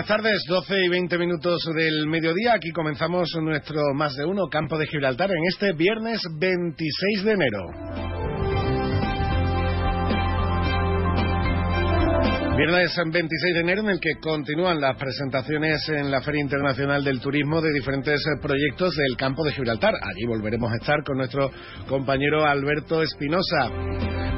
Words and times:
Buenas 0.00 0.22
tardes, 0.22 0.44
12 0.48 0.74
y 0.86 0.88
20 0.88 1.18
minutos 1.18 1.62
del 1.76 2.06
mediodía. 2.06 2.54
Aquí 2.54 2.70
comenzamos 2.70 3.28
nuestro 3.42 3.82
más 3.94 4.16
de 4.16 4.24
uno 4.24 4.48
Campo 4.50 4.78
de 4.78 4.86
Gibraltar 4.86 5.30
en 5.30 5.44
este 5.46 5.72
viernes 5.74 6.22
26 6.38 7.24
de 7.24 7.32
enero. 7.32 8.09
Viernes 12.60 12.94
26 12.94 13.54
de 13.54 13.60
enero 13.60 13.80
en 13.80 13.88
el 13.88 14.00
que 14.00 14.20
continúan 14.20 14.82
las 14.82 14.94
presentaciones 14.98 15.80
en 15.88 16.10
la 16.10 16.20
Feria 16.20 16.42
Internacional 16.42 17.02
del 17.02 17.18
Turismo 17.18 17.62
de 17.62 17.72
diferentes 17.72 18.20
eh, 18.20 18.38
proyectos 18.42 18.94
del 18.96 19.16
campo 19.16 19.42
de 19.44 19.52
Gibraltar. 19.52 19.94
Allí 19.94 20.26
volveremos 20.26 20.70
a 20.70 20.76
estar 20.76 21.02
con 21.02 21.16
nuestro 21.16 21.50
compañero 21.88 22.44
Alberto 22.44 23.02
Espinosa. 23.02 23.70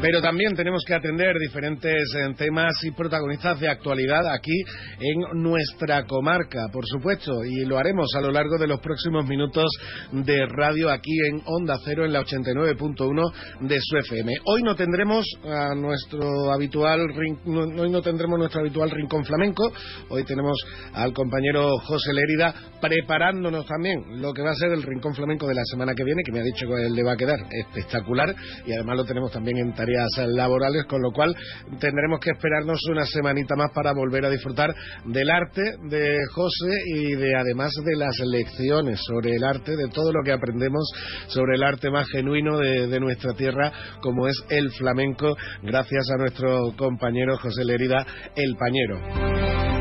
Pero 0.01 0.21
también 0.21 0.55
tenemos 0.55 0.83
que 0.87 0.95
atender 0.95 1.37
diferentes 1.39 2.15
eh, 2.15 2.35
temas 2.37 2.73
y 2.85 2.93
protagonistas 2.93 3.59
de 3.59 3.69
actualidad 3.69 4.33
aquí 4.33 4.57
en 5.01 5.43
nuestra 5.43 6.05
comarca, 6.05 6.67
por 6.73 6.87
supuesto, 6.87 7.45
y 7.45 7.65
lo 7.65 7.77
haremos 7.77 8.09
a 8.17 8.21
lo 8.21 8.31
largo 8.31 8.57
de 8.57 8.69
los 8.69 8.79
próximos 8.79 9.27
minutos 9.27 9.67
de 10.13 10.47
radio 10.47 10.91
aquí 10.91 11.13
en 11.29 11.43
Onda 11.45 11.77
Cero 11.85 12.05
en 12.05 12.13
la 12.13 12.23
89.1 12.23 13.33
de 13.63 13.79
su 13.81 13.97
FM. 13.97 14.33
Hoy 14.45 14.63
no 14.63 14.77
tendremos 14.77 15.25
a 15.45 15.75
nuestro 15.75 16.53
habitual 16.53 17.01
hoy 17.01 17.91
no 17.91 18.03
nuestro 18.19 18.61
habitual 18.61 18.91
rincón 18.91 19.25
flamenco. 19.25 19.73
Hoy 20.09 20.25
tenemos 20.25 20.57
al 20.93 21.13
compañero 21.13 21.71
José 21.85 22.13
Lérida 22.13 22.55
preparándonos 22.81 23.67
también 23.67 24.21
lo 24.21 24.33
que 24.33 24.43
va 24.43 24.51
a 24.51 24.55
ser 24.55 24.73
el 24.73 24.83
rincón 24.83 25.15
flamenco 25.15 25.47
de 25.47 25.55
la 25.55 25.63
semana 25.65 25.95
que 25.95 26.05
viene, 26.05 26.23
que 26.25 26.33
me 26.33 26.41
ha 26.41 26.43
dicho 26.43 26.67
que 26.67 26.91
le 26.91 27.03
va 27.03 27.13
a 27.13 27.17
quedar 27.17 27.39
espectacular 27.51 28.35
y 28.67 28.73
además 28.73 28.97
lo 28.97 29.05
tenemos 29.05 29.33
también 29.33 29.59
en 29.59 29.73
tareas 29.73 30.09
laborales, 30.29 30.85
con 30.87 31.01
lo 31.01 31.11
cual 31.13 31.35
tendremos 31.79 32.21
que 32.21 32.31
esperarnos 32.31 32.81
una 32.91 33.07
semanita 33.07 33.55
más 33.57 33.71
para 33.73 33.93
volver 33.93 34.25
a 34.27 34.31
disfrutar 34.31 34.75
del 35.07 35.31
arte 35.31 35.63
de 35.89 36.19
José 36.33 36.71
y 36.95 37.15
de 37.15 37.37
además 37.37 37.73
de 37.85 37.97
las 37.97 38.19
lecciones 38.21 39.01
sobre 39.07 39.37
el 39.37 39.45
arte, 39.45 39.77
de 39.77 39.89
todo 39.89 40.13
lo 40.13 40.23
que 40.25 40.33
aprendemos 40.33 40.91
sobre 41.29 41.57
el 41.57 41.63
arte 41.63 41.91
más 41.91 42.09
genuino 42.09 42.59
de 42.59 43.01
nuestra 43.01 43.33
tierra, 43.35 43.73
como 44.01 44.27
es 44.27 44.37
el 44.51 44.71
flamenco, 44.73 45.37
gracias 45.63 46.11
a 46.11 46.19
nuestro 46.19 46.73
compañero 46.77 47.37
José 47.39 47.65
Lerida, 47.65 48.02
el 48.37 48.57
pañero. 48.57 48.99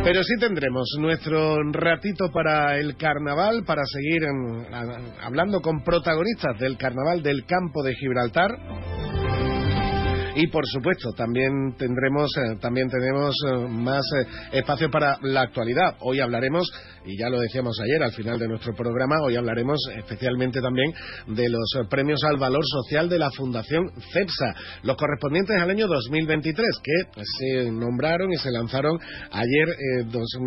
Pero 0.03 0.23
sí 0.23 0.33
tendremos 0.39 0.87
nuestro 0.99 1.57
ratito 1.71 2.31
para 2.33 2.77
el 2.77 2.97
carnaval, 2.97 3.63
para 3.65 3.83
seguir 3.85 4.23
a- 4.73 5.25
hablando 5.27 5.61
con 5.61 5.83
protagonistas 5.83 6.57
del 6.59 6.75
carnaval 6.77 7.21
del 7.21 7.45
campo 7.45 7.83
de 7.83 7.93
Gibraltar. 7.95 8.49
Y 10.33 10.47
por 10.47 10.65
supuesto, 10.65 11.11
también 11.11 11.51
tendremos, 11.77 12.29
eh, 12.37 12.55
también 12.61 12.87
tenemos 12.89 13.35
eh, 13.49 13.67
más 13.67 14.01
eh, 14.17 14.59
espacio 14.59 14.89
para 14.89 15.17
la 15.23 15.41
actualidad. 15.41 15.97
Hoy 15.99 16.21
hablaremos, 16.21 16.71
y 17.05 17.17
ya 17.19 17.27
lo 17.29 17.37
decíamos 17.37 17.77
ayer 17.83 18.01
al 18.01 18.13
final 18.13 18.39
de 18.39 18.47
nuestro 18.47 18.73
programa, 18.73 19.17
hoy 19.25 19.35
hablaremos 19.35 19.77
especialmente 19.97 20.61
también 20.61 20.93
de 21.27 21.49
los 21.49 21.69
premios 21.89 22.23
al 22.23 22.37
valor 22.37 22.63
social 22.65 23.09
de 23.09 23.19
la 23.19 23.29
Fundación 23.31 23.91
CEPSA, 24.13 24.55
los 24.83 24.95
correspondientes 24.95 25.57
al 25.57 25.69
año 25.69 25.85
2023, 25.87 26.65
que 26.81 27.21
se 27.25 27.69
nombraron 27.71 28.31
y 28.31 28.37
se 28.37 28.51
lanzaron 28.51 28.97
ayer, 29.31 29.67
dos- 30.11 30.37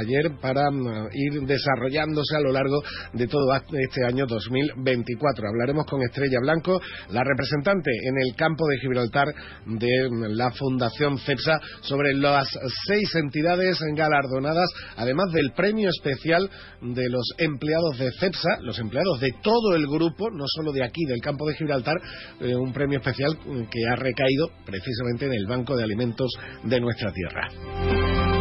ayer 0.00 0.32
para 0.40 0.68
mm, 0.68 1.10
ir 1.12 1.42
desarrollándose 1.42 2.34
a 2.36 2.40
lo 2.40 2.50
largo 2.50 2.82
de 3.12 3.28
todo 3.28 3.54
este 3.54 4.04
año 4.04 4.26
2024. 4.26 5.46
Hablaremos 5.48 5.86
con 5.86 6.02
Estrella 6.02 6.38
Blanco, 6.42 6.80
la 7.10 7.22
representante 7.22 7.90
en 8.02 8.14
el 8.28 8.34
campo 8.34 8.66
de 8.66 8.78
Gibraltar 8.80 9.27
de 9.66 10.08
la 10.30 10.50
Fundación 10.52 11.18
CEPSA, 11.18 11.58
sobre 11.80 12.14
las 12.14 12.48
seis 12.86 13.14
entidades 13.14 13.78
galardonadas, 13.94 14.68
además 14.96 15.32
del 15.32 15.52
premio 15.52 15.88
especial 15.88 16.48
de 16.80 17.08
los 17.08 17.26
empleados 17.38 17.98
de 17.98 18.10
CEPSA, 18.12 18.60
los 18.62 18.78
empleados 18.78 19.20
de 19.20 19.32
todo 19.42 19.74
el 19.74 19.86
grupo, 19.86 20.30
no 20.30 20.44
solo 20.46 20.72
de 20.72 20.84
aquí, 20.84 21.04
del 21.06 21.20
campo 21.20 21.46
de 21.46 21.54
Gibraltar, 21.54 21.96
eh, 22.40 22.54
un 22.54 22.72
premio 22.72 22.98
especial 22.98 23.38
que 23.70 23.86
ha 23.90 23.96
recaído 23.96 24.50
precisamente 24.64 25.26
en 25.26 25.32
el 25.32 25.46
Banco 25.46 25.76
de 25.76 25.84
Alimentos 25.84 26.30
de 26.64 26.80
nuestra 26.80 27.12
tierra. 27.12 28.37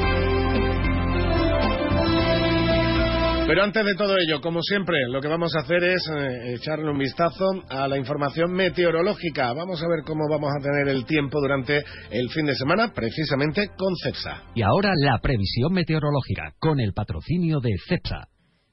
Pero 3.47 3.63
antes 3.63 3.85
de 3.85 3.96
todo 3.96 4.18
ello, 4.18 4.41
como 4.41 4.62
siempre, 4.62 4.97
lo 5.08 5.22
que 5.22 5.30
vamos 5.30 5.56
a 5.56 5.62
hacer 5.62 5.81
es 5.81 6.06
eh, 6.13 6.56
echarle 6.56 6.91
un 6.91 6.97
vistazo 6.97 7.46
a 7.69 7.88
la 7.88 7.97
información 7.97 8.52
meteorológica. 8.52 9.53
Vamos 9.53 9.81
a 9.81 9.88
ver 9.88 10.03
cómo 10.06 10.28
vamos 10.30 10.52
a 10.52 10.62
tener 10.62 10.90
el 10.90 11.06
tiempo 11.06 11.40
durante 11.40 11.78
el 12.12 12.30
fin 12.30 12.46
de 12.46 12.56
semana, 12.56 12.91
precisamente 12.94 13.69
con 13.78 13.96
CEPSA. 14.03 14.52
Y 14.53 14.63
ahora 14.63 14.91
la 14.97 15.18
previsión 15.19 15.72
meteorológica 15.72 16.56
con 16.59 16.81
el 16.81 16.91
patrocinio 16.91 17.62
de 17.62 17.74
CEPSA. 17.88 18.28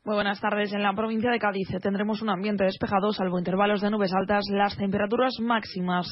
Muy 0.07 0.17
buenas 0.17 0.39
tardes. 0.39 0.71
En 0.75 0.83
la 0.83 0.93
provincia 0.93 1.31
de 1.31 1.39
Cádiz 1.39 1.67
tendremos 1.81 2.21
un 2.21 2.29
ambiente 2.29 2.63
despejado, 2.63 3.11
salvo 3.15 3.39
intervalos 3.39 3.81
de 3.81 3.91
nubes 3.91 4.13
altas. 4.13 4.45
Las 4.51 4.77
temperaturas 4.77 5.33
máximas 5.41 6.07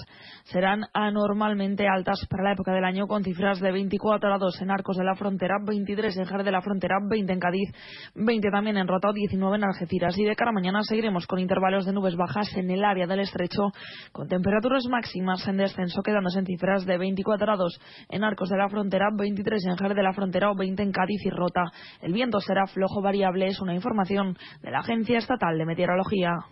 serán 0.44 0.86
anormalmente 0.94 1.86
altas 1.86 2.26
para 2.30 2.42
la 2.42 2.52
época 2.52 2.72
del 2.72 2.86
año, 2.86 3.06
con 3.06 3.22
cifras 3.22 3.60
de 3.60 3.70
24 3.70 4.30
grados 4.30 4.62
en 4.62 4.70
Arcos 4.70 4.96
de 4.96 5.04
la 5.04 5.14
Frontera, 5.14 5.56
23 5.62 6.16
en 6.16 6.24
Jerez 6.24 6.46
de 6.46 6.52
la 6.52 6.62
Frontera, 6.62 7.00
20 7.06 7.34
en 7.34 7.38
Cádiz, 7.38 7.68
20 8.14 8.50
también 8.50 8.78
en 8.78 8.88
Rota, 8.88 9.12
19 9.12 9.56
en 9.56 9.64
Algeciras. 9.64 10.16
Y 10.16 10.24
de 10.24 10.36
cara 10.36 10.52
a 10.52 10.54
mañana 10.54 10.82
seguiremos 10.84 11.26
con 11.26 11.38
intervalos 11.38 11.84
de 11.84 11.92
nubes 11.92 12.16
bajas 12.16 12.48
en 12.56 12.70
el 12.70 12.86
área 12.86 13.06
del 13.06 13.20
estrecho, 13.20 13.72
con 14.10 14.26
temperaturas 14.26 14.86
máximas 14.88 15.46
en 15.46 15.58
descenso, 15.58 16.02
quedándose 16.02 16.38
en 16.38 16.46
cifras 16.46 16.86
de 16.86 16.96
24 16.96 17.44
grados 17.44 17.78
en 18.08 18.24
Arcos 18.24 18.48
de 18.48 18.56
la 18.56 18.70
Frontera, 18.70 19.10
23 19.14 19.66
en 19.66 19.76
Jerez 19.76 19.96
de 19.96 20.02
la 20.02 20.14
Frontera 20.14 20.50
o 20.50 20.56
20 20.56 20.82
en 20.82 20.92
Cádiz 20.92 21.20
y 21.26 21.28
Rota. 21.28 21.64
El 22.00 22.14
viento 22.14 22.40
será 22.40 22.66
flojo 22.66 23.02
variable, 23.02 23.48
es 23.48 23.60
una 23.60 23.81
información 23.82 24.38
de 24.62 24.70
la 24.70 24.78
Agencia 24.78 25.18
Estatal 25.18 25.58
de 25.58 25.66
Meteorología. 25.66 26.46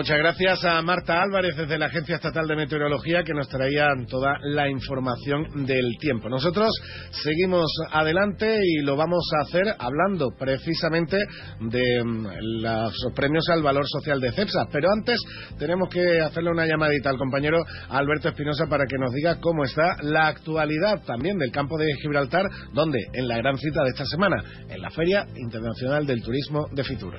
Muchas 0.00 0.16
gracias 0.16 0.64
a 0.64 0.80
Marta 0.80 1.20
Álvarez 1.20 1.54
desde 1.58 1.76
la 1.76 1.84
Agencia 1.84 2.14
Estatal 2.14 2.48
de 2.48 2.56
Meteorología 2.56 3.22
que 3.22 3.34
nos 3.34 3.50
traía 3.50 3.86
toda 4.08 4.38
la 4.40 4.66
información 4.66 5.66
del 5.66 5.98
tiempo. 6.00 6.30
Nosotros 6.30 6.70
seguimos 7.10 7.66
adelante 7.92 8.60
y 8.64 8.82
lo 8.82 8.96
vamos 8.96 9.28
a 9.36 9.42
hacer 9.42 9.74
hablando 9.78 10.30
precisamente 10.38 11.18
de 11.60 12.02
mm, 12.02 12.26
los 12.62 12.94
premios 13.14 13.46
al 13.50 13.62
valor 13.62 13.86
social 13.86 14.22
de 14.22 14.32
CEPSA. 14.32 14.68
Pero 14.72 14.88
antes 14.90 15.20
tenemos 15.58 15.90
que 15.90 16.20
hacerle 16.20 16.50
una 16.50 16.64
llamadita 16.64 17.10
al 17.10 17.18
compañero 17.18 17.58
Alberto 17.90 18.30
Espinosa 18.30 18.68
para 18.70 18.86
que 18.86 18.96
nos 18.96 19.12
diga 19.12 19.38
cómo 19.38 19.64
está 19.64 19.96
la 20.00 20.28
actualidad 20.28 21.04
también 21.04 21.36
del 21.36 21.52
campo 21.52 21.76
de 21.76 21.92
Gibraltar, 22.00 22.48
donde 22.72 23.00
en 23.12 23.28
la 23.28 23.36
gran 23.36 23.58
cita 23.58 23.82
de 23.82 23.90
esta 23.90 24.06
semana, 24.06 24.42
en 24.66 24.80
la 24.80 24.88
Feria 24.88 25.26
Internacional 25.36 26.06
del 26.06 26.22
Turismo 26.22 26.68
de 26.72 26.84
Fitur. 26.84 27.16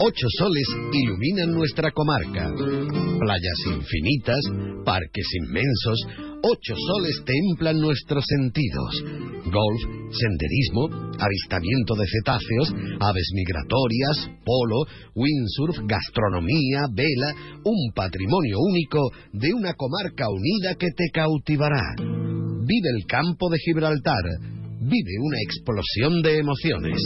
Ocho 0.00 0.26
soles 0.38 0.66
iluminan 0.92 1.54
nuestra 1.54 1.90
comarca. 1.92 2.50
Playas 2.50 3.60
infinitas, 3.78 4.40
parques 4.84 5.26
inmensos, 5.38 5.98
ocho 6.42 6.74
soles 6.74 7.22
templan 7.24 7.80
nuestros 7.80 8.24
sentidos. 8.26 9.04
Golf, 9.46 9.82
senderismo, 10.10 11.14
avistamiento 11.14 11.94
de 11.94 12.06
cetáceos, 12.10 12.74
aves 12.98 13.28
migratorias, 13.34 14.30
polo, 14.44 14.82
windsurf, 15.14 15.78
gastronomía, 15.86 16.90
vela, 16.92 17.60
un 17.64 17.92
patrimonio 17.94 18.58
único 18.58 18.98
de 19.32 19.54
una 19.54 19.74
comarca 19.74 20.26
unida 20.28 20.74
que 20.74 20.88
te 20.90 21.10
cautivará. 21.12 21.94
Vive 21.98 22.88
el 22.98 23.06
campo 23.06 23.48
de 23.48 23.58
Gibraltar. 23.58 24.63
Vive 24.86 25.12
una 25.18 25.38
explosión 25.40 26.20
de 26.20 26.38
emociones. 26.40 27.00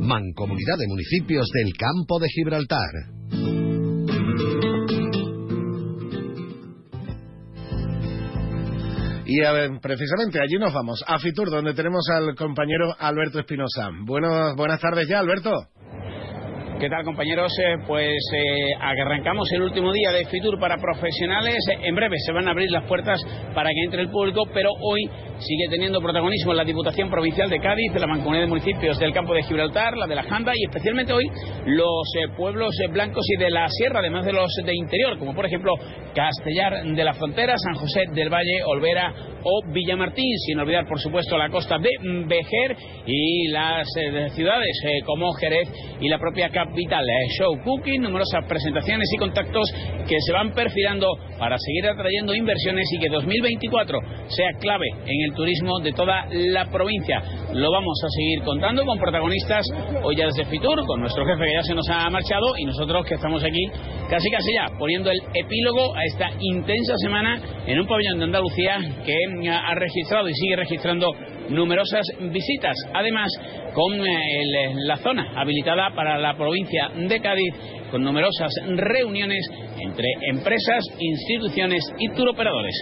Mancomunidad 0.00 0.78
de 0.78 0.88
Municipios 0.88 1.46
del 1.52 1.74
Campo 1.76 2.18
de 2.18 2.26
Gibraltar. 2.30 2.88
Y 9.26 9.44
a 9.44 9.52
ver, 9.52 9.72
precisamente 9.82 10.40
allí 10.40 10.58
nos 10.58 10.72
vamos, 10.72 11.04
a 11.06 11.18
Fitur, 11.18 11.50
donde 11.50 11.74
tenemos 11.74 12.08
al 12.08 12.34
compañero 12.34 12.96
Alberto 12.98 13.40
Espinosa. 13.40 13.90
Buenos, 14.06 14.56
buenas 14.56 14.80
tardes 14.80 15.06
ya, 15.06 15.18
Alberto. 15.18 15.50
¿Qué 16.78 16.88
tal 16.88 17.02
compañeros? 17.04 17.50
Eh, 17.58 17.74
pues 17.88 18.14
eh, 18.36 18.70
arrancamos 18.80 19.50
el 19.50 19.62
último 19.62 19.92
día 19.92 20.12
de 20.12 20.24
Fitur 20.26 20.60
para 20.60 20.76
profesionales. 20.76 21.58
En 21.82 21.92
breve 21.92 22.14
se 22.24 22.30
van 22.30 22.46
a 22.46 22.52
abrir 22.52 22.70
las 22.70 22.84
puertas 22.84 23.20
para 23.52 23.70
que 23.70 23.82
entre 23.84 24.02
el 24.02 24.10
público, 24.10 24.44
pero 24.54 24.70
hoy 24.80 25.10
sigue 25.40 25.68
teniendo 25.70 26.00
protagonismo 26.00 26.54
la 26.54 26.62
Diputación 26.62 27.10
Provincial 27.10 27.50
de 27.50 27.58
Cádiz, 27.58 27.92
la 27.94 28.06
Mancomunidad 28.06 28.44
de 28.44 28.48
Municipios 28.48 28.96
del 28.98 29.12
Campo 29.12 29.34
de 29.34 29.42
Gibraltar, 29.42 29.96
la 29.96 30.06
de 30.06 30.14
la 30.14 30.22
Janda 30.22 30.52
y 30.54 30.66
especialmente 30.66 31.12
hoy 31.12 31.24
los 31.66 32.06
eh, 32.16 32.28
pueblos 32.36 32.76
blancos 32.92 33.24
y 33.28 33.36
de 33.36 33.50
la 33.50 33.68
Sierra, 33.68 33.98
además 33.98 34.24
de 34.24 34.32
los 34.32 34.48
de 34.64 34.74
interior, 34.74 35.18
como 35.18 35.34
por 35.34 35.46
ejemplo 35.46 35.72
Castellar 36.14 36.84
de 36.84 37.04
la 37.04 37.14
Frontera, 37.14 37.56
San 37.58 37.74
José 37.74 38.02
del 38.12 38.32
Valle, 38.32 38.62
Olvera 38.64 39.12
o 39.42 39.62
Villamartín, 39.72 40.36
sin 40.46 40.60
olvidar 40.60 40.86
por 40.86 41.00
supuesto 41.00 41.36
la 41.36 41.48
costa 41.48 41.76
de 41.78 41.90
Vejer 42.26 42.76
y 43.06 43.48
las 43.48 43.86
ciudades 44.32 44.80
como 45.04 45.32
Jerez 45.34 45.68
y 46.00 46.08
la 46.08 46.18
propia 46.18 46.50
Cap 46.50 46.67
Vital 46.74 47.04
Show 47.38 47.58
Cooking, 47.64 48.02
numerosas 48.02 48.44
presentaciones 48.46 49.08
y 49.12 49.18
contactos 49.18 49.70
que 50.06 50.16
se 50.20 50.32
van 50.32 50.52
perfilando 50.52 51.06
para 51.38 51.56
seguir 51.58 51.86
atrayendo 51.86 52.34
inversiones 52.34 52.86
y 52.92 52.98
que 52.98 53.08
2024 53.08 53.98
sea 54.28 54.50
clave 54.60 54.86
en 55.06 55.24
el 55.24 55.34
turismo 55.34 55.80
de 55.80 55.92
toda 55.92 56.26
la 56.30 56.66
provincia. 56.70 57.22
Lo 57.52 57.70
vamos 57.70 57.98
a 58.04 58.08
seguir 58.08 58.42
contando 58.42 58.84
con 58.84 58.98
protagonistas 58.98 59.66
hoy 60.02 60.16
ya 60.16 60.26
desde 60.26 60.44
Fitur, 60.46 60.84
con 60.86 61.00
nuestro 61.00 61.24
jefe 61.26 61.44
que 61.44 61.52
ya 61.52 61.62
se 61.62 61.74
nos 61.74 61.88
ha 61.88 62.08
marchado 62.10 62.56
y 62.58 62.64
nosotros 62.64 63.06
que 63.06 63.14
estamos 63.14 63.42
aquí 63.42 63.64
casi 64.08 64.30
casi 64.30 64.52
ya 64.54 64.70
poniendo 64.78 65.10
el 65.10 65.18
epílogo 65.34 65.94
a 65.94 66.04
esta 66.04 66.30
intensa 66.40 66.94
semana 66.98 67.40
en 67.66 67.78
un 67.78 67.86
pabellón 67.86 68.18
de 68.18 68.24
Andalucía 68.24 68.78
que 69.04 69.14
ha 69.50 69.74
registrado 69.74 70.28
y 70.28 70.34
sigue 70.34 70.56
registrando 70.56 71.12
numerosas 71.48 72.06
visitas. 72.20 72.76
Además, 72.94 73.30
con 73.74 73.94
eh, 73.94 74.74
la 74.86 74.96
zona 74.96 75.32
habilitada 75.36 75.90
para 75.94 76.18
la 76.18 76.36
provincia 76.36 76.90
de 76.94 77.20
Cádiz, 77.20 77.54
con 77.90 78.02
numerosas 78.02 78.52
reuniones 78.66 79.48
entre 79.80 80.08
empresas, 80.30 80.84
instituciones 80.98 81.82
y 81.98 82.08
turoperadores. 82.10 82.74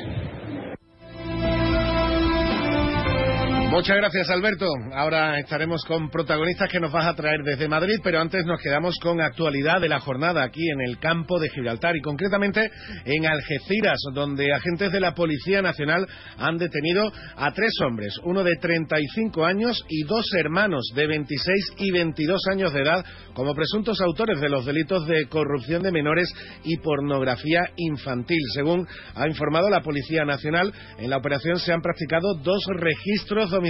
Muchas 3.77 3.99
gracias, 3.99 4.31
Alberto. 4.31 4.65
Ahora 4.95 5.39
estaremos 5.39 5.85
con 5.85 6.09
protagonistas 6.09 6.71
que 6.71 6.81
nos 6.81 6.91
vas 6.91 7.09
a 7.09 7.15
traer 7.15 7.43
desde 7.45 7.69
Madrid, 7.69 7.97
pero 8.03 8.23
antes 8.23 8.47
nos 8.47 8.59
quedamos 8.59 8.97
con 9.03 9.21
actualidad 9.21 9.83
de 9.83 9.91
la 9.91 10.01
jornada 10.01 10.43
aquí 10.43 10.67
en 10.67 10.81
el 10.81 10.99
campo 10.99 11.39
de 11.39 11.51
Gibraltar 11.51 11.95
y 11.95 12.01
concretamente 12.01 12.71
en 13.05 13.27
Algeciras, 13.27 13.99
donde 14.15 14.51
agentes 14.55 14.91
de 14.93 14.99
la 14.99 15.15
Policía 15.15 15.61
Nacional 15.61 16.07
han 16.39 16.57
detenido 16.57 17.13
a 17.37 17.53
tres 17.53 17.73
hombres, 17.85 18.15
uno 18.25 18.43
de 18.45 18.57
35 18.57 19.45
años 19.45 19.85
y 19.91 20.05
dos 20.05 20.25
hermanos 20.39 20.91
de 20.95 21.07
26 21.07 21.75
y 21.77 21.93
22 21.93 22.41
años 22.51 22.73
de 22.73 22.81
edad, 22.81 23.05
como 23.35 23.55
presuntos 23.55 24.01
autores 24.01 24.41
de 24.41 24.49
los 24.49 24.65
delitos 24.65 25.07
de 25.07 25.27
corrupción 25.27 25.83
de 25.83 25.93
menores 25.93 26.33
y 26.65 26.79
pornografía 26.79 27.69
infantil. 27.77 28.41
Según 28.55 28.89
ha 29.15 29.29
informado 29.29 29.69
la 29.69 29.83
Policía 29.83 30.25
Nacional, 30.25 30.73
en 30.99 31.11
la 31.11 31.19
operación 31.19 31.59
se 31.59 31.75
han 31.75 31.83
practicado 31.83 32.37
dos 32.43 32.65
registros 32.75 33.51
domiciliarios 33.51 33.66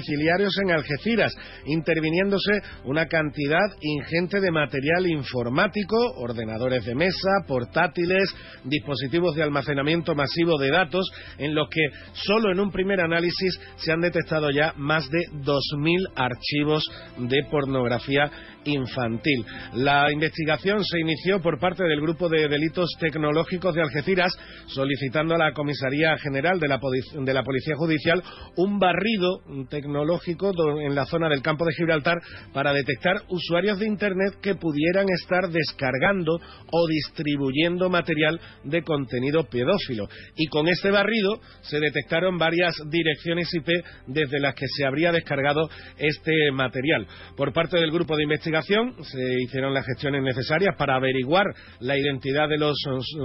en 0.62 0.70
Algeciras, 0.70 1.34
interviniéndose 1.66 2.52
una 2.84 3.06
cantidad 3.06 3.66
ingente 3.80 4.40
de 4.40 4.50
material 4.50 5.06
informático, 5.06 5.96
ordenadores 6.16 6.84
de 6.84 6.94
mesa, 6.94 7.44
portátiles, 7.46 8.34
dispositivos 8.64 9.34
de 9.34 9.42
almacenamiento 9.42 10.14
masivo 10.14 10.58
de 10.58 10.70
datos, 10.70 11.06
en 11.38 11.54
los 11.54 11.68
que 11.68 11.82
solo 12.12 12.52
en 12.52 12.60
un 12.60 12.70
primer 12.70 13.00
análisis 13.00 13.58
se 13.76 13.92
han 13.92 14.00
detectado 14.00 14.50
ya 14.50 14.72
más 14.76 15.08
de 15.10 15.20
2.000 15.44 16.12
archivos 16.14 16.84
de 17.18 17.42
pornografía 17.50 18.30
infantil. 18.66 19.44
La 19.74 20.10
investigación 20.12 20.84
se 20.84 21.00
inició 21.00 21.40
por 21.40 21.58
parte 21.58 21.84
del 21.84 22.00
Grupo 22.00 22.28
de 22.28 22.48
Delitos 22.48 22.90
Tecnológicos 22.98 23.74
de 23.74 23.82
Algeciras, 23.82 24.32
solicitando 24.66 25.34
a 25.34 25.38
la 25.38 25.52
Comisaría 25.52 26.16
General 26.18 26.58
de 26.58 26.68
la, 26.68 26.80
de 27.12 27.34
la 27.34 27.42
Policía 27.42 27.76
Judicial 27.76 28.22
un 28.56 28.78
barrido 28.78 29.40
tecnológico 29.68 30.52
en 30.80 30.94
la 30.94 31.06
zona 31.06 31.28
del 31.28 31.42
campo 31.42 31.64
de 31.64 31.74
Gibraltar 31.74 32.18
para 32.52 32.72
detectar 32.72 33.22
usuarios 33.28 33.78
de 33.78 33.86
Internet 33.86 34.38
que 34.42 34.54
pudieran 34.54 35.06
estar 35.08 35.48
descargando 35.48 36.38
o 36.70 36.88
distribuyendo 36.88 37.88
material 37.88 38.40
de 38.64 38.82
contenido 38.82 39.44
pedófilo. 39.44 40.08
Y 40.36 40.46
con 40.46 40.68
este 40.68 40.90
barrido 40.90 41.40
se 41.62 41.78
detectaron 41.78 42.38
varias 42.38 42.74
direcciones 42.90 43.52
IP 43.54 43.68
desde 44.06 44.40
las 44.40 44.54
que 44.54 44.66
se 44.66 44.84
habría 44.84 45.12
descargado 45.12 45.68
este 45.98 46.32
material. 46.52 47.06
Por 47.36 47.52
parte 47.52 47.78
del 47.78 47.90
grupo 47.90 48.16
de 48.16 48.24
investigación 48.24 48.55
se 48.62 49.42
hicieron 49.42 49.74
las 49.74 49.84
gestiones 49.86 50.22
necesarias 50.22 50.74
para 50.78 50.96
averiguar 50.96 51.46
la 51.80 51.98
identidad 51.98 52.48
de 52.48 52.58
los, 52.58 52.76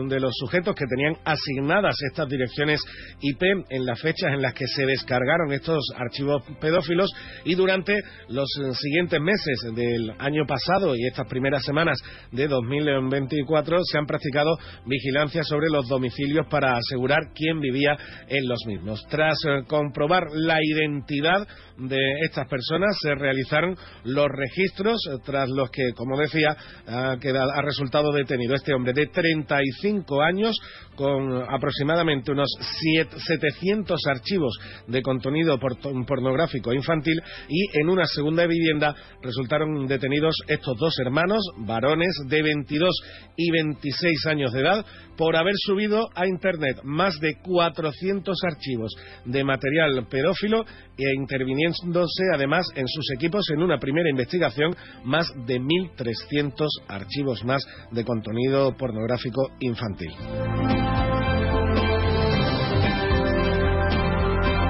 de 0.07 0.19
los 0.19 0.31
sujetos 0.37 0.75
que 0.75 0.85
tenían 0.85 1.15
asignadas 1.25 1.95
estas 2.09 2.27
direcciones 2.27 2.81
IP 3.21 3.41
en 3.69 3.85
las 3.85 3.99
fechas 4.01 4.33
en 4.33 4.41
las 4.41 4.53
que 4.53 4.67
se 4.67 4.85
descargaron 4.85 5.51
estos 5.51 5.83
archivos 5.95 6.43
pedófilos 6.59 7.09
y 7.45 7.55
durante 7.55 7.99
los 8.29 8.47
siguientes 8.73 9.19
meses 9.19 9.59
del 9.75 10.11
año 10.19 10.45
pasado 10.45 10.95
y 10.95 11.05
estas 11.05 11.27
primeras 11.27 11.63
semanas 11.63 11.99
de 12.31 12.47
2024 12.47 13.77
se 13.83 13.97
han 13.97 14.05
practicado 14.05 14.57
vigilancias 14.85 15.47
sobre 15.47 15.67
los 15.69 15.87
domicilios 15.87 16.47
para 16.49 16.77
asegurar 16.77 17.19
quién 17.35 17.59
vivía 17.59 17.97
en 18.27 18.47
los 18.47 18.59
mismos. 18.67 19.05
Tras 19.09 19.37
eh, 19.47 19.63
comprobar 19.67 20.23
la 20.33 20.57
identidad 20.61 21.47
de 21.87 21.97
estas 22.25 22.47
personas 22.47 22.97
se 23.01 23.15
realizaron 23.15 23.75
los 24.03 24.27
registros 24.27 24.99
eh, 25.07 25.17
tras 25.23 25.49
los 25.49 25.69
que, 25.71 25.93
como 25.95 26.17
decía, 26.17 26.55
ha, 26.87 27.11
ha 27.13 27.61
resultado 27.61 28.11
detenido 28.11 28.55
este 28.55 28.73
hombre 28.73 28.93
de 28.93 29.07
35 29.07 30.21
años 30.21 30.55
con 31.01 31.43
aproximadamente 31.49 32.31
unos 32.31 32.47
700 33.27 33.99
archivos 34.05 34.53
de 34.85 35.01
contenido 35.01 35.57
pornográfico 35.57 36.71
infantil 36.73 37.19
y 37.49 37.79
en 37.79 37.89
una 37.89 38.05
segunda 38.05 38.45
vivienda 38.45 38.95
resultaron 39.23 39.87
detenidos 39.87 40.35
estos 40.47 40.77
dos 40.77 40.93
hermanos, 41.03 41.41
varones 41.57 42.15
de 42.27 42.43
22 42.43 42.89
y 43.35 43.49
26 43.49 44.25
años 44.27 44.53
de 44.53 44.59
edad, 44.59 44.85
por 45.17 45.35
haber 45.35 45.55
subido 45.55 46.07
a 46.13 46.27
Internet 46.27 46.81
más 46.83 47.19
de 47.19 47.35
400 47.41 48.37
archivos 48.43 48.93
de 49.25 49.43
material 49.43 50.07
pedófilo 50.07 50.65
e 50.97 51.15
interviniéndose 51.15 52.23
además 52.33 52.67
en 52.75 52.87
sus 52.87 53.11
equipos 53.15 53.43
en 53.51 53.63
una 53.63 53.79
primera 53.79 54.09
investigación 54.09 54.75
más 55.03 55.27
de 55.47 55.59
1.300 55.59 56.67
archivos 56.87 57.43
más 57.43 57.63
de 57.91 58.05
contenido 58.05 58.75
pornográfico 58.77 59.49
infantil. 59.59 60.11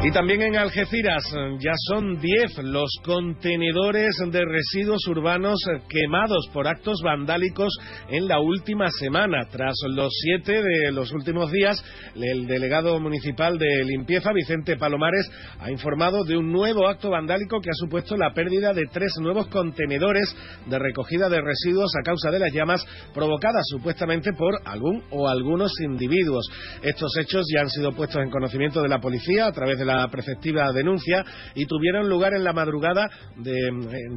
Y 0.04 0.10
también 0.10 0.42
en 0.42 0.56
Algeciras 0.56 1.24
ya 1.60 1.74
son 1.88 2.20
10 2.20 2.58
los 2.64 2.90
contenedores 3.06 4.16
de 4.32 4.44
residuos 4.44 5.08
urbanos 5.08 5.60
quemados 5.88 6.50
por 6.52 6.68
actos 6.68 7.02
vandálicos 7.04 7.72
en 8.10 8.28
la 8.28 8.40
última 8.40 8.90
semana. 8.90 9.46
Tras 9.52 9.76
los 9.90 10.12
siete 10.12 10.64
de 10.64 10.92
los 10.92 11.12
últimos 11.12 11.52
días, 11.52 11.86
el 12.16 12.48
delegado 12.48 13.00
municipal 13.00 13.60
de 13.60 13.86
limpieza, 13.86 14.34
Vicente 14.34 14.76
Palomares, 14.76 15.30
ha 15.60 15.70
informado 15.70 16.24
de 16.24 16.36
un 16.36 16.52
nuevo 16.52 16.88
acto 16.88 17.12
vandálico 17.12 17.62
que 17.62 17.70
ha 17.70 17.76
supuesto 17.76 18.18
la 18.18 18.34
pérdida 18.34 18.74
de 18.74 18.88
tres 18.92 19.14
nuevos 19.22 19.50
contenedores 19.50 20.36
de 20.66 20.80
recogida 20.80 21.30
de 21.30 21.42
residuos 21.42 21.92
a 21.96 22.04
causa 22.04 22.32
de 22.32 22.40
las 22.40 22.52
llamas 22.52 22.84
provocadas 23.14 23.66
supuestamente 23.68 24.34
por 24.34 24.56
algún 24.66 25.04
o 25.12 25.28
algunos 25.30 25.72
individuos. 25.80 26.50
Estos 26.82 27.16
hechos 27.20 27.46
ya 27.54 27.62
han 27.62 27.70
sido 27.70 27.92
puestos 27.92 28.24
en 28.24 28.32
conocimiento 28.32 28.82
de 28.82 28.90
la 28.90 29.00
policía 29.00 29.46
a 29.46 29.52
través 29.52 29.78
de 29.78 29.86
la 29.86 29.91
preceptiva 30.12 30.72
denuncia 30.74 31.24
y 31.56 31.66
tuvieron 31.66 32.10
lugar 32.10 32.34
en 32.34 32.44
la 32.44 32.54
madrugada 32.54 33.10
eh, 33.38 33.52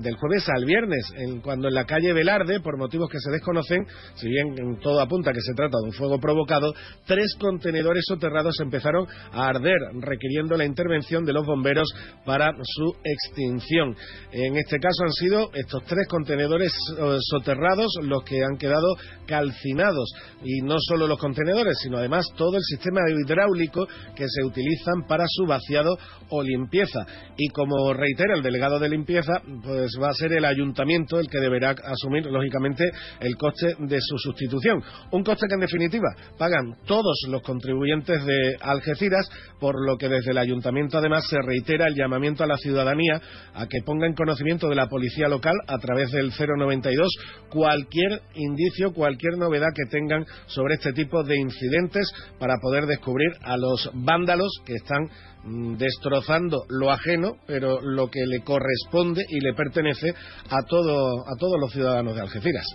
del 0.00 0.16
jueves 0.16 0.48
al 0.48 0.64
viernes, 0.64 1.12
cuando 1.42 1.68
en 1.68 1.74
la 1.74 1.84
calle 1.84 2.12
Velarde, 2.12 2.60
por 2.60 2.78
motivos 2.78 3.08
que 3.10 3.18
se 3.18 3.30
desconocen, 3.30 3.86
si 4.14 4.28
bien 4.28 4.78
todo 4.80 5.00
apunta 5.00 5.32
que 5.32 5.40
se 5.40 5.54
trata 5.54 5.78
de 5.82 5.88
un 5.88 5.92
fuego 5.92 6.18
provocado, 6.18 6.74
tres 7.06 7.34
contenedores 7.38 8.04
soterrados 8.06 8.58
empezaron 8.60 9.06
a 9.32 9.48
arder, 9.48 9.78
requiriendo 10.00 10.56
la 10.56 10.64
intervención 10.64 11.24
de 11.24 11.32
los 11.32 11.46
bomberos 11.46 11.88
para 12.24 12.52
su 12.62 12.94
extinción. 13.04 13.96
En 14.32 14.56
este 14.56 14.78
caso 14.78 15.04
han 15.04 15.12
sido 15.12 15.50
estos 15.54 15.84
tres 15.84 16.06
contenedores 16.08 16.72
eh, 16.98 17.18
soterrados 17.20 17.92
los 18.02 18.22
que 18.24 18.42
han 18.42 18.56
quedado 18.58 18.94
calcinados 19.26 20.10
y 20.42 20.60
no 20.62 20.76
solo 20.78 21.06
los 21.06 21.18
contenedores, 21.18 21.78
sino 21.82 21.98
además 21.98 22.26
todo 22.36 22.56
el 22.56 22.62
sistema 22.62 23.00
hidráulico 23.08 23.86
que 24.14 24.26
se 24.28 24.44
utilizan 24.44 25.06
para 25.08 25.24
su 25.28 25.46
vacío 25.46 25.63
o 26.28 26.42
limpieza. 26.42 27.00
Y 27.36 27.48
como 27.48 27.92
reitera 27.92 28.34
el 28.36 28.42
delegado 28.42 28.78
de 28.78 28.88
limpieza, 28.88 29.40
pues 29.62 29.92
va 30.00 30.08
a 30.08 30.14
ser 30.14 30.32
el 30.32 30.44
ayuntamiento 30.44 31.18
el 31.18 31.28
que 31.28 31.40
deberá 31.40 31.74
asumir, 31.84 32.26
lógicamente, 32.26 32.84
el 33.20 33.36
coste 33.36 33.74
de 33.78 33.98
su 34.00 34.18
sustitución. 34.18 34.82
Un 35.10 35.24
coste 35.24 35.46
que, 35.48 35.54
en 35.54 35.60
definitiva, 35.60 36.08
pagan 36.38 36.76
todos 36.86 37.26
los 37.28 37.42
contribuyentes 37.42 38.24
de 38.24 38.56
Algeciras, 38.60 39.28
por 39.60 39.74
lo 39.86 39.96
que 39.96 40.08
desde 40.08 40.32
el 40.32 40.38
ayuntamiento, 40.38 40.98
además, 40.98 41.26
se 41.28 41.38
reitera 41.40 41.86
el 41.86 41.94
llamamiento 41.94 42.44
a 42.44 42.46
la 42.46 42.56
ciudadanía 42.56 43.20
a 43.54 43.66
que 43.66 43.82
ponga 43.84 44.06
en 44.06 44.14
conocimiento 44.14 44.68
de 44.68 44.74
la 44.74 44.88
policía 44.88 45.28
local 45.28 45.54
a 45.66 45.78
través 45.78 46.10
del 46.10 46.30
092 46.30 47.08
cualquier 47.50 48.20
indicio, 48.34 48.92
cualquier 48.92 49.38
novedad 49.38 49.68
que 49.74 49.90
tengan 49.90 50.24
sobre 50.46 50.74
este 50.74 50.92
tipo 50.92 51.22
de 51.22 51.38
incidentes 51.38 52.10
para 52.38 52.56
poder 52.60 52.86
descubrir 52.86 53.30
a 53.42 53.56
los 53.56 53.90
vándalos 53.94 54.50
que 54.64 54.74
están 54.74 55.08
destrozando 55.46 56.64
lo 56.68 56.90
ajeno, 56.90 57.36
pero 57.46 57.80
lo 57.80 58.10
que 58.10 58.20
le 58.26 58.40
corresponde 58.40 59.22
y 59.28 59.40
le 59.40 59.54
pertenece 59.54 60.14
a, 60.50 60.62
todo, 60.66 61.20
a 61.20 61.36
todos 61.38 61.60
los 61.60 61.72
ciudadanos 61.72 62.14
de 62.14 62.22
Algeciras. 62.22 62.66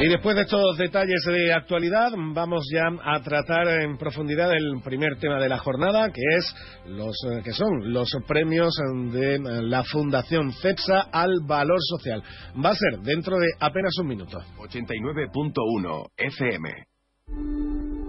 Y 0.00 0.08
después 0.08 0.36
de 0.36 0.42
estos 0.42 0.76
detalles 0.76 1.24
de 1.24 1.52
actualidad, 1.52 2.10
vamos 2.34 2.66
ya 2.70 2.84
a 3.04 3.22
tratar 3.22 3.68
en 3.80 3.96
profundidad 3.96 4.50
el 4.52 4.82
primer 4.82 5.16
tema 5.18 5.40
de 5.40 5.48
la 5.48 5.58
jornada, 5.58 6.10
que 6.10 6.20
es 6.36 6.54
los 6.86 7.16
eh, 7.30 7.40
que 7.42 7.52
son 7.52 7.92
los 7.92 8.10
premios 8.26 8.74
de 9.12 9.38
la 9.62 9.82
Fundación 9.84 10.52
CEPSA 10.52 11.08
al 11.10 11.30
valor 11.46 11.78
social. 11.80 12.22
Va 12.62 12.70
a 12.70 12.74
ser 12.74 13.00
dentro 13.00 13.38
de 13.38 13.46
apenas 13.60 13.96
un 13.98 14.08
minuto. 14.08 14.38
89.1 14.58 16.10
FM. 16.18 17.93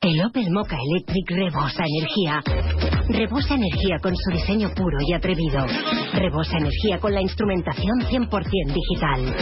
El 0.00 0.22
Opel 0.24 0.50
Mocha 0.52 0.76
Electric 0.76 1.30
rebosa 1.30 1.82
energía. 1.84 2.42
Rebosa 3.08 3.54
energía 3.54 3.96
con 4.02 4.14
su 4.14 4.30
diseño 4.30 4.68
puro 4.74 4.98
y 5.00 5.14
atrevido. 5.14 5.64
Rebosa 6.12 6.58
energía 6.58 6.98
con 7.00 7.14
la 7.14 7.22
instrumentación 7.22 8.00
100% 8.00 8.72
digital. 8.72 9.34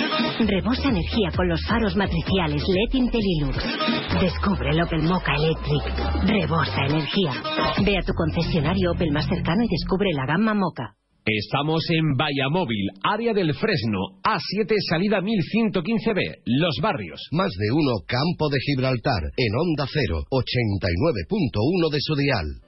Rebosa 0.46 0.88
energía 0.88 1.30
con 1.36 1.48
los 1.48 1.60
faros 1.68 1.96
matriciales 1.96 2.62
LED 2.68 2.94
Intellilux. 2.94 3.56
Descubre 4.20 4.70
el 4.70 4.82
Opel 4.82 5.02
Mocha 5.02 5.34
Electric. 5.34 6.24
Rebosa 6.24 6.86
energía. 6.88 7.32
Ve 7.84 7.98
a 7.98 8.02
tu 8.02 8.12
concesionario 8.14 8.92
Opel 8.92 9.10
más 9.12 9.26
cercano 9.26 9.64
y 9.64 9.68
descubre 9.68 10.12
la 10.14 10.24
gama 10.24 10.54
Mocha. 10.54 10.94
Estamos 11.26 11.80
en 11.88 12.18
Vallamóvil, 12.18 12.86
área 13.02 13.32
del 13.32 13.54
Fresno, 13.54 14.20
A7, 14.22 14.74
salida 14.90 15.22
1115B, 15.22 16.20
Los 16.44 16.76
Barrios. 16.82 17.18
Más 17.32 17.48
de 17.48 17.72
uno, 17.72 18.04
Campo 18.06 18.50
de 18.50 18.58
Gibraltar, 18.60 19.22
en 19.34 19.54
Onda 19.56 19.86
0, 19.90 20.20
89.1 20.28 21.90
de 21.90 21.98
su 22.00 22.14
dial. 22.14 22.63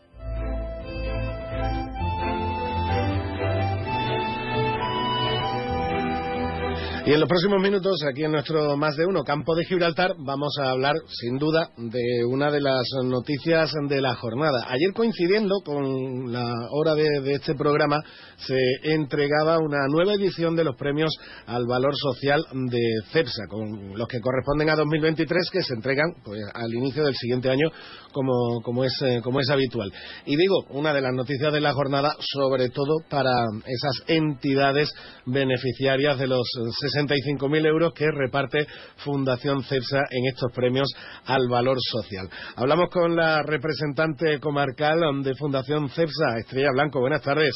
Y 7.07 7.13
en 7.13 7.21
los 7.21 7.29
próximos 7.29 7.63
minutos, 7.63 8.03
aquí 8.03 8.25
en 8.25 8.33
nuestro 8.33 8.77
Más 8.77 8.97
de 8.97 9.07
Uno 9.07 9.23
Campo 9.23 9.55
de 9.55 9.65
Gibraltar, 9.65 10.17
vamos 10.19 10.53
a 10.61 10.71
hablar, 10.71 10.97
sin 11.07 11.39
duda, 11.39 11.71
de 11.77 12.25
una 12.29 12.51
de 12.51 12.61
las 12.61 12.83
noticias 13.05 13.71
de 13.89 14.01
la 14.01 14.17
jornada. 14.17 14.67
Ayer, 14.67 14.93
coincidiendo 14.93 15.55
con 15.65 16.33
la 16.33 16.53
hora 16.73 16.97
de, 16.97 17.33
este 17.33 17.55
programa, 17.55 18.03
se 18.39 18.59
entregaba 18.83 19.59
una 19.59 19.87
nueva 19.89 20.15
edición 20.15 20.57
de 20.57 20.65
los 20.65 20.75
premios 20.75 21.13
al 21.47 21.65
valor 21.69 21.95
social 21.95 22.45
de 22.53 22.81
CEPSA, 23.13 23.45
con 23.49 23.97
los 23.97 24.09
que 24.09 24.21
corresponden 24.21 24.71
a 24.71 24.75
2023, 24.75 25.51
que 25.53 25.63
se 25.63 25.75
entregan 25.75 26.13
pues, 26.25 26.41
al 26.55 26.75
inicio 26.75 27.05
del 27.05 27.15
siguiente 27.15 27.49
año, 27.51 27.71
como, 28.13 28.61
como, 28.65 28.83
es, 28.83 29.01
eh, 29.03 29.21
como 29.23 29.39
es 29.39 29.49
habitual. 29.49 29.93
Y 30.25 30.35
digo, 30.35 30.65
una 30.71 30.93
de 30.93 31.03
las 31.03 31.13
noticias 31.13 31.53
de 31.53 31.61
la 31.61 31.73
jornada, 31.73 32.17
sobre 32.19 32.69
todo 32.71 32.97
para 33.09 33.31
esas 33.65 34.03
entidades 34.09 34.93
beneficiarias 35.25 36.19
de 36.19 36.27
los 36.27 36.49
65.000 36.97 37.67
euros 37.67 37.93
que 37.93 38.11
reparte 38.11 38.67
Fundación 38.97 39.63
CEPSA 39.63 40.05
en 40.11 40.27
estos 40.27 40.53
premios 40.53 40.89
al 41.27 41.49
valor 41.49 41.77
social. 41.79 42.29
Hablamos 42.57 42.91
con 42.91 43.15
la 43.15 43.43
representante 43.43 44.41
comarcal 44.41 45.01
de 45.23 45.35
Fundación 45.35 45.89
CEPSA, 45.89 46.39
Estrella 46.39 46.71
Blanco. 46.73 47.01
Buenas 47.01 47.23
tardes. 47.23 47.55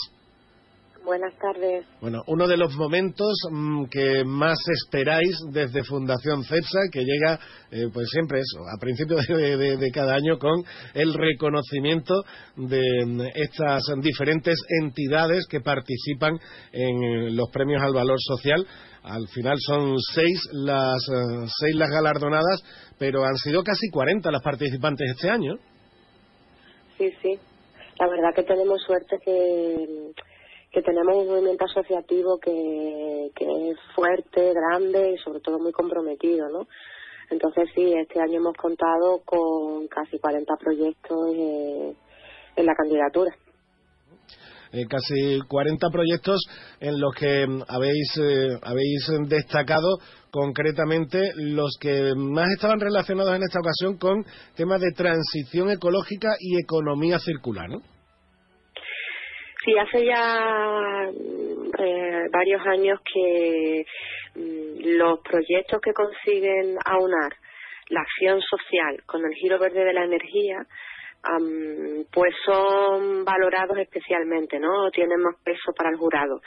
Buenas 1.05 1.35
tardes. 1.39 1.87
Bueno, 2.01 2.23
uno 2.27 2.47
de 2.47 2.57
los 2.57 2.77
momentos 2.77 3.35
mm, 3.51 3.87
que 3.87 4.23
más 4.25 4.59
esperáis 4.69 5.37
desde 5.51 5.83
Fundación 5.83 6.45
CEPSA, 6.45 6.79
que 6.93 7.05
llega, 7.05 7.41
eh, 7.71 7.87
pues 7.93 8.09
siempre 8.11 8.39
eso, 8.39 8.63
a 8.63 8.79
principios 8.79 9.27
de, 9.27 9.91
cada 9.93 10.15
año 10.15 10.39
con 10.39 10.63
el 10.95 11.15
reconocimiento 11.15 12.15
de 12.57 12.83
mm, 13.07 13.21
estas 13.35 13.83
diferentes 14.03 14.57
entidades 14.83 15.47
que 15.49 15.61
participan 15.61 16.39
en 16.71 17.03
eh, 17.03 17.31
los 17.33 17.49
premios 17.51 17.83
al 17.83 17.95
valor 17.95 18.19
social. 18.21 18.65
Al 19.03 19.27
final 19.29 19.57
son 19.59 19.97
seis 19.99 20.49
las, 20.53 21.01
eh, 21.09 21.47
seis 21.59 21.75
las 21.75 21.89
galardonadas, 21.91 22.63
pero 22.99 23.25
han 23.25 23.37
sido 23.37 23.63
casi 23.63 23.89
40 23.91 24.31
las 24.31 24.43
participantes 24.43 25.11
este 25.11 25.31
año. 25.31 25.55
Sí, 26.99 27.11
sí. 27.23 27.39
La 27.99 28.09
verdad 28.09 28.35
que 28.35 28.43
tenemos 28.43 28.83
suerte 28.83 29.19
que, 29.25 30.13
que 30.71 30.83
tenemos 30.83 31.17
un 31.17 31.29
movimiento 31.29 31.65
asociativo 31.65 32.39
que, 32.39 33.31
que 33.35 33.71
es 33.71 33.79
fuerte, 33.95 34.53
grande 34.53 35.13
y 35.13 35.19
sobre 35.19 35.41
todo 35.41 35.59
muy 35.59 35.73
comprometido, 35.73 36.49
¿no? 36.49 36.67
Entonces 37.31 37.69
sí, 37.75 37.95
este 37.95 38.21
año 38.21 38.39
hemos 38.39 38.57
contado 38.57 39.21
con 39.25 39.87
casi 39.89 40.19
40 40.19 40.57
proyectos 40.57 41.35
eh, 41.35 41.95
en 42.57 42.67
la 42.67 42.75
candidatura. 42.75 43.35
Eh, 44.73 44.87
casi 44.89 45.41
40 45.49 45.89
proyectos 45.91 46.39
en 46.81 47.01
los 47.01 47.13
que 47.15 47.45
mm, 47.45 47.63
habéis, 47.69 48.17
eh, 48.23 48.57
habéis 48.63 49.11
destacado 49.29 49.99
concretamente 50.31 51.33
los 51.35 51.77
que 51.81 52.13
más 52.17 52.47
estaban 52.55 52.79
relacionados 52.79 53.35
en 53.35 53.43
esta 53.43 53.59
ocasión 53.59 53.99
con 53.99 54.25
temas 54.55 54.81
de 54.81 54.93
transición 54.93 55.71
ecológica 55.71 56.29
y 56.39 56.61
economía 56.63 57.19
circular, 57.19 57.69
¿no? 57.69 57.81
Sí, 59.65 59.77
hace 59.77 60.07
ya 60.07 61.11
eh, 61.79 62.23
varios 62.33 62.65
años 62.67 63.01
que 63.13 63.85
mm, 64.37 64.99
los 64.99 65.19
proyectos 65.21 65.81
que 65.83 65.93
consiguen 65.93 66.77
aunar 66.85 67.33
la 67.89 68.03
acción 68.03 68.41
social 68.41 69.03
con 69.05 69.21
el 69.25 69.33
giro 69.35 69.59
verde 69.59 69.85
de 69.85 69.93
la 69.93 70.05
energía 70.05 70.65
pues 72.13 72.35
son 72.45 73.25
valorados 73.25 73.79
especialmente, 73.79 74.59
¿no? 74.59 74.91
Tienen 74.91 75.21
más 75.21 75.37
peso 75.45 75.73
para 75.77 75.91
el 75.91 75.97
jurado. 75.97 76.41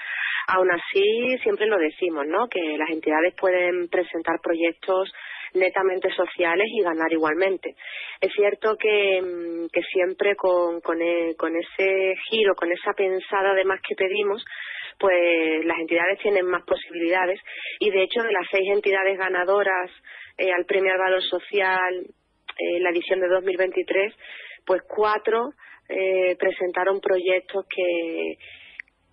Aún 0.47 0.69
así, 0.71 1.37
siempre 1.41 1.67
lo 1.67 1.77
decimos, 1.77 2.25
¿no? 2.27 2.47
Que 2.49 2.77
las 2.77 2.89
entidades 2.89 3.33
pueden 3.39 3.87
presentar 3.87 4.39
proyectos 4.41 5.11
netamente 5.53 6.09
sociales 6.15 6.67
y 6.71 6.81
ganar 6.81 7.11
igualmente. 7.11 7.75
Es 8.19 8.31
cierto 8.33 8.75
que, 8.77 9.21
mm, 9.21 9.67
siempre 9.91 10.35
con, 10.35 10.81
con, 10.81 11.01
e, 11.01 11.35
con 11.37 11.55
ese 11.55 12.15
giro, 12.29 12.55
con 12.55 12.71
esa 12.71 12.93
pensada 12.93 13.51
además 13.51 13.79
que 13.87 13.95
pedimos, 13.95 14.43
pues 14.99 15.65
las 15.65 15.77
entidades 15.79 16.19
tienen 16.19 16.45
más 16.45 16.63
posibilidades 16.65 17.39
y 17.79 17.89
de 17.89 18.03
hecho 18.03 18.21
de 18.21 18.31
las 18.31 18.47
seis 18.51 18.69
entidades 18.71 19.17
ganadoras 19.17 19.91
eh, 20.37 20.51
al 20.51 20.65
Premio 20.65 20.93
al 20.93 20.99
Valor 20.99 21.21
Social 21.23 22.05
en 22.57 22.75
eh, 22.75 22.79
la 22.79 22.89
edición 22.91 23.19
de 23.19 23.27
2023 23.27 24.13
pues 24.65 24.81
cuatro 24.87 25.51
eh, 25.89 26.35
presentaron 26.37 26.99
proyectos 26.99 27.65
que 27.69 28.37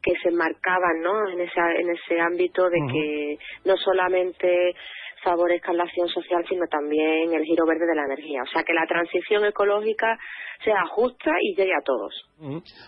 que 0.02 0.12
se 0.22 0.30
marcaban 0.30 1.00
¿no? 1.02 1.28
en, 1.28 1.40
esa, 1.40 1.72
en 1.76 1.90
ese 1.90 2.20
ámbito 2.20 2.68
de 2.70 2.78
que 2.90 3.38
no 3.64 3.76
solamente 3.76 4.74
favorezcan 5.22 5.76
la 5.76 5.84
acción 5.84 6.08
social, 6.08 6.44
sino 6.48 6.66
también 6.70 7.32
el 7.34 7.44
giro 7.44 7.66
verde 7.66 7.86
de 7.86 7.94
la 7.94 8.04
energía. 8.04 8.42
O 8.42 8.50
sea, 8.50 8.62
que 8.62 8.72
la 8.72 8.86
transición 8.86 9.44
ecológica 9.44 10.18
sea 10.64 10.86
justa 10.88 11.32
y 11.42 11.54
llegue 11.54 11.74
a 11.74 11.84
todos. 11.84 12.14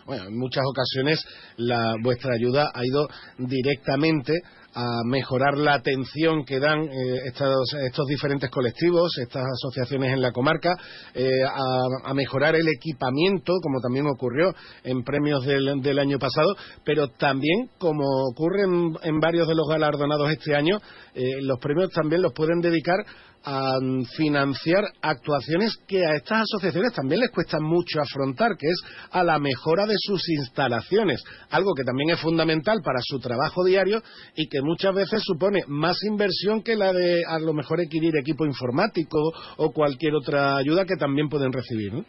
Bueno, 0.07 0.25
en 0.29 0.39
muchas 0.39 0.65
ocasiones 0.67 1.21
la, 1.59 1.95
vuestra 2.03 2.33
ayuda 2.35 2.71
ha 2.75 2.85
ido 2.85 3.07
directamente 3.39 4.33
a 4.75 5.03
mejorar 5.05 5.59
la 5.59 5.75
atención 5.75 6.45
que 6.45 6.59
dan 6.59 6.83
eh, 6.85 7.21
estos, 7.27 7.75
estos, 7.87 8.07
diferentes 8.07 8.51
colectivos, 8.51 9.11
estas 9.21 9.45
asociaciones 9.45 10.13
en 10.13 10.23
la 10.23 10.33
comarca, 10.33 10.75
eh, 11.15 11.29
a, 11.45 12.15
mejorar 12.15 12.55
el 12.55 12.67
equipamiento, 12.69 13.55
como 13.63 13.81
también 13.81 14.07
ocurrió 14.07 14.55
en 14.85 15.03
premios 15.03 15.45
del, 15.45 15.99
año 15.99 16.19
pasado, 16.19 16.55
pero 16.85 17.09
también, 17.09 17.71
como 17.79 18.05
ocurre 18.31 18.63
en, 19.03 19.21
varios 19.21 19.47
de 19.49 19.55
los 19.55 19.69
galardonados 19.69 20.31
este 20.31 20.55
año, 20.55 20.79
eh, 21.15 21.43
los 21.43 21.59
premios 21.59 21.91
también 21.91 22.23
los 22.23 22.33
pueden 22.33 22.61
dedicar 22.61 22.97
a 23.45 23.79
financiar 24.17 24.85
actuaciones 25.01 25.77
que 25.87 26.05
a 26.05 26.17
estas 26.17 26.43
asociaciones 26.43 26.93
también 26.93 27.21
les 27.21 27.31
cuesta 27.31 27.59
mucho 27.61 28.01
afrontar, 28.01 28.57
que 28.59 28.69
es 28.69 28.83
a 29.11 29.25
la 29.25 29.39
mejora 29.39 29.87
de 29.87 29.95
sus 29.97 30.29
instalaciones, 30.29 31.23
algo 31.51 31.75
que 31.75 31.85
también 31.85 32.11
es 32.11 32.21
fundamental 32.21 32.81
para 32.85 33.01
su 33.03 33.19
trabajo 33.19 33.65
diario 33.65 34.03
y 34.37 34.49
que 34.49 34.63
muchas 34.63 34.95
veces 34.95 35.23
supone 35.25 35.63
más 35.67 35.97
inversión 36.05 36.63
que 36.63 36.77
la 36.77 36.93
de 36.93 37.23
a 37.27 37.39
lo 37.39 37.53
mejor 37.53 37.81
adquirir 37.81 38.17
equipo 38.17 38.45
informático 38.45 39.19
o 39.57 39.73
cualquier 39.73 40.15
otra 40.15 40.57
ayuda 40.57 40.85
que 40.85 40.97
también 40.97 41.29
pueden 41.29 41.53
recibir. 41.53 41.93
¿no? 41.93 42.05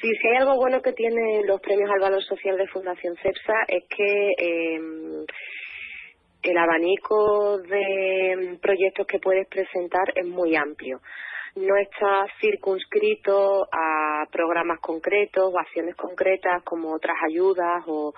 Sí, 0.00 0.08
si 0.20 0.28
hay 0.28 0.36
algo 0.36 0.56
bueno 0.56 0.82
que 0.82 0.92
tienen 0.92 1.46
los 1.46 1.60
premios 1.60 1.90
al 1.90 2.00
valor 2.00 2.22
social 2.22 2.56
de 2.56 2.66
Fundación 2.68 3.16
CEPSA 3.22 3.54
es 3.68 3.84
que 3.88 4.30
eh, 4.38 4.80
el 6.42 6.58
abanico 6.58 7.58
de 7.58 8.58
proyectos 8.60 9.06
que 9.06 9.18
puedes 9.18 9.48
presentar 9.48 10.12
es 10.14 10.26
muy 10.26 10.54
amplio. 10.56 11.00
No 11.56 11.76
está 11.76 12.26
circunscrito 12.40 13.66
a 13.72 14.26
programas 14.30 14.78
concretos 14.80 15.52
o 15.52 15.58
acciones 15.58 15.94
concretas 15.96 16.62
como 16.64 16.92
otras 16.94 17.16
ayudas 17.28 17.82
o, 17.86 18.12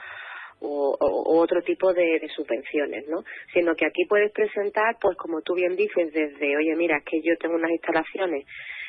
otro 0.60 1.62
tipo 1.62 1.92
de, 1.92 2.20
subvenciones, 2.34 3.06
¿no? 3.08 3.22
Sino 3.54 3.76
que 3.76 3.86
aquí 3.86 4.04
puedes 4.08 4.32
presentar, 4.32 4.96
pues 5.00 5.16
como 5.16 5.40
tú 5.40 5.54
bien 5.54 5.76
dices, 5.76 6.12
desde, 6.12 6.56
oye, 6.56 6.74
mira, 6.74 6.98
es 6.98 7.04
que 7.04 7.20
yo 7.22 7.36
tengo 7.38 7.54
unas 7.54 7.70
instalaciones 7.70 8.44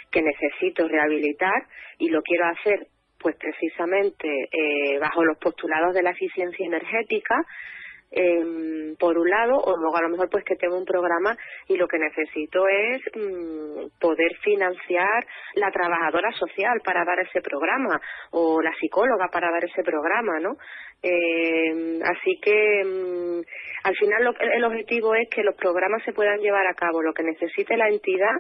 que 0.10 0.24
necesito 0.24 0.88
rehabilitar 0.88 1.68
y 2.00 2.10
lo 2.10 2.24
quiero 2.24 2.46
hacer, 2.48 2.88
pues 3.20 3.36
precisamente 3.36 4.28
eh, 4.52 4.98
bajo 5.00 5.24
los 5.24 5.38
postulados 5.38 5.94
de 5.94 6.02
la 6.02 6.10
eficiencia 6.10 6.66
energética, 6.66 7.36
eh, 8.12 8.96
por 8.98 9.18
un 9.18 9.30
lado, 9.30 9.58
o 9.58 9.96
a 9.96 10.02
lo 10.02 10.10
mejor 10.10 10.30
pues 10.30 10.44
que 10.44 10.56
tengo 10.56 10.78
un 10.78 10.86
programa 10.86 11.38
y 11.68 11.78
lo 11.78 11.88
que 11.88 12.00
necesito 12.00 12.68
es 12.68 13.02
mm, 13.16 14.00
poder 14.00 14.36
financiar 14.44 15.26
la 15.56 15.72
trabajadora 15.72 16.32
social 16.34 16.82
para 16.84 17.06
dar 17.06 17.20
ese 17.20 17.42
programa 17.42 18.02
o 18.32 18.62
la 18.62 18.74
psicóloga 18.80 19.28
para 19.32 19.52
dar 19.52 19.64
ese 19.64 19.84
programa, 19.84 20.40
¿no? 20.40 20.58
Eh, 21.02 22.00
así 22.04 22.40
que 22.42 22.84
mm, 22.84 23.42
al 23.84 23.96
final 23.96 24.36
el 24.54 24.64
objetivo 24.64 25.16
es 25.16 25.30
que 25.30 25.44
los 25.44 25.56
programas 25.56 26.04
se 26.04 26.14
puedan 26.14 26.40
llevar 26.40 26.68
a 26.68 26.74
cabo 26.74 27.02
lo 27.02 27.14
que 27.14 27.24
necesite 27.24 27.78
la 27.78 27.88
entidad 27.90 28.36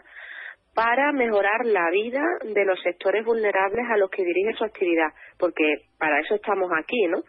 para 0.73 1.11
mejorar 1.11 1.65
la 1.65 1.89
vida 1.91 2.23
de 2.43 2.65
los 2.65 2.79
sectores 2.81 3.25
vulnerables 3.25 3.85
a 3.89 3.97
los 3.97 4.09
que 4.09 4.23
dirige 4.23 4.53
su 4.53 4.63
actividad, 4.63 5.11
porque 5.37 5.63
para 5.97 6.19
eso 6.19 6.35
estamos 6.35 6.69
aquí, 6.77 7.07
¿no? 7.07 7.21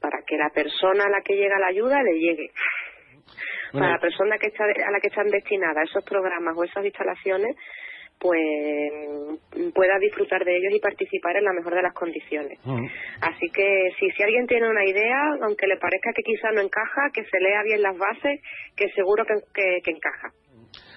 Para 0.00 0.22
que 0.26 0.36
la 0.36 0.50
persona 0.50 1.04
a 1.04 1.10
la 1.10 1.20
que 1.22 1.34
llega 1.34 1.58
la 1.58 1.68
ayuda 1.68 2.02
le 2.02 2.18
llegue. 2.18 2.50
Para 3.72 3.90
la 3.90 3.98
persona 3.98 4.38
que 4.38 4.46
está, 4.48 4.64
a 4.64 4.90
la 4.90 5.00
que 5.00 5.08
están 5.08 5.28
destinadas 5.28 5.88
esos 5.88 6.04
programas 6.04 6.56
o 6.56 6.62
esas 6.62 6.84
instalaciones, 6.84 7.56
pues 8.20 8.40
pueda 9.74 9.98
disfrutar 9.98 10.44
de 10.44 10.56
ellos 10.56 10.72
y 10.72 10.80
participar 10.80 11.36
en 11.36 11.44
la 11.44 11.52
mejor 11.52 11.74
de 11.74 11.82
las 11.82 11.94
condiciones. 11.94 12.60
Así 13.20 13.50
que 13.50 13.90
si, 13.98 14.08
si 14.10 14.22
alguien 14.22 14.46
tiene 14.46 14.68
una 14.68 14.84
idea, 14.84 15.20
aunque 15.42 15.66
le 15.66 15.78
parezca 15.78 16.12
que 16.14 16.22
quizá 16.22 16.52
no 16.52 16.60
encaja, 16.60 17.10
que 17.12 17.24
se 17.24 17.40
lea 17.40 17.62
bien 17.64 17.82
las 17.82 17.98
bases, 17.98 18.40
que 18.76 18.88
seguro 18.90 19.24
que 19.26 19.90
encaja. 19.90 20.30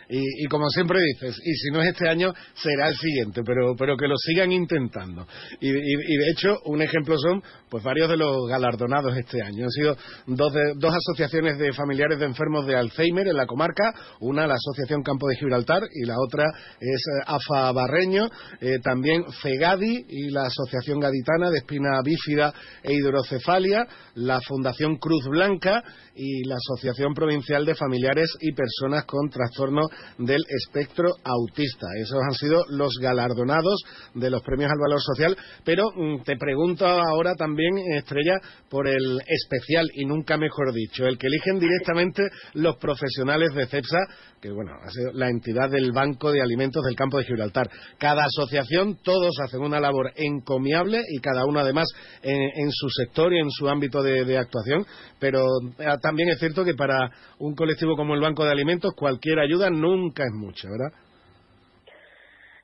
Y, 0.09 0.45
como 0.45 0.69
siempre 0.69 0.99
dices, 1.01 1.37
y 1.43 1.53
si 1.53 1.71
no 1.71 1.81
es 1.81 1.89
este 1.89 2.07
año, 2.07 2.33
será 2.53 2.87
el 2.87 2.95
siguiente, 2.95 3.41
pero, 3.45 3.75
pero 3.77 3.97
que 3.97 4.07
lo 4.07 4.15
sigan 4.17 4.51
intentando. 4.51 5.27
Y, 5.59 5.71
de 5.71 6.29
hecho, 6.31 6.55
un 6.65 6.81
ejemplo 6.81 7.15
son 7.17 7.43
pues 7.69 7.83
varios 7.83 8.09
de 8.09 8.15
los 8.15 8.47
galardonados 8.47 9.17
este 9.17 9.41
año. 9.41 9.65
Han 9.65 9.71
sido 9.71 9.97
dos, 10.27 10.53
dos 10.77 10.93
asociaciones 10.95 11.57
de 11.57 11.73
familiares 11.73 12.19
de 12.19 12.25
enfermos 12.25 12.65
de 12.65 12.75
Alzheimer 12.75 13.27
en 13.27 13.35
la 13.35 13.45
comarca, 13.45 13.93
una 14.21 14.47
la 14.47 14.55
Asociación 14.55 15.03
Campo 15.03 15.27
de 15.27 15.35
Gibraltar 15.35 15.83
y 15.93 16.05
la 16.05 16.15
otra 16.17 16.45
es 16.79 17.01
eh, 17.01 17.23
AFA 17.25 17.71
Barreño, 17.73 18.29
eh, 18.61 18.79
también 18.81 19.25
FEGADI 19.41 20.05
y 20.07 20.29
la 20.29 20.43
Asociación 20.43 20.99
Gaditana 20.99 21.49
de 21.49 21.57
Espina 21.57 22.01
Bífida 22.03 22.53
e 22.83 22.93
Hidrocefalia, 22.93 23.85
la 24.15 24.39
Fundación 24.41 24.97
Cruz 24.97 25.25
Blanca 25.27 25.83
y 26.15 26.45
la 26.45 26.55
Asociación 26.55 27.13
Provincial 27.13 27.65
de 27.65 27.75
Familiares 27.75 28.29
y 28.39 28.53
Personas 28.53 29.05
con 29.05 29.29
Trastornos 29.29 29.87
del 30.17 30.41
espectro 30.47 31.09
autista. 31.23 31.87
Esos 31.99 32.19
han 32.23 32.33
sido 32.33 32.63
los 32.69 32.93
galardonados 33.01 33.81
de 34.13 34.29
los 34.29 34.41
premios 34.41 34.71
al 34.71 34.79
valor 34.79 35.01
social. 35.01 35.37
Pero 35.63 35.83
mm, 35.95 36.23
te 36.23 36.37
pregunto 36.37 36.85
ahora 36.85 37.35
también, 37.35 37.77
Estrella, 37.95 38.35
por 38.69 38.87
el 38.87 39.21
especial 39.27 39.87
y 39.93 40.05
nunca 40.05 40.37
mejor 40.37 40.73
dicho, 40.73 41.05
el 41.05 41.17
que 41.17 41.27
eligen 41.27 41.59
directamente 41.59 42.23
los 42.53 42.77
profesionales 42.77 43.53
de 43.53 43.67
CEPSA, 43.67 43.99
que 44.41 44.51
bueno, 44.51 44.71
ha 44.83 44.89
sido 44.89 45.13
la 45.13 45.29
entidad 45.29 45.69
del 45.69 45.91
Banco 45.91 46.31
de 46.31 46.41
Alimentos 46.41 46.83
del 46.83 46.95
Campo 46.95 47.17
de 47.17 47.25
Gibraltar. 47.25 47.69
Cada 47.97 48.25
asociación, 48.25 48.99
todos 49.03 49.35
hacen 49.43 49.61
una 49.61 49.79
labor 49.79 50.11
encomiable 50.15 51.01
y 51.09 51.19
cada 51.19 51.45
uno 51.45 51.59
además 51.59 51.87
en, 52.21 52.71
su 52.71 52.87
sector 52.89 53.33
y 53.33 53.39
en 53.39 53.49
su 53.49 53.67
ámbito 53.67 54.03
de 54.03 54.37
actuación, 54.37 54.85
pero 55.19 55.45
eh, 55.79 55.85
también 56.01 56.29
es 56.29 56.39
cierto 56.39 56.63
que 56.63 56.73
para 56.75 57.09
un 57.39 57.55
colectivo 57.55 57.95
como 57.95 58.13
el 58.13 58.21
Banco 58.21 58.43
de 58.43 58.51
Alimentos 58.51 58.93
cualquier 58.95 59.39
ayuda 59.39 59.69
no 59.69 59.86
nunca 59.95 60.23
es 60.23 60.33
mucho, 60.33 60.67
¿verdad? 60.69 60.93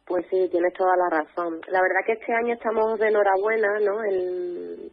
Pues 0.05 0.25
sí, 0.29 0.49
tienes 0.51 0.73
toda 0.73 0.95
la 0.97 1.09
razón. 1.09 1.61
La 1.69 1.81
verdad 1.81 2.05
que 2.05 2.13
este 2.13 2.33
año 2.33 2.53
estamos 2.53 2.99
de 2.99 3.07
enhorabuena, 3.07 3.79
¿no? 3.79 4.03
El, 4.03 4.91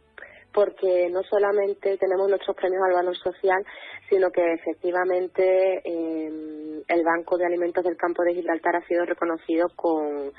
porque 0.53 1.09
no 1.11 1.21
solamente 1.23 1.97
tenemos 1.97 2.29
nuestros 2.29 2.55
premios 2.55 2.81
al 2.87 2.93
valor 2.93 3.17
social, 3.17 3.63
sino 4.09 4.29
que 4.31 4.53
efectivamente 4.53 5.81
em, 5.83 6.81
el 6.87 7.03
Banco 7.03 7.37
de 7.37 7.45
Alimentos 7.45 7.83
del 7.83 7.97
Campo 7.97 8.23
de 8.23 8.33
Gibraltar 8.33 8.75
ha 8.75 8.87
sido 8.87 9.05
reconocido 9.05 9.67
con, 9.75 10.31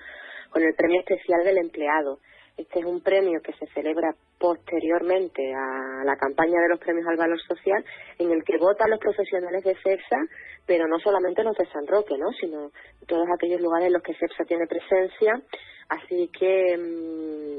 con 0.50 0.62
el 0.62 0.74
Premio 0.74 1.00
Especial 1.00 1.44
del 1.44 1.58
Empleado. 1.58 2.18
Este 2.62 2.78
es 2.78 2.84
un 2.84 3.00
premio 3.02 3.40
que 3.42 3.52
se 3.54 3.66
celebra 3.74 4.14
posteriormente 4.38 5.52
a 5.52 6.04
la 6.04 6.16
campaña 6.16 6.60
de 6.60 6.68
los 6.68 6.78
premios 6.78 7.06
al 7.08 7.16
valor 7.16 7.40
social, 7.42 7.84
en 8.18 8.30
el 8.30 8.44
que 8.44 8.56
votan 8.56 8.88
los 8.88 9.00
profesionales 9.00 9.64
de 9.64 9.74
CEPSA, 9.82 10.16
pero 10.64 10.86
no 10.86 11.00
solamente 11.00 11.42
los 11.42 11.56
de 11.56 11.66
San 11.66 11.86
Roque, 11.88 12.16
¿no? 12.16 12.30
sino 12.40 12.70
todos 13.08 13.26
aquellos 13.34 13.60
lugares 13.60 13.88
en 13.88 13.94
los 13.94 14.02
que 14.02 14.14
CEPSA 14.14 14.44
tiene 14.44 14.68
presencia. 14.68 15.42
Así 15.88 16.30
que 16.38 16.78
mm, 16.78 17.58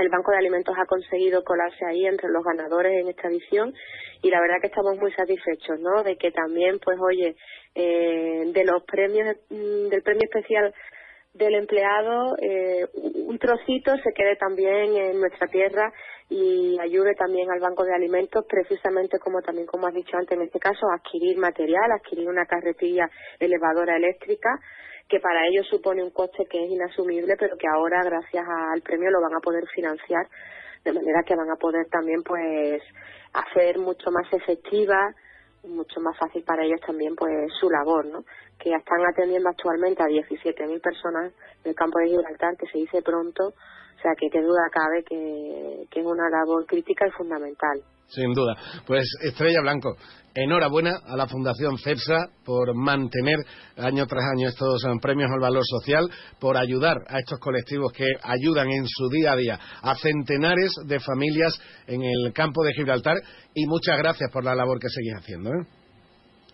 el 0.00 0.08
Banco 0.08 0.32
de 0.32 0.38
Alimentos 0.38 0.74
ha 0.78 0.86
conseguido 0.86 1.44
colarse 1.44 1.84
ahí 1.84 2.06
entre 2.06 2.30
los 2.30 2.42
ganadores 2.42 3.02
en 3.02 3.08
esta 3.08 3.28
edición 3.28 3.74
y 4.22 4.30
la 4.30 4.40
verdad 4.40 4.62
que 4.62 4.68
estamos 4.68 4.96
muy 4.96 5.12
satisfechos, 5.12 5.78
¿no? 5.78 6.02
De 6.02 6.16
que 6.16 6.30
también, 6.30 6.78
pues, 6.82 6.98
oye, 7.00 7.36
eh, 7.74 8.44
de 8.46 8.64
los 8.64 8.82
premios, 8.84 9.36
mm, 9.50 9.88
del 9.88 10.02
premio 10.02 10.24
especial 10.24 10.72
del 11.32 11.54
empleado 11.54 12.36
eh, 12.40 12.86
un 12.94 13.38
trocito 13.38 13.92
se 13.96 14.12
quede 14.12 14.36
también 14.36 14.96
en 14.96 15.20
nuestra 15.20 15.46
tierra 15.46 15.92
y 16.28 16.76
ayude 16.80 17.14
también 17.14 17.50
al 17.50 17.60
banco 17.60 17.84
de 17.84 17.94
alimentos 17.94 18.44
precisamente 18.48 19.18
como 19.20 19.40
también 19.40 19.66
como 19.66 19.86
has 19.86 19.94
dicho 19.94 20.16
antes 20.16 20.36
en 20.36 20.44
este 20.44 20.58
caso 20.58 20.86
adquirir 20.92 21.38
material 21.38 21.92
adquirir 21.92 22.28
una 22.28 22.46
carretilla 22.46 23.08
elevadora 23.38 23.96
eléctrica 23.96 24.50
que 25.08 25.20
para 25.20 25.46
ellos 25.46 25.66
supone 25.68 26.02
un 26.02 26.10
coste 26.10 26.46
que 26.50 26.64
es 26.64 26.70
inasumible 26.70 27.36
pero 27.38 27.56
que 27.56 27.68
ahora 27.68 28.02
gracias 28.02 28.44
al 28.72 28.82
premio 28.82 29.10
lo 29.10 29.20
van 29.20 29.34
a 29.36 29.40
poder 29.40 29.64
financiar 29.72 30.26
de 30.84 30.92
manera 30.92 31.22
que 31.24 31.36
van 31.36 31.50
a 31.50 31.56
poder 31.56 31.86
también 31.90 32.22
pues 32.24 32.82
hacer 33.32 33.78
mucho 33.78 34.10
más 34.10 34.26
efectiva 34.32 35.14
mucho 35.64 36.00
más 36.00 36.16
fácil 36.16 36.42
para 36.44 36.64
ellos 36.64 36.80
también 36.86 37.14
pues 37.14 37.32
su 37.58 37.68
labor, 37.68 38.06
¿no? 38.06 38.24
Que 38.62 38.70
están 38.70 39.00
atendiendo 39.10 39.48
actualmente 39.48 40.02
a 40.02 40.06
17.000 40.06 40.80
personas 40.80 41.32
del 41.64 41.74
campo 41.74 41.98
de 41.98 42.08
Gibraltar, 42.08 42.56
que 42.58 42.66
se 42.66 42.78
dice 42.78 43.02
pronto, 43.02 43.48
o 43.48 44.02
sea 44.02 44.12
que 44.18 44.28
qué 44.30 44.40
duda 44.40 44.68
cabe 44.70 45.02
que, 45.04 45.86
que 45.90 46.00
es 46.00 46.06
una 46.06 46.28
labor 46.28 46.66
crítica 46.66 47.06
y 47.06 47.10
fundamental. 47.10 47.80
Sin 48.10 48.32
duda. 48.32 48.56
Pues 48.86 49.04
Estrella 49.22 49.60
Blanco, 49.62 49.96
enhorabuena 50.34 50.90
a 51.06 51.16
la 51.16 51.28
Fundación 51.28 51.78
CEPSA 51.78 52.26
por 52.44 52.74
mantener 52.74 53.36
año 53.76 54.04
tras 54.06 54.24
año 54.36 54.48
estos 54.48 54.84
eh, 54.84 54.88
premios 55.00 55.30
al 55.32 55.40
valor 55.40 55.62
social, 55.64 56.10
por 56.40 56.56
ayudar 56.56 56.96
a 57.08 57.18
estos 57.18 57.38
colectivos 57.38 57.92
que 57.92 58.06
ayudan 58.22 58.68
en 58.70 58.84
su 58.86 59.08
día 59.10 59.32
a 59.32 59.36
día 59.36 59.58
a 59.82 59.94
centenares 59.94 60.72
de 60.86 60.98
familias 60.98 61.54
en 61.86 62.02
el 62.02 62.32
campo 62.32 62.64
de 62.64 62.72
Gibraltar 62.72 63.16
y 63.54 63.66
muchas 63.66 63.98
gracias 63.98 64.30
por 64.32 64.44
la 64.44 64.54
labor 64.54 64.80
que 64.80 64.88
seguís 64.88 65.14
haciendo. 65.16 65.50
¿eh? 65.50 65.66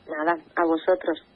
Nada, 0.09 0.39
a 0.57 0.67
vosotros. 0.67 1.36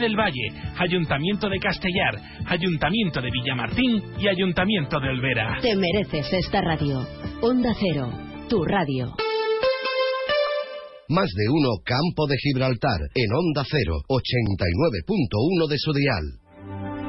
del 0.00 0.16
Valle, 0.16 0.50
Ayuntamiento 0.78 1.48
de 1.48 1.58
Castellar, 1.58 2.16
Ayuntamiento 2.46 3.20
de 3.20 3.30
Villamartín 3.30 4.02
y 4.18 4.28
Ayuntamiento 4.28 4.98
de 4.98 5.08
Olvera. 5.10 5.58
Te 5.60 5.76
mereces 5.76 6.26
esta 6.32 6.60
radio. 6.62 7.06
Onda 7.42 7.74
Cero, 7.78 8.10
tu 8.48 8.64
radio. 8.64 9.14
Más 11.08 11.28
de 11.36 11.48
uno 11.50 11.70
Campo 11.84 12.26
de 12.26 12.36
Gibraltar 12.38 13.00
en 13.14 13.32
Onda 13.32 13.62
Cero, 13.68 14.00
89.1 14.08 15.68
de 15.68 15.76
su 15.78 15.92
dial. 15.92 16.99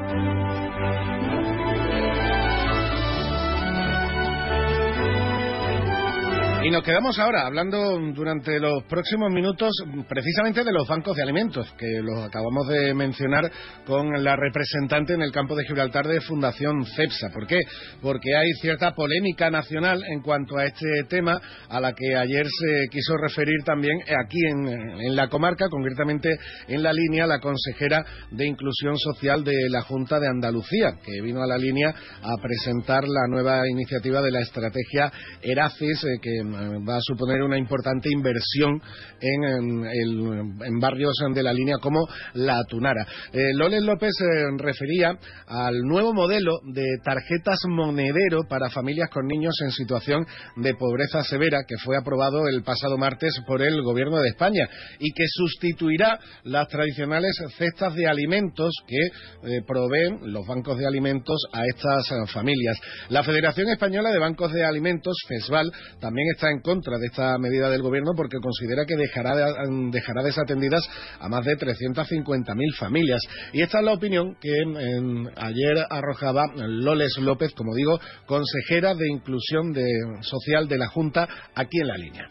Y 6.64 6.70
nos 6.70 6.84
quedamos 6.84 7.18
ahora 7.18 7.44
hablando 7.44 7.98
durante 8.14 8.60
los 8.60 8.84
próximos 8.84 9.32
minutos 9.32 9.72
precisamente 10.08 10.62
de 10.62 10.70
los 10.70 10.86
bancos 10.86 11.16
de 11.16 11.22
alimentos, 11.24 11.74
que 11.76 12.00
los 12.00 12.22
acabamos 12.22 12.68
de 12.68 12.94
mencionar 12.94 13.50
con 13.84 14.22
la 14.22 14.36
representante 14.36 15.14
en 15.14 15.22
el 15.22 15.32
campo 15.32 15.56
de 15.56 15.64
Gibraltar 15.64 16.06
de 16.06 16.20
Fundación 16.20 16.84
CEPSA. 16.86 17.30
¿Por 17.32 17.48
qué? 17.48 17.58
Porque 18.00 18.36
hay 18.36 18.48
cierta 18.60 18.92
polémica 18.94 19.50
nacional 19.50 20.04
en 20.08 20.20
cuanto 20.22 20.56
a 20.56 20.64
este 20.66 20.86
tema, 21.08 21.40
a 21.68 21.80
la 21.80 21.94
que 21.94 22.14
ayer 22.14 22.46
se 22.46 22.88
quiso 22.92 23.16
referir 23.16 23.64
también 23.64 23.98
aquí 24.24 24.38
en, 24.48 24.68
en 24.68 25.16
la 25.16 25.26
comarca, 25.26 25.68
concretamente 25.68 26.30
en 26.68 26.80
la 26.80 26.92
línea, 26.92 27.26
la 27.26 27.40
consejera 27.40 28.04
de 28.30 28.46
Inclusión 28.46 28.96
Social 28.98 29.42
de 29.42 29.68
la 29.68 29.82
Junta 29.82 30.20
de 30.20 30.28
Andalucía, 30.28 30.92
que 31.04 31.22
vino 31.22 31.42
a 31.42 31.46
la 31.46 31.58
línea 31.58 31.88
a 31.88 32.40
presentar 32.40 33.02
la 33.02 33.26
nueva 33.28 33.68
iniciativa 33.68 34.22
de 34.22 34.30
la 34.30 34.40
estrategia 34.42 35.10
ERACIS, 35.42 36.04
eh, 36.04 36.08
que 36.22 36.51
va 36.52 36.96
a 36.96 37.00
suponer 37.00 37.42
una 37.42 37.58
importante 37.58 38.08
inversión 38.12 38.80
en, 39.20 39.84
en, 39.84 40.80
barrios 40.80 41.14
de 41.34 41.42
la 41.42 41.52
línea 41.52 41.76
como 41.80 42.06
La 42.34 42.62
Tunara. 42.68 43.06
Eh, 43.32 43.52
López 43.54 44.12
eh, 44.20 44.44
refería 44.58 45.16
al 45.46 45.80
nuevo 45.82 46.12
modelo 46.12 46.58
de 46.72 46.84
tarjetas 47.04 47.58
monedero 47.68 48.42
para 48.48 48.70
familias 48.70 49.10
con 49.10 49.26
niños 49.26 49.54
en 49.62 49.70
situación 49.70 50.26
de 50.56 50.74
pobreza 50.74 51.22
severa 51.22 51.64
que 51.66 51.76
fue 51.82 51.96
aprobado 51.96 52.48
el 52.48 52.62
pasado 52.62 52.96
martes 52.98 53.34
por 53.46 53.62
el 53.62 53.82
Gobierno 53.82 54.18
de 54.18 54.28
España 54.28 54.68
y 54.98 55.12
que 55.12 55.24
sustituirá 55.28 56.18
las 56.44 56.68
tradicionales 56.68 57.32
cestas 57.56 57.94
de 57.94 58.06
alimentos 58.06 58.72
que 58.86 58.96
eh, 58.96 59.62
proveen 59.66 60.32
los 60.32 60.46
bancos 60.46 60.78
de 60.78 60.86
alimentos 60.86 61.38
a 61.52 61.64
estas 61.66 62.10
eh, 62.10 62.26
familias. 62.32 62.78
La 63.08 63.22
Federación 63.22 63.68
Española 63.68 64.10
de 64.10 64.18
Bancos 64.18 64.52
de 64.52 64.64
Alimentos, 64.64 65.16
FESVAL, 65.28 65.70
también 66.00 66.28
está 66.34 66.41
en 66.50 66.60
contra 66.60 66.98
de 66.98 67.06
esta 67.06 67.36
medida 67.38 67.68
del 67.70 67.82
Gobierno 67.82 68.12
porque 68.16 68.38
considera 68.42 68.84
que 68.86 68.96
dejará, 68.96 69.34
de- 69.36 69.90
dejará 69.90 70.22
desatendidas 70.22 70.82
a 71.20 71.28
más 71.28 71.44
de 71.44 71.56
350.000 71.56 72.74
familias. 72.78 73.20
Y 73.52 73.62
esta 73.62 73.78
es 73.80 73.84
la 73.84 73.92
opinión 73.92 74.36
que 74.40 74.50
em, 74.62 75.26
ayer 75.36 75.86
arrojaba 75.90 76.46
Loles 76.56 77.16
López, 77.20 77.52
como 77.54 77.74
digo, 77.74 77.98
consejera 78.26 78.94
de 78.94 79.08
Inclusión 79.10 79.72
de- 79.72 79.84
Social 80.22 80.68
de 80.68 80.78
la 80.78 80.88
Junta, 80.88 81.28
aquí 81.54 81.78
en 81.80 81.88
la 81.88 81.96
línea. 81.96 82.28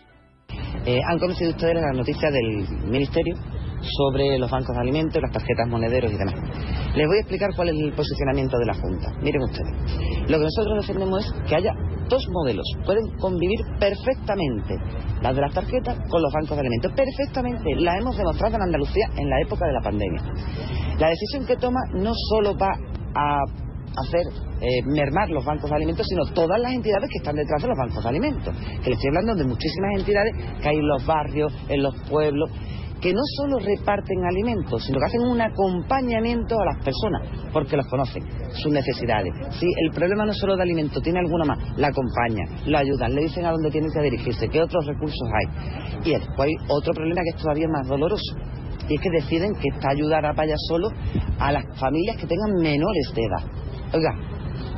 Eh, 0.86 1.00
han 1.08 1.20
conocido 1.20 1.52
ustedes 1.52 1.76
las 1.76 1.96
noticias 1.96 2.32
del 2.32 2.68
Ministerio 2.90 3.36
sobre 3.98 4.38
los 4.38 4.50
bancos 4.50 4.76
de 4.76 4.82
alimentos, 4.82 5.22
las 5.22 5.32
tarjetas 5.32 5.68
monederos 5.68 6.12
y 6.12 6.18
demás. 6.18 6.36
Les 6.96 7.08
voy 7.08 7.18
a 7.18 7.22
explicar 7.22 7.50
cuál 7.56 7.70
es 7.70 7.76
el 7.80 7.94
posicionamiento 7.94 8.58
de 8.58 8.66
la 8.66 8.74
Junta. 8.74 9.12
Miren 9.22 9.42
ustedes. 9.44 10.30
Lo 10.30 10.38
que 10.38 10.44
nosotros 10.44 10.82
defendemos 10.82 11.26
es 11.26 11.50
que 11.50 11.56
haya 11.56 11.74
dos 12.10 12.24
modelos. 12.30 12.66
Pueden 12.86 13.04
convivir 13.18 13.60
perfectamente 13.80 14.76
las 15.22 15.36
de 15.36 15.42
las 15.42 15.54
tarjetas 15.54 15.98
con 16.10 16.22
los 16.22 16.32
bancos 16.34 16.58
de 16.58 16.60
alimentos. 16.60 16.92
Perfectamente. 16.94 17.76
La 17.78 17.98
hemos 17.98 18.18
demostrado 18.18 18.56
en 18.56 18.62
Andalucía 18.64 19.06
en 19.16 19.30
la 19.30 19.42
época 19.42 19.66
de 19.66 19.74
la 19.74 19.82
pandemia. 19.82 20.22
La 21.00 21.10
decisión 21.10 21.46
que 21.46 21.56
toma 21.56 21.80
no 21.94 22.12
solo 22.30 22.56
va 22.58 22.72
a 23.16 23.40
hacer 23.98 24.22
eh, 24.62 24.82
mermar 24.86 25.30
los 25.30 25.44
bancos 25.44 25.70
de 25.70 25.76
alimentos, 25.76 26.06
sino 26.08 26.26
todas 26.34 26.60
las 26.60 26.74
entidades 26.74 27.10
que 27.10 27.18
están 27.18 27.36
detrás 27.36 27.62
de 27.62 27.68
los 27.68 27.78
bancos 27.78 28.04
de 28.04 28.10
alimentos. 28.10 28.56
Que 28.84 28.90
le 28.90 28.96
estoy 28.96 29.10
hablando 29.10 29.36
de 29.36 29.46
muchísimas 29.46 29.92
entidades 29.98 30.34
que 30.62 30.70
hay 30.70 30.78
en 30.78 30.88
los 30.88 31.06
barrios, 31.06 31.54
en 31.70 31.84
los 31.84 31.96
pueblos, 32.10 32.50
que 33.02 33.14
no 33.14 33.22
solo 33.36 33.58
reparten 33.58 34.24
alimentos, 34.24 34.86
sino 34.86 35.00
que 35.00 35.06
hacen 35.06 35.22
un 35.22 35.42
acompañamiento 35.42 36.56
a 36.60 36.66
las 36.66 36.86
personas, 36.86 37.28
porque 37.52 37.76
los 37.76 37.88
conocen, 37.88 38.24
sus 38.54 38.72
necesidades. 38.72 39.34
Si 39.60 39.66
el 39.84 39.92
problema 39.92 40.24
no 40.24 40.32
es 40.32 40.38
solo 40.38 40.56
de 40.56 40.62
alimentos, 40.62 41.02
tiene 41.02 41.20
alguna 41.20 41.46
más, 41.46 41.78
la 41.78 41.88
acompañan, 41.88 42.48
la 42.68 42.80
ayudan, 42.80 43.16
le 43.16 43.22
dicen 43.22 43.46
a 43.46 43.52
dónde 43.52 43.72
tienen 43.72 43.90
que 43.92 44.02
dirigirse, 44.02 44.48
qué 44.48 44.62
otros 44.62 44.86
recursos 44.86 45.28
hay. 45.34 46.02
Y 46.06 46.12
después 46.12 46.48
hay 46.48 46.54
otro 46.70 46.94
problema 46.94 47.22
que 47.24 47.36
es 47.36 47.42
todavía 47.42 47.68
más 47.70 47.88
doloroso, 47.88 48.36
y 48.88 48.96
es 48.96 49.02
que 49.02 49.10
deciden 49.10 49.54
que 49.56 49.70
esta 49.74 49.90
ayuda 49.90 50.22
vaya 50.34 50.56
solo 50.68 50.90
a 51.40 51.52
las 51.52 51.66
familias 51.80 52.18
que 52.18 52.28
tengan 52.28 52.54
menores 52.62 53.12
de 53.16 53.22
edad. 53.24 53.61
Oiga, 53.94 54.12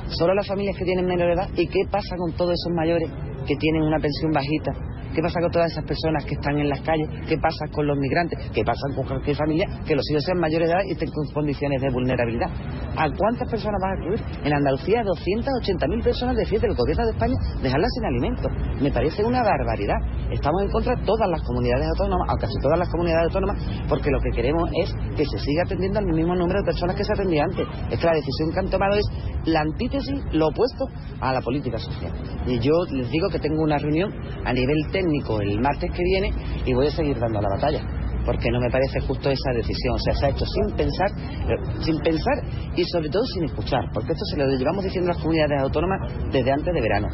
solo 0.08 0.34
las 0.34 0.48
familias 0.48 0.76
que 0.78 0.86
tienen 0.86 1.06
menor 1.06 1.32
edad, 1.32 1.48
¿y 1.56 1.68
qué 1.68 1.82
pasa 1.90 2.16
con 2.18 2.34
todos 2.34 2.54
esos 2.54 2.74
mayores 2.76 3.10
que 3.48 3.56
tienen 3.58 3.84
una 3.84 4.00
pensión 4.00 4.32
bajita? 4.32 4.72
¿Qué 5.14 5.22
pasa 5.22 5.40
con 5.42 5.52
todas 5.52 5.72
esas 5.72 5.86
personas 5.86 6.26
que 6.26 6.34
están 6.34 6.58
en 6.58 6.70
las 6.70 6.82
calles? 6.82 7.08
¿Qué 7.30 7.38
pasa 7.38 7.68
con 7.72 7.86
los 7.86 7.98
migrantes? 8.00 8.50
¿Qué 8.50 8.64
pasa 8.64 8.82
con 8.96 9.06
cualquier 9.06 9.38
familia 9.38 9.68
que 9.86 9.96
los 9.96 10.10
hijos 10.10 10.24
sean 10.26 10.40
mayores 10.40 10.68
de 10.68 10.74
edad 10.74 10.84
y 10.88 10.92
estén 10.94 11.12
con 11.12 11.30
condiciones 11.32 11.80
de 11.82 11.90
vulnerabilidad? 11.92 12.50
¿A 12.98 13.06
cuántas 13.14 13.48
personas 13.48 13.78
vas 13.78 13.92
a 13.94 13.96
incluir? 14.02 14.22
En 14.44 14.54
Andalucía, 14.54 15.04
280.000 15.04 16.04
personas 16.04 16.36
defiende 16.36 16.68
el 16.68 16.74
gobierno 16.76 17.06
de 17.06 17.12
España 17.12 17.36
dejarlas 17.62 17.92
sin 17.94 18.06
alimentos. 18.06 18.52
Me 18.82 18.92
parece 18.92 19.24
una 19.24 19.44
barbaridad. 19.44 20.02
Estamos 20.32 20.64
en 20.64 20.72
contra 20.72 20.96
de 20.96 21.06
todas 21.06 21.30
las 21.30 21.42
comunidades 21.44 21.86
autónomas, 21.94 22.34
o 22.34 22.38
casi 22.38 22.58
todas 22.60 22.80
las 22.80 22.90
comunidades 22.90 23.26
autónomas, 23.30 23.58
porque 23.88 24.10
lo 24.10 24.20
que 24.20 24.32
queremos 24.34 24.68
es 24.82 24.96
que 25.16 25.26
se 25.26 25.38
siga 25.38 25.62
atendiendo 25.66 26.00
al 26.00 26.06
mismo 26.06 26.34
número 26.34 26.58
de 26.58 26.66
personas 26.66 26.96
que 26.96 27.04
se 27.04 27.14
atendía 27.14 27.44
antes. 27.44 27.68
Es 27.92 28.00
que 28.00 28.06
la 28.06 28.18
decisión 28.18 28.50
que 28.52 28.60
han 28.60 28.70
tomado 28.70 28.96
es 28.98 29.06
la 29.46 29.62
antítesis, 29.62 30.24
lo 30.32 30.48
opuesto 30.48 30.86
a 31.22 31.34
la 31.34 31.42
política 31.42 31.78
social. 31.78 32.12
Y 32.48 32.58
yo 32.60 32.74
les 32.92 33.10
digo 33.12 33.30
que 33.30 33.38
tengo 33.38 33.62
una 33.62 33.78
reunión 33.78 34.12
a 34.44 34.54
nivel 34.54 34.78
técnico 34.92 35.03
el 35.42 35.60
martes 35.60 35.92
que 35.92 36.04
viene 36.04 36.32
y 36.66 36.74
voy 36.74 36.88
a 36.88 36.92
seguir 36.92 37.18
dando 37.20 37.42
la 37.42 37.50
batalla. 37.50 37.82
Porque 38.26 38.50
no 38.52 38.60
me 38.62 38.70
parece 38.70 39.02
justo 39.02 39.30
esa 39.30 39.52
decisión. 39.54 39.96
O 39.96 40.00
sea, 40.00 40.14
se 40.14 40.26
ha 40.26 40.30
hecho 40.30 40.46
sin 40.46 40.76
pensar, 40.78 41.12
eh, 41.50 41.58
sin 41.82 42.00
pensar 42.00 42.42
y 42.76 42.84
sobre 42.86 43.10
todo 43.10 43.24
sin 43.26 43.44
escuchar. 43.46 43.82
Porque 43.94 44.14
esto 44.14 44.24
se 44.32 44.38
lo 44.38 44.48
llevamos 44.48 44.84
diciendo 44.84 45.12
a 45.12 45.14
las 45.14 45.22
comunidades 45.22 45.62
autónomas 45.62 46.00
desde 46.32 46.52
antes 46.52 46.74
de 46.74 46.82
verano. 46.82 47.08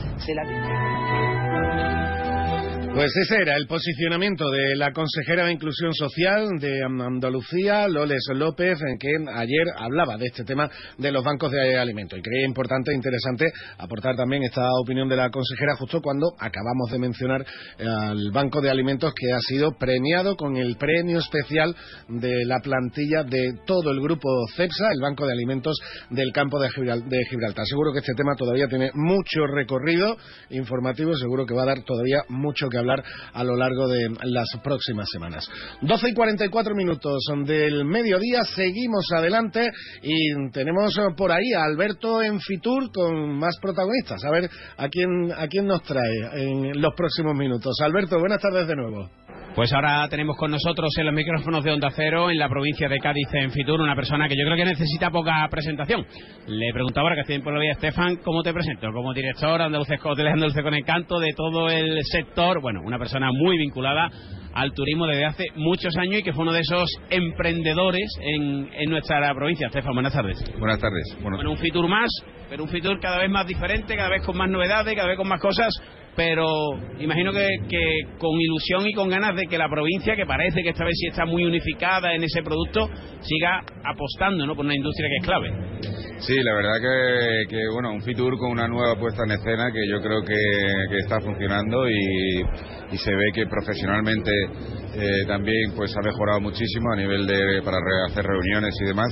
Pues 2.92 3.16
ese 3.16 3.42
era 3.44 3.56
el 3.56 3.66
posicionamiento 3.66 4.50
de 4.50 4.76
la 4.76 4.92
consejera 4.92 5.46
de 5.46 5.54
Inclusión 5.54 5.94
Social 5.94 6.60
de 6.60 6.84
Andalucía, 6.84 7.88
Loles 7.88 8.26
López, 8.34 8.78
en 8.82 8.98
que 8.98 9.10
ayer 9.32 9.68
hablaba 9.78 10.18
de 10.18 10.26
este 10.26 10.44
tema 10.44 10.70
de 10.98 11.12
los 11.12 11.24
bancos 11.24 11.52
de 11.52 11.78
alimentos. 11.78 12.20
Y 12.20 12.22
creía 12.22 12.46
importante 12.46 12.92
e 12.92 12.96
interesante 12.96 13.46
aportar 13.78 14.18
también 14.18 14.44
esta 14.44 14.68
opinión 14.82 15.08
de 15.08 15.16
la 15.16 15.30
consejera 15.30 15.76
justo 15.78 16.02
cuando 16.02 16.34
acabamos 16.40 16.92
de 16.92 17.00
mencionar 17.00 17.46
al 17.80 18.32
Banco 18.34 18.60
de 18.60 18.72
Alimentos 18.72 19.14
que 19.16 19.32
ha 19.32 19.40
sido 19.40 19.78
premiado 19.78 20.36
con 20.36 20.58
el 20.58 20.76
premio 20.76 21.20
especial 21.20 21.74
de 22.10 22.44
la 22.46 22.60
plantilla 22.60 23.24
de 23.24 23.60
todo 23.66 23.92
el 23.92 24.02
grupo 24.02 24.28
CEPSA, 24.58 24.88
el 24.92 25.02
Banco 25.02 25.26
de 25.26 25.34
Alimentos 25.34 25.78
del 26.10 26.34
campo 26.34 26.60
de 26.60 26.70
Gibraltar. 26.70 27.66
Seguro 27.66 27.94
que 27.94 28.00
este 28.00 28.16
tema 28.18 28.36
todavía 28.36 28.68
tiene 28.68 28.90
mucho 28.96 29.46
recorrido 29.48 30.18
informativo, 30.50 31.16
seguro 31.16 31.46
que 31.46 31.54
va 31.54 31.64
a 31.64 31.68
dar 31.68 31.84
todavía 31.84 32.24
mucho 32.30 32.68
que 32.68 32.79
hablar 32.80 33.04
a 33.34 33.44
lo 33.44 33.56
largo 33.56 33.88
de 33.88 34.10
las 34.24 34.48
próximas 34.64 35.10
semanas. 35.12 35.48
12 35.82 36.10
y 36.10 36.14
44 36.14 36.76
minutos 36.76 37.24
del 37.46 37.86
mediodía, 37.86 38.44
seguimos 38.56 39.06
adelante 39.16 39.70
y 40.02 40.50
tenemos 40.52 40.94
por 41.16 41.32
ahí 41.32 41.54
a 41.54 41.64
Alberto 41.64 42.22
en 42.22 42.40
Fitur 42.40 42.92
con 42.94 43.38
más 43.38 43.58
protagonistas. 43.62 44.24
A 44.26 44.32
ver 44.32 44.50
a 44.78 44.90
quién, 44.90 45.32
a 45.32 45.48
quién 45.48 45.66
nos 45.66 45.82
trae 45.84 46.44
en 46.44 46.82
los 46.82 46.94
próximos 46.96 47.36
minutos. 47.36 47.76
Alberto, 47.82 48.20
buenas 48.20 48.42
tardes 48.42 48.68
de 48.68 48.76
nuevo. 48.76 49.10
Pues 49.56 49.74
ahora 49.74 50.08
tenemos 50.10 50.38
con 50.38 50.52
nosotros 50.52 50.90
en 50.98 51.06
los 51.06 51.14
micrófonos 51.14 51.64
de 51.64 51.72
Onda 51.72 51.90
Cero, 51.96 52.30
en 52.30 52.38
la 52.38 52.48
provincia 52.48 52.88
de 52.88 53.00
Cádiz, 53.00 53.28
en 53.34 53.52
Fitur, 53.52 53.82
una 53.82 53.96
persona 53.96 54.28
que 54.28 54.36
yo 54.36 54.46
creo 54.46 54.56
que 54.56 54.64
necesita 54.64 55.10
poca 55.10 55.46
presentación. 55.50 56.06
Le 56.48 56.72
preguntaba 56.72 57.10
ahora 57.10 57.22
que 57.22 57.28
tiempo 57.28 57.52
lo 57.52 57.60
veía 57.60 57.74
Estefan, 57.74 58.18
¿cómo 58.24 58.44
te 58.44 58.54
presento? 58.54 58.88
Como 58.94 59.14
director 59.14 59.62
Andaluces 59.62 60.00
Hoteles 60.02 60.34
Andaluces 60.34 60.64
con 60.64 60.74
Encanto 60.76 61.20
de 61.20 61.34
todo 61.36 61.68
el 61.70 62.00
sector, 62.04 62.62
bueno, 62.62 62.69
una 62.78 62.98
persona 62.98 63.30
muy 63.32 63.58
vinculada 63.58 64.10
al 64.54 64.74
turismo 64.74 65.08
desde 65.08 65.26
hace 65.26 65.46
muchos 65.56 65.96
años 65.98 66.20
y 66.20 66.24
que 66.24 66.34
fue 66.34 66.44
uno 66.44 66.54
de 66.54 66.62
esos 66.62 66.90
emprendedores 67.10 68.10
en, 68.22 68.70
en 68.74 68.90
nuestra 68.90 69.34
provincia. 69.34 69.68
Estefan, 69.68 69.94
buenas 69.94 70.14
tardes. 70.14 70.38
Buenas 70.60 70.80
tardes. 70.80 71.18
Bueno, 71.22 71.50
un 71.50 71.58
Fitur 71.58 71.88
más, 71.88 72.10
pero 72.50 72.64
un 72.64 72.70
Fitur 72.70 73.00
cada 73.00 73.20
vez 73.20 73.30
más 73.30 73.46
diferente, 73.46 73.96
cada 73.96 74.10
vez 74.10 74.24
con 74.26 74.38
más 74.38 74.50
novedades, 74.50 74.96
cada 74.96 75.08
vez 75.08 75.18
con 75.18 75.28
más 75.28 75.42
cosas 75.42 75.74
pero 76.20 76.72
imagino 77.00 77.32
que, 77.32 77.48
con 78.18 78.32
ilusión 78.38 78.86
y 78.86 78.92
con 78.92 79.08
ganas 79.08 79.38
de 79.38 79.48
que 79.48 79.58
la 79.58 79.70
provincia, 79.70 80.18
que 80.18 80.26
parece 80.26 80.62
que 80.62 80.72
esta 80.72 80.84
vez 80.84 80.94
sí 81.00 81.08
está 81.08 81.24
muy 81.24 81.46
unificada 81.46 82.14
en 82.14 82.22
ese 82.22 82.44
producto, 82.44 82.90
siga 83.22 83.64
apostando 83.86 84.46
¿no? 84.46 84.54
por 84.54 84.66
una 84.66 84.76
industria 84.76 85.08
que 85.08 85.16
es 85.16 85.26
clave. 85.26 85.70
Sí, 86.20 86.36
la 86.44 86.54
verdad 86.54 86.74
que, 87.48 87.58
bueno, 87.72 87.94
un 87.94 88.02
Fitur 88.02 88.38
con 88.38 88.52
una 88.52 88.68
nueva 88.68 89.00
puesta 89.00 89.24
en 89.24 89.32
escena 89.32 89.72
que 89.72 89.88
yo 89.90 90.02
creo 90.02 90.22
que, 90.22 90.98
está 91.00 91.22
funcionando 91.22 91.90
y, 91.90 92.98
se 92.98 93.16
ve 93.16 93.32
que 93.34 93.46
profesionalmente 93.46 94.32
eh, 94.96 95.24
también 95.28 95.72
pues 95.76 95.96
ha 95.96 96.02
mejorado 96.02 96.42
muchísimo 96.42 96.92
a 96.92 96.98
nivel 96.98 97.26
de 97.28 97.62
para 97.64 97.78
hacer 98.08 98.26
reuniones 98.26 98.76
y 98.82 98.86
demás. 98.86 99.08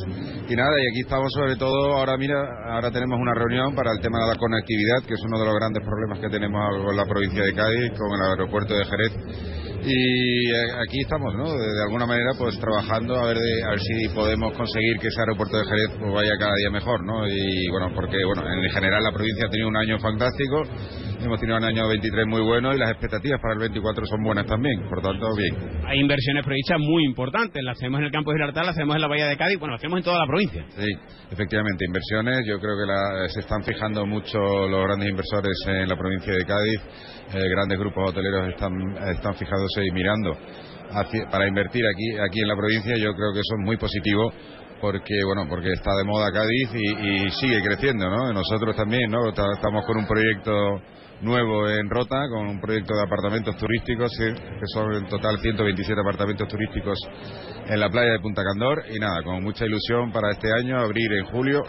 Y 0.50 0.56
nada, 0.56 0.72
y 0.76 0.88
aquí 0.92 1.02
estamos 1.04 1.32
sobre 1.32 1.56
todo, 1.56 1.94
ahora 1.94 2.18
mira, 2.18 2.36
ahora 2.74 2.92
tenemos 2.92 3.18
una 3.18 3.34
reunión 3.34 3.74
para 3.76 3.92
el 3.94 4.02
tema 4.02 4.20
de 4.20 4.34
la 4.34 4.36
conectividad, 4.36 5.08
que 5.08 5.14
es 5.14 5.22
uno 5.24 5.40
de 5.40 5.46
los 5.46 5.56
grandes 5.56 5.84
problemas 5.84 6.20
que 6.20 6.30
tenemos 6.30 6.60
con 6.84 6.97
la 6.98 7.06
provincia 7.06 7.44
de 7.44 7.54
Cádiz, 7.54 7.92
con 7.98 8.12
el 8.12 8.22
aeropuerto 8.22 8.74
de 8.74 8.86
Jerez 8.86 9.77
y 9.84 10.52
eh, 10.52 10.82
aquí 10.82 11.00
estamos, 11.02 11.34
¿no? 11.36 11.54
De, 11.54 11.84
alguna 11.84 12.06
manera, 12.06 12.32
pues 12.38 12.60
trabajando 12.60 13.16
a 13.16 13.28
ver, 13.28 13.38
a 13.38 13.70
ver 13.72 13.80
si 13.80 14.08
podemos 14.14 14.54
conseguir 14.54 14.98
que 15.00 15.08
ese 15.08 15.22
aeropuerto 15.22 15.58
de 15.58 15.66
Jerez 15.66 15.90
pues, 16.00 16.14
vaya 16.14 16.32
cada 16.40 16.54
día 16.56 16.72
mejor, 16.72 17.06
¿no? 17.06 17.28
Y 17.28 17.70
bueno, 17.70 17.92
porque 17.94 18.18
bueno, 18.26 18.44
en 18.48 18.70
general 18.72 19.04
la 19.04 19.12
provincia 19.12 19.46
ha 19.46 19.50
tenido 19.50 19.70
un 19.70 19.78
año 19.78 20.00
fantástico, 20.00 20.64
hemos 21.22 21.40
tenido 21.40 21.58
un 21.58 21.64
año 21.64 21.88
23 21.88 22.26
muy 22.28 22.42
bueno 22.42 22.74
y 22.74 22.78
las 22.78 22.92
expectativas 22.92 23.40
para 23.42 23.54
el 23.54 23.60
24 23.60 24.06
son 24.06 24.24
buenas 24.24 24.46
también, 24.46 24.88
por 24.90 25.02
tanto, 25.02 25.36
bien. 25.36 25.56
Hay 25.86 26.00
inversiones 26.00 26.44
previstas 26.44 26.80
muy 26.80 27.06
importantes, 27.06 27.64
las 27.64 27.78
hacemos 27.78 28.00
en 28.00 28.06
el 28.06 28.12
campo 28.12 28.32
de 28.32 28.38
Gibraltar, 28.38 28.66
las 28.66 28.76
hacemos 28.76 28.96
en 28.96 29.02
la 29.02 29.08
Bahía 29.08 29.28
de 29.28 29.38
Cádiz, 29.38 29.60
bueno, 29.60 29.74
las 29.74 29.82
hacemos 29.82 30.00
en 30.00 30.04
toda 30.04 30.20
la 30.20 30.28
provincia. 30.28 30.66
Sí, 30.76 30.92
efectivamente, 31.32 31.86
inversiones, 31.86 32.46
yo 32.46 32.60
creo 32.60 32.76
que 32.76 33.30
se 33.30 33.40
están 33.42 33.64
fijando 33.64 34.06
mucho 34.06 34.38
los 34.38 34.84
grandes 34.84 35.10
inversores 35.10 35.58
en 35.68 35.88
la 35.88 35.96
provincia 35.96 36.34
de 36.34 36.46
Cádiz 36.46 36.82
eh, 37.34 37.50
grandes 37.50 37.80
grupos 37.80 38.10
hoteleros 38.10 38.50
están, 38.50 38.74
están 39.10 39.36
fijándose 39.36 39.86
y 39.86 39.92
mirando 39.92 40.38
para 41.30 41.48
invertir 41.48 41.84
aquí, 41.86 42.18
aquí 42.18 42.40
en 42.40 42.48
la 42.48 42.56
provincia. 42.56 42.96
Yo 42.96 43.14
creo 43.14 43.34
que 43.34 43.40
eso 43.40 43.56
es 43.60 43.66
muy 43.66 43.78
positivo 43.78 44.32
porque 44.80 45.16
bueno 45.26 45.46
porque 45.50 45.74
está 45.74 45.92
de 45.96 46.04
moda 46.04 46.32
Cádiz 46.32 46.70
y, 46.74 47.32
sigue 47.32 47.62
creciendo 47.62 48.10
no 48.10 48.32
nosotros 48.32 48.76
también 48.76 49.10
no 49.10 49.30
estamos 49.30 49.86
con 49.86 49.98
un 49.98 50.06
proyecto 50.06 50.82
nuevo 51.22 51.68
en 51.68 51.90
Rota 51.90 52.28
con 52.30 52.48
un 52.48 52.62
proyecto 52.62 52.94
de 52.96 53.04
apartamentos 53.04 53.58
turísticos 53.58 54.12
que 54.18 54.68
son 54.74 54.94
en 54.94 55.08
total 55.08 55.40
127 55.40 56.00
apartamentos 56.00 56.48
turísticos 56.48 56.98
en 57.68 57.80
la 57.80 57.90
playa 57.90 58.14
de 58.14 58.20
Punta 58.20 58.44
Candor 58.44 58.84
y 58.94 59.00
nada 59.00 59.24
con 59.24 59.44
mucha 59.44 59.66
ilusión 59.66 60.12
para 60.12 60.32
este 60.32 60.48
año 60.54 60.80
abrir 60.80 61.12
en 61.14 61.26
julio 61.26 61.64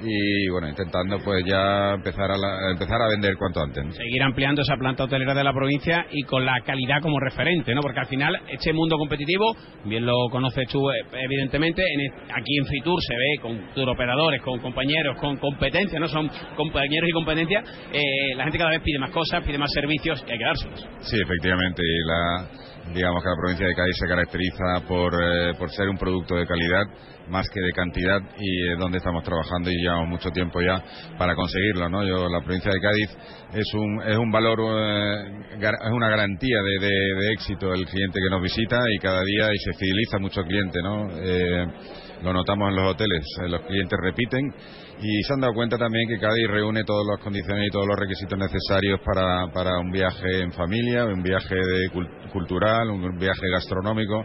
y 0.00 0.48
bueno, 0.50 0.68
intentando 0.68 1.18
pues 1.24 1.44
ya 1.46 1.94
empezar 1.94 2.30
a, 2.30 2.70
empezar 2.70 3.00
a 3.00 3.08
vender 3.08 3.36
cuanto 3.36 3.60
antes. 3.60 3.96
Seguir 3.96 4.22
ampliando 4.22 4.62
esa 4.62 4.76
planta 4.76 5.04
hotelera 5.04 5.34
de 5.34 5.44
la 5.44 5.52
provincia 5.52 6.06
y 6.10 6.22
con 6.22 6.44
la 6.44 6.60
calidad 6.64 7.00
como 7.00 7.18
referente, 7.18 7.74
¿no? 7.74 7.80
Porque 7.80 8.00
al 8.00 8.06
final 8.06 8.36
este 8.48 8.72
mundo 8.72 8.98
competitivo, 8.98 9.56
bien 9.84 10.04
lo 10.04 10.28
conoces 10.30 10.68
tú 10.68 10.90
eh, 10.90 10.94
evidentemente, 11.12 11.82
en, 11.82 12.12
aquí 12.34 12.58
en 12.58 12.66
Fitur 12.66 13.00
se 13.02 13.14
ve 13.14 13.38
con 13.40 13.74
turoperadores, 13.74 14.42
con 14.42 14.58
compañeros, 14.60 15.16
con 15.18 15.36
competencia, 15.36 15.98
¿no? 15.98 16.08
Son 16.08 16.30
compañeros 16.56 17.08
y 17.08 17.12
competencia, 17.12 17.62
eh, 17.92 18.34
la 18.36 18.44
gente 18.44 18.58
cada 18.58 18.70
vez 18.70 18.80
pide 18.82 18.98
más 18.98 19.10
cosas, 19.10 19.42
pide 19.44 19.58
más 19.58 19.70
servicios 19.72 20.24
y 20.26 20.32
hay 20.32 20.38
que 20.38 20.44
dárselos. 20.44 20.86
Sí, 21.00 21.16
efectivamente, 21.22 21.82
y 21.82 22.06
la 22.06 22.65
digamos 22.94 23.22
que 23.22 23.28
la 23.28 23.36
provincia 23.36 23.66
de 23.66 23.74
Cádiz 23.74 23.96
se 23.98 24.08
caracteriza 24.08 24.86
por, 24.86 25.14
eh, 25.14 25.54
por 25.58 25.70
ser 25.70 25.88
un 25.88 25.98
producto 25.98 26.34
de 26.34 26.46
calidad 26.46 26.84
más 27.28 27.48
que 27.50 27.60
de 27.60 27.72
cantidad 27.72 28.20
y 28.38 28.72
es 28.72 28.78
donde 28.78 28.98
estamos 28.98 29.24
trabajando 29.24 29.70
y 29.70 29.76
llevamos 29.76 30.08
mucho 30.08 30.30
tiempo 30.30 30.60
ya 30.60 30.82
para 31.18 31.34
conseguirlo, 31.34 31.88
¿no? 31.88 32.04
Yo, 32.04 32.28
la 32.28 32.40
provincia 32.40 32.70
de 32.70 32.80
Cádiz 32.80 33.10
es 33.52 33.74
un, 33.74 34.02
es 34.02 34.16
un 34.16 34.30
valor, 34.30 34.58
eh, 34.60 35.58
es 35.58 35.92
una 35.92 36.08
garantía 36.08 36.58
de, 36.62 36.86
de, 36.86 37.32
éxito 37.32 37.72
el 37.74 37.84
cliente 37.86 38.20
que 38.20 38.30
nos 38.30 38.42
visita 38.42 38.80
y 38.94 38.98
cada 38.98 39.22
día 39.22 39.48
y 39.52 39.58
se 39.58 39.72
fideliza 39.78 40.18
mucho 40.18 40.42
cliente, 40.42 40.78
¿no? 40.82 41.08
Eh, 41.18 41.66
lo 42.22 42.32
notamos 42.32 42.70
en 42.70 42.76
los 42.76 42.94
hoteles, 42.94 43.24
eh, 43.42 43.48
los 43.48 43.60
clientes 43.62 43.98
repiten 44.00 44.54
y 45.00 45.22
se 45.22 45.34
han 45.34 45.40
dado 45.40 45.52
cuenta 45.52 45.76
también 45.76 46.08
que 46.08 46.18
Cádiz 46.18 46.48
reúne 46.48 46.82
todas 46.84 47.06
las 47.06 47.20
condiciones 47.22 47.66
y 47.66 47.70
todos 47.70 47.86
los 47.86 47.98
requisitos 47.98 48.38
necesarios 48.38 49.00
para, 49.04 49.46
para 49.52 49.78
un 49.78 49.90
viaje 49.90 50.40
en 50.40 50.52
familia, 50.52 51.04
un 51.04 51.22
viaje 51.22 51.54
de, 51.54 51.90
cultural, 52.32 52.90
un 52.90 53.18
viaje 53.18 53.48
gastronómico 53.52 54.24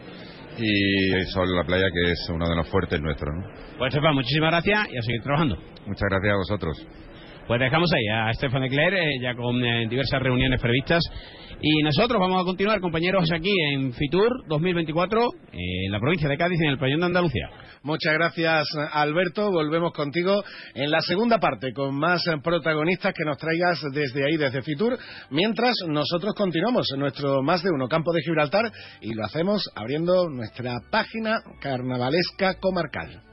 y 0.58 1.26
sobre 1.32 1.52
la 1.52 1.64
playa 1.64 1.86
que 1.94 2.12
es 2.12 2.30
uno 2.30 2.48
de 2.48 2.56
los 2.56 2.68
fuertes 2.70 3.02
nuestros. 3.02 3.30
¿no? 3.36 3.44
Pues 3.78 3.94
Estefan, 3.94 4.16
muchísimas 4.16 4.52
gracias 4.52 4.88
y 4.92 4.98
a 4.98 5.02
seguir 5.02 5.22
trabajando. 5.24 5.58
Muchas 5.86 6.08
gracias 6.10 6.34
a 6.34 6.38
vosotros. 6.38 6.88
Pues 7.48 7.60
dejamos 7.60 7.92
ahí 7.92 8.08
a 8.08 8.30
Estefan 8.32 8.64
Eclair, 8.64 8.94
eh, 8.94 9.20
ya 9.22 9.36
con 9.36 9.62
eh, 9.64 9.88
diversas 9.90 10.22
reuniones 10.22 10.62
previstas. 10.62 11.02
Y 11.64 11.84
nosotros 11.84 12.20
vamos 12.20 12.42
a 12.42 12.44
continuar, 12.44 12.82
compañeros, 12.82 13.30
aquí 13.32 13.52
en 13.72 13.94
Fitur 13.94 14.48
2024, 14.48 15.28
en 15.54 15.92
la 15.92 16.00
provincia 16.00 16.28
de 16.28 16.36
Cádiz, 16.36 16.60
en 16.60 16.70
el 16.70 16.80
pabellón 16.80 17.02
de 17.02 17.06
Andalucía. 17.06 17.52
Muchas 17.84 18.14
gracias, 18.14 18.66
Alberto. 18.94 19.52
Volvemos 19.52 19.94
contigo 19.94 20.44
en 20.74 20.90
la 20.90 21.02
segunda 21.02 21.38
parte 21.38 21.72
con 21.72 21.94
más 21.94 22.24
protagonistas 22.44 23.14
que 23.14 23.26
nos 23.26 23.38
traigas 23.38 23.80
desde 23.94 24.26
ahí, 24.26 24.38
desde 24.38 24.64
Fitur, 24.64 24.98
mientras 25.30 25.76
nosotros 25.88 26.34
continuamos 26.36 26.88
en 26.96 27.00
nuestro 27.00 27.44
más 27.44 27.62
de 27.62 27.70
uno 27.70 27.88
campo 27.88 28.12
de 28.12 28.24
Gibraltar 28.24 28.72
y 29.00 29.14
lo 29.14 29.24
hacemos 29.24 29.62
abriendo 29.76 30.30
nuestra 30.30 30.80
página 30.90 31.42
carnavalesca 31.60 32.56
comarcal. 32.60 33.22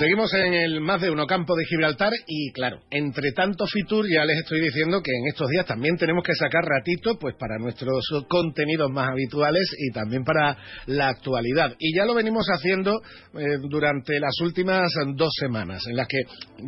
Seguimos 0.00 0.32
en 0.32 0.54
el 0.54 0.80
más 0.80 1.02
de 1.02 1.10
uno 1.10 1.26
campo 1.26 1.54
de 1.54 1.66
Gibraltar 1.66 2.10
y 2.26 2.52
claro, 2.52 2.80
entre 2.90 3.32
tanto 3.32 3.66
Fitur 3.66 4.06
ya 4.10 4.24
les 4.24 4.38
estoy 4.38 4.62
diciendo 4.62 5.02
que 5.02 5.12
en 5.12 5.26
estos 5.28 5.46
días 5.50 5.66
también 5.66 5.98
tenemos 5.98 6.24
que 6.24 6.32
sacar 6.32 6.64
ratito 6.64 7.18
pues 7.18 7.34
para 7.38 7.58
nuestros 7.58 8.02
contenidos 8.26 8.90
más 8.90 9.10
habituales 9.10 9.68
y 9.76 9.92
también 9.92 10.24
para 10.24 10.56
la 10.86 11.08
actualidad. 11.08 11.74
Y 11.78 11.94
ya 11.94 12.06
lo 12.06 12.14
venimos 12.14 12.46
haciendo 12.48 13.02
eh, 13.34 13.58
durante 13.68 14.18
las 14.18 14.32
últimas 14.40 14.90
dos 15.16 15.34
semanas 15.38 15.82
en 15.86 15.96
las 15.96 16.08
que 16.08 16.20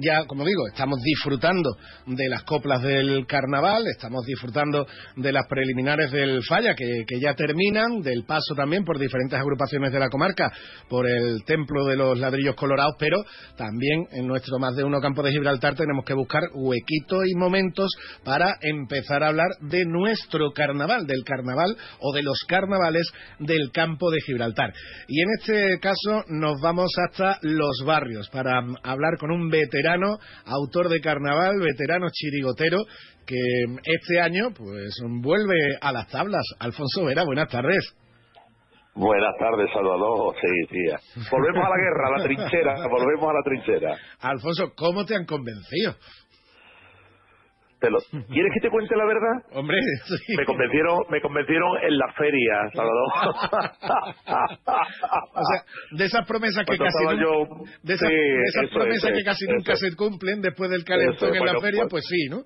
ya, 0.03 0.27
como 0.27 0.45
digo, 0.45 0.67
estamos 0.71 1.01
disfrutando 1.03 1.71
de 2.05 2.29
las 2.29 2.43
coplas 2.43 2.83
del 2.83 3.25
carnaval, 3.27 3.87
estamos 3.87 4.27
disfrutando 4.27 4.87
de 5.17 5.33
las 5.33 5.47
preliminares 5.47 6.11
del 6.13 6.43
falla 6.43 6.75
que, 6.75 7.05
que 7.07 7.19
ya 7.19 7.33
terminan, 7.33 8.03
del 8.03 8.25
paso 8.27 8.55
también 8.55 8.85
por 8.85 8.99
diferentes 8.99 9.39
agrupaciones 9.39 9.91
de 9.91 10.01
la 10.01 10.11
comarca, 10.11 10.53
por 10.91 11.09
el 11.09 11.43
templo 11.47 11.87
de 11.87 11.97
los 11.97 12.19
ladrillos 12.19 12.57
colorados, 12.57 12.97
pero 12.99 13.22
también 13.57 14.07
en 14.13 14.27
nuestro 14.27 14.59
más 14.59 14.75
de 14.77 14.85
uno 14.85 15.01
campo 15.01 15.23
de 15.23 15.33
Gibraltar 15.33 15.75
tenemos 15.75 16.05
que 16.05 16.15
buscar 16.15 16.43
huequitos 16.55 17.25
y 17.27 17.35
momentos 17.35 17.91
para 18.25 18.57
empezar 18.61 19.23
a 19.23 19.29
hablar 19.29 19.49
de 19.61 19.85
nuestro 19.85 20.53
carnaval, 20.53 21.07
del 21.07 21.25
carnaval 21.25 21.77
o 22.01 22.13
de 22.13 22.23
los 22.23 22.39
carnavales 22.49 23.11
del 23.39 23.71
campo 23.73 24.11
de 24.11 24.21
Gibraltar. 24.21 24.73
Y 25.09 25.21
en 25.21 25.29
este 25.39 25.79
caso 25.81 26.25
nos 26.29 26.61
vamos 26.61 26.91
hasta 27.09 27.39
los 27.43 27.83
barrios 27.85 28.29
para 28.31 28.61
hablar 28.83 29.19
con 29.19 29.31
un 29.31 29.49
veterano, 29.49 30.19
autor 30.45 30.89
de 30.89 31.01
carnaval, 31.01 31.59
veterano 31.61 32.09
chirigotero, 32.13 32.79
que 33.27 33.39
este 33.85 34.21
año 34.21 34.53
pues 34.55 34.97
vuelve 35.23 35.77
a 35.81 35.93
las 35.93 36.09
tablas. 36.09 36.45
Alfonso 36.59 37.05
Vera, 37.05 37.25
buenas 37.25 37.49
tardes. 37.49 38.02
Buenas 38.95 39.35
tardes, 39.39 39.71
Salvador. 39.73 40.35
Sí, 40.41 40.49
tía. 40.71 40.99
Volvemos 41.31 41.65
a 41.65 41.71
la 41.71 41.77
guerra, 41.77 42.09
a 42.09 42.19
la 42.19 42.25
trinchera, 42.25 42.75
volvemos 42.89 43.31
a 43.31 43.33
la 43.33 43.43
trinchera. 43.43 43.97
Alfonso, 44.21 44.73
¿cómo 44.77 45.05
te 45.07 45.15
han 45.17 45.25
convencido? 45.25 45.95
Te 47.81 47.91
lo... 47.91 47.99
¿Quieres 47.99 48.53
que 48.55 48.61
te 48.61 48.71
cuente 48.71 48.95
la 48.95 49.05
verdad? 49.07 49.43
Hombre, 49.59 49.77
sí. 50.07 50.37
Me 50.39 50.45
convencieron, 50.45 50.99
me 51.11 51.21
convencieron 51.21 51.79
en 51.83 51.99
la 51.99 52.13
feria, 52.13 52.71
Salvador. 52.75 53.09
o 55.35 55.43
sea, 55.43 55.65
de 55.99 56.05
esas 56.05 56.25
promesas 56.27 56.65
que 56.65 56.79
casi 56.79 57.05
nunca, 57.05 57.21
yo... 57.21 57.45
de 57.83 57.95
esas, 57.95 58.09
sí, 58.09 58.15
de 58.15 58.43
esas 58.45 58.65
eso 58.67 58.75
promesas 58.79 59.11
es, 59.11 59.17
que 59.19 59.25
casi 59.25 59.45
eso 59.47 59.55
nunca 59.55 59.73
es. 59.73 59.81
se 59.81 59.97
cumplen 59.97 60.41
después 60.43 60.71
del 60.71 60.85
calentón 60.85 61.35
en 61.35 61.45
la 61.45 61.61
feria, 61.61 61.83
pues- 61.91 61.91
pues 61.91 62.05
sí, 62.09 62.29
¿no? 62.29 62.43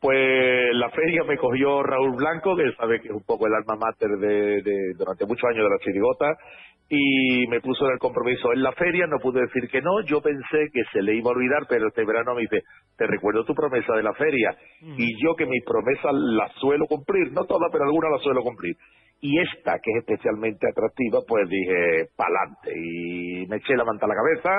Pues 0.00 0.74
la 0.74 0.90
feria 0.90 1.22
me 1.24 1.36
cogió 1.38 1.82
Raúl 1.84 2.16
Blanco, 2.16 2.56
que 2.56 2.72
sabe 2.76 3.00
que 3.00 3.08
es 3.08 3.14
un 3.14 3.24
poco 3.24 3.46
el 3.46 3.54
alma 3.54 3.76
mater 3.76 4.10
de, 4.18 4.62
de- 4.62 4.92
durante 4.98 5.24
muchos 5.24 5.44
años 5.50 5.64
de 5.64 5.70
la 5.70 5.78
chirigota, 5.78 6.26
y 6.90 7.46
me 7.46 7.60
puso 7.60 7.86
en 7.86 7.92
el 7.92 7.98
compromiso. 7.98 8.52
En 8.52 8.62
la 8.62 8.72
feria, 8.72 9.06
no 9.06 9.18
pude 9.18 9.40
decir 9.42 9.68
que 9.70 9.80
no, 9.80 10.00
yo 10.04 10.20
pensé 10.20 10.66
que 10.72 10.82
se 10.92 11.00
le 11.02 11.14
iba 11.14 11.30
a 11.30 11.34
olvidar, 11.34 11.62
pero 11.68 11.88
este 11.88 12.04
verano 12.04 12.34
me 12.34 12.40
dice, 12.42 12.62
te 12.96 13.06
recuerdo 13.06 13.44
tu 13.44 13.54
promesa 13.54 13.94
de 13.94 14.02
la 14.02 14.14
feria, 14.14 14.50
y 14.82 15.22
yo 15.22 15.36
que 15.36 15.46
mis 15.46 15.64
promesas 15.64 16.12
las 16.12 16.50
suelo 16.54 16.86
cumplir, 16.86 17.30
no 17.32 17.44
todas, 17.44 17.70
pero 17.70 17.84
algunas 17.84 18.10
las 18.10 18.22
suelo 18.22 18.42
cumplir. 18.42 18.74
Y 19.20 19.38
esta, 19.40 19.78
que 19.82 19.90
es 19.92 19.98
especialmente 19.98 20.66
atractiva, 20.68 21.20
pues 21.26 21.48
dije, 21.48 22.06
pa'lante, 22.16 22.72
y 22.74 23.46
me 23.46 23.56
eché 23.56 23.76
la 23.76 23.84
manta 23.84 24.06
a 24.06 24.08
la 24.08 24.14
cabeza, 24.14 24.50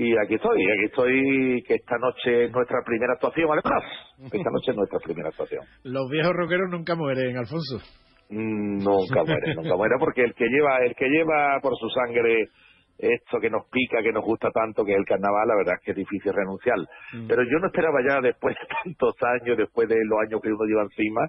y 0.00 0.16
aquí 0.16 0.34
estoy, 0.36 0.62
aquí 0.62 0.84
estoy, 0.84 1.62
que 1.66 1.74
esta 1.74 1.98
noche 1.98 2.44
es 2.44 2.52
nuestra 2.52 2.78
primera 2.86 3.14
actuación, 3.14 3.50
además. 3.50 3.82
Esta 4.32 4.50
noche 4.50 4.70
es 4.70 4.76
nuestra 4.76 5.00
primera 5.00 5.28
actuación. 5.30 5.64
Los 5.82 6.08
viejos 6.08 6.32
rockeros 6.34 6.70
nunca 6.70 6.94
mueren, 6.94 7.36
Alfonso. 7.36 7.78
Mm, 8.30 8.78
Nunca 8.78 9.24
muere, 9.24 9.54
nunca 9.56 9.74
muere, 9.74 9.96
porque 9.98 10.22
el 10.22 10.34
que 10.34 10.46
lleva, 10.46 10.78
el 10.86 10.94
que 10.94 11.08
lleva 11.08 11.58
por 11.60 11.72
su 11.76 11.88
sangre 11.88 12.46
esto 12.96 13.40
que 13.40 13.50
nos 13.50 13.66
pica, 13.70 14.00
que 14.00 14.12
nos 14.12 14.24
gusta 14.24 14.50
tanto, 14.52 14.84
que 14.84 14.92
es 14.92 14.98
el 14.98 15.04
carnaval, 15.04 15.48
la 15.48 15.56
verdad 15.56 15.74
es 15.78 15.84
que 15.84 15.90
es 15.92 15.96
difícil 15.96 16.32
renunciar. 16.32 16.76
Pero 17.26 17.42
yo 17.42 17.58
no 17.58 17.66
esperaba 17.66 17.98
ya 18.08 18.20
después 18.20 18.54
de 18.54 18.66
tantos 18.84 19.14
años, 19.40 19.56
después 19.58 19.88
de 19.88 19.96
los 20.04 20.18
años 20.20 20.40
que 20.40 20.48
uno 20.48 20.64
lleva 20.64 20.82
encima, 20.82 21.26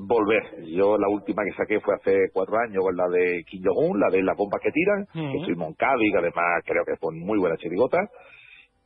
volver. 0.00 0.64
Yo 0.66 0.98
la 0.98 1.08
última 1.08 1.42
que 1.44 1.52
saqué 1.56 1.80
fue 1.80 1.94
hace 1.94 2.30
cuatro 2.32 2.56
años 2.58 2.82
con 2.82 2.96
la 2.96 3.08
de 3.08 3.42
Kim 3.46 3.62
Jong-un, 3.64 4.00
la 4.00 4.08
de 4.10 4.22
las 4.22 4.36
bombas 4.36 4.60
que 4.62 4.70
tiran, 4.72 5.02
Ujú. 5.14 5.32
que 5.32 5.38
estuvimos 5.38 5.68
en 5.68 5.74
Cádiz, 5.74 6.12
que 6.12 6.18
además 6.18 6.62
creo 6.64 6.84
que 6.84 6.96
fue 6.96 7.14
muy 7.14 7.38
buena 7.38 7.56
chirigota. 7.56 7.98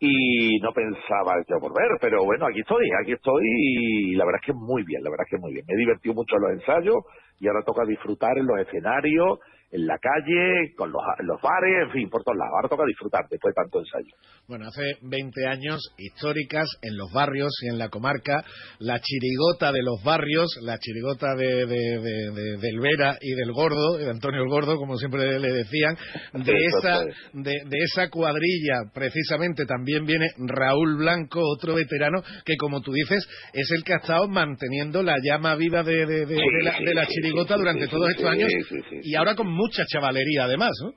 Y 0.03 0.59
no 0.61 0.73
pensaba 0.73 1.35
yo 1.47 1.61
volver, 1.61 1.89
pero 2.01 2.25
bueno, 2.25 2.47
aquí 2.47 2.61
estoy, 2.61 2.89
aquí 3.03 3.13
estoy 3.13 3.43
y 3.45 4.15
la 4.17 4.25
verdad 4.25 4.41
es 4.43 4.47
que 4.47 4.55
muy 4.55 4.83
bien, 4.85 5.03
la 5.05 5.11
verdad 5.11 5.27
es 5.29 5.37
que 5.37 5.43
muy 5.43 5.53
bien. 5.53 5.65
Me 5.69 5.75
he 5.75 5.77
divertido 5.77 6.15
mucho 6.15 6.37
en 6.37 6.43
los 6.43 6.53
ensayos 6.53 6.97
y 7.39 7.49
ahora 7.49 7.61
toca 7.67 7.85
disfrutar 7.85 8.39
en 8.39 8.47
los 8.47 8.59
escenarios, 8.61 9.39
en 9.73 9.87
la 9.87 9.97
calle, 9.99 10.75
con 10.77 10.91
los, 10.91 11.01
los 11.21 11.41
bares, 11.41 11.87
en 11.87 11.93
fin, 11.93 12.11
por 12.11 12.23
todos 12.25 12.37
lados. 12.39 12.53
Ahora 12.57 12.69
toca 12.69 12.85
disfrutar 12.87 13.23
después 13.31 13.55
de 13.55 13.63
tanto 13.63 13.79
ensayo. 13.79 14.15
Bueno, 14.49 14.67
hace 14.67 14.83
20 15.03 15.47
años 15.47 15.81
históricas 15.97 16.67
en 16.83 16.97
los 16.97 17.13
barrios 17.13 17.51
y 17.63 17.69
en 17.69 17.79
la 17.79 17.89
comarca, 17.89 18.43
la 18.81 18.99
chirigota 19.01 19.71
de 19.73 19.83
los 19.83 20.03
barrios, 20.03 20.47
la 20.63 20.77
chirigota 20.79 21.35
de, 21.37 21.67
de- 21.67 21.99
de- 22.01 22.31
de- 22.33 22.57
del 22.59 22.81
Vera 22.81 23.17
y 23.21 23.35
del 23.35 23.53
Gordo, 23.53 23.97
de 23.99 24.11
Antonio 24.11 24.43
el 24.43 24.49
Gordo, 24.49 24.77
como 24.77 24.97
siempre 24.97 25.39
le 25.39 25.53
decían, 25.53 25.97
de 26.35 26.53
esa, 26.57 27.05
es. 27.05 27.15
de, 27.33 27.53
de 27.53 27.79
esa 27.85 28.09
cuadrilla, 28.09 28.91
precisamente 28.93 29.67
también 29.67 30.05
viene 30.05 30.27
Raúl 30.39 30.97
Blanco, 30.97 31.41
otro 31.45 31.75
veterano, 31.75 32.23
que 32.45 32.57
como 32.57 32.81
tú 32.81 32.93
dices, 32.93 33.25
es 33.53 33.71
el 33.71 33.85
que 33.85 33.95
ha 33.95 33.99
estado 33.99 34.27
manteniendo 34.29 35.03
la 35.03 35.15
llama 35.23 35.55
viva 35.55 35.83
de, 35.83 36.07
de- 36.07 36.27
la, 36.65 36.79
de 36.81 36.95
la 36.95 37.07
chirigota 37.07 37.57
durante 37.57 37.85
sí, 37.85 37.91
todos 37.91 38.11
estos 38.11 38.27
años 38.27 38.51
sí, 38.69 38.77
y 39.03 39.15
ahora 39.15 39.35
con 39.37 39.60
mucha 39.61 39.85
chavalería 39.85 40.45
además, 40.45 40.73
¿no? 40.83 40.93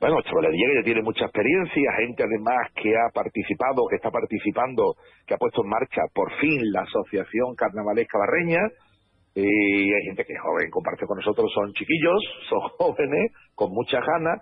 Bueno, 0.00 0.22
chavalería 0.22 0.66
que 0.68 0.78
ya 0.78 0.84
tiene 0.84 1.02
mucha 1.02 1.24
experiencia, 1.24 1.90
gente 1.98 2.22
además 2.22 2.70
que 2.74 2.94
ha 2.94 3.10
participado, 3.12 3.82
que 3.90 3.96
está 3.96 4.10
participando, 4.10 4.94
que 5.26 5.34
ha 5.34 5.38
puesto 5.38 5.62
en 5.62 5.70
marcha 5.70 6.02
por 6.14 6.30
fin 6.38 6.70
la 6.70 6.82
Asociación 6.82 7.54
Carnavalesca 7.56 8.18
Barreña. 8.18 8.62
Y 9.34 9.42
hay 9.42 10.02
gente 10.06 10.24
que 10.24 10.34
es 10.34 10.40
joven, 10.40 10.70
comparte 10.70 11.06
con 11.06 11.18
nosotros, 11.18 11.50
son 11.52 11.72
chiquillos, 11.72 12.22
son 12.48 12.60
jóvenes, 12.78 13.32
con 13.54 13.72
muchas 13.72 14.02
ganas. 14.06 14.38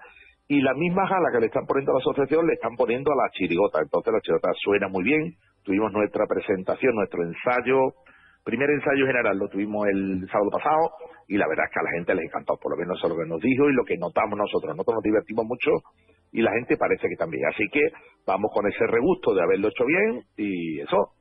Y 0.49 0.61
la 0.61 0.75
misma 0.75 1.09
gana 1.09 1.33
que 1.33 1.41
le 1.41 1.47
están 1.47 1.65
poniendo 1.67 1.93
a 1.93 1.95
la 1.95 2.01
asociación 2.01 2.47
le 2.47 2.55
están 2.55 2.77
poniendo 2.77 3.11
a 3.13 3.17
la 3.17 3.31
chirigota. 3.33 3.81
Entonces 3.81 4.13
la 4.13 4.21
chirigota 4.21 4.53
suena 4.61 4.89
muy 4.89 5.05
bien. 5.05 5.37
Tuvimos 5.65 5.91
nuestra 5.91 6.27
presentación, 6.29 6.95
nuestro 6.95 7.25
ensayo 7.25 7.97
primer 8.47 8.71
ensayo 8.71 9.07
general 9.07 9.37
lo 9.37 9.49
tuvimos 9.49 9.89
el 9.89 10.23
sábado 10.31 10.51
pasado 10.55 10.91
y 11.27 11.37
la 11.37 11.49
verdad 11.49 11.67
es 11.67 11.73
que 11.75 11.81
a 11.81 11.83
la 11.83 11.91
gente 11.99 12.15
les 12.15 12.25
encantó, 12.27 12.55
por 12.63 12.71
lo 12.71 12.79
menos 12.79 12.97
eso 12.97 13.09
es 13.09 13.13
lo 13.13 13.19
que 13.19 13.29
nos 13.29 13.43
dijo 13.43 13.69
y 13.69 13.75
lo 13.75 13.85
que 13.85 13.99
notamos 13.99 14.39
nosotros. 14.39 14.71
Nosotros 14.71 15.03
nos 15.03 15.03
divertimos 15.03 15.45
mucho 15.45 15.71
y 16.31 16.43
la 16.43 16.53
gente 16.53 16.77
parece 16.79 17.09
que 17.09 17.17
también. 17.17 17.43
Así 17.51 17.67
que 17.73 17.83
vamos 18.25 18.53
con 18.55 18.71
ese 18.71 18.87
regusto 18.87 19.35
de 19.35 19.43
haberlo 19.43 19.67
hecho 19.67 19.85
bien 19.85 20.23
y 20.37 20.79
eso. 20.79 21.15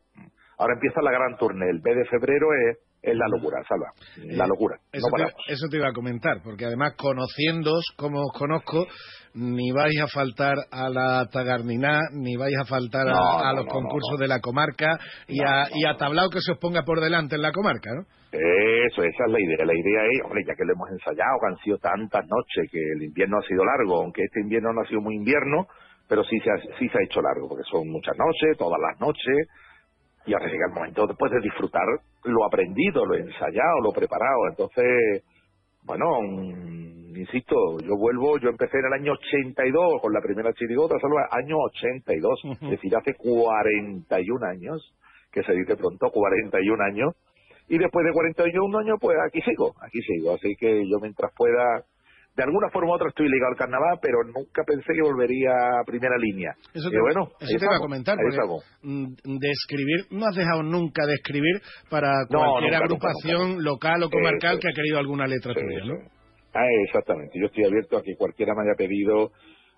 Ahora 0.58 0.74
empieza 0.74 1.02
la 1.02 1.12
gran 1.12 1.38
tournée. 1.38 1.70
El 1.70 1.82
mes 1.82 1.96
de 1.96 2.06
febrero 2.06 2.48
es, 2.54 2.78
es 3.02 3.15
la 3.15 3.28
locura, 3.28 3.62
Salva. 3.68 3.91
La 4.36 4.48
locura. 4.48 4.78
Eso, 4.91 5.08
no 5.08 5.18
te, 5.18 5.24
paramos. 5.24 5.46
eso 5.48 5.68
te 5.70 5.78
iba 5.78 5.89
a 5.89 5.94
comentar, 5.94 6.41
porque 6.44 6.65
además 6.65 6.94
conociéndoos 6.98 7.94
como 7.98 8.22
os 8.22 8.32
conozco, 8.34 8.88
ni 9.36 9.72
vais 9.72 10.00
a 10.02 10.08
faltar 10.08 10.56
a 10.72 10.89
la 10.89 11.28
tagarniná, 11.32 12.00
ni 12.13 12.38
vais 12.38 12.56
a 12.58 12.65
faltar 12.65 13.08
a, 13.08 13.13
No, 13.13 13.39
a 13.39 13.54
no, 13.54 13.62
los 13.62 13.65
concursos 13.68 14.18
de 14.20 14.28
la 14.28 14.39
comarca 14.39 14.98
y, 15.28 15.44
a, 15.44 15.68
y 15.74 15.86
a 15.86 15.98
tablao 15.98 16.30
que 16.30 16.41
se 16.41 16.54
os 16.54 16.60
ponga 16.60 16.84
por 16.84 17.02
delante 17.02 17.36
en 17.36 17.41
la 17.41 17.52
comarca, 17.52 17.91
¿no? 17.94 18.04
Eso, 18.32 19.04
esa 19.04 19.24
es 19.26 19.32
la 19.32 19.39
idea. 19.39 19.65
La 19.65 19.74
idea 19.74 20.02
es, 20.12 20.22
hombre, 20.24 20.44
ya 20.46 20.56
que 20.56 20.65
lo 20.65 20.74
hemos 20.74 20.89
ensayado, 20.91 21.39
que 21.39 21.48
han 21.48 21.58
sido 21.63 21.78
tantas 21.78 22.26
noches, 22.28 22.70
que 22.72 22.80
el 22.80 23.04
invierno 23.04 23.38
ha 23.38 23.48
sido 23.48 23.63
largo, 23.63 24.02
aunque 24.04 24.24
este 24.24 24.41
invierno 24.41 24.74
no 24.74 24.82
ha 24.82 24.88
sido 24.88 25.00
muy 25.02 25.15
invierno, 25.15 25.68
pero 26.08 26.24
sí 26.24 26.38
se 26.39 26.52
ha, 26.52 26.58
sí 26.78 26.89
se 26.89 26.98
ha 26.98 27.04
hecho 27.04 27.22
largo, 27.22 27.48
porque 27.48 27.63
son 27.70 27.88
muchas 27.89 28.15
noches, 28.18 28.58
todas 28.58 28.80
las 28.80 29.00
noches, 29.00 29.48
y 30.26 30.34
ahora 30.34 30.48
llega 30.48 30.68
el 30.68 30.74
momento 30.74 31.08
después 31.08 31.32
de 31.32 31.40
disfrutar 31.42 31.86
lo 32.24 32.46
aprendido, 32.46 33.06
lo 33.06 33.16
ensayado, 33.16 33.82
lo 33.84 33.92
preparado. 33.92 34.48
Entonces, 34.50 35.24
bueno, 35.84 36.20
insisto, 37.16 37.80
yo 37.80 37.96
vuelvo, 37.98 38.38
yo 38.40 38.50
empecé 38.50 38.78
en 38.80 38.86
el 38.86 38.94
año 38.94 39.14
82 39.14 40.02
con 40.02 40.14
la 40.14 40.22
primera 40.22 40.52
chirigota, 40.54 40.98
solo 41.00 41.18
año 41.32 41.58
82, 41.58 42.42
es 42.62 42.70
decir, 42.70 42.96
hace 42.96 43.14
41 43.16 44.46
años, 44.46 44.96
que 45.32 45.44
se 45.44 45.54
dice 45.54 45.76
pronto, 45.76 46.10
41 46.12 46.84
años, 46.84 47.14
y 47.68 47.78
después 47.78 48.06
de 48.06 48.14
41 48.14 48.78
años, 48.78 48.98
pues 49.00 49.18
aquí 49.28 49.42
sigo, 49.42 49.74
aquí 49.82 50.00
sigo, 50.02 50.34
así 50.34 50.56
que 50.60 50.88
yo 50.88 51.00
mientras 51.02 51.32
pueda, 51.36 51.84
de 52.36 52.43
alguna 52.43 52.69
forma 52.69 52.91
u 52.91 52.95
otra 52.95 53.08
estoy 53.10 53.28
ligado 53.30 53.52
al 53.52 53.58
carnaval, 53.58 54.00
pero 54.02 54.24
nunca 54.24 54.63
pensé 54.65 54.93
que 54.93 55.02
volvería 55.02 55.52
a 55.52 55.84
primera 55.86 56.17
línea. 56.17 56.52
Eso 56.74 56.88
y 56.89 56.91
te, 56.91 57.00
bueno, 57.00 57.30
eso 57.39 57.65
iba 57.65 57.76
a 57.76 57.80
comentar, 57.80 58.17
estamos. 58.30 58.63
mm, 58.84 59.06
de 59.39 59.50
escribir, 59.52 60.06
no 60.12 60.26
has 60.28 60.36
dejado 60.36 60.63
nunca 60.63 61.06
de 61.06 61.13
escribir 61.15 61.62
para 61.89 62.12
No, 62.30 62.39
cualquier 62.39 62.74
nunca, 62.74 62.86
nunca, 62.88 63.08
agrupación 63.08 63.63
local 63.63 64.04
o 64.04 64.10
comarcal 64.10 64.52
Eso 64.54 64.60
que 64.62 64.69
ha 64.69 64.76
querido 64.76 65.00
alguna 65.00 65.28
letra 65.28 65.54
tuya, 65.54 65.86
¿no? 65.86 65.95
Ah, 66.54 66.67
exactamente. 66.88 67.38
Yo 67.39 67.48
estoy 67.48 67.65
abierto 67.65 67.98
a 67.98 68.02
que 68.02 68.15
cualquiera 68.17 68.54
me 68.56 68.63
haya 68.63 68.76
pedido 68.78 69.32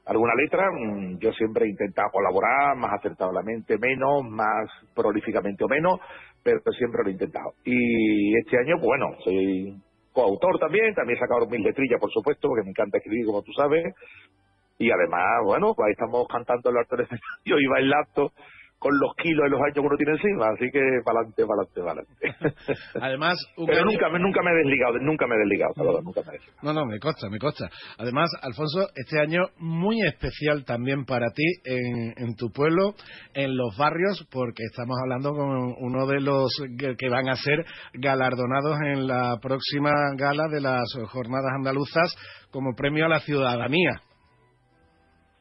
alguna 0.05 0.33
letra. 0.35 0.63
Mm, 0.71 1.17
Yo 1.19 1.31
siempre 1.33 1.65
he 1.65 1.69
intentado 1.69 2.09
colaborar, 2.11 2.75
más 2.77 2.93
acertadamente 2.99 3.77
menos, 3.79 4.23
más 4.29 4.69
prolíficamente 4.95 5.63
o 5.63 5.67
menos, 5.67 5.99
pero 6.43 6.59
siempre 6.77 7.01
lo 7.03 7.09
he 7.09 7.13
intentado. 7.13 7.53
Y 7.65 8.37
este 8.37 8.57
año, 8.59 8.75
pues 8.79 8.85
bueno, 8.85 9.07
soy 9.23 9.75
coautor 10.17 10.57
también, 10.57 10.95
también 10.95 11.17
he 11.17 11.19
sacado 11.19 11.45
mil 11.45 11.61
letrillas, 11.61 11.99
por 11.99 12.11
supuesto, 12.11 12.47
porque 12.47 12.63
me 12.63 12.71
encanta 12.71 12.97
escribir, 12.97 13.27
como 13.27 13.43
tú 13.43 13.51
sabes. 13.53 13.93
y 14.79 14.89
además, 14.89 15.43
bueno, 15.45 15.75
pues 15.75 15.87
ahí 15.87 15.91
estamos 15.91 16.27
cantando 16.27 16.71
el 16.71 16.77
arte 16.77 16.95
del 16.95 17.05
escenario 17.11 17.59
y 17.59 17.67
bailando 17.67 18.31
con 18.79 18.93
los 18.99 19.15
kilos 19.15 19.45
y 19.47 19.49
los 19.49 19.59
años 19.61 19.73
que 19.73 19.79
uno 19.79 19.97
tiene 19.97 20.11
encima, 20.13 20.45
así 20.53 20.69
que 20.71 20.79
para 21.03 21.19
adelante, 21.19 21.43
para 21.45 21.61
adelante, 21.61 21.81
para 21.81 22.37
adelante. 22.37 22.73
Además, 23.01 23.37
Pero 23.65 23.85
nunca, 23.85 24.09
me- 24.09 24.19
nunca 24.19 24.41
me 24.43 24.51
he 24.51 24.55
desligado, 24.55 24.99
nunca 24.99 25.25
me 25.27 25.35
he 25.35 25.39
desligado, 25.39 25.73
Salvador, 25.75 26.03
nunca 26.03 26.21
me 26.21 26.29
he 26.29 26.31
desligado. 26.37 26.61
No, 26.61 26.73
no, 26.73 26.85
me 26.85 26.99
consta, 26.99 27.29
me 27.29 27.39
consta. 27.39 27.69
Además, 27.97 28.29
Alfonso, 28.41 28.87
este 28.95 29.19
año 29.19 29.41
muy 29.57 29.99
especial 30.05 30.63
también 30.65 31.05
para 31.05 31.27
ti 31.31 31.43
en, 31.65 32.13
en 32.17 32.35
tu 32.35 32.51
pueblo, 32.51 32.93
en 33.33 33.57
los 33.57 33.75
barrios, 33.77 34.27
porque 34.31 34.63
estamos 34.69 34.95
hablando 35.01 35.31
con 35.33 35.73
uno 35.79 36.05
de 36.07 36.21
los 36.21 36.49
que, 36.77 36.95
que 36.95 37.09
van 37.09 37.29
a 37.29 37.35
ser 37.35 37.65
galardonados 37.93 38.77
en 38.93 39.07
la 39.07 39.37
próxima 39.41 39.91
gala 40.17 40.47
de 40.51 40.61
las 40.61 40.83
jornadas 41.09 41.51
andaluzas 41.55 42.15
como 42.51 42.75
premio 42.75 43.05
a 43.05 43.09
la 43.09 43.19
ciudadanía. 43.19 44.01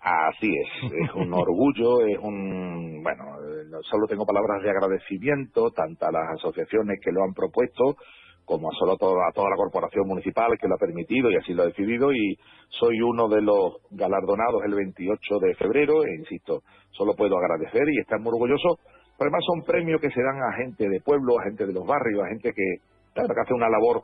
Así 0.08 0.46
es, 0.54 0.92
es 0.92 1.14
un 1.14 1.32
orgullo, 1.34 2.06
es 2.06 2.16
un, 2.22 3.02
bueno, 3.02 3.24
no- 3.70 3.82
solo 3.82 4.06
tengo 4.06 4.24
palabras 4.24 4.62
de 4.62 4.70
agradecimiento 4.70 5.70
tanto 5.72 6.06
a 6.06 6.12
las 6.12 6.30
asociaciones 6.38 7.00
que 7.02 7.10
lo 7.10 7.24
han 7.24 7.34
propuesto 7.34 7.96
como 8.44 8.70
a 8.70 8.74
solo 8.78 8.96
toda, 8.96 9.26
a 9.28 9.32
toda 9.32 9.50
la 9.50 9.56
corporación 9.56 10.06
municipal 10.06 10.56
que 10.60 10.68
lo 10.68 10.76
ha 10.76 10.78
permitido 10.78 11.28
y 11.32 11.34
así 11.36 11.52
lo 11.52 11.64
ha 11.64 11.66
decidido 11.66 12.12
y 12.12 12.36
soy 12.68 13.00
uno 13.02 13.26
de 13.28 13.42
los 13.42 13.78
galardonados 13.90 14.62
el 14.64 14.74
28 14.76 15.38
de 15.40 15.54
febrero 15.56 16.04
e 16.04 16.14
insisto, 16.14 16.60
solo 16.92 17.14
puedo 17.16 17.36
agradecer 17.36 17.82
y 17.88 17.98
estar 17.98 18.20
muy 18.20 18.30
orgulloso. 18.30 18.78
Pero 19.18 19.30
además 19.30 19.42
son 19.44 19.64
premios 19.66 20.00
que 20.00 20.10
se 20.10 20.22
dan 20.22 20.38
a 20.40 20.56
gente 20.62 20.88
de 20.88 21.00
pueblo, 21.00 21.40
a 21.40 21.44
gente 21.50 21.66
de 21.66 21.72
los 21.72 21.84
barrios, 21.84 22.22
a 22.22 22.28
gente 22.28 22.52
que, 22.54 22.76
claro, 23.14 23.34
que 23.34 23.40
hace 23.40 23.54
una 23.54 23.68
labor 23.68 24.02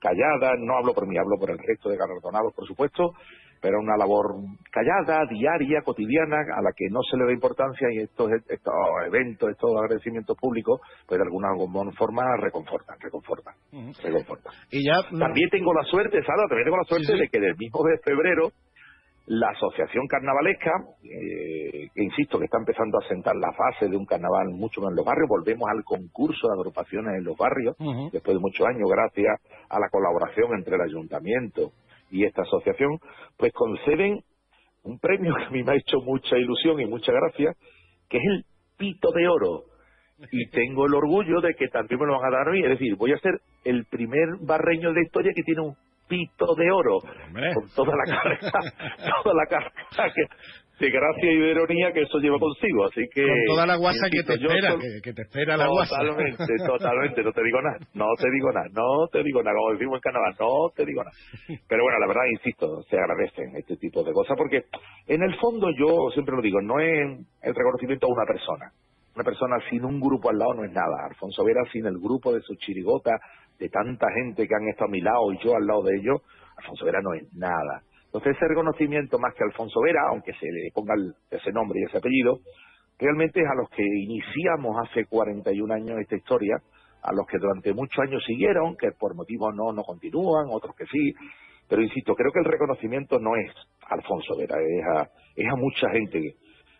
callada, 0.00 0.56
no 0.58 0.76
hablo 0.78 0.92
por 0.92 1.06
mí, 1.06 1.16
hablo 1.16 1.36
por 1.38 1.50
el 1.52 1.58
resto 1.58 1.88
de 1.88 1.96
galardonados, 1.96 2.52
por 2.52 2.66
supuesto, 2.66 3.12
pero 3.64 3.80
una 3.80 3.96
labor 3.96 4.44
callada, 4.70 5.24
diaria, 5.24 5.80
cotidiana, 5.80 6.36
a 6.54 6.60
la 6.60 6.70
que 6.76 6.84
no 6.90 7.00
se 7.00 7.16
le 7.16 7.24
da 7.24 7.32
importancia 7.32 7.88
y 7.90 8.04
estos, 8.04 8.30
estos 8.46 8.74
eventos, 9.06 9.48
estos 9.48 9.70
agradecimientos 9.74 10.36
públicos, 10.36 10.82
pues 11.08 11.18
de 11.18 11.24
alguna 11.24 11.48
forma 11.96 12.36
reconfortan, 12.36 13.00
reconfortan, 13.00 13.54
reconfortan. 14.02 14.52
Y 14.70 14.84
ya 14.84 15.00
También 15.18 15.48
tengo 15.48 15.72
la 15.72 15.82
suerte, 15.84 16.20
Sara, 16.20 16.44
también 16.46 16.66
tengo 16.66 16.76
la 16.76 16.84
suerte 16.84 17.16
de 17.16 17.26
que 17.26 17.40
del 17.40 17.56
mismo 17.56 17.80
de 17.84 17.96
febrero 18.04 18.52
la 19.26 19.48
Asociación 19.48 20.06
Carnavalesca, 20.08 20.70
eh, 21.02 21.88
que 21.94 22.02
insisto 22.02 22.38
que 22.38 22.44
está 22.44 22.58
empezando 22.58 22.98
a 22.98 23.08
sentar 23.08 23.34
la 23.36 23.50
fase 23.52 23.88
de 23.88 23.96
un 23.96 24.04
carnaval 24.04 24.48
mucho 24.52 24.82
más 24.82 24.90
en 24.90 24.96
los 24.96 25.06
barrios, 25.06 25.26
volvemos 25.26 25.66
al 25.70 25.82
concurso 25.84 26.48
de 26.48 26.60
agrupaciones 26.60 27.16
en 27.16 27.24
los 27.24 27.34
barrios, 27.34 27.74
después 28.12 28.36
de 28.36 28.40
muchos 28.40 28.66
años, 28.66 28.84
gracias 28.84 29.40
a 29.70 29.80
la 29.80 29.88
colaboración 29.88 30.52
entre 30.52 30.76
el 30.76 30.82
ayuntamiento 30.82 31.72
y 32.10 32.24
esta 32.24 32.42
asociación, 32.42 32.98
pues 33.36 33.52
conceden 33.52 34.20
un 34.82 34.98
premio 34.98 35.34
que 35.34 35.44
a 35.44 35.50
mí 35.50 35.62
me 35.62 35.72
ha 35.72 35.76
hecho 35.76 36.00
mucha 36.00 36.36
ilusión 36.36 36.80
y 36.80 36.86
mucha 36.86 37.12
gracia, 37.12 37.52
que 38.08 38.18
es 38.18 38.24
el 38.24 38.44
Pito 38.76 39.10
de 39.12 39.28
Oro. 39.28 39.64
Y 40.30 40.48
tengo 40.50 40.86
el 40.86 40.94
orgullo 40.94 41.40
de 41.40 41.54
que 41.54 41.68
también 41.68 42.00
me 42.00 42.06
lo 42.06 42.20
van 42.20 42.32
a 42.32 42.38
dar 42.38 42.48
a 42.48 42.52
mí, 42.52 42.62
es 42.62 42.70
decir, 42.70 42.94
voy 42.96 43.12
a 43.12 43.18
ser 43.18 43.32
el 43.64 43.84
primer 43.86 44.36
barreño 44.40 44.90
de 44.90 45.00
la 45.00 45.02
historia 45.02 45.32
que 45.34 45.42
tiene 45.42 45.62
un 45.62 45.76
pito 46.08 46.54
de 46.54 46.70
oro, 46.70 47.00
con 47.00 47.68
toda 47.74 47.96
la 47.96 48.04
carga, 48.04 48.38
toda 49.22 49.34
la 49.34 49.46
carga 49.48 49.72
que, 50.14 50.22
de 50.78 50.90
gracia 50.90 51.32
y 51.32 51.38
de 51.38 51.50
ironía 51.52 51.92
que 51.92 52.02
eso 52.02 52.18
lleva 52.18 52.38
consigo, 52.38 52.86
así 52.86 53.02
que... 53.12 53.22
Con 53.26 53.54
toda 53.54 53.66
la 53.66 53.76
guasa 53.76 54.10
que 54.10 54.22
te 54.24 54.34
espera, 54.34 54.74
que, 54.76 55.00
que 55.02 55.12
te 55.12 55.22
espera 55.22 55.56
la 55.56 55.68
guasa. 55.68 55.98
Totalmente, 55.98 56.44
totalmente, 56.66 57.22
no 57.22 57.32
te 57.32 57.42
digo 57.44 57.62
nada, 57.62 57.78
no 57.94 58.06
te 58.18 58.30
digo 58.30 58.52
nada, 58.52 58.66
no 58.72 59.06
te 59.12 59.22
digo 59.22 59.42
nada, 59.42 59.56
como 59.56 59.72
decimos 59.72 59.94
en 59.96 60.00
carnaval, 60.00 60.34
no 60.38 60.70
te 60.74 60.84
digo 60.84 61.04
nada. 61.04 61.16
Pero 61.68 61.82
bueno, 61.84 61.98
la 62.00 62.06
verdad, 62.08 62.22
insisto, 62.32 62.82
se 62.90 62.96
agradecen 62.98 63.56
este 63.56 63.76
tipo 63.76 64.02
de 64.02 64.12
cosas, 64.12 64.36
porque 64.36 64.64
en 65.06 65.22
el 65.22 65.36
fondo 65.36 65.70
yo 65.78 66.10
siempre 66.12 66.34
lo 66.34 66.42
digo, 66.42 66.60
no 66.60 66.80
es 66.80 67.20
el 67.42 67.54
reconocimiento 67.54 68.06
a 68.06 68.12
una 68.12 68.26
persona. 68.26 68.72
Una 69.14 69.22
persona 69.22 69.56
sin 69.70 69.84
un 69.84 70.00
grupo 70.00 70.28
al 70.30 70.38
lado 70.38 70.54
no 70.54 70.64
es 70.64 70.72
nada. 70.72 71.06
Alfonso 71.06 71.44
Vera 71.44 71.62
sin 71.70 71.86
el 71.86 71.98
grupo 71.98 72.34
de 72.34 72.40
su 72.40 72.56
chirigota, 72.56 73.12
de 73.60 73.68
tanta 73.68 74.08
gente 74.12 74.48
que 74.48 74.54
han 74.54 74.68
estado 74.68 74.88
a 74.88 74.90
mi 74.90 75.00
lado 75.00 75.32
y 75.32 75.38
yo 75.38 75.54
al 75.54 75.64
lado 75.64 75.84
de 75.84 75.96
ellos, 75.98 76.20
Alfonso 76.56 76.84
Vera 76.84 77.00
no 77.00 77.14
es 77.14 77.32
nada. 77.32 77.82
Entonces 78.14 78.36
ese 78.36 78.46
reconocimiento 78.46 79.18
más 79.18 79.34
que 79.34 79.42
Alfonso 79.42 79.80
Vera, 79.80 80.02
aunque 80.08 80.32
se 80.34 80.46
le 80.46 80.70
ponga 80.72 80.94
ese 81.32 81.50
nombre 81.50 81.80
y 81.80 81.82
ese 81.82 81.98
apellido, 81.98 82.38
realmente 82.96 83.40
es 83.40 83.46
a 83.50 83.56
los 83.56 83.68
que 83.70 83.82
iniciamos 83.82 84.76
hace 84.86 85.06
41 85.06 85.74
años 85.74 85.98
esta 85.98 86.14
historia, 86.14 86.54
a 87.02 87.12
los 87.12 87.26
que 87.26 87.38
durante 87.38 87.74
muchos 87.74 87.98
años 87.98 88.22
siguieron, 88.24 88.76
que 88.76 88.92
por 88.92 89.16
motivos 89.16 89.52
no, 89.56 89.72
no 89.72 89.82
continúan, 89.82 90.46
otros 90.48 90.76
que 90.76 90.86
sí, 90.86 91.12
pero 91.68 91.82
insisto, 91.82 92.14
creo 92.14 92.30
que 92.30 92.38
el 92.38 92.44
reconocimiento 92.44 93.18
no 93.18 93.34
es 93.34 93.50
Alfonso 93.88 94.36
Vera, 94.38 94.58
es 94.62 94.86
a, 94.96 95.10
es 95.34 95.52
a 95.52 95.56
mucha 95.56 95.90
gente 95.90 96.36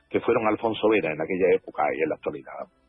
que 0.08 0.20
fueron 0.20 0.46
Alfonso 0.46 0.88
Vera 0.88 1.12
en 1.12 1.20
aquella 1.20 1.52
época 1.52 1.82
y 1.98 2.02
en 2.02 2.10
la 2.10 2.14
actualidad. 2.14 2.83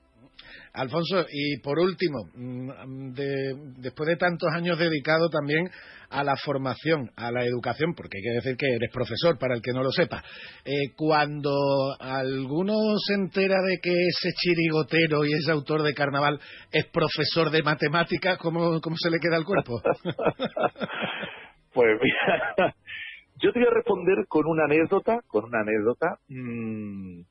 Alfonso, 0.75 1.25
y 1.31 1.59
por 1.61 1.79
último, 1.79 2.25
mm, 2.35 3.11
de- 3.13 3.55
después 3.77 4.07
de 4.07 4.17
tantos 4.17 4.49
años 4.53 4.77
dedicado 4.77 5.29
también 5.29 5.69
a 6.09 6.23
la 6.23 6.35
formación, 6.35 7.09
a 7.15 7.31
la 7.31 7.43
educación, 7.45 7.93
porque 7.95 8.17
hay 8.17 8.23
que 8.23 8.35
decir 8.35 8.57
que 8.57 8.67
eres 8.75 8.91
profesor, 8.93 9.37
para 9.39 9.55
el 9.55 9.61
que 9.61 9.71
no 9.73 9.81
lo 9.83 9.91
sepa, 9.91 10.23
eh, 10.63 10.93
cuando 10.95 11.51
alguno 11.99 12.73
se 13.07 13.15
entera 13.15 13.55
de 13.67 13.79
que 13.81 13.91
ese 13.91 14.29
chirigotero 14.35 15.25
y 15.25 15.33
ese 15.33 15.51
autor 15.51 15.81
de 15.83 15.93
carnaval 15.93 16.39
es 16.71 16.85
profesor 16.87 17.49
de 17.51 17.63
matemáticas, 17.63 18.37
¿cómo, 18.37 18.79
cómo 18.81 18.95
se 18.97 19.09
le 19.09 19.19
queda 19.19 19.37
el 19.37 19.45
cuerpo? 19.45 19.81
Pues 21.73 21.89
mira, 22.01 22.73
yo 23.41 23.51
te 23.51 23.59
voy 23.59 23.67
a 23.67 23.73
responder 23.73 24.25
con 24.29 24.45
una 24.47 24.63
anécdota, 24.63 25.19
con 25.27 25.43
una 25.45 25.59
anécdota. 25.59 26.17
mm, 26.29 27.21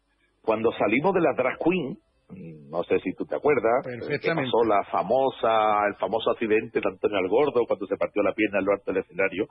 cuando 0.42 0.70
salimos 0.72 1.14
de 1.14 1.20
la 1.22 1.32
drag 1.34 1.56
queen, 1.58 1.96
no 2.30 2.82
sé 2.84 2.98
si 3.00 3.12
tú 3.12 3.24
te 3.24 3.36
acuerdas, 3.36 3.86
eh, 3.86 4.18
que 4.20 4.34
pasó 4.34 4.64
la 4.64 4.82
famosa, 4.90 5.86
el 5.86 5.94
famoso 5.96 6.30
accidente 6.30 6.80
de 6.80 6.88
Antonio 6.88 7.18
Algordo 7.18 7.64
cuando 7.66 7.86
se 7.86 7.96
partió 7.96 8.22
la 8.22 8.32
pierna 8.32 8.58
en 8.58 8.64
lo 8.64 8.72
alto 8.72 8.92
del 8.92 9.02
escenario. 9.02 9.46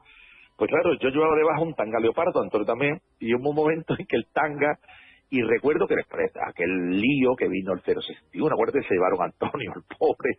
Pues 0.58 0.70
claro, 0.70 0.94
yo 1.00 1.10
llevaba 1.10 1.36
debajo 1.36 1.64
un 1.64 1.74
tanga 1.74 2.00
leopardo, 2.00 2.42
Antonio 2.42 2.66
también, 2.66 3.00
y 3.20 3.34
hubo 3.34 3.50
un 3.50 3.56
momento 3.56 3.96
en 3.98 4.06
que 4.06 4.18
el 4.18 4.28
tanga, 4.34 4.78
y 5.30 5.42
recuerdo 5.42 5.88
que 5.88 5.96
después 5.96 6.32
de 6.32 6.40
aquel 6.48 7.02
lío 7.02 7.36
que 7.38 7.48
vino 7.48 7.74
el 7.74 7.82
061, 7.82 8.54
acuérdate, 8.54 8.88
se 8.88 8.94
llevaron 8.94 9.22
a 9.22 9.26
Antonio, 9.26 9.72
el 9.76 9.84
pobre, 9.98 10.38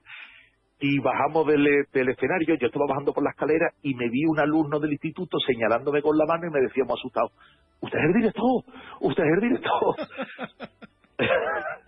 y 0.80 0.98
bajamos 1.00 1.46
del, 1.46 1.64
del 1.92 2.08
escenario, 2.10 2.56
yo 2.56 2.66
estaba 2.66 2.86
bajando 2.88 3.12
por 3.12 3.24
la 3.24 3.30
escalera 3.30 3.70
y 3.82 3.94
me 3.94 4.08
vi 4.08 4.24
un 4.26 4.38
alumno 4.38 4.78
del 4.78 4.92
instituto 4.92 5.38
señalándome 5.38 6.02
con 6.02 6.16
la 6.16 6.26
mano 6.26 6.46
y 6.46 6.50
me 6.50 6.60
decía 6.60 6.84
muy 6.84 6.94
asustado, 6.94 7.30
usted 7.80 7.98
es 7.98 8.04
el 8.04 8.12
director, 8.12 8.62
usted 9.00 9.24
es 9.24 9.32
el 9.32 9.40
director. 9.40 9.96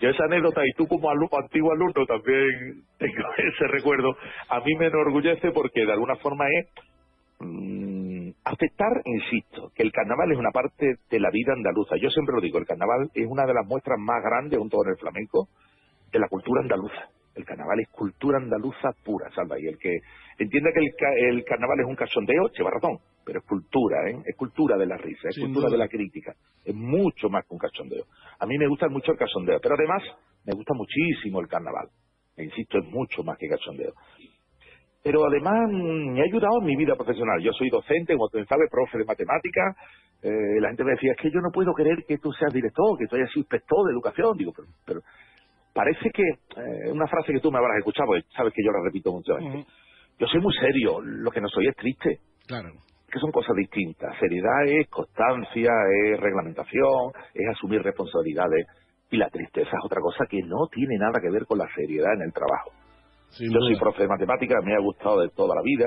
yo 0.00 0.08
esa 0.08 0.24
anécdota 0.24 0.62
y 0.66 0.72
tú 0.76 0.86
como 0.86 1.10
antiguo 1.10 1.72
alumno 1.72 2.06
también 2.06 2.82
tengo 2.98 3.28
ese 3.36 3.66
recuerdo, 3.68 4.16
a 4.48 4.60
mí 4.60 4.74
me 4.78 4.86
enorgullece 4.86 5.52
porque 5.52 5.84
de 5.84 5.92
alguna 5.92 6.16
forma 6.16 6.46
es 6.48 6.66
mm, 7.40 8.30
aceptar, 8.44 9.02
insisto, 9.04 9.70
que 9.74 9.82
el 9.82 9.92
carnaval 9.92 10.32
es 10.32 10.38
una 10.38 10.50
parte 10.50 10.96
de 11.10 11.20
la 11.20 11.30
vida 11.30 11.52
andaluza. 11.52 11.96
Yo 11.96 12.10
siempre 12.10 12.34
lo 12.34 12.40
digo, 12.40 12.58
el 12.58 12.66
carnaval 12.66 13.10
es 13.14 13.26
una 13.28 13.44
de 13.44 13.54
las 13.54 13.66
muestras 13.66 13.98
más 13.98 14.22
grandes, 14.22 14.58
junto 14.58 14.78
con 14.78 14.88
el 14.88 14.96
flamenco, 14.96 15.48
de 16.10 16.18
la 16.18 16.28
cultura 16.28 16.62
andaluza. 16.62 17.08
El 17.40 17.46
carnaval 17.46 17.80
es 17.80 17.88
cultura 17.88 18.38
andaluza 18.38 18.90
pura, 19.04 19.30
Salva. 19.34 19.58
Y 19.58 19.66
el 19.66 19.78
que 19.78 19.98
entienda 20.38 20.70
que 20.72 20.80
el, 20.80 20.92
ca- 20.96 21.14
el 21.30 21.44
carnaval 21.44 21.80
es 21.80 21.86
un 21.86 21.96
cachondeo, 21.96 22.48
lleva 22.56 22.70
ratón. 22.70 22.98
Pero 23.24 23.40
es 23.40 23.46
cultura, 23.46 24.08
¿eh? 24.10 24.16
Es 24.26 24.36
cultura 24.36 24.76
de 24.76 24.86
la 24.86 24.96
risa, 24.96 25.28
es 25.28 25.34
Sin 25.34 25.44
cultura 25.44 25.66
duda. 25.68 25.76
de 25.76 25.78
la 25.84 25.88
crítica. 25.88 26.34
Es 26.64 26.74
mucho 26.74 27.28
más 27.28 27.44
que 27.46 27.54
un 27.54 27.58
cachondeo. 27.58 28.04
A 28.38 28.46
mí 28.46 28.56
me 28.58 28.66
gusta 28.68 28.88
mucho 28.88 29.12
el 29.12 29.18
cachondeo, 29.18 29.58
pero 29.62 29.74
además 29.74 30.02
me 30.46 30.52
gusta 30.54 30.72
muchísimo 30.74 31.40
el 31.40 31.48
carnaval. 31.48 31.88
E 32.36 32.44
insisto, 32.44 32.78
es 32.78 32.84
mucho 32.86 33.22
más 33.22 33.36
que 33.38 33.48
cachondeo. 33.48 33.92
Pero 35.02 35.24
además 35.26 35.68
mm, 35.70 36.12
me 36.12 36.20
ha 36.20 36.24
ayudado 36.24 36.60
en 36.60 36.66
mi 36.66 36.76
vida 36.76 36.94
profesional. 36.94 37.40
Yo 37.42 37.52
soy 37.52 37.70
docente, 37.70 38.14
como 38.14 38.28
tú 38.28 38.44
sabes, 38.44 38.68
profe 38.70 38.98
de 38.98 39.04
matemáticas. 39.04 39.76
Eh, 40.22 40.60
la 40.60 40.68
gente 40.68 40.84
me 40.84 40.92
decía, 40.92 41.12
es 41.12 41.18
que 41.18 41.30
yo 41.30 41.40
no 41.40 41.50
puedo 41.52 41.72
creer 41.72 42.04
que 42.06 42.18
tú 42.18 42.30
seas 42.32 42.52
director, 42.52 42.98
que 42.98 43.06
tú 43.06 43.16
hayas 43.16 43.30
sido 43.30 43.40
inspector 43.40 43.86
de 43.86 43.92
educación. 43.92 44.36
Digo, 44.36 44.52
pero, 44.54 44.68
pero 44.84 45.00
parece 45.72 46.10
que, 46.10 46.22
eh, 46.22 46.90
una 46.92 47.06
frase 47.06 47.32
que 47.32 47.40
tú 47.40 47.50
me 47.50 47.58
habrás 47.58 47.78
escuchado, 47.78 48.06
porque 48.08 48.24
sabes 48.36 48.52
que 48.54 48.64
yo 48.64 48.72
la 48.72 48.82
repito 48.84 49.12
muchas 49.12 49.36
veces. 49.38 49.66
Yo 50.18 50.26
soy 50.26 50.40
muy 50.40 50.52
serio, 50.54 51.00
lo 51.00 51.30
que 51.30 51.40
no 51.40 51.48
soy 51.48 51.68
es 51.68 51.76
triste. 51.76 52.18
Claro. 52.46 52.70
Que 53.10 53.18
son 53.18 53.32
cosas 53.32 53.56
distintas. 53.56 54.16
Seriedad 54.18 54.66
es 54.66 54.88
constancia, 54.88 55.70
es 56.04 56.20
reglamentación, 56.20 57.12
es 57.34 57.48
asumir 57.56 57.82
responsabilidades. 57.82 58.66
Y 59.10 59.16
la 59.16 59.28
tristeza 59.30 59.70
es 59.70 59.84
otra 59.84 60.00
cosa 60.00 60.26
que 60.28 60.40
no 60.42 60.66
tiene 60.70 60.96
nada 60.98 61.20
que 61.20 61.30
ver 61.30 61.44
con 61.46 61.58
la 61.58 61.66
seriedad 61.74 62.12
en 62.14 62.22
el 62.22 62.32
trabajo. 62.32 62.70
Sin 63.30 63.48
Yo 63.52 63.58
duda. 63.58 63.68
soy 63.68 63.78
profe 63.80 64.02
de 64.02 64.08
matemáticas, 64.08 64.64
me 64.64 64.74
ha 64.74 64.80
gustado 64.80 65.20
de 65.20 65.28
toda 65.30 65.56
la 65.56 65.62
vida 65.62 65.86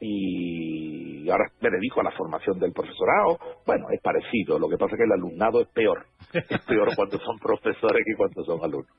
y 0.00 1.11
ahora 1.30 1.50
me 1.60 1.70
dedico 1.70 2.00
a 2.00 2.04
la 2.04 2.10
formación 2.12 2.58
del 2.58 2.72
profesorado. 2.72 3.38
Bueno, 3.66 3.86
es 3.90 4.00
parecido, 4.00 4.58
lo 4.58 4.68
que 4.68 4.76
pasa 4.76 4.94
es 4.94 4.98
que 4.98 5.04
el 5.04 5.12
alumnado 5.12 5.60
es 5.60 5.68
peor. 5.68 6.06
Es 6.32 6.60
peor 6.64 6.88
cuando 6.96 7.18
son 7.18 7.38
profesores 7.38 8.02
que 8.04 8.16
cuando 8.16 8.44
son 8.44 8.60
alumnos. 8.62 8.96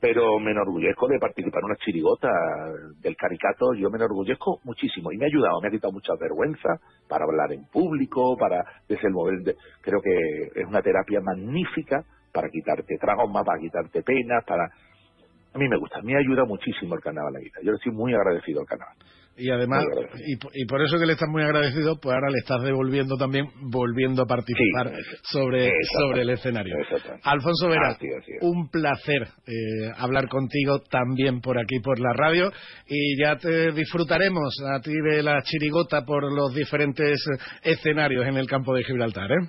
pero 0.00 0.38
me 0.40 0.50
enorgullezco 0.50 1.06
de 1.08 1.18
participar 1.18 1.60
en 1.60 1.66
una 1.66 1.76
chirigota 1.76 2.28
del 3.00 3.16
caricato, 3.16 3.74
yo 3.74 3.88
me 3.90 3.98
enorgullezco 3.98 4.60
muchísimo 4.64 5.12
y 5.12 5.16
me 5.16 5.26
ha 5.26 5.28
ayudado, 5.28 5.60
me 5.60 5.68
ha 5.68 5.70
quitado 5.70 5.92
mucha 5.92 6.12
vergüenza 6.20 6.80
para 7.08 7.24
hablar 7.24 7.52
en 7.52 7.64
público, 7.66 8.36
para 8.36 8.64
desenvolver, 8.88 9.54
creo 9.80 10.00
que 10.02 10.60
es 10.60 10.66
una 10.66 10.82
terapia 10.82 11.20
magnífica 11.20 12.04
para 12.32 12.48
quitarte 12.48 12.96
traumas, 12.98 13.44
para 13.44 13.60
quitarte 13.60 14.02
penas, 14.02 14.44
para... 14.44 14.64
A 15.54 15.58
mí 15.58 15.68
me 15.68 15.76
gusta, 15.76 16.00
me 16.02 16.16
ayuda 16.16 16.46
muchísimo 16.46 16.94
el 16.94 17.02
carnaval 17.02 17.34
vida. 17.38 17.60
Yo 17.62 17.72
le 17.72 17.76
estoy 17.76 17.92
muy 17.92 18.14
agradecido 18.14 18.62
al 18.62 18.66
carnaval. 18.66 18.96
Y 19.36 19.50
además, 19.50 19.82
y, 20.26 20.66
por 20.66 20.82
eso 20.82 20.98
que 20.98 21.06
le 21.06 21.14
estás 21.14 21.28
muy 21.28 21.42
agradecido, 21.42 21.98
pues 21.98 22.14
ahora 22.14 22.28
le 22.30 22.38
estás 22.38 22.62
devolviendo 22.62 23.16
también, 23.16 23.46
volviendo 23.70 24.24
a 24.24 24.26
participar 24.26 24.92
sobre, 25.22 25.70
sobre 25.98 26.22
el 26.22 26.30
escenario. 26.30 26.76
Alfonso 27.22 27.68
Vera, 27.68 27.96
un 28.42 28.68
placer 28.68 29.22
eh, 29.46 29.90
hablar 29.96 30.28
contigo 30.28 30.80
también 30.90 31.40
por 31.40 31.58
aquí, 31.58 31.80
por 31.80 31.98
la 31.98 32.12
radio, 32.12 32.50
y 32.86 33.18
ya 33.22 33.36
te 33.36 33.72
disfrutaremos 33.72 34.54
a 34.70 34.80
ti 34.80 34.92
de 34.92 35.22
la 35.22 35.40
chirigota 35.42 36.04
por 36.04 36.30
los 36.30 36.54
diferentes 36.54 37.18
escenarios 37.62 38.26
en 38.26 38.36
el 38.36 38.46
campo 38.46 38.74
de 38.74 38.84
Gibraltar. 38.84 39.32
¿eh? 39.32 39.48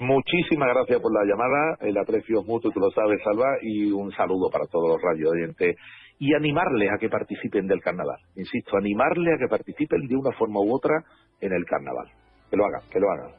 Muchísimas 0.00 0.68
gracias 0.74 1.00
por 1.00 1.12
la 1.12 1.24
llamada, 1.24 1.78
el 1.80 1.96
aprecio 1.96 2.42
mutuo, 2.44 2.70
tú 2.70 2.80
lo 2.80 2.90
sabes, 2.90 3.18
Salva, 3.24 3.56
y 3.62 3.90
un 3.90 4.12
saludo 4.12 4.50
para 4.50 4.66
todos 4.66 4.90
los 4.90 5.02
radio 5.02 5.30
oyentes 5.30 5.74
y 6.18 6.34
animarles 6.34 6.90
a 6.92 6.98
que 6.98 7.08
participen 7.08 7.66
del 7.66 7.80
carnaval. 7.80 8.18
Insisto, 8.36 8.76
animarles 8.76 9.34
a 9.34 9.38
que 9.38 9.48
participen 9.48 10.06
de 10.06 10.16
una 10.16 10.32
forma 10.32 10.60
u 10.60 10.74
otra 10.74 11.04
en 11.40 11.52
el 11.52 11.64
carnaval. 11.64 12.08
Que 12.50 12.56
lo 12.56 12.64
hagan, 12.66 12.82
que 12.90 13.00
lo 13.00 13.10
hagan. 13.10 13.30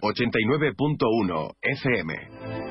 89.1 0.00 1.54
FM 1.62 2.63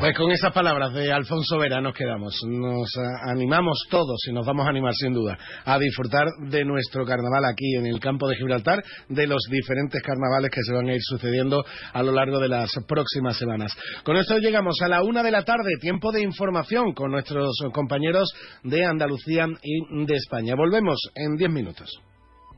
pues 0.00 0.16
con 0.16 0.30
esas 0.30 0.52
palabras 0.52 0.92
de 0.92 1.12
Alfonso 1.12 1.58
Vera 1.58 1.80
nos 1.80 1.94
quedamos. 1.94 2.34
Nos 2.46 2.92
animamos 3.28 3.86
todos 3.90 4.18
y 4.28 4.32
nos 4.32 4.44
vamos 4.44 4.66
a 4.66 4.70
animar 4.70 4.92
sin 4.94 5.12
duda 5.12 5.38
a 5.64 5.78
disfrutar 5.78 6.26
de 6.48 6.64
nuestro 6.64 7.04
carnaval 7.04 7.44
aquí 7.44 7.76
en 7.76 7.86
el 7.86 7.98
campo 8.00 8.28
de 8.28 8.36
Gibraltar, 8.36 8.82
de 9.08 9.26
los 9.26 9.42
diferentes 9.50 10.02
carnavales 10.02 10.50
que 10.50 10.62
se 10.62 10.74
van 10.74 10.88
a 10.88 10.94
ir 10.94 11.00
sucediendo 11.02 11.64
a 11.92 12.02
lo 12.02 12.12
largo 12.12 12.38
de 12.38 12.48
las 12.48 12.70
próximas 12.86 13.36
semanas. 13.38 13.72
Con 14.04 14.16
esto 14.16 14.38
llegamos 14.38 14.76
a 14.82 14.88
la 14.88 15.02
una 15.02 15.22
de 15.22 15.30
la 15.30 15.44
tarde, 15.44 15.76
tiempo 15.80 16.12
de 16.12 16.22
información 16.22 16.92
con 16.92 17.10
nuestros 17.10 17.56
compañeros 17.72 18.28
de 18.62 18.84
Andalucía 18.84 19.46
y 19.62 20.04
de 20.04 20.14
España. 20.14 20.54
Volvemos 20.56 20.98
en 21.14 21.36
diez 21.36 21.50
minutos. 21.50 21.90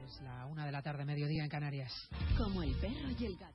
Es 0.06 0.20
la 0.22 0.46
una 0.46 0.66
de 0.66 0.72
la 0.72 0.82
tarde, 0.82 1.04
mediodía 1.04 1.44
en 1.44 1.48
Canarias. 1.48 1.92
Como 2.36 2.62
el 2.62 2.74
perro 2.76 3.10
y 3.18 3.24
el 3.24 3.36
gato. 3.36 3.54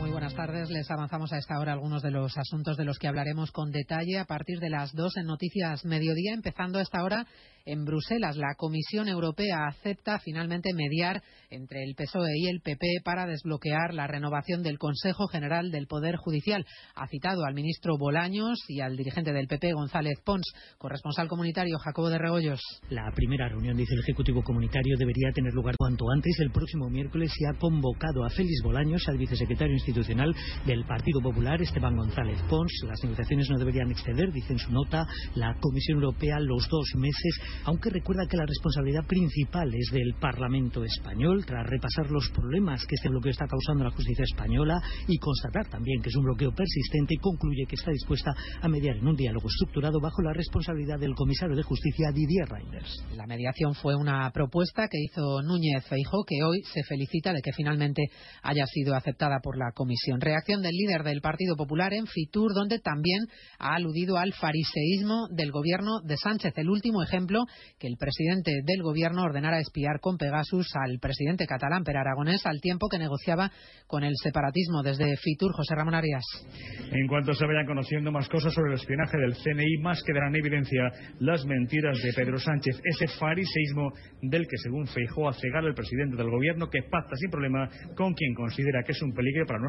Muy 0.00 0.10
buenas 0.12 0.34
tardes. 0.34 0.70
Les 0.70 0.90
avanzamos 0.90 1.30
a 1.30 1.36
esta 1.36 1.58
hora 1.58 1.74
algunos 1.74 2.02
de 2.02 2.10
los 2.10 2.36
asuntos 2.38 2.78
de 2.78 2.86
los 2.86 2.98
que 2.98 3.06
hablaremos 3.06 3.52
con 3.52 3.70
detalle 3.70 4.18
a 4.18 4.24
partir 4.24 4.58
de 4.58 4.70
las 4.70 4.94
dos 4.94 5.14
en 5.18 5.26
Noticias 5.26 5.84
Mediodía, 5.84 6.32
empezando 6.32 6.78
a 6.78 6.82
esta 6.82 7.04
hora 7.04 7.26
en 7.66 7.84
Bruselas. 7.84 8.36
La 8.36 8.54
Comisión 8.56 9.08
Europea 9.08 9.66
acepta 9.68 10.18
finalmente 10.18 10.72
mediar 10.72 11.22
entre 11.50 11.82
el 11.82 11.94
PSOE 11.94 12.32
y 12.36 12.48
el 12.48 12.60
PP 12.60 13.02
para 13.04 13.26
desbloquear 13.26 13.92
la 13.92 14.06
renovación 14.06 14.62
del 14.62 14.78
Consejo 14.78 15.26
General 15.26 15.70
del 15.70 15.86
Poder 15.86 16.16
Judicial. 16.16 16.64
Ha 16.94 17.06
citado 17.08 17.44
al 17.44 17.54
ministro 17.54 17.98
Bolaños 17.98 18.58
y 18.68 18.80
al 18.80 18.96
dirigente 18.96 19.32
del 19.32 19.48
PP, 19.48 19.74
González 19.74 20.18
Pons, 20.24 20.50
corresponsal 20.78 21.28
comunitario 21.28 21.76
Jacobo 21.78 22.08
de 22.08 22.18
Regoyos. 22.18 22.60
La 22.88 23.10
primera 23.14 23.48
reunión, 23.48 23.76
dice 23.76 23.94
el 23.94 24.00
Ejecutivo 24.00 24.42
Comunitario, 24.42 24.96
debería 24.96 25.30
tener 25.34 25.52
lugar 25.52 25.74
cuanto 25.76 26.06
antes. 26.10 26.38
El 26.40 26.52
próximo 26.52 26.88
miércoles 26.88 27.32
se 27.36 27.46
ha 27.46 27.58
convocado 27.58 28.24
a 28.24 28.30
Félix 28.30 28.62
Bolaños, 28.64 29.02
al 29.08 29.18
vicesecretario 29.18 29.74
institucional 29.90 30.34
del 30.66 30.84
Partido 30.84 31.20
Popular, 31.20 31.60
Esteban 31.60 31.96
González 31.96 32.40
Pons. 32.48 32.72
Las 32.86 33.02
negociaciones 33.02 33.50
no 33.50 33.58
deberían 33.58 33.90
exceder, 33.90 34.32
dice 34.32 34.52
en 34.52 34.58
su 34.58 34.72
nota, 34.72 35.06
la 35.34 35.54
Comisión 35.60 35.98
Europea 35.98 36.38
los 36.40 36.68
dos 36.68 36.94
meses 36.96 37.40
aunque 37.64 37.90
recuerda 37.90 38.26
que 38.28 38.36
la 38.36 38.46
responsabilidad 38.46 39.04
principal 39.06 39.72
es 39.74 39.90
del 39.92 40.14
Parlamento 40.20 40.84
español, 40.84 41.44
tras 41.44 41.66
repasar 41.66 42.10
los 42.10 42.28
problemas 42.30 42.84
que 42.86 42.94
este 42.94 43.08
bloqueo 43.08 43.30
está 43.30 43.46
causando 43.46 43.84
la 43.84 43.90
justicia 43.90 44.24
española 44.24 44.80
y 45.06 45.18
constatar 45.18 45.68
también 45.68 46.02
que 46.02 46.08
es 46.08 46.16
un 46.16 46.24
bloqueo 46.24 46.52
persistente, 46.52 47.16
concluye 47.20 47.66
que 47.68 47.76
está 47.76 47.90
dispuesta 47.90 48.32
a 48.60 48.68
mediar 48.68 48.96
en 48.96 49.08
un 49.08 49.16
diálogo 49.16 49.48
estructurado 49.48 50.00
bajo 50.00 50.22
la 50.22 50.32
responsabilidad 50.32 50.98
del 50.98 51.14
comisario 51.14 51.56
de 51.56 51.62
justicia 51.62 52.10
Didier 52.12 52.48
Reinders. 52.48 53.04
La 53.14 53.26
mediación 53.26 53.74
fue 53.74 53.94
una 53.94 54.30
propuesta 54.30 54.88
que 54.88 54.98
hizo 54.98 55.42
Núñez 55.42 55.84
Feijó, 55.88 56.24
que 56.26 56.42
hoy 56.42 56.62
se 56.72 56.82
felicita 56.84 57.32
de 57.32 57.42
que 57.42 57.52
finalmente 57.52 58.02
haya 58.42 58.66
sido 58.66 58.94
aceptada 58.94 59.40
por 59.42 59.56
la 59.58 59.72
comisión. 59.80 60.20
Reacción 60.20 60.60
del 60.60 60.76
líder 60.76 61.04
del 61.04 61.22
Partido 61.22 61.56
Popular 61.56 61.94
en 61.94 62.06
Fitur, 62.06 62.52
donde 62.52 62.80
también 62.80 63.24
ha 63.58 63.76
aludido 63.76 64.18
al 64.18 64.34
fariseísmo 64.34 65.26
del 65.30 65.50
gobierno 65.50 66.02
de 66.04 66.18
Sánchez. 66.18 66.52
El 66.58 66.68
último 66.68 67.02
ejemplo 67.02 67.46
que 67.78 67.86
el 67.86 67.96
presidente 67.96 68.60
del 68.62 68.82
gobierno 68.82 69.22
ordenara 69.22 69.58
espiar 69.58 69.98
con 70.00 70.18
Pegasus 70.18 70.68
al 70.74 70.98
presidente 70.98 71.46
catalán 71.46 71.82
Per 71.82 71.96
Aragonés 71.96 72.44
al 72.44 72.60
tiempo 72.60 72.88
que 72.90 72.98
negociaba 72.98 73.50
con 73.86 74.04
el 74.04 74.12
separatismo 74.22 74.82
desde 74.82 75.16
Fitur. 75.16 75.52
José 75.54 75.74
Ramón 75.74 75.94
Arias. 75.94 76.24
En 76.92 77.06
cuanto 77.08 77.32
se 77.32 77.46
vayan 77.46 77.64
conociendo 77.64 78.12
más 78.12 78.28
cosas 78.28 78.52
sobre 78.52 78.74
el 78.74 78.78
espionaje 78.78 79.16
del 79.16 79.32
CNI, 79.32 79.78
más 79.80 80.02
quedarán 80.02 80.34
en 80.34 80.44
evidencia 80.44 80.92
las 81.20 81.46
mentiras 81.46 81.96
de 82.02 82.12
Pedro 82.12 82.38
Sánchez, 82.38 82.78
ese 82.84 83.08
fariseísmo 83.18 83.92
del 84.20 84.46
que, 84.46 84.58
según 84.62 84.86
Feijó, 84.86 85.30
ha 85.30 85.32
cegado 85.32 85.68
el 85.68 85.74
presidente 85.74 86.18
del 86.18 86.28
gobierno 86.28 86.68
que 86.68 86.82
pacta 86.82 87.16
sin 87.16 87.30
problema 87.30 87.66
con 87.96 88.12
quien 88.12 88.34
considera 88.34 88.82
que 88.82 88.92
es 88.92 89.00
un 89.00 89.14
peligro 89.14 89.46
para 89.46 89.60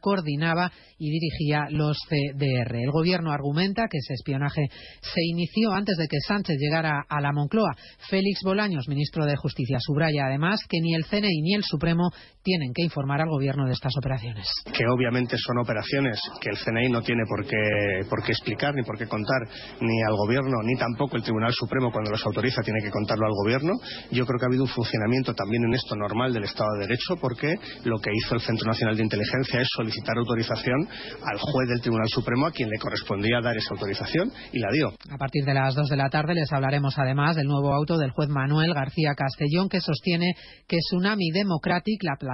coordinaba 0.00 0.70
y 0.98 1.10
dirigía 1.10 1.66
los 1.70 1.96
CDR. 2.08 2.76
El 2.76 2.90
gobierno 2.90 3.32
argumenta 3.32 3.88
que 3.90 3.98
ese 3.98 4.14
espionaje 4.14 4.68
se 5.00 5.20
inició 5.24 5.72
antes 5.72 5.96
de 5.96 6.06
que 6.08 6.20
Sánchez 6.20 6.56
llegara 6.58 7.04
a 7.08 7.20
la 7.20 7.32
Moncloa. 7.32 7.74
Félix 8.08 8.40
Bolaños, 8.44 8.88
ministro 8.88 9.24
de 9.24 9.36
Justicia, 9.36 9.78
subraya 9.80 10.26
además 10.26 10.60
que 10.68 10.80
ni 10.80 10.94
el 10.94 11.06
CNI 11.06 11.42
ni 11.42 11.54
el 11.54 11.64
Supremo 11.64 12.10
tienen 12.42 12.72
que 12.74 12.82
informar 12.82 13.20
al 13.20 13.28
gobierno 13.28 13.66
de 13.66 13.72
estas 13.72 13.92
operaciones. 13.96 14.48
Que 14.64 14.84
obviamente 14.88 15.36
son 15.36 15.58
operaciones 15.58 16.18
que 16.40 16.50
el 16.50 16.56
CNI 16.56 16.88
no 16.88 17.02
tiene 17.02 17.24
por 17.28 17.46
qué, 17.46 18.08
por 18.08 18.22
qué 18.22 18.32
explicar 18.32 18.74
ni 18.74 18.82
por 18.82 18.96
qué 18.96 19.06
contar 19.06 19.46
ni 19.80 20.02
al 20.02 20.16
gobierno 20.16 20.56
ni 20.64 20.76
tampoco 20.76 21.16
el 21.16 21.22
Tribunal 21.22 21.52
Supremo 21.52 21.92
cuando 21.92 22.10
los 22.10 22.24
autoriza 22.24 22.62
tiene 22.62 22.80
que 22.82 22.90
contarlo 22.90 23.26
al 23.26 23.32
gobierno. 23.44 23.72
Yo 24.10 24.24
creo 24.24 24.38
que 24.38 24.46
ha 24.46 24.48
habido 24.48 24.64
un 24.64 24.70
funcionamiento 24.70 25.34
también 25.34 25.64
en 25.64 25.74
esto 25.74 25.94
normal 25.96 26.32
del 26.32 26.44
Estado 26.44 26.70
de 26.74 26.86
Derecho 26.86 27.16
porque 27.20 27.54
lo 27.84 27.98
que 27.98 28.10
hizo 28.12 28.34
el 28.34 28.40
Centro 28.40 28.66
Nacional 28.66 28.96
de 28.96 29.02
Inteligencia 29.02 29.60
es 29.60 29.68
solicitar 29.76 30.16
autorización 30.16 30.88
al 31.24 31.38
juez 31.38 31.68
del 31.68 31.80
Tribunal 31.80 32.08
Supremo 32.08 32.46
a 32.46 32.52
quien 32.52 32.70
le 32.70 32.78
correspondía 32.78 33.40
dar 33.42 33.56
esa 33.56 33.74
autorización 33.74 34.32
y 34.52 34.60
la 34.60 34.68
dio. 34.72 34.88
A 35.10 35.18
partir 35.18 35.44
de 35.44 35.54
las 35.54 35.74
2 35.74 35.88
de 35.88 35.96
la 35.96 36.08
tarde 36.08 36.34
les 36.34 36.52
hablaremos 36.52 36.98
además 36.98 37.36
del 37.36 37.46
nuevo 37.46 37.74
auto 37.74 37.98
del 37.98 38.12
juez 38.12 38.28
Manuel 38.28 38.72
García 38.72 39.14
Castellón 39.14 39.68
que 39.68 39.80
sostiene 39.80 40.34
que 40.66 40.78
Tsunami 40.78 41.30
Democratic, 41.32 42.02
la 42.02 42.16
plataforma 42.16 42.29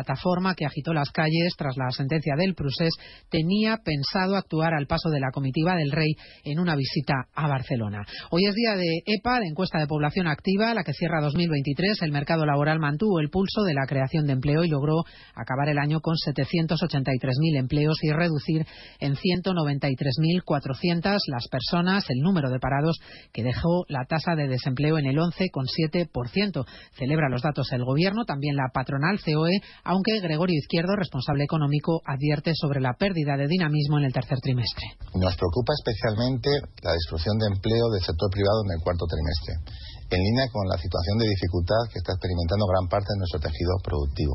que 0.57 0.67
agitó 0.67 0.93
las 0.93 1.11
calles 1.11 1.55
tras 1.57 1.77
la 1.77 1.91
sentencia 1.91 2.35
del 2.37 2.55
Prusés, 2.55 2.93
tenía 3.31 3.79
pensado 3.79 4.37
actuar 4.37 4.75
al 4.75 4.87
paso 4.87 5.11
de 5.11 5.21
la 5.21 5.31
comitiva 5.33 5.77
del 5.77 5.91
rey 5.91 6.15
en 6.45 6.59
una 6.59 6.77
visita 6.77 7.27
a 7.35 7.49
Barcelona. 7.49 8.05
Hoy 8.31 8.47
es 8.47 8.55
día 8.55 8.77
de 8.77 9.03
EPA, 9.07 9.41
de 9.41 9.49
encuesta 9.49 9.79
de 9.79 9.87
población 9.87 10.27
activa, 10.27 10.75
la 10.75 10.85
que 10.85 10.93
cierra 10.93 11.21
2023. 11.21 12.03
El 12.03 12.13
mercado 12.13 12.47
laboral 12.47 12.79
mantuvo 12.79 13.21
el 13.21 13.31
pulso 13.31 13.63
de 13.63 13.75
la 13.75 13.87
creación 13.87 14.27
de 14.27 14.33
empleo 14.33 14.65
y 14.65 14.69
logró 14.69 15.05
acabar 15.35 15.69
el 15.69 15.79
año 15.79 16.01
con 16.01 16.15
783.000 16.15 17.59
empleos 17.59 17.99
y 18.03 18.13
reducir 18.13 18.67
en 19.01 19.15
193.400 19.15 21.19
las 21.29 21.49
personas, 21.49 22.05
el 22.11 22.21
número 22.21 22.51
de 22.51 22.59
parados 22.59 22.99
que 23.33 23.43
dejó 23.43 23.85
la 23.89 24.05
tasa 24.05 24.35
de 24.35 24.49
desempleo 24.49 24.99
en 24.99 25.07
el 25.07 25.17
11,7%. 25.17 26.67
Celebra 26.93 27.29
los 27.29 27.43
datos 27.43 27.73
el 27.73 27.85
gobierno, 27.85 28.25
también 28.25 28.57
la 28.57 28.71
patronal 28.73 29.21
COE, 29.21 29.61
aunque 29.87 30.19
Gregorio 30.21 30.59
Izquierdo, 30.59 30.99
responsable 30.99 31.45
económico, 31.45 32.03
advierte 32.05 32.51
sobre 32.59 32.81
la 32.81 32.99
pérdida 32.99 33.39
de 33.39 33.47
dinamismo 33.47 33.99
en 33.99 34.05
el 34.11 34.13
tercer 34.13 34.39
trimestre. 34.43 34.99
Nos 35.15 35.39
preocupa 35.39 35.73
especialmente 35.79 36.51
la 36.83 36.93
destrucción 36.93 37.39
de 37.39 37.47
empleo 37.55 37.87
del 37.95 38.03
sector 38.03 38.29
privado 38.35 38.67
en 38.67 38.75
el 38.75 38.83
cuarto 38.83 39.07
trimestre, 39.07 39.63
en 40.11 40.21
línea 40.21 40.51
con 40.51 40.67
la 40.67 40.77
situación 40.77 41.19
de 41.23 41.31
dificultad 41.31 41.87
que 41.95 42.03
está 42.03 42.19
experimentando 42.19 42.67
gran 42.67 42.87
parte 42.91 43.15
de 43.15 43.19
nuestro 43.23 43.39
tejido 43.39 43.73
productivo. 43.87 44.35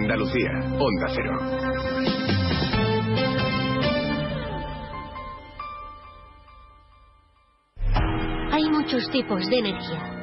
Andalucía, 0.00 0.50
Onda 0.78 1.08
Cero. 1.14 1.38
Hay 8.50 8.64
muchos 8.70 9.10
tipos 9.10 9.46
de 9.48 9.58
energía 9.58 10.19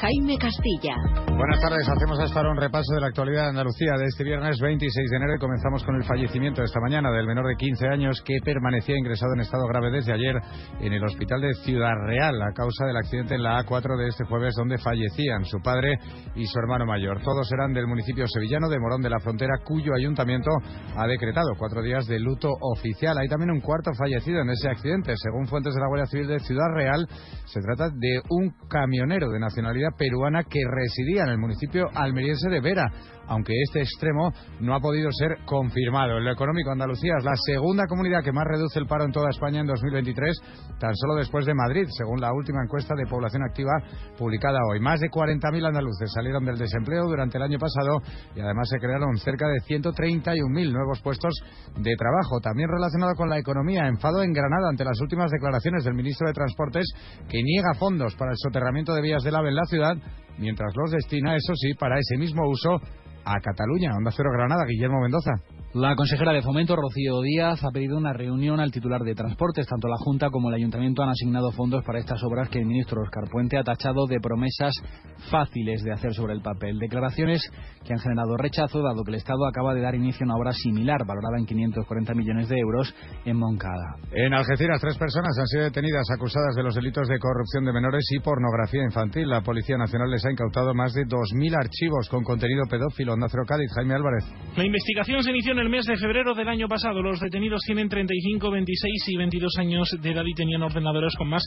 Jaime 0.00 0.38
Castilla. 0.38 0.94
Buenas 1.26 1.60
tardes, 1.60 1.88
hacemos 1.88 2.20
hasta 2.20 2.38
ahora 2.38 2.52
un 2.52 2.56
repaso 2.56 2.94
de 2.94 3.00
la 3.00 3.08
actualidad 3.08 3.42
de 3.42 3.48
Andalucía 3.48 3.94
de 3.98 4.04
este 4.06 4.22
viernes 4.22 4.56
26 4.60 5.10
de 5.10 5.16
enero 5.16 5.40
comenzamos 5.40 5.82
con 5.82 5.96
el 5.96 6.04
fallecimiento 6.04 6.62
esta 6.62 6.78
mañana 6.78 7.10
del 7.10 7.26
menor 7.26 7.48
de 7.48 7.56
15 7.56 7.88
años 7.88 8.22
que 8.22 8.38
permanecía 8.44 8.96
ingresado 8.96 9.34
en 9.34 9.40
estado 9.40 9.66
grave 9.66 9.90
desde 9.90 10.12
ayer 10.12 10.36
en 10.80 10.92
el 10.92 11.02
hospital 11.02 11.40
de 11.40 11.52
Ciudad 11.64 11.94
Real 12.06 12.40
a 12.42 12.52
causa 12.52 12.86
del 12.86 12.96
accidente 12.96 13.34
en 13.34 13.42
la 13.42 13.60
A4 13.64 13.98
de 13.98 14.06
este 14.06 14.24
jueves 14.24 14.54
donde 14.56 14.78
fallecían 14.78 15.44
su 15.44 15.58
padre 15.58 15.98
y 16.36 16.46
su 16.46 16.58
hermano 16.60 16.86
mayor. 16.86 17.20
Todos 17.22 17.50
eran 17.50 17.72
del 17.72 17.88
municipio 17.88 18.26
sevillano 18.28 18.68
de 18.68 18.78
Morón 18.78 19.02
de 19.02 19.10
la 19.10 19.18
Frontera 19.18 19.58
cuyo 19.64 19.94
ayuntamiento 19.94 20.50
ha 20.96 21.08
decretado 21.08 21.50
cuatro 21.58 21.82
días 21.82 22.06
de 22.06 22.20
luto 22.20 22.50
oficial. 22.60 23.18
Hay 23.18 23.28
también 23.28 23.50
un 23.50 23.60
cuarto 23.60 23.90
fallecido 23.98 24.42
en 24.42 24.50
ese 24.50 24.68
accidente. 24.68 25.14
Según 25.16 25.48
fuentes 25.48 25.74
de 25.74 25.80
la 25.80 25.88
Guardia 25.88 26.06
Civil 26.06 26.28
de 26.28 26.38
Ciudad 26.38 26.68
Real, 26.72 27.04
se 27.46 27.60
trata 27.60 27.90
de 27.90 28.22
un 28.30 28.54
camionero 28.68 29.28
de 29.30 29.40
nacionalidad 29.40 29.87
peruana 29.90 30.44
que 30.44 30.60
residía 30.66 31.22
en 31.22 31.30
el 31.30 31.38
municipio 31.38 31.88
almeriense 31.94 32.48
de 32.48 32.60
Vera 32.60 32.92
aunque 33.28 33.52
este 33.64 33.80
extremo 33.80 34.32
no 34.60 34.74
ha 34.74 34.80
podido 34.80 35.10
ser 35.12 35.44
confirmado. 35.44 36.18
En 36.18 36.24
lo 36.24 36.32
económico, 36.32 36.70
Andalucía 36.70 37.14
es 37.18 37.24
la 37.24 37.36
segunda 37.46 37.86
comunidad 37.86 38.24
que 38.24 38.32
más 38.32 38.46
reduce 38.46 38.78
el 38.78 38.86
paro 38.86 39.04
en 39.04 39.12
toda 39.12 39.30
España 39.30 39.60
en 39.60 39.66
2023, 39.66 40.40
tan 40.78 40.94
solo 40.96 41.14
después 41.14 41.46
de 41.46 41.54
Madrid, 41.54 41.86
según 41.96 42.20
la 42.20 42.32
última 42.32 42.62
encuesta 42.62 42.94
de 42.94 43.06
población 43.06 43.42
activa 43.42 43.72
publicada 44.16 44.58
hoy. 44.70 44.80
Más 44.80 45.00
de 45.00 45.10
40.000 45.10 45.66
andaluces 45.66 46.10
salieron 46.12 46.44
del 46.44 46.58
desempleo 46.58 47.04
durante 47.04 47.38
el 47.38 47.44
año 47.44 47.58
pasado 47.58 48.00
y 48.34 48.40
además 48.40 48.68
se 48.68 48.78
crearon 48.78 49.16
cerca 49.18 49.46
de 49.48 49.60
131.000 49.60 50.72
nuevos 50.72 51.00
puestos 51.02 51.34
de 51.76 51.94
trabajo. 51.96 52.40
También 52.40 52.68
relacionado 52.68 53.14
con 53.14 53.28
la 53.28 53.38
economía, 53.38 53.86
enfado 53.86 54.22
en 54.22 54.32
Granada 54.32 54.70
ante 54.70 54.84
las 54.84 55.00
últimas 55.00 55.30
declaraciones 55.30 55.84
del 55.84 55.94
ministro 55.94 56.26
de 56.26 56.34
Transportes 56.34 56.86
que 57.28 57.42
niega 57.42 57.74
fondos 57.74 58.14
para 58.16 58.32
el 58.32 58.36
soterramiento 58.38 58.94
de 58.94 59.02
vías 59.02 59.22
del 59.22 59.36
AVE 59.36 59.48
en 59.50 59.54
la 59.54 59.64
ciudad, 59.64 59.96
mientras 60.38 60.72
los 60.76 60.90
destina, 60.90 61.36
eso 61.36 61.54
sí, 61.54 61.74
para 61.74 61.98
ese 61.98 62.16
mismo 62.16 62.48
uso 62.48 62.80
a 63.24 63.40
Cataluña. 63.40 63.90
Onda 63.96 64.10
Cero 64.16 64.30
Granada, 64.32 64.64
Guillermo 64.66 65.00
Mendoza. 65.00 65.32
La 65.80 65.94
consejera 65.94 66.32
de 66.32 66.42
Fomento, 66.42 66.74
Rocío 66.74 67.20
Díaz, 67.22 67.62
ha 67.62 67.70
pedido 67.70 67.96
una 67.96 68.12
reunión 68.12 68.58
al 68.58 68.72
titular 68.72 69.02
de 69.02 69.14
Transportes. 69.14 69.64
Tanto 69.64 69.86
la 69.86 69.96
Junta 69.96 70.28
como 70.28 70.48
el 70.48 70.56
Ayuntamiento 70.56 71.04
han 71.04 71.10
asignado 71.10 71.52
fondos 71.52 71.84
para 71.84 72.00
estas 72.00 72.20
obras 72.24 72.48
que 72.48 72.58
el 72.58 72.66
ministro 72.66 73.00
Oscar 73.00 73.30
Puente 73.30 73.56
ha 73.56 73.62
tachado 73.62 74.08
de 74.08 74.18
promesas 74.18 74.74
fáciles 75.30 75.84
de 75.84 75.92
hacer 75.92 76.14
sobre 76.14 76.34
el 76.34 76.40
papel. 76.40 76.80
Declaraciones 76.80 77.48
que 77.86 77.92
han 77.92 78.00
generado 78.00 78.36
rechazo, 78.36 78.82
dado 78.82 79.04
que 79.04 79.12
el 79.12 79.18
Estado 79.18 79.46
acaba 79.46 79.72
de 79.72 79.80
dar 79.80 79.94
inicio 79.94 80.24
a 80.24 80.26
una 80.26 80.36
obra 80.36 80.52
similar, 80.52 81.06
valorada 81.06 81.38
en 81.38 81.46
540 81.46 82.12
millones 82.12 82.48
de 82.48 82.58
euros, 82.58 82.92
en 83.24 83.36
Moncada. 83.36 84.02
En 84.10 84.34
Algeciras, 84.34 84.80
tres 84.80 84.98
personas 84.98 85.38
han 85.38 85.46
sido 85.46 85.62
detenidas 85.62 86.10
acusadas 86.10 86.56
de 86.56 86.64
los 86.64 86.74
delitos 86.74 87.06
de 87.06 87.20
corrupción 87.20 87.64
de 87.64 87.72
menores 87.72 88.04
y 88.10 88.18
pornografía 88.18 88.82
infantil. 88.82 89.28
La 89.28 89.42
Policía 89.42 89.76
Nacional 89.76 90.10
les 90.10 90.26
ha 90.26 90.32
incautado 90.32 90.74
más 90.74 90.92
de 90.92 91.02
2.000 91.02 91.54
archivos 91.54 92.08
con 92.08 92.24
contenido 92.24 92.64
pedófilo. 92.68 93.16
Nacero 93.16 93.44
Cádiz, 93.46 93.70
Jaime 93.76 93.94
Álvarez. 93.94 94.24
La 94.56 94.66
investigación 94.66 95.22
se 95.22 95.30
inició 95.30 95.52
en 95.52 95.60
el 95.60 95.67
mes 95.68 95.86
de 95.86 95.96
febrero 95.96 96.34
del 96.34 96.48
año 96.48 96.68
pasado. 96.68 97.02
Los 97.02 97.20
detenidos 97.20 97.60
tienen 97.66 97.88
35, 97.88 98.50
26 98.50 99.08
y 99.08 99.16
22 99.16 99.58
años 99.58 99.88
de 100.00 100.10
edad 100.10 100.24
y 100.24 100.34
tenían 100.34 100.62
ordenadores 100.62 101.14
con 101.16 101.28
más 101.28 101.42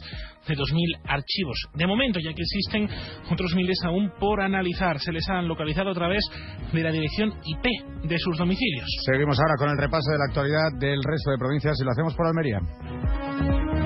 de 0.47 0.55
2.000 0.55 1.01
archivos. 1.07 1.57
De 1.73 1.87
momento, 1.87 2.19
ya 2.19 2.33
que 2.33 2.41
existen 2.41 2.89
otros 3.31 3.55
miles 3.55 3.77
aún 3.83 4.11
por 4.19 4.41
analizar, 4.41 4.99
se 4.99 5.11
les 5.11 5.27
han 5.29 5.47
localizado 5.47 5.91
a 5.91 5.93
través 5.93 6.23
de 6.71 6.83
la 6.83 6.91
dirección 6.91 7.33
IP 7.45 8.07
de 8.07 8.19
sus 8.19 8.37
domicilios. 8.37 8.87
Seguimos 9.05 9.39
ahora 9.39 9.55
con 9.57 9.69
el 9.69 9.77
repaso 9.77 10.11
de 10.11 10.17
la 10.17 10.25
actualidad 10.27 10.79
del 10.79 11.03
resto 11.03 11.31
de 11.31 11.37
provincias 11.37 11.77
y 11.79 11.85
lo 11.85 11.91
hacemos 11.91 12.15
por 12.15 12.27
Almería. 12.27 13.80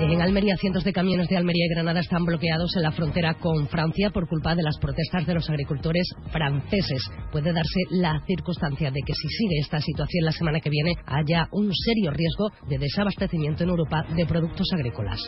En 0.00 0.22
Almería, 0.22 0.56
cientos 0.56 0.82
de 0.82 0.94
camiones 0.94 1.28
de 1.28 1.36
Almería 1.36 1.66
y 1.66 1.74
Granada 1.74 2.00
están 2.00 2.24
bloqueados 2.24 2.74
en 2.74 2.82
la 2.82 2.90
frontera 2.90 3.34
con 3.34 3.68
Francia 3.68 4.08
por 4.08 4.26
culpa 4.28 4.54
de 4.54 4.62
las 4.62 4.78
protestas 4.78 5.26
de 5.26 5.34
los 5.34 5.48
agricultores 5.50 6.08
franceses. 6.32 7.02
Puede 7.30 7.52
darse 7.52 7.80
la 7.90 8.18
circunstancia 8.26 8.90
de 8.90 9.00
que 9.04 9.12
si 9.12 9.28
sigue 9.28 9.58
esta 9.60 9.78
situación 9.78 10.24
la 10.24 10.32
semana 10.32 10.60
que 10.60 10.70
viene 10.70 10.94
haya 11.04 11.48
un 11.52 11.70
serio 11.74 12.12
riesgo 12.12 12.48
de 12.66 12.78
desabastecimiento 12.78 13.64
en 13.64 13.68
Europa 13.68 14.06
de 14.16 14.24
productos 14.24 14.68
agrícolas. 14.72 15.20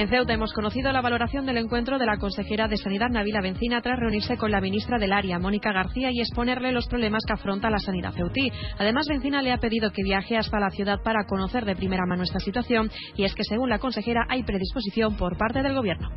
En 0.00 0.08
Ceuta 0.08 0.32
hemos 0.32 0.54
conocido 0.54 0.90
la 0.92 1.02
valoración 1.02 1.44
del 1.44 1.58
encuentro 1.58 1.98
de 1.98 2.06
la 2.06 2.16
consejera 2.16 2.68
de 2.68 2.78
Sanidad 2.78 3.10
Navila 3.10 3.42
Bencina 3.42 3.82
tras 3.82 4.00
reunirse 4.00 4.38
con 4.38 4.50
la 4.50 4.62
ministra 4.62 4.98
del 4.98 5.12
área, 5.12 5.38
Mónica 5.38 5.74
García, 5.74 6.08
y 6.10 6.20
exponerle 6.20 6.72
los 6.72 6.86
problemas 6.88 7.22
que 7.26 7.34
afronta 7.34 7.68
la 7.68 7.80
sanidad 7.80 8.14
ceutí. 8.14 8.50
Además, 8.78 9.06
Bencina 9.10 9.42
le 9.42 9.52
ha 9.52 9.58
pedido 9.58 9.90
que 9.92 10.02
viaje 10.02 10.38
hasta 10.38 10.58
la 10.58 10.70
ciudad 10.70 11.02
para 11.04 11.26
conocer 11.26 11.66
de 11.66 11.76
primera 11.76 12.06
mano 12.06 12.22
esta 12.22 12.40
situación, 12.40 12.90
y 13.14 13.24
es 13.24 13.34
que, 13.34 13.44
según 13.44 13.68
la 13.68 13.78
consejera, 13.78 14.24
hay 14.30 14.42
predisposición 14.42 15.18
por 15.18 15.36
parte 15.36 15.62
del 15.62 15.74
Gobierno. 15.74 16.08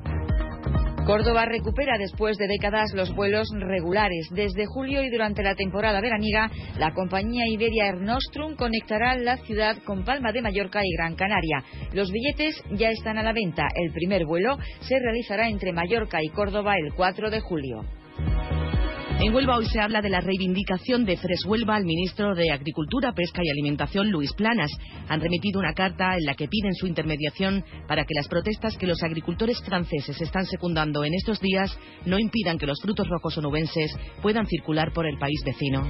Córdoba 1.06 1.46
recupera 1.46 1.98
después 1.98 2.38
de 2.38 2.48
décadas 2.48 2.94
los 2.94 3.14
vuelos 3.14 3.50
regulares. 3.60 4.30
Desde 4.32 4.66
julio 4.66 5.04
y 5.04 5.10
durante 5.10 5.44
la 5.44 5.54
temporada 5.54 6.00
veraniega, 6.00 6.50
la 6.80 6.94
compañía 6.94 7.44
Iberia 7.46 7.88
Air 7.88 7.98
Nostrum 7.98 8.56
conectará 8.56 9.18
la 9.18 9.36
ciudad 9.38 9.76
con 9.86 10.06
Palma 10.06 10.32
de 10.32 10.42
Mallorca 10.42 10.80
y 10.82 10.96
Gran 10.96 11.16
Canaria. 11.16 11.62
Los 11.92 12.10
billetes 12.10 12.56
ya 12.72 12.90
están 12.90 13.18
a 13.18 13.24
la 13.24 13.34
venta. 13.34 13.68
El 13.76 13.92
primer 13.92 14.26
vuelo 14.26 14.58
se 14.80 14.98
realizará 14.98 15.50
entre 15.50 15.74
Mallorca 15.74 16.20
y 16.24 16.30
Córdoba 16.30 16.76
el 16.78 16.94
4 16.94 17.30
de 17.30 17.42
julio. 17.42 17.84
En 19.20 19.34
Huelva 19.34 19.58
hoy 19.58 19.66
se 19.68 19.80
habla 19.80 20.02
de 20.02 20.10
la 20.10 20.20
reivindicación 20.20 21.06
de 21.06 21.18
Huelva 21.46 21.76
al 21.76 21.86
ministro 21.86 22.36
de 22.36 22.52
Agricultura, 22.52 23.14
Pesca 23.14 23.42
y 23.44 23.50
Alimentación, 23.50 24.12
Luis 24.12 24.34
Planas. 24.34 24.72
Han 25.08 25.22
remitido 25.22 25.60
una 25.60 25.74
carta 25.74 26.18
en 26.18 26.26
la 26.26 26.34
que 26.34 26.48
piden 26.48 26.74
su 26.74 26.88
intermediación 26.88 27.64
para 27.88 28.06
que 28.06 28.16
las 28.16 28.28
protestas 28.28 28.78
que 28.78 28.88
los 28.88 29.02
agricultores 29.04 29.62
franceses 29.64 30.20
están 30.20 30.46
secundando 30.46 31.04
en 31.06 31.14
estos 31.14 31.40
días 31.40 31.78
no 32.06 32.20
impidan 32.20 32.58
que 32.58 32.68
los 32.68 32.82
frutos 32.82 33.08
rojos 33.08 33.38
onubenses 33.38 33.96
puedan 34.22 34.48
circular 34.48 34.92
por 34.94 35.06
el 35.08 35.18
país 35.18 35.42
vecino. 35.46 35.90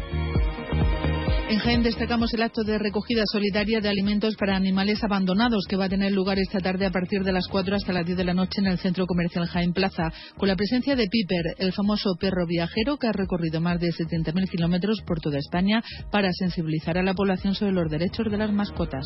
En 1.50 1.60
Jaén 1.60 1.84
destacamos 1.84 2.34
el 2.34 2.42
acto 2.42 2.64
de 2.64 2.80
recogida 2.80 3.24
solidaria 3.32 3.82
de 3.82 3.90
alimentos 3.90 4.36
para 4.38 4.56
animales 4.56 5.04
abandonados 5.04 5.66
que 5.68 5.76
va 5.76 5.86
a 5.86 5.90
tener 5.90 6.12
lugar 6.14 6.40
esta 6.40 6.60
tarde 6.60 6.86
a 6.86 6.92
partir 6.92 7.24
de 7.24 7.34
las 7.34 7.48
4 7.48 7.76
hasta 7.76 7.94
las 7.94 8.06
10 8.06 8.18
de 8.18 8.24
la 8.24 8.34
noche 8.34 8.62
en 8.62 8.68
el 8.68 8.80
Centro 8.80 9.06
Comercial 9.06 9.46
Jaén 9.48 9.74
Plaza, 9.74 10.12
con 10.38 10.48
la 10.48 10.56
presencia 10.56 10.96
de 10.96 11.08
Piper, 11.08 11.56
el 11.58 11.74
famoso 11.74 12.16
perro 12.20 12.48
viajero 12.48 12.98
que 12.98 13.08
ha 13.08 13.12
recorrido 13.12 13.60
más 13.60 13.80
de 13.80 13.90
70.000 13.90 14.50
kilómetros 14.50 15.02
por 15.06 15.20
toda 15.20 15.38
España 15.38 15.84
para 16.12 16.32
sensibilizar 16.32 16.98
a 16.98 17.04
la 17.04 17.14
población 17.14 17.56
sobre 17.56 17.74
los 17.74 17.92
derechos 17.92 18.32
de 18.32 18.38
las 18.38 18.52
mascotas. 18.52 19.04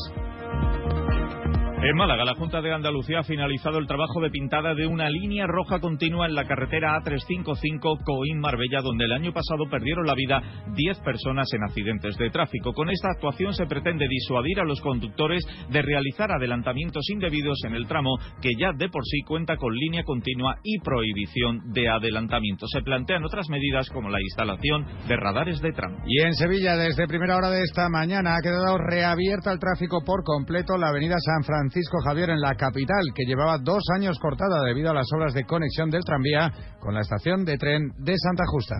En 1.79 1.95
Málaga, 1.95 2.25
la 2.25 2.33
Junta 2.33 2.59
de 2.59 2.73
Andalucía 2.73 3.19
ha 3.19 3.23
finalizado 3.23 3.77
el 3.77 3.85
trabajo 3.85 4.19
de 4.19 4.31
pintada 4.31 4.73
de 4.73 4.87
una 4.87 5.11
línea 5.11 5.45
roja 5.45 5.79
continua 5.79 6.25
en 6.25 6.33
la 6.33 6.45
carretera 6.45 6.99
A355 6.99 8.03
Coín-Marbella, 8.03 8.81
donde 8.81 9.05
el 9.05 9.11
año 9.11 9.31
pasado 9.31 9.69
perdieron 9.69 10.07
la 10.07 10.15
vida 10.15 10.41
10 10.75 10.99
personas 11.01 11.47
en 11.53 11.63
accidentes 11.63 12.17
de 12.17 12.31
tráfico. 12.31 12.73
Con 12.73 12.89
esta 12.89 13.09
actuación 13.11 13.53
se 13.53 13.67
pretende 13.67 14.07
disuadir 14.09 14.59
a 14.59 14.65
los 14.65 14.81
conductores 14.81 15.45
de 15.69 15.83
realizar 15.83 16.31
adelantamientos 16.31 17.07
indebidos 17.11 17.59
en 17.63 17.75
el 17.75 17.85
tramo, 17.85 18.17
que 18.41 18.49
ya 18.59 18.71
de 18.73 18.89
por 18.89 19.03
sí 19.05 19.21
cuenta 19.21 19.55
con 19.55 19.71
línea 19.75 20.03
continua 20.03 20.55
y 20.63 20.79
prohibición 20.79 21.71
de 21.73 21.89
adelantamiento. 21.89 22.65
Se 22.65 22.81
plantean 22.81 23.23
otras 23.23 23.49
medidas 23.49 23.87
como 23.91 24.09
la 24.09 24.19
instalación 24.19 24.83
de 25.07 25.15
radares 25.15 25.61
de 25.61 25.73
tramo. 25.73 25.99
Y 26.07 26.21
en 26.23 26.33
Sevilla, 26.33 26.75
desde 26.75 27.07
primera 27.07 27.37
hora 27.37 27.51
de 27.51 27.61
esta 27.61 27.87
mañana, 27.87 28.33
ha 28.35 28.41
quedado 28.41 28.79
reabierta 28.79 29.51
el 29.51 29.59
tráfico 29.59 30.01
por 30.03 30.23
completo 30.23 30.75
la 30.75 30.89
avenida 30.89 31.17
San 31.19 31.43
Francisco 31.43 31.66
Francisco 31.67 31.97
Javier 32.01 32.29
en 32.29 32.39
la 32.39 32.55
capital, 32.55 33.11
que 33.13 33.25
llevaba 33.25 33.57
dos 33.57 33.83
años 33.93 34.17
cortada 34.19 34.63
debido 34.65 34.89
a 34.89 34.93
las 34.93 35.07
obras 35.13 35.33
de 35.33 35.43
conexión 35.43 35.89
del 35.89 36.01
tranvía 36.05 36.49
con 36.79 36.93
la 36.93 37.01
estación 37.01 37.43
de 37.43 37.57
tren 37.57 37.91
de 37.97 38.15
Santa 38.17 38.45
Justa. 38.47 38.75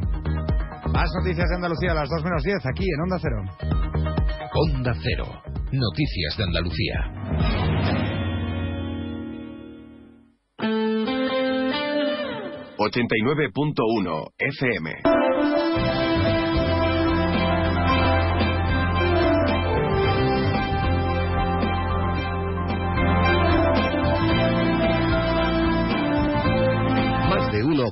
Más 0.94 1.12
noticias 1.20 1.50
de 1.50 1.56
Andalucía 1.56 1.92
a 1.92 1.96
las 1.96 2.10
2 2.10 2.24
menos 2.24 2.44
10 2.44 2.66
aquí 2.66 2.86
en 2.86 3.02
Onda 3.02 3.20
Cero. 3.22 3.44
Onda 4.54 4.94
Cero. 5.04 5.26
Noticias 5.74 6.38
de 6.38 6.44
Andalucía. 6.46 6.96
...89.1 12.80 14.32
FM. 14.38 16.07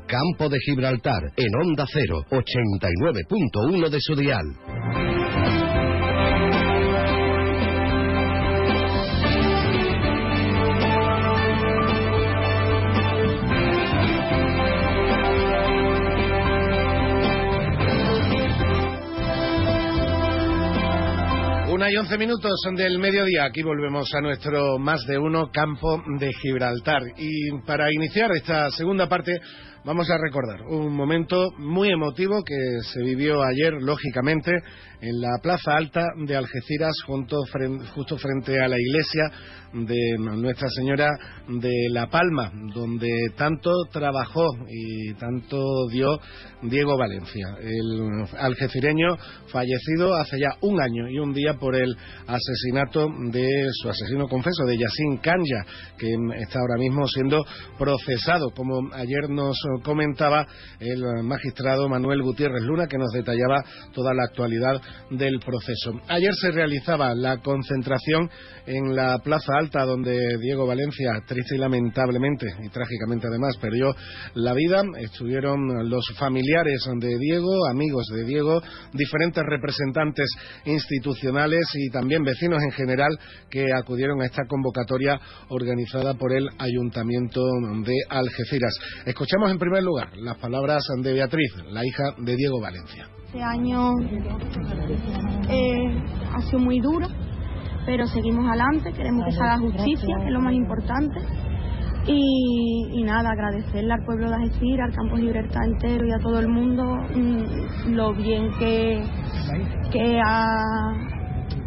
Campo 0.08 0.50
de 0.50 0.58
Gibraltar, 0.60 1.22
en 1.38 1.56
Onda 1.56 1.86
0, 1.88 2.26
89.1 2.30 3.90
de 3.90 4.00
su 4.00 4.16
dial. 4.16 4.46
Una 21.76 21.92
y 21.92 21.98
once 21.98 22.18
minutos 22.18 22.54
del 22.78 23.00
mediodía. 23.00 23.44
Aquí 23.44 23.62
volvemos 23.62 24.10
a 24.16 24.22
nuestro 24.22 24.80
más 24.80 25.06
de 25.08 25.18
uno 25.18 25.52
campo 25.52 26.02
de 26.20 26.32
Gibraltar. 26.42 27.02
Y 27.18 27.52
para 27.68 27.92
iniciar 27.92 28.32
esta 28.32 28.70
segunda 28.72 29.10
parte, 29.10 29.42
vamos 29.86 30.10
a 30.10 30.18
recordar 30.18 30.64
un 30.68 30.96
momento 30.96 31.52
muy 31.60 31.90
emotivo 31.90 32.44
que 32.44 32.56
se 32.92 33.04
vivió 33.04 33.44
ayer, 33.44 33.74
lógicamente, 33.74 34.52
en 35.02 35.22
la 35.22 35.38
Plaza 35.42 35.76
Alta 35.76 36.04
de 36.26 36.36
Algeciras, 36.36 36.96
justo 37.06 38.18
frente 38.18 38.60
a 38.60 38.68
la 38.68 38.80
iglesia 38.80 39.24
de 39.74 40.18
Nuestra 40.18 40.70
Señora 40.70 41.10
de 41.48 41.90
La 41.92 42.08
Palma, 42.08 42.52
donde 42.74 43.10
tanto 43.38 43.72
trabajó 43.92 44.46
y 44.68 45.14
tanto 45.16 45.88
dio 45.90 46.18
Diego 46.64 46.98
Valencia, 46.98 47.46
el 47.60 48.26
algecireño 48.40 49.18
fallecido 49.48 50.16
hace 50.16 50.40
ya 50.40 50.56
un 50.62 50.82
año 50.82 51.10
y 51.10 51.20
un 51.20 51.34
día 51.34 51.56
por 51.60 51.76
el 51.76 51.96
asesinato 52.26 53.10
de 53.32 53.48
su 53.74 53.90
asesino 53.90 54.28
confeso, 54.28 54.64
de 54.66 54.78
Yacine 54.78 55.20
Kanya, 55.22 55.66
que 55.98 56.16
está 56.40 56.60
ahora 56.60 56.78
mismo 56.80 57.06
siendo 57.08 57.46
procesado, 57.78 58.50
como 58.56 58.94
ayer 58.94 59.30
nos 59.30 59.58
comentaba 59.84 60.46
el 60.80 61.24
magistrado 61.24 61.88
Manuel 61.90 62.22
Gutiérrez 62.22 62.64
Luna, 62.64 62.88
que 62.88 62.98
nos 62.98 63.12
detallaba 63.12 63.64
toda 63.94 64.14
la 64.14 64.24
actualidad 64.24 64.82
del 65.12 65.40
proceso. 65.40 66.00
Ayer 66.08 66.34
se 66.34 66.52
realizaba 66.52 67.14
la 67.16 67.38
concentración 67.38 68.30
en 68.66 68.96
la 68.96 69.20
Plaza 69.20 69.54
Alta, 69.58 69.86
donde 69.86 70.38
Diego 70.40 70.66
Valencia, 70.66 71.22
triste 71.28 71.56
y 71.56 71.60
lamentablemente, 71.60 72.48
y 72.64 72.70
trágicamente 72.70 73.28
además, 73.28 73.58
perdió 73.58 73.96
la 74.34 74.54
vida. 74.54 74.82
Estuvieron 75.00 75.90
los 75.90 76.06
familiares 76.18 76.84
de 77.00 77.18
Diego, 77.20 77.68
amigos 77.70 78.06
de 78.14 78.26
Diego, 78.26 78.62
diferentes 78.94 79.44
representantes 79.44 80.30
institucionales 80.66 81.68
y 81.76 81.90
también 81.90 82.24
vecinos 82.24 82.62
en 82.64 82.72
general 82.72 83.18
que 83.50 83.66
acudieron 83.78 84.22
a 84.22 84.26
esta 84.26 84.46
convocatoria 84.48 85.20
organizada 85.50 86.14
por 86.16 86.34
el 86.34 86.48
Ayuntamiento 86.58 87.42
de 87.86 87.96
Algeciras. 88.10 88.74
Escuchamos 89.06 89.52
en 89.52 89.58
primer 89.66 89.84
lugar, 89.84 90.10
las 90.18 90.38
palabras 90.38 90.84
de 91.02 91.14
Beatriz, 91.14 91.52
la 91.72 91.84
hija 91.84 92.04
de 92.20 92.36
Diego 92.36 92.62
Valencia. 92.62 93.08
Este 93.26 93.42
año 93.42 93.94
eh, 95.50 96.04
ha 96.32 96.42
sido 96.42 96.60
muy 96.60 96.80
duro, 96.80 97.08
pero 97.84 98.06
seguimos 98.06 98.46
adelante, 98.48 98.94
queremos 98.94 99.26
que 99.26 99.32
se 99.32 99.42
haga 99.42 99.58
justicia, 99.58 100.18
que 100.20 100.26
es 100.26 100.32
lo 100.32 100.40
más 100.40 100.54
importante. 100.54 101.20
Y, 102.08 103.02
nada, 103.04 103.32
agradecerle 103.32 103.92
al 103.92 104.06
pueblo 104.06 104.30
de 104.30 104.36
Algeciras, 104.36 104.90
al 104.90 104.96
campo 104.96 105.16
Gibraltar 105.18 105.66
entero 105.66 106.06
y 106.06 106.12
a 106.12 106.20
todo 106.20 106.40
el 106.40 106.48
mundo 106.48 106.84
mm, 107.16 107.96
lo 107.96 108.14
bien 108.14 108.52
que, 108.60 109.04
que 109.92 110.22
ha, 110.24 110.54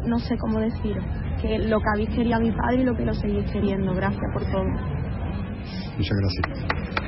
no 0.04 0.18
sé 0.20 0.36
cómo 0.38 0.60
decirlo, 0.60 1.02
que 1.42 1.58
lo 1.58 1.80
que 1.80 1.86
habéis 1.94 2.10
querido 2.10 2.36
a 2.36 2.38
mi 2.38 2.52
padre 2.52 2.82
y 2.82 2.84
lo 2.84 2.94
que 2.94 3.04
lo 3.04 3.14
seguís 3.14 3.50
queriendo. 3.50 3.92
Gracias 3.92 4.22
por 4.32 4.42
todo. 4.44 4.64
Muchas 5.96 6.16
gracias. 6.20 6.87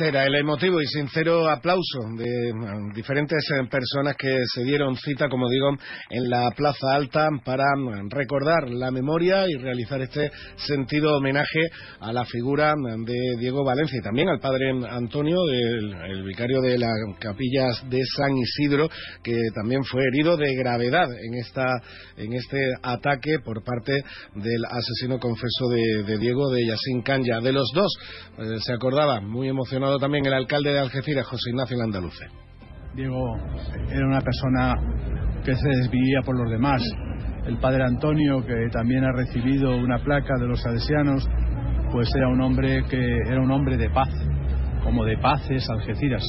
El 0.00 0.34
emotivo 0.36 0.80
y 0.80 0.86
sincero 0.86 1.48
aplauso 1.50 2.00
de 2.16 2.52
diferentes 2.94 3.38
eh, 3.50 3.68
personas 3.70 4.16
que 4.16 4.34
se 4.54 4.64
dieron 4.64 4.96
cita, 4.96 5.28
como 5.28 5.48
digo, 5.50 5.70
en 6.08 6.30
la 6.30 6.50
Plaza 6.56 6.94
Alta 6.94 7.28
para 7.44 7.64
recordar 8.08 8.70
la 8.70 8.90
memoria 8.90 9.44
y 9.48 9.54
realizar 9.54 10.00
este 10.00 10.30
sentido 10.56 11.16
homenaje 11.16 11.68
a 12.00 12.12
la 12.12 12.24
figura 12.24 12.74
de 13.04 13.36
Diego 13.38 13.64
Valencia 13.64 13.98
y 13.98 14.02
también 14.02 14.28
al 14.28 14.40
padre 14.40 14.70
Antonio, 14.88 15.36
el, 15.50 16.24
vicario 16.24 16.60
de 16.62 16.78
las 16.78 16.90
capillas 17.18 17.84
de 17.90 18.00
San 18.16 18.36
Isidro, 18.36 18.88
que 19.22 19.38
también 19.54 19.84
fue 19.84 20.02
herido 20.04 20.36
de 20.36 20.54
gravedad 20.54 21.08
en 21.12 21.34
esta 21.34 21.66
en 22.16 22.32
este 22.32 22.58
ataque 22.82 23.38
por 23.44 23.62
parte 23.62 23.92
del 24.34 24.64
asesino 24.64 25.18
confeso 25.18 25.68
de, 25.68 26.18
Diego 26.18 26.50
de 26.50 26.66
Yacín 26.66 27.02
Canya. 27.02 27.40
De 27.40 27.52
los 27.52 27.68
dos 27.74 27.92
eh, 28.38 28.58
se 28.60 28.72
acordaba 28.72 29.20
muy 29.20 29.48
emocionado 29.48 29.91
también 29.98 30.26
el 30.26 30.34
alcalde 30.34 30.72
de 30.72 30.80
Algeciras, 30.80 31.26
José 31.26 31.50
Ignacio 31.50 31.76
Landaluce. 31.76 32.26
Diego 32.94 33.36
era 33.90 34.06
una 34.06 34.20
persona 34.20 34.74
que 35.44 35.54
se 35.54 35.68
desvivía 35.68 36.20
por 36.24 36.38
los 36.38 36.50
demás. 36.50 36.82
El 37.46 37.58
padre 37.58 37.84
Antonio, 37.84 38.44
que 38.44 38.68
también 38.70 39.04
ha 39.04 39.12
recibido 39.12 39.76
una 39.76 39.98
placa 39.98 40.34
de 40.38 40.46
los 40.46 40.60
salesianos, 40.60 41.28
pues 41.90 42.14
era 42.14 42.28
un 42.28 42.40
hombre 42.40 42.84
que 42.88 43.02
era 43.26 43.40
un 43.40 43.50
hombre 43.50 43.76
de 43.76 43.90
paz, 43.90 44.10
como 44.84 45.04
de 45.04 45.16
paz 45.18 45.50
es 45.50 45.68
Algeciras. 45.70 46.24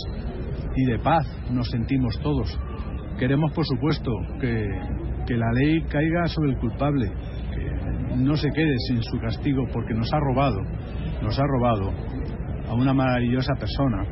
Y 0.75 0.85
de 0.85 0.99
paz 0.99 1.27
nos 1.51 1.69
sentimos 1.69 2.19
todos. 2.21 2.57
Queremos, 3.19 3.51
por 3.53 3.65
supuesto, 3.65 4.11
que, 4.39 4.65
que 5.27 5.35
la 5.35 5.51
ley 5.53 5.83
caiga 5.83 6.25
sobre 6.27 6.51
el 6.51 6.57
culpable, 6.57 7.11
no 8.17 8.35
se 8.35 8.49
quede 8.51 8.75
sin 8.87 9.01
su 9.03 9.19
castigo 9.19 9.65
porque 9.71 9.93
nos 9.93 10.11
ha 10.13 10.19
robado, 10.19 10.59
nos 11.21 11.37
ha 11.39 11.43
robado 11.43 11.91
a 12.73 12.75
una 12.75 12.93
maravillosa 12.93 13.53
persona 13.53 14.03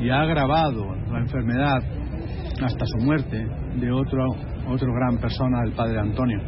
y 0.00 0.10
ha 0.10 0.22
agravado 0.22 0.94
la 1.10 1.20
enfermedad 1.20 1.78
hasta 2.62 2.84
su 2.84 3.04
muerte 3.04 3.46
de 3.76 3.92
otro, 3.92 4.26
otro 4.68 4.92
gran 4.92 5.18
persona, 5.18 5.62
el 5.64 5.72
padre 5.72 6.00
Antonio. 6.00 6.40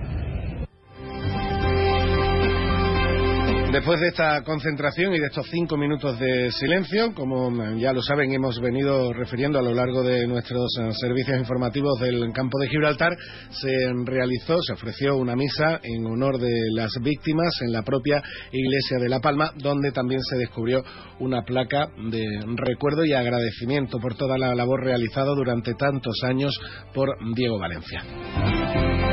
Después 3.75 3.99
de 3.99 4.07
esta 4.07 4.41
concentración 4.45 5.13
y 5.15 5.19
de 5.19 5.27
estos 5.27 5.49
cinco 5.51 5.77
minutos 5.77 6.17
de 6.21 6.49
silencio, 6.53 7.13
como 7.13 7.51
ya 7.77 7.93
lo 7.93 8.03
saben, 8.03 8.33
hemos 8.33 8.61
venido 8.61 9.13
refiriendo 9.13 9.59
a 9.59 9.63
lo 9.63 9.75
largo 9.75 10.05
de 10.05 10.29
nuestros 10.29 10.79
eh, 10.79 10.91
servicios 10.93 11.41
informativos 11.41 11.99
del 11.99 12.33
campo 12.33 12.57
de 12.61 12.69
Gibraltar, 12.69 13.11
se 13.51 13.73
realizó, 14.05 14.63
se 14.63 14.75
ofreció 14.75 15.17
una 15.17 15.35
misa 15.35 15.81
en 15.83 16.07
honor 16.07 16.39
de 16.39 16.53
las 16.73 16.93
víctimas 17.03 17.53
en 17.67 17.73
la 17.73 17.83
propia 17.83 18.23
iglesia 18.53 18.99
de 19.01 19.09
La 19.09 19.19
Palma, 19.19 19.51
donde 19.57 19.91
también 19.91 20.21
se 20.23 20.37
descubrió 20.37 20.85
una 21.19 21.43
placa 21.43 21.89
de 22.13 22.25
recuerdo 22.55 23.05
y 23.05 23.13
agradecimiento 23.13 23.99
por 23.99 24.15
toda 24.15 24.39
la 24.39 24.55
labor 24.55 24.85
realizada 24.85 25.35
durante 25.35 25.75
tantos 25.75 26.23
años 26.23 26.57
por 26.95 27.09
Diego 27.35 27.59
Valencia. 27.59 29.04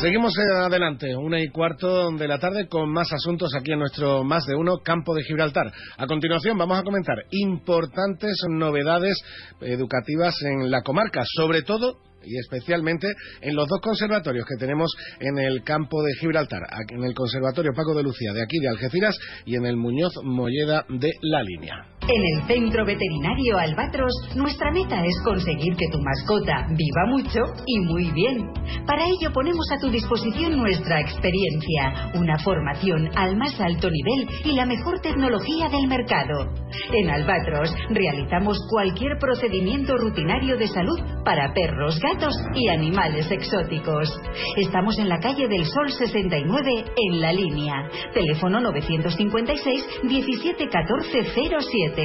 Seguimos 0.00 0.34
adelante, 0.38 1.16
una 1.16 1.40
y 1.40 1.48
cuarto 1.48 2.10
de 2.10 2.28
la 2.28 2.38
tarde 2.38 2.68
con 2.68 2.92
más 2.92 3.10
asuntos 3.14 3.54
aquí 3.58 3.72
en 3.72 3.78
nuestro 3.78 4.24
más 4.24 4.44
de 4.44 4.54
uno 4.54 4.78
campo 4.84 5.14
de 5.14 5.22
Gibraltar. 5.22 5.72
A 5.96 6.06
continuación 6.06 6.58
vamos 6.58 6.78
a 6.78 6.82
comentar 6.82 7.16
importantes 7.30 8.36
novedades 8.50 9.16
educativas 9.62 10.34
en 10.42 10.70
la 10.70 10.82
comarca, 10.82 11.22
sobre 11.24 11.62
todo 11.62 11.96
y 12.26 12.38
especialmente 12.38 13.08
en 13.40 13.54
los 13.54 13.68
dos 13.68 13.80
conservatorios 13.80 14.44
que 14.46 14.56
tenemos 14.58 14.90
en 15.20 15.38
el 15.38 15.62
campo 15.62 16.02
de 16.02 16.14
Gibraltar, 16.14 16.62
en 16.90 17.04
el 17.04 17.14
Conservatorio 17.14 17.72
Paco 17.74 17.94
de 17.94 18.02
Lucía 18.02 18.32
de 18.32 18.42
aquí 18.42 18.58
de 18.58 18.68
Algeciras 18.68 19.16
y 19.44 19.56
en 19.56 19.66
el 19.66 19.76
Muñoz 19.76 20.12
Molleda 20.22 20.84
de 20.88 21.12
La 21.22 21.42
Línea. 21.42 21.96
En 22.08 22.22
el 22.22 22.46
Centro 22.46 22.84
Veterinario 22.84 23.58
Albatros, 23.58 24.12
nuestra 24.36 24.70
meta 24.70 25.04
es 25.04 25.20
conseguir 25.24 25.74
que 25.74 25.88
tu 25.90 25.98
mascota 25.98 26.68
viva 26.70 27.06
mucho 27.08 27.40
y 27.66 27.80
muy 27.80 28.12
bien. 28.12 28.46
Para 28.86 29.04
ello 29.06 29.32
ponemos 29.32 29.66
a 29.72 29.80
tu 29.80 29.90
disposición 29.90 30.56
nuestra 30.56 31.00
experiencia, 31.00 32.12
una 32.14 32.38
formación 32.38 33.10
al 33.16 33.36
más 33.36 33.60
alto 33.60 33.90
nivel 33.90 34.28
y 34.44 34.52
la 34.52 34.66
mejor 34.66 35.00
tecnología 35.00 35.68
del 35.68 35.88
mercado. 35.88 36.54
En 36.92 37.10
Albatros 37.10 37.74
realizamos 37.90 38.56
cualquier 38.70 39.18
procedimiento 39.18 39.96
rutinario 39.96 40.56
de 40.56 40.68
salud 40.68 41.00
para 41.24 41.52
perros, 41.52 41.98
gatos, 41.98 42.15
y 42.54 42.68
animales 42.68 43.30
exóticos. 43.30 44.08
Estamos 44.56 44.98
en 44.98 45.08
la 45.08 45.18
calle 45.18 45.48
del 45.48 45.64
Sol 45.66 45.92
69 45.92 46.84
en 46.96 47.20
la 47.20 47.32
línea. 47.32 47.88
Teléfono 48.14 48.60
956 48.60 49.84
171407. 50.04 52.04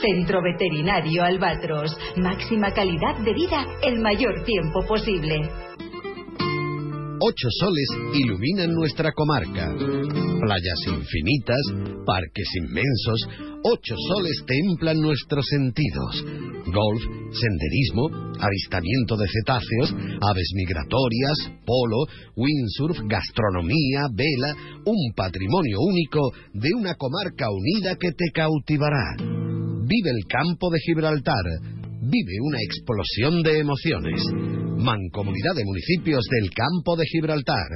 Centro 0.00 0.40
Veterinario 0.42 1.22
Albatros. 1.22 1.96
Máxima 2.16 2.72
calidad 2.72 3.16
de 3.18 3.34
vida 3.34 3.66
el 3.82 4.00
mayor 4.00 4.42
tiempo 4.44 4.82
posible. 4.84 5.50
Ocho 7.24 7.46
soles 7.60 7.86
iluminan 8.18 8.74
nuestra 8.74 9.12
comarca. 9.12 9.70
Playas 9.78 10.80
infinitas, 10.88 11.62
parques 12.04 12.48
inmensos, 12.58 13.20
ocho 13.62 13.94
soles 14.08 14.42
templan 14.44 14.98
nuestros 15.00 15.46
sentidos. 15.46 16.18
Golf, 16.66 17.02
senderismo, 17.30 18.10
avistamiento 18.42 19.14
de 19.16 19.28
cetáceos, 19.30 19.94
aves 20.18 20.50
migratorias, 20.56 21.62
polo, 21.64 22.10
windsurf, 22.34 22.98
gastronomía, 23.06 24.10
vela, 24.10 24.82
un 24.84 25.14
patrimonio 25.14 25.78
único 25.78 26.32
de 26.54 26.70
una 26.74 26.96
comarca 26.96 27.46
unida 27.52 27.94
que 28.00 28.10
te 28.10 28.32
cautivará. 28.34 29.14
Vive 29.20 30.10
el 30.10 30.26
campo 30.26 30.70
de 30.70 30.80
Gibraltar. 30.80 31.46
Vive 32.02 32.34
una 32.42 32.58
explosión 32.58 33.44
de 33.44 33.60
emociones. 33.60 34.61
Mancomunidad 34.82 35.54
de 35.54 35.64
Municipios 35.64 36.24
del 36.28 36.50
Campo 36.50 36.96
de 36.96 37.04
Gibraltar. 37.06 37.70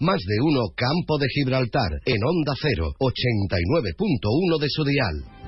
Más 0.00 0.18
de 0.18 0.40
uno 0.42 0.72
Campo 0.74 1.18
de 1.18 1.26
Gibraltar 1.28 1.92
en 2.06 2.16
Onda 2.24 2.54
0, 2.58 2.88
89.1 2.98 4.60
de 4.60 4.66
su 4.68 4.84
dial. 4.84 5.41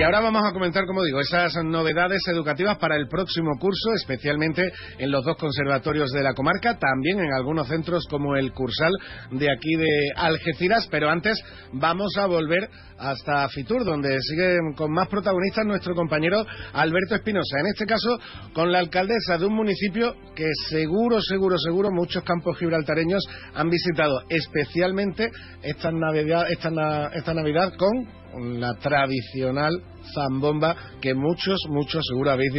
Y 0.00 0.02
ahora 0.02 0.20
vamos 0.20 0.42
a 0.46 0.54
comentar, 0.54 0.86
como 0.86 1.04
digo, 1.04 1.20
esas 1.20 1.62
novedades 1.62 2.22
educativas 2.28 2.78
para 2.78 2.96
el 2.96 3.06
próximo 3.06 3.50
curso, 3.60 3.92
especialmente 3.96 4.72
en 4.96 5.10
los 5.10 5.22
dos 5.22 5.36
conservatorios 5.36 6.10
de 6.12 6.22
la 6.22 6.32
comarca, 6.32 6.78
también 6.78 7.20
en 7.20 7.30
algunos 7.34 7.68
centros 7.68 8.06
como 8.08 8.34
el 8.34 8.50
Cursal 8.54 8.92
de 9.30 9.52
aquí 9.52 9.76
de 9.76 10.12
Algeciras, 10.16 10.88
pero 10.90 11.10
antes 11.10 11.38
vamos 11.74 12.16
a 12.16 12.24
volver 12.24 12.70
hasta 12.96 13.46
Fitur, 13.50 13.84
donde 13.84 14.16
sigue 14.22 14.56
con 14.74 14.90
más 14.90 15.06
protagonistas 15.08 15.66
nuestro 15.66 15.94
compañero 15.94 16.46
Alberto 16.72 17.16
Espinosa, 17.16 17.60
en 17.60 17.66
este 17.66 17.84
caso 17.84 18.18
con 18.54 18.72
la 18.72 18.78
alcaldesa 18.78 19.36
de 19.36 19.44
un 19.44 19.54
municipio 19.54 20.14
que 20.34 20.48
seguro, 20.70 21.20
seguro, 21.20 21.58
seguro 21.58 21.90
muchos 21.90 22.24
campos 22.24 22.56
gibraltareños 22.58 23.22
han 23.52 23.68
visitado, 23.68 24.22
especialmente 24.30 25.30
esta 25.62 25.92
Navidad, 25.92 26.46
esta, 26.50 27.08
esta 27.08 27.34
Navidad 27.34 27.74
con 27.76 28.18
la 28.38 28.74
tradicional 28.74 29.72
zambomba 30.14 30.76
que 31.00 31.14
muchos, 31.14 31.58
muchos 31.68 32.04
seguro 32.06 32.30
habéis 32.30 32.52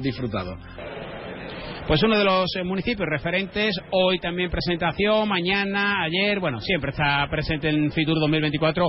disfrutado. 0.00 0.56
pues 1.86 2.02
uno 2.02 2.16
de 2.16 2.24
los 2.24 2.46
eh, 2.56 2.64
municipios 2.64 3.08
referentes, 3.08 3.76
hoy 3.90 4.18
también 4.18 4.50
presentación, 4.50 5.28
mañana, 5.28 6.02
ayer, 6.04 6.40
bueno, 6.40 6.60
siempre 6.60 6.90
está 6.90 7.26
presente 7.30 7.68
en 7.68 7.90
Fitur 7.92 8.18
2024 8.20 8.88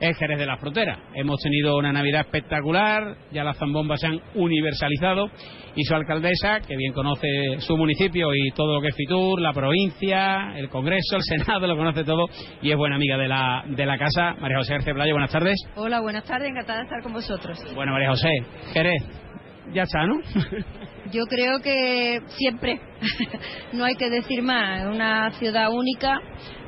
es 0.00 0.16
Jerez 0.18 0.38
de 0.38 0.46
la 0.46 0.56
Frontera. 0.56 0.98
Hemos 1.14 1.40
tenido 1.40 1.76
una 1.76 1.92
Navidad 1.92 2.22
espectacular, 2.22 3.16
ya 3.32 3.44
las 3.44 3.56
zambombas 3.58 4.00
se 4.00 4.06
han 4.08 4.20
universalizado 4.34 5.30
y 5.74 5.84
su 5.84 5.94
alcaldesa, 5.94 6.60
que 6.66 6.76
bien 6.76 6.92
conoce 6.92 7.28
su 7.58 7.76
municipio 7.76 8.34
y 8.34 8.50
todo 8.52 8.74
lo 8.74 8.80
que 8.80 8.88
es 8.88 8.96
Fitur, 8.96 9.40
la 9.40 9.52
provincia, 9.52 10.56
el 10.56 10.68
Congreso, 10.68 11.16
el 11.16 11.22
Senado, 11.22 11.66
lo 11.66 11.76
conoce 11.76 12.04
todo 12.04 12.26
y 12.62 12.70
es 12.70 12.76
buena 12.76 12.96
amiga 12.96 13.16
de 13.16 13.28
la, 13.28 13.64
de 13.66 13.86
la 13.86 13.98
casa. 13.98 14.34
María 14.40 14.58
José 14.58 14.74
García 14.74 14.94
Playo, 14.94 15.12
buenas 15.12 15.32
tardes. 15.32 15.56
Hola, 15.76 16.00
buenas 16.00 16.24
tardes, 16.24 16.48
encantada 16.48 16.78
de 16.78 16.84
estar 16.84 17.02
con 17.02 17.12
vosotros. 17.12 17.58
Bueno, 17.74 17.92
María 17.92 18.08
José, 18.10 18.30
Jerez, 18.72 19.02
ya 19.72 19.82
está, 19.82 20.06
¿no? 20.06 20.20
Yo 21.12 21.24
creo 21.26 21.60
que 21.60 22.20
siempre, 22.28 22.80
no 23.72 23.84
hay 23.84 23.94
que 23.94 24.10
decir 24.10 24.42
más, 24.42 24.82
es 24.82 24.86
una 24.86 25.30
ciudad 25.32 25.70
única, 25.70 26.20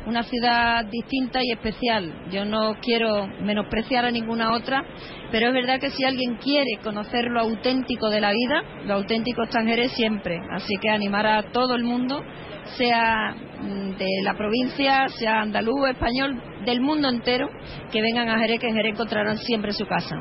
una 0.09 0.23
ciudad 0.23 0.87
distinta 0.87 1.41
y 1.43 1.53
especial. 1.53 2.31
Yo 2.31 2.47
no 2.47 2.77
quiero 2.81 3.27
menospreciar 3.43 4.07
a 4.07 4.11
ninguna 4.11 4.55
otra, 4.55 4.83
pero 5.31 5.49
es 5.49 5.53
verdad 5.55 5.79
que 5.79 5.91
si 5.91 6.03
alguien 6.05 6.37
quiere 6.37 6.79
conocer 6.83 7.27
lo 7.27 7.41
auténtico 7.41 8.09
de 8.09 8.23
la 8.23 8.33
vida, 8.33 8.63
lo 8.87 8.95
auténtico 8.95 9.43
está 9.43 9.61
en 9.61 9.69
Jerez 9.69 9.93
siempre. 9.93 10.41
Así 10.51 10.77
que 10.81 10.89
animar 10.89 11.27
a 11.27 11.43
todo 11.53 11.75
el 11.75 11.85
mundo, 11.85 12.25
sea 12.79 13.35
mm, 13.61 13.99
de 13.99 14.09
la 14.25 14.35
provincia, 14.35 15.09
sea 15.09 15.43
andaluz, 15.43 15.91
español, 15.91 16.43
del 16.65 16.81
mundo 16.81 17.11
entero, 17.11 17.51
que 17.93 18.01
vengan 18.01 18.31
a 18.31 18.39
Jerez, 18.39 18.61
que 18.61 18.69
en 18.69 18.77
Jerez 18.77 18.95
encontrarán 18.95 19.37
siempre 19.37 19.73
su 19.73 19.85
casa. 19.85 20.17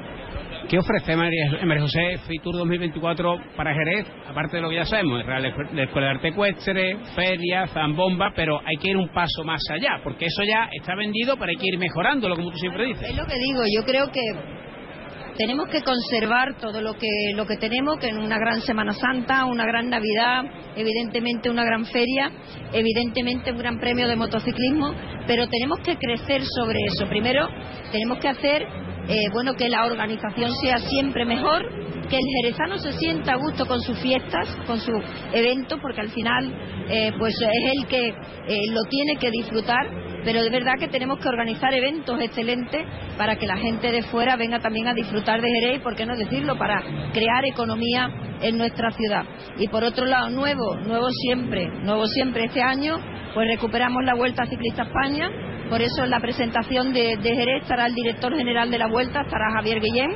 ¿Qué 0.70 0.78
ofrece 0.78 1.16
María, 1.16 1.50
José 1.80 2.18
Fitur 2.28 2.58
2024 2.58 3.38
para 3.56 3.74
Jerez? 3.74 4.06
Aparte 4.28 4.58
de 4.58 4.62
lo 4.62 4.70
que 4.70 4.76
ya 4.76 4.86
sabemos, 4.86 5.26
la 5.26 5.84
Escuela 5.84 6.08
de 6.08 6.14
Arte 6.16 6.28
Ecuestre, 6.28 6.98
feria, 7.16 7.68
zambomba, 7.68 8.34
pero 8.36 8.60
hay 8.66 8.76
que 8.76 8.90
ir 8.90 8.98
un 8.98 9.08
paso 9.08 9.46
más 9.46 9.62
allá, 9.72 10.02
porque 10.04 10.26
eso 10.26 10.44
ya 10.44 10.68
está 10.78 10.94
vendido, 10.96 11.38
pero 11.38 11.52
hay 11.52 11.56
que 11.56 11.68
ir 11.68 11.80
mejorándolo, 11.80 12.36
como 12.36 12.52
tú 12.52 12.58
siempre 12.58 12.86
dices. 12.86 13.10
Es 13.10 13.16
lo 13.16 13.26
que 13.26 13.36
digo, 13.36 13.62
yo 13.74 13.86
creo 13.86 14.12
que 14.12 14.20
tenemos 15.38 15.70
que 15.70 15.82
conservar 15.84 16.58
todo 16.60 16.82
lo 16.82 16.96
que 16.96 17.08
lo 17.34 17.46
que 17.46 17.56
tenemos, 17.56 17.98
que 18.00 18.10
en 18.10 18.18
una 18.18 18.38
gran 18.38 18.60
Semana 18.60 18.92
Santa, 18.92 19.46
una 19.46 19.66
gran 19.66 19.90
Navidad, 19.90 20.44
evidentemente 20.76 21.50
una 21.50 21.64
gran 21.64 21.86
feria, 21.86 22.30
evidentemente 22.74 23.54
un 23.54 23.58
gran 23.60 23.80
premio 23.80 24.06
de 24.10 24.18
motociclismo, 24.18 24.94
pero 25.28 25.48
tenemos 25.48 25.80
que 25.80 25.96
crecer 25.96 26.42
sobre 26.44 26.80
eso. 26.88 27.08
Primero, 27.08 27.48
tenemos 27.94 28.18
que 28.18 28.28
hacer 28.28 28.87
eh, 29.08 29.30
bueno, 29.32 29.54
que 29.54 29.70
la 29.70 29.86
organización 29.86 30.52
sea 30.62 30.78
siempre 30.80 31.26
mejor, 31.26 31.64
que 32.10 32.16
el 32.18 32.24
jerezano 32.42 32.78
se 32.78 32.92
sienta 32.94 33.34
a 33.34 33.38
gusto 33.38 33.66
con 33.66 33.80
sus 33.82 33.98
fiestas, 34.00 34.48
con 34.66 34.80
su 34.80 34.92
evento, 35.34 35.78
porque 35.82 36.02
al 36.02 36.10
final 36.10 36.54
eh, 36.90 37.12
pues 37.18 37.34
es 37.34 37.72
el 37.78 37.88
que 37.88 38.08
eh, 38.10 38.72
lo 38.72 38.82
tiene 38.90 39.18
que 39.20 39.30
disfrutar, 39.32 39.88
pero 40.24 40.42
de 40.42 40.50
verdad 40.50 40.74
que 40.80 40.88
tenemos 40.88 41.20
que 41.20 41.30
organizar 41.30 41.74
eventos 41.74 42.20
excelentes 42.22 42.86
para 43.18 43.38
que 43.38 43.48
la 43.48 43.58
gente 43.58 43.92
de 43.92 44.04
fuera 44.04 44.36
venga 44.36 44.60
también 44.60 44.88
a 44.88 44.94
disfrutar 44.94 45.42
de 45.42 45.48
Jerez, 45.50 45.82
por 45.82 45.96
qué 45.96 46.06
no 46.06 46.16
decirlo, 46.16 46.58
para 46.58 46.82
crear 47.14 47.46
economía 47.46 48.10
en 48.42 48.58
nuestra 48.58 48.92
ciudad. 48.92 49.24
Y 49.58 49.68
por 49.68 49.84
otro 49.84 50.06
lado, 50.06 50.30
nuevo, 50.30 50.76
nuevo 50.86 51.08
siempre, 51.12 51.68
nuevo 51.84 52.06
siempre 52.08 52.46
este 52.46 52.62
año, 52.62 52.98
pues 53.34 53.48
recuperamos 53.48 54.04
la 54.04 54.16
Vuelta 54.16 54.46
Ciclista 54.46 54.84
España, 54.84 55.30
por 55.70 55.82
eso 55.82 56.04
en 56.04 56.10
la 56.10 56.20
presentación 56.20 56.94
de, 56.94 57.18
Jerez 57.22 57.64
estará 57.64 57.86
el 57.88 57.94
director 57.94 58.36
general 58.36 58.72
de 58.72 58.78
la 58.78 58.88
Vuelta, 58.88 59.22
estará 59.22 59.52
Javier 59.56 59.80
Guillén. 59.80 60.12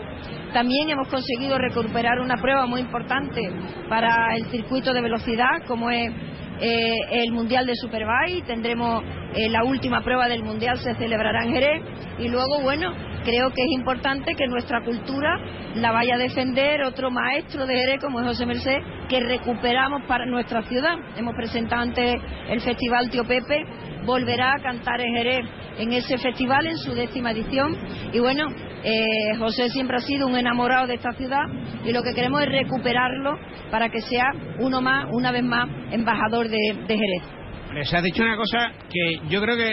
También 0.53 0.89
hemos 0.89 1.07
conseguido 1.07 1.57
recuperar 1.57 2.19
una 2.19 2.37
prueba 2.37 2.65
muy 2.65 2.81
importante 2.81 3.41
para 3.89 4.35
el 4.35 4.45
circuito 4.47 4.93
de 4.93 5.01
velocidad, 5.01 5.63
como 5.67 5.89
es 5.89 6.11
eh, 6.59 6.95
el 7.11 7.31
Mundial 7.31 7.65
de 7.65 7.75
Superbike. 7.75 8.45
Tendremos 8.45 9.03
eh, 9.33 9.49
la 9.49 9.63
última 9.63 10.01
prueba 10.01 10.27
del 10.27 10.43
Mundial, 10.43 10.77
se 10.79 10.95
celebrará 10.95 11.43
en 11.45 11.53
Jerez. 11.53 11.81
Y 12.19 12.27
luego, 12.27 12.61
bueno, 12.61 12.93
creo 13.23 13.49
que 13.49 13.61
es 13.61 13.71
importante 13.71 14.35
que 14.35 14.47
nuestra 14.47 14.81
cultura 14.83 15.39
la 15.75 15.91
vaya 15.91 16.15
a 16.15 16.17
defender 16.17 16.83
otro 16.83 17.11
maestro 17.11 17.65
de 17.65 17.77
Jerez 17.77 18.01
como 18.01 18.19
es 18.19 18.27
José 18.27 18.45
Merced, 18.45 18.79
que 19.09 19.19
recuperamos 19.21 20.03
para 20.07 20.25
nuestra 20.25 20.61
ciudad. 20.63 20.95
Hemos 21.17 21.35
presentado 21.35 21.81
ante 21.81 22.19
el 22.49 22.61
Festival 22.61 23.09
Tío 23.09 23.23
Pepe 23.23 23.65
volverá 24.05 24.53
a 24.53 24.61
cantar 24.61 25.01
en 25.01 25.15
Jerez 25.15 25.45
en 25.77 25.93
ese 25.93 26.17
festival, 26.17 26.67
en 26.67 26.77
su 26.77 26.93
décima 26.93 27.31
edición. 27.31 27.75
Y 28.13 28.19
bueno, 28.19 28.47
eh, 28.83 29.35
José 29.37 29.69
siempre 29.69 29.97
ha 29.97 30.01
sido 30.01 30.27
un 30.27 30.37
enamorado 30.37 30.87
de 30.87 30.95
esta 30.95 31.11
ciudad 31.13 31.43
y 31.85 31.91
lo 31.91 32.01
que 32.03 32.13
queremos 32.13 32.41
es 32.41 32.49
recuperarlo 32.49 33.37
para 33.69 33.89
que 33.89 34.01
sea 34.01 34.25
uno 34.59 34.81
más, 34.81 35.07
una 35.11 35.31
vez 35.31 35.43
más, 35.43 35.69
embajador 35.91 36.49
de, 36.49 36.57
Jerez. 36.87 37.87
Se 37.87 37.97
ha 37.97 38.01
dicho 38.01 38.23
una 38.23 38.35
cosa 38.35 38.71
que 38.89 39.19
yo 39.29 39.41
creo 39.41 39.55
que 39.55 39.71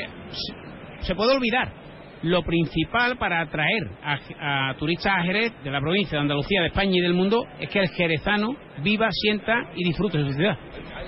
se 1.01 1.15
puede 1.15 1.35
olvidar. 1.35 1.73
Lo 2.21 2.43
principal 2.43 3.17
para 3.17 3.43
atraer 3.43 3.89
a, 4.03 4.71
a, 4.71 4.75
turistas 4.75 5.13
a 5.19 5.23
Jerez 5.23 5.53
de 5.63 5.71
la 5.71 5.81
provincia 5.81 6.19
de 6.19 6.23
Andalucía, 6.23 6.63
de 6.63 6.67
España 6.67 6.91
y 6.97 7.01
del 7.01 7.15
mundo 7.15 7.45
es 7.61 7.71
que 7.71 7.79
el 7.79 7.89
jerezano 7.91 8.57
viva, 8.83 9.09
sienta 9.13 9.71
y 9.77 9.85
disfrute 9.85 10.19
de 10.19 10.25
su 10.25 10.33
ciudad. 10.33 10.59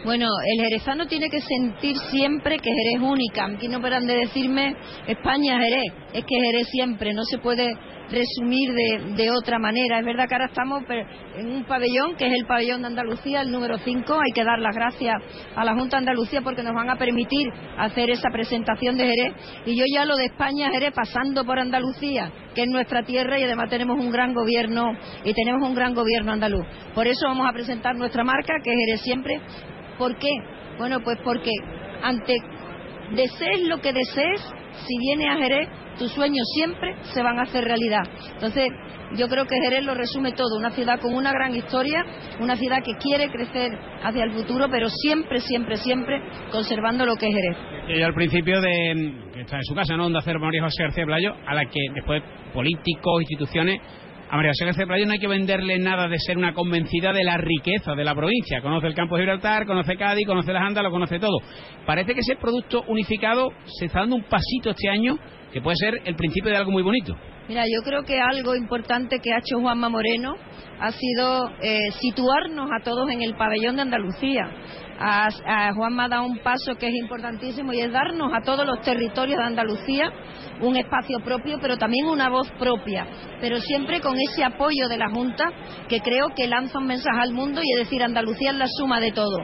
Bueno, 0.03 0.27
el 0.47 0.65
jerezano 0.65 1.07
tiene 1.07 1.29
que 1.29 1.41
sentir 1.43 1.95
siempre 2.11 2.57
que 2.59 2.71
Jerez 2.71 2.97
es 2.97 3.03
única. 3.03 3.45
Aquí 3.45 3.69
no 3.69 3.83
paran 3.83 4.07
de 4.07 4.15
decirme 4.15 4.75
España 5.07 5.59
Jerez. 5.61 5.93
Es 6.15 6.25
que 6.25 6.37
Jerez 6.37 6.69
siempre, 6.69 7.13
no 7.13 7.23
se 7.25 7.37
puede 7.37 7.77
resumir 8.11 8.73
de, 8.73 9.31
otra 9.31 9.59
manera. 9.59 9.99
Es 9.99 10.05
verdad 10.05 10.27
que 10.27 10.35
ahora 10.35 10.47
estamos 10.47 10.83
en 11.37 11.53
un 11.53 11.65
pabellón, 11.65 12.17
que 12.17 12.27
es 12.27 12.33
el 12.33 12.47
pabellón 12.47 12.81
de 12.81 12.89
Andalucía, 12.89 13.43
el 13.43 13.53
número 13.53 13.77
5. 13.79 14.15
Hay 14.15 14.33
que 14.35 14.43
dar 14.43 14.59
las 14.59 14.75
gracias 14.75 15.17
a 15.55 15.65
la 15.65 15.75
Junta 15.75 15.97
de 15.97 16.09
Andalucía 16.09 16.41
porque 16.41 16.63
nos 16.63 16.75
van 16.75 16.89
a 16.89 16.97
permitir 16.97 17.49
hacer 17.79 18.11
esa 18.11 18.31
presentación 18.33 18.97
de 18.97 19.07
Jerez. 19.07 19.35
Y 19.67 19.77
yo 19.77 19.85
ya 19.95 20.07
lo 20.07 20.17
de 20.17 20.25
España 20.27 20.71
Jerez 20.71 20.93
pasando 20.95 21.45
por 21.45 21.59
Andalucía, 21.59 22.33
que 22.55 22.63
es 22.63 22.69
nuestra 22.69 23.03
tierra 23.03 23.39
y 23.39 23.45
además 23.45 23.69
tenemos 23.69 23.99
un 23.99 24.11
gran 24.11 24.33
gobierno 24.33 24.93
y 25.25 25.35
tenemos 25.35 25.69
un 25.69 25.75
gran 25.75 25.95
gobierno 25.95 26.33
andaluz. 26.33 26.67
Por 26.95 27.07
eso 27.07 27.27
vamos 27.27 27.47
a 27.47 27.53
presentar 27.53 27.95
nuestra 27.97 28.25
marca, 28.25 28.55
que 28.65 28.71
es 28.71 28.77
Jerez 28.77 29.01
siempre, 29.03 29.41
¿Por 30.01 30.17
qué? 30.17 30.31
Bueno, 30.79 31.01
pues 31.05 31.19
porque 31.23 31.51
ante 32.03 32.35
desees 33.11 33.69
lo 33.69 33.83
que 33.83 33.93
desees, 33.93 34.41
si 34.87 34.99
vienes 34.99 35.29
a 35.29 35.37
Jerez, 35.37 35.69
tus 35.99 36.11
sueños 36.13 36.47
siempre 36.55 36.97
se 37.13 37.23
van 37.23 37.39
a 37.39 37.43
hacer 37.43 37.65
realidad. 37.65 38.05
Entonces, 38.33 38.71
yo 39.19 39.29
creo 39.29 39.45
que 39.45 39.57
Jerez 39.63 39.85
lo 39.85 39.93
resume 39.93 40.33
todo, 40.33 40.57
una 40.57 40.71
ciudad 40.71 40.99
con 41.01 41.13
una 41.13 41.33
gran 41.33 41.55
historia, 41.55 42.03
una 42.41 42.57
ciudad 42.57 42.79
que 42.83 42.95
quiere 42.95 43.29
crecer 43.29 43.79
hacia 44.03 44.25
el 44.25 44.31
futuro, 44.31 44.69
pero 44.71 44.89
siempre, 44.89 45.39
siempre, 45.41 45.77
siempre 45.77 46.23
conservando 46.51 47.05
lo 47.05 47.17
que 47.17 47.29
es 47.29 47.35
Jerez. 47.35 47.57
Yo 47.99 48.07
al 48.07 48.15
principio 48.15 48.59
de, 48.63 49.13
que 49.35 49.43
está 49.43 49.57
en 49.57 49.65
su 49.65 49.75
casa, 49.75 49.99
¿no? 49.99 50.07
Onda 50.07 50.21
Cero 50.25 50.41
María 50.41 50.63
José 50.63 50.85
García 50.85 51.05
Playo, 51.05 51.35
a 51.47 51.55
la 51.55 51.67
que 51.67 51.81
después 51.93 52.23
políticos, 52.55 53.21
instituciones 53.21 53.83
a 54.31 54.37
María 54.37 54.53
José 54.53 54.65
García 54.65 54.87
Playo 54.87 55.07
no 55.07 55.13
hay 55.13 55.19
que 55.19 55.27
venderle 55.27 55.79
nada 55.81 56.07
de 56.07 56.17
ser 56.21 56.39
una 56.39 56.55
convencida 56.55 57.13
de 57.13 57.25
la 57.25 57.37
riqueza 57.37 57.97
de 57.97 58.05
la 58.05 58.15
provincia. 58.15 58.63
Conoce 58.63 58.87
el 58.87 58.95
campo 58.95 59.17
de 59.17 59.23
Gibraltar, 59.23 59.67
conoce 59.67 59.97
Cádiz, 59.97 60.25
conoce 60.25 60.53
las 60.53 60.63
Andas, 60.63 60.85
lo 60.85 60.93
conoce 60.93 61.19
todo. 61.19 61.39
Parece 61.85 62.15
que 62.15 62.21
ese 62.21 62.37
producto 62.37 62.85
unificado 62.87 63.51
se 63.65 63.87
está 63.87 64.01
dando 64.01 64.15
un 64.15 64.23
pasito 64.23 64.71
este 64.71 64.89
año 64.89 65.19
que 65.53 65.61
puede 65.61 65.77
ser 65.77 66.01
el 66.05 66.15
principio 66.15 66.49
de 66.49 66.59
algo 66.59 66.71
muy 66.71 66.85
bonito. 66.85 67.17
Mira, 67.49 67.65
yo 67.65 67.83
creo 67.83 68.05
que 68.05 68.21
algo 68.21 68.55
importante 68.55 69.19
que 69.19 69.33
ha 69.33 69.39
hecho 69.39 69.59
Juanma 69.61 69.89
Moreno 69.89 70.37
ha 70.79 70.93
sido 70.93 71.51
eh, 71.61 71.91
situarnos 72.01 72.71
a 72.71 72.85
todos 72.85 73.11
en 73.11 73.23
el 73.23 73.35
pabellón 73.35 73.75
de 73.75 73.83
Andalucía. 73.83 74.49
A, 75.03 75.73
Juanma 75.75 76.05
ha 76.05 76.09
dado 76.09 76.25
un 76.25 76.39
paso 76.41 76.75
que 76.75 76.89
es 76.89 76.95
importantísimo 76.95 77.73
y 77.73 77.81
es 77.81 77.91
darnos 77.91 78.31
a 78.35 78.43
todos 78.43 78.67
los 78.67 78.83
territorios 78.83 79.39
de 79.39 79.45
Andalucía 79.45 80.13
un 80.61 80.77
espacio 80.77 81.21
propio, 81.25 81.59
pero 81.61 81.79
también 81.79 82.07
una 82.07 82.29
voz 82.29 82.51
propia, 82.59 83.07
pero 83.41 83.57
siempre 83.61 84.01
con 84.01 84.15
ese 84.21 84.45
apoyo 84.45 84.89
de 84.89 84.99
la 84.99 85.09
Junta 85.09 85.51
que 85.89 86.01
creo 86.01 86.29
que 86.37 86.47
lanza 86.47 86.79
un 86.79 86.87
mensaje 86.87 87.19
al 87.19 87.33
mundo 87.33 87.63
y 87.63 87.73
es 87.73 87.85
decir, 87.85 88.03
Andalucía 88.03 88.51
es 88.51 88.59
la 88.59 88.67
suma 88.69 89.01
de 89.01 89.13
todo. 89.13 89.39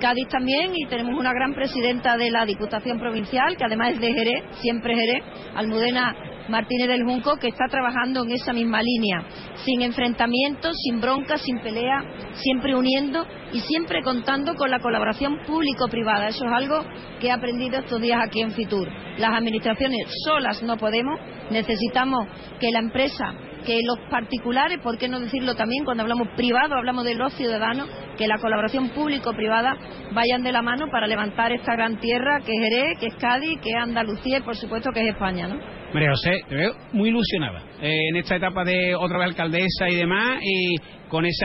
Cádiz 0.00 0.28
también 0.28 0.72
y 0.74 0.86
tenemos 0.86 1.18
una 1.18 1.32
gran 1.32 1.54
presidenta 1.54 2.16
de 2.16 2.30
la 2.30 2.46
Diputación 2.46 2.98
Provincial, 2.98 3.56
que 3.56 3.64
además 3.64 3.92
es 3.92 4.00
de 4.00 4.12
Jerez, 4.12 4.44
siempre 4.60 4.94
Jerez, 4.96 5.22
Almudena 5.54 6.16
Martínez 6.48 6.88
del 6.88 7.04
Junco, 7.04 7.36
que 7.36 7.48
está 7.48 7.66
trabajando 7.68 8.24
en 8.24 8.32
esa 8.32 8.52
misma 8.52 8.82
línea, 8.82 9.24
sin 9.64 9.82
enfrentamientos, 9.82 10.76
sin 10.82 11.00
broncas, 11.00 11.40
sin 11.42 11.60
pelea, 11.60 12.02
siempre 12.34 12.74
uniendo 12.74 13.26
y 13.52 13.60
siempre 13.60 14.02
contando 14.02 14.54
con 14.54 14.70
la 14.70 14.80
colaboración 14.80 15.38
público-privada. 15.46 16.28
Eso 16.28 16.44
es 16.44 16.52
algo 16.52 16.84
que 17.20 17.28
he 17.28 17.32
aprendido 17.32 17.78
estos 17.78 18.00
días 18.00 18.20
aquí 18.22 18.40
en 18.40 18.52
Fitur. 18.52 18.88
Las 19.18 19.32
administraciones 19.32 20.06
solas 20.24 20.62
no 20.62 20.76
podemos, 20.76 21.18
necesitamos 21.50 22.26
que 22.58 22.70
la 22.70 22.80
empresa 22.80 23.34
que 23.62 23.78
los 23.84 23.98
particulares, 24.10 24.80
por 24.82 24.98
qué 24.98 25.08
no 25.08 25.20
decirlo 25.20 25.54
también 25.54 25.84
cuando 25.84 26.02
hablamos 26.02 26.28
privado, 26.36 26.74
hablamos 26.74 27.04
de 27.04 27.14
los 27.14 27.32
ciudadanos, 27.34 27.88
que 28.18 28.26
la 28.26 28.38
colaboración 28.38 28.90
público-privada 28.90 29.76
vayan 30.12 30.42
de 30.42 30.52
la 30.52 30.62
mano 30.62 30.86
para 30.90 31.06
levantar 31.06 31.52
esta 31.52 31.74
gran 31.74 31.98
tierra 31.98 32.40
que 32.40 32.52
es 32.52 32.58
Jerez, 32.58 32.98
que 32.98 33.06
es 33.06 33.14
Cádiz, 33.16 33.60
que 33.62 33.70
es 33.70 33.76
Andalucía 33.76 34.38
y 34.38 34.42
por 34.42 34.56
supuesto 34.56 34.90
que 34.92 35.00
es 35.00 35.14
España, 35.14 35.48
¿no? 35.48 35.81
María 35.92 36.10
José, 36.10 36.40
te 36.48 36.54
veo 36.54 36.74
muy 36.92 37.10
ilusionada 37.10 37.62
eh, 37.82 38.08
en 38.08 38.16
esta 38.16 38.36
etapa 38.36 38.64
de 38.64 38.94
otra 38.94 39.18
vez 39.18 39.28
alcaldesa 39.28 39.90
y 39.90 39.96
demás, 39.96 40.40
y 40.42 40.76
con 41.08 41.26
ese 41.26 41.44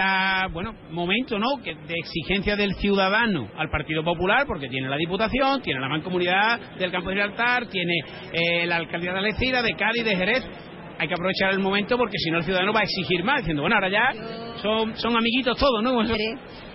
bueno, 0.54 0.74
momento 0.92 1.38
¿no? 1.38 1.62
que, 1.62 1.76
de 1.76 1.96
exigencia 1.96 2.56
del 2.56 2.74
ciudadano 2.76 3.50
al 3.58 3.70
Partido 3.70 4.04
Popular, 4.04 4.46
porque 4.48 4.70
tiene 4.70 4.88
la 4.88 4.96
Diputación, 4.96 5.62
tiene 5.62 5.82
la 5.82 5.90
Mancomunidad 5.90 6.78
del 6.78 6.92
Campo 6.92 7.10
de 7.10 7.16
Gibraltar, 7.16 7.68
tiene 7.68 7.96
eh, 8.32 8.66
la 8.66 8.78
Alcaldía 8.78 9.12
de 9.12 9.20
Algeciras, 9.20 9.64
de 9.64 9.74
Cádiz, 9.74 10.06
de 10.06 10.16
Jerez. 10.16 10.44
Hay 11.00 11.08
que 11.08 11.14
aprovechar 11.14 11.52
el 11.52 11.60
momento 11.60 11.98
porque 11.98 12.18
si 12.18 12.32
no 12.32 12.38
el 12.38 12.44
ciudadano 12.44 12.72
va 12.74 12.80
a 12.80 12.84
exigir 12.84 13.24
más, 13.24 13.40
diciendo, 13.40 13.62
bueno, 13.62 13.76
ahora 13.76 13.90
ya 13.90 14.14
son, 14.62 14.96
son 14.96 15.16
amiguitos 15.16 15.58
todos, 15.60 15.84
¿no? 15.84 15.94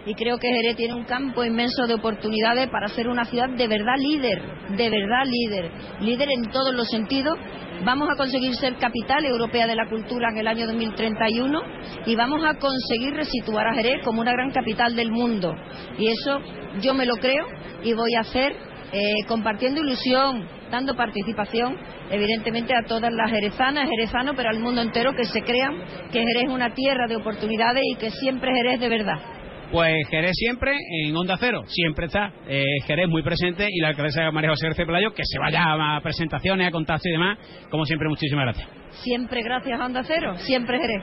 Y 0.05 0.15
creo 0.15 0.39
que 0.39 0.49
Jerez 0.49 0.77
tiene 0.77 0.95
un 0.95 1.05
campo 1.05 1.45
inmenso 1.45 1.87
de 1.87 1.95
oportunidades 1.95 2.69
para 2.71 2.89
ser 2.89 3.09
una 3.09 3.25
ciudad 3.25 3.49
de 3.51 3.69
verdad 3.69 3.95
líder, 3.99 4.43
de 4.77 4.91
verdad 4.91 5.25
líder, 5.25 5.71
líder 6.01 6.29
en 6.31 6.51
todos 6.51 6.75
los 6.75 6.89
sentidos. 6.89 7.39
Vamos 7.85 8.09
a 8.13 8.17
conseguir 8.17 8.55
ser 8.57 8.77
capital 8.77 9.25
europea 9.25 9.67
de 9.67 9.77
la 9.77 9.89
cultura 9.89 10.31
en 10.31 10.39
el 10.39 10.49
año 10.49 10.67
2031 10.67 11.63
y 12.07 12.17
vamos 12.17 12.45
a 12.45 12.55
conseguir 12.59 13.15
resituar 13.15 13.67
a 13.69 13.75
Jerez 13.75 14.05
como 14.05 14.21
una 14.21 14.33
gran 14.33 14.51
capital 14.51 14.97
del 14.97 15.11
mundo. 15.11 15.55
Y 15.99 16.09
eso 16.09 16.41
yo 16.81 16.95
me 16.95 17.07
lo 17.07 17.17
creo 17.17 17.47
y 17.83 17.93
voy 17.93 18.15
a 18.17 18.21
hacer 18.21 18.53
eh, 18.93 19.25
compartiendo 19.27 19.81
ilusión, 19.81 20.47
dando 20.71 20.95
participación, 20.95 21.77
evidentemente 22.11 22.75
a 22.75 22.87
todas 22.87 23.13
las 23.13 23.31
jerezanas, 23.31 23.89
jerezanos, 23.89 24.35
pero 24.37 24.51
al 24.51 24.61
mundo 24.61 24.83
entero 24.83 25.13
que 25.15 25.25
se 25.25 25.43
crean 25.43 25.77
que 26.13 26.19
Jerez 26.21 26.45
es 26.49 26.51
una 26.51 26.75
tierra 26.75 27.07
de 27.09 27.17
oportunidades 27.17 27.83
y 27.85 27.97
que 27.97 28.11
siempre 28.11 28.53
Jerez 28.53 28.81
de 28.81 28.89
verdad. 28.89 29.42
Pues 29.73 30.07
Jerez 30.11 30.33
siempre 30.35 30.71
en 31.03 31.17
Onda 31.17 31.39
Cero, 31.41 31.65
siempre 31.67 32.05
está 32.05 32.31
eh, 32.47 32.63
Jerez 32.87 33.09
muy 33.09 33.23
presente 33.23 33.67
y 33.71 33.81
la 33.81 33.89
alcaldesa 33.89 34.31
María 34.31 34.51
José 34.51 34.67
García 34.67 34.85
Pelayo, 34.85 35.15
que 35.15 35.23
se 35.25 35.39
vaya 35.39 35.65
a 35.65 35.99
presentaciones, 36.03 36.69
a 36.69 36.71
contactos 36.71 37.07
y 37.07 37.13
demás. 37.13 37.39
Como 37.71 37.87
siempre, 37.87 38.07
muchísimas 38.07 38.45
gracias. 38.45 38.69
Siempre 39.03 39.43
gracias 39.43 39.81
a 39.81 39.87
Onda 39.87 40.03
Cero, 40.07 40.35
siempre 40.37 40.79
Jerez. 40.79 41.03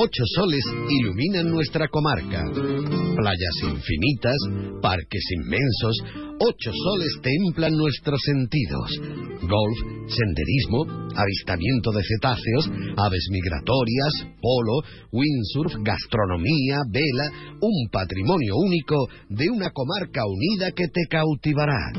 Ocho 0.00 0.22
soles 0.36 0.62
iluminan 0.88 1.50
nuestra 1.50 1.88
comarca. 1.88 2.44
Playas 2.54 3.56
infinitas, 3.64 4.38
parques 4.80 5.24
inmensos, 5.42 5.96
ocho 6.38 6.70
soles 6.70 7.18
templan 7.20 7.74
nuestros 7.74 8.20
sentidos. 8.22 8.94
Golf, 9.42 9.78
senderismo, 10.06 10.86
avistamiento 11.18 11.90
de 11.90 12.02
cetáceos, 12.06 12.70
aves 12.96 13.26
migratorias, 13.32 14.14
polo, 14.40 14.86
windsurf, 15.10 15.74
gastronomía, 15.82 16.78
vela, 16.88 17.58
un 17.60 17.90
patrimonio 17.90 18.54
único 18.54 18.94
de 19.28 19.50
una 19.50 19.70
comarca 19.70 20.22
unida 20.24 20.70
que 20.76 20.86
te 20.86 21.08
cautivará. 21.10 21.90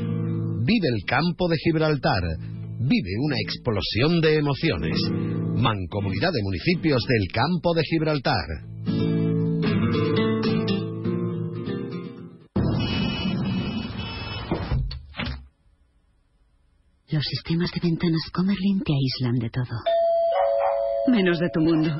Vive 0.64 0.88
el 0.96 1.04
campo 1.04 1.48
de 1.48 1.56
Gibraltar 1.58 2.22
vive 2.80 3.12
una 3.20 3.36
explosión 3.38 4.20
de 4.22 4.38
emociones. 4.38 4.96
Mancomunidad 5.60 6.30
de 6.32 6.42
Municipios 6.42 7.02
del 7.06 7.28
Campo 7.30 7.74
de 7.74 7.82
Gibraltar. 7.84 8.48
Los 17.10 17.24
sistemas 17.24 17.70
de 17.74 17.80
ventanas 17.82 18.22
Comerlin 18.32 18.80
te 18.80 18.94
aíslan 18.94 19.38
de 19.38 19.50
todo. 19.50 19.76
Menos 21.08 21.38
de 21.38 21.50
tu 21.52 21.60
mundo. 21.60 21.90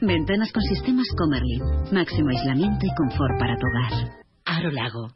Ventanas 0.00 0.50
con 0.52 0.62
sistemas 0.62 1.06
Comerlin. 1.16 1.62
Máximo 1.92 2.30
aislamiento 2.30 2.84
y 2.84 2.94
confort 2.96 3.38
para 3.38 3.56
tu 3.56 3.66
hogar. 3.66 4.24
Aro 4.44 4.70
Lago 4.72 5.08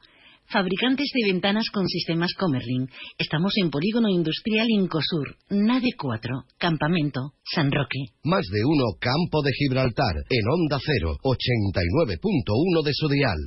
Fabricantes 0.46 1.08
de 1.14 1.32
ventanas 1.32 1.64
con 1.72 1.86
sistemas 1.86 2.32
Comerlin. 2.38 2.88
Estamos 3.18 3.52
en 3.56 3.70
Polígono 3.70 4.08
Industrial 4.08 4.66
Incosur, 4.68 5.36
Nave 5.50 5.90
4, 5.96 6.44
Campamento, 6.58 7.32
San 7.42 7.70
Roque. 7.70 8.12
Más 8.24 8.46
de 8.52 8.60
uno 8.64 8.96
Campo 9.00 9.42
de 9.42 9.52
Gibraltar, 9.52 10.16
en 10.28 10.48
Onda 10.48 10.78
0, 10.78 11.16
89.1 11.22 12.84
de 12.84 12.92
su 12.92 13.08
dial. 13.08 13.38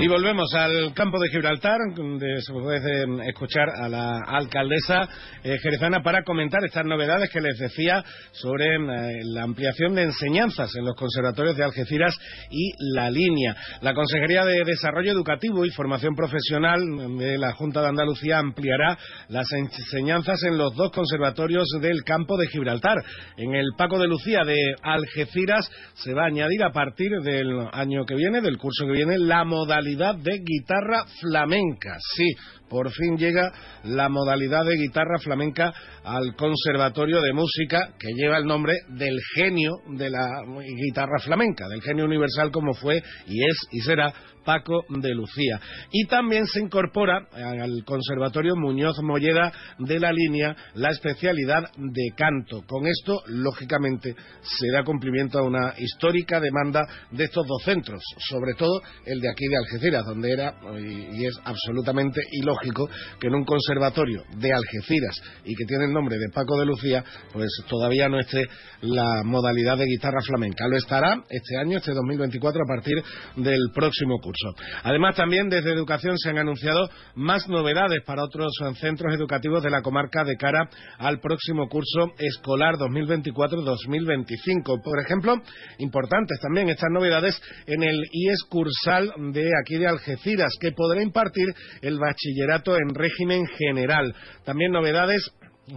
Y 0.00 0.06
volvemos 0.06 0.54
al 0.54 0.94
campo 0.94 1.18
de 1.18 1.28
Gibraltar, 1.28 1.76
donde 1.96 2.40
se 2.40 2.52
puede 2.52 3.28
escuchar 3.28 3.68
a 3.82 3.88
la 3.88 4.20
alcaldesa 4.28 5.08
eh, 5.42 5.56
jerezana 5.60 6.04
para 6.04 6.22
comentar 6.22 6.60
estas 6.64 6.84
novedades 6.84 7.28
que 7.30 7.40
les 7.40 7.58
decía 7.58 8.04
sobre 8.30 8.76
eh, 8.76 9.22
la 9.24 9.42
ampliación 9.42 9.96
de 9.96 10.04
enseñanzas 10.04 10.70
en 10.76 10.84
los 10.84 10.94
conservatorios 10.94 11.56
de 11.56 11.64
Algeciras 11.64 12.16
y 12.48 12.70
la 12.94 13.10
línea. 13.10 13.56
La 13.82 13.92
Consejería 13.92 14.44
de 14.44 14.62
Desarrollo 14.64 15.10
Educativo 15.10 15.64
y 15.64 15.70
Formación 15.70 16.14
Profesional 16.14 16.78
de 17.18 17.36
la 17.36 17.52
Junta 17.54 17.80
de 17.80 17.88
Andalucía 17.88 18.38
ampliará 18.38 18.96
las 19.28 19.50
enseñanzas 19.50 20.44
en 20.44 20.58
los 20.58 20.76
dos 20.76 20.92
conservatorios 20.92 21.66
del 21.80 22.04
campo 22.04 22.36
de 22.36 22.46
Gibraltar. 22.46 22.98
En 23.36 23.52
el 23.52 23.72
Paco 23.76 23.98
de 23.98 24.06
Lucía 24.06 24.44
de 24.44 24.76
Algeciras 24.80 25.68
se 25.94 26.14
va 26.14 26.22
a 26.22 26.28
añadir 26.28 26.62
a 26.62 26.70
partir 26.70 27.10
del 27.20 27.66
año 27.72 28.04
que 28.06 28.14
viene, 28.14 28.40
del 28.40 28.58
curso 28.58 28.86
que 28.86 28.92
viene, 28.92 29.18
la 29.18 29.42
modalidad 29.42 29.87
de 29.96 30.42
guitarra 30.44 31.04
flamenca. 31.20 31.96
Sí, 32.14 32.24
por 32.68 32.90
fin 32.90 33.16
llega 33.16 33.52
la 33.84 34.08
modalidad 34.08 34.64
de 34.64 34.76
guitarra 34.76 35.18
flamenca 35.18 35.72
al 36.04 36.34
Conservatorio 36.36 37.20
de 37.22 37.32
Música 37.32 37.94
que 37.98 38.12
lleva 38.14 38.38
el 38.38 38.44
nombre 38.44 38.74
del 38.88 39.18
genio 39.34 39.72
de 39.96 40.10
la 40.10 40.42
guitarra 40.84 41.18
flamenca, 41.20 41.68
del 41.68 41.82
genio 41.82 42.04
universal 42.04 42.50
como 42.50 42.74
fue 42.74 43.02
y 43.26 43.42
es 43.44 43.56
y 43.72 43.80
será 43.80 44.12
Paco 44.48 44.84
de 44.88 45.14
Lucía. 45.14 45.60
Y 45.92 46.06
también 46.06 46.46
se 46.46 46.60
incorpora 46.60 47.28
al 47.32 47.84
Conservatorio 47.84 48.56
Muñoz 48.56 48.96
Molleda 49.02 49.52
de 49.78 50.00
la 50.00 50.10
línea 50.10 50.56
la 50.74 50.88
especialidad 50.88 51.70
de 51.76 52.14
canto. 52.16 52.62
Con 52.66 52.86
esto, 52.86 53.20
lógicamente, 53.26 54.14
se 54.40 54.70
da 54.72 54.84
cumplimiento 54.84 55.38
a 55.38 55.42
una 55.42 55.74
histórica 55.76 56.40
demanda 56.40 56.86
de 57.10 57.24
estos 57.24 57.46
dos 57.46 57.62
centros, 57.62 58.02
sobre 58.30 58.54
todo 58.54 58.80
el 59.04 59.20
de 59.20 59.30
aquí 59.30 59.44
de 59.48 59.56
Algeciras, 59.58 59.77
donde 60.04 60.32
era 60.32 60.54
y 60.78 61.26
es 61.26 61.38
absolutamente 61.44 62.20
ilógico 62.32 62.88
que 63.20 63.28
en 63.28 63.34
un 63.34 63.44
conservatorio 63.44 64.24
de 64.36 64.52
Algeciras 64.52 65.20
y 65.44 65.54
que 65.54 65.64
tiene 65.64 65.84
el 65.86 65.92
nombre 65.92 66.18
de 66.18 66.28
Paco 66.32 66.58
de 66.58 66.66
Lucía, 66.66 67.04
pues 67.32 67.48
todavía 67.68 68.08
no 68.08 68.18
esté 68.18 68.42
la 68.82 69.22
modalidad 69.24 69.78
de 69.78 69.86
guitarra 69.86 70.20
flamenca. 70.26 70.66
Lo 70.68 70.76
estará 70.76 71.22
este 71.28 71.56
año, 71.58 71.78
este 71.78 71.92
2024, 71.92 72.60
a 72.62 72.66
partir 72.66 72.96
del 73.36 73.70
próximo 73.74 74.18
curso. 74.20 74.54
Además, 74.82 75.14
también 75.16 75.48
desde 75.48 75.72
Educación 75.72 76.18
se 76.18 76.30
han 76.30 76.38
anunciado 76.38 76.88
más 77.14 77.48
novedades 77.48 78.02
para 78.04 78.24
otros 78.24 78.52
centros 78.80 79.14
educativos 79.14 79.62
de 79.62 79.70
la 79.70 79.82
comarca 79.82 80.24
de 80.24 80.36
cara 80.36 80.68
al 80.98 81.20
próximo 81.20 81.68
curso 81.68 82.12
escolar 82.18 82.74
2024-2025. 82.76 84.82
Por 84.82 85.00
ejemplo, 85.04 85.36
importantes 85.78 86.40
también 86.40 86.68
estas 86.68 86.90
novedades 86.92 87.40
en 87.66 87.82
el 87.82 88.02
IES 88.12 88.44
Cursal 88.48 89.12
de 89.32 89.48
aquí 89.62 89.67
de 89.76 89.86
Algeciras, 89.86 90.52
que 90.60 90.72
podrá 90.72 91.02
impartir 91.02 91.46
el 91.82 91.98
bachillerato 91.98 92.76
en 92.76 92.94
régimen 92.94 93.46
general. 93.46 94.14
También 94.44 94.72
novedades 94.72 95.30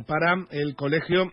para 0.08 0.36
el 0.52 0.76
colegio 0.76 1.32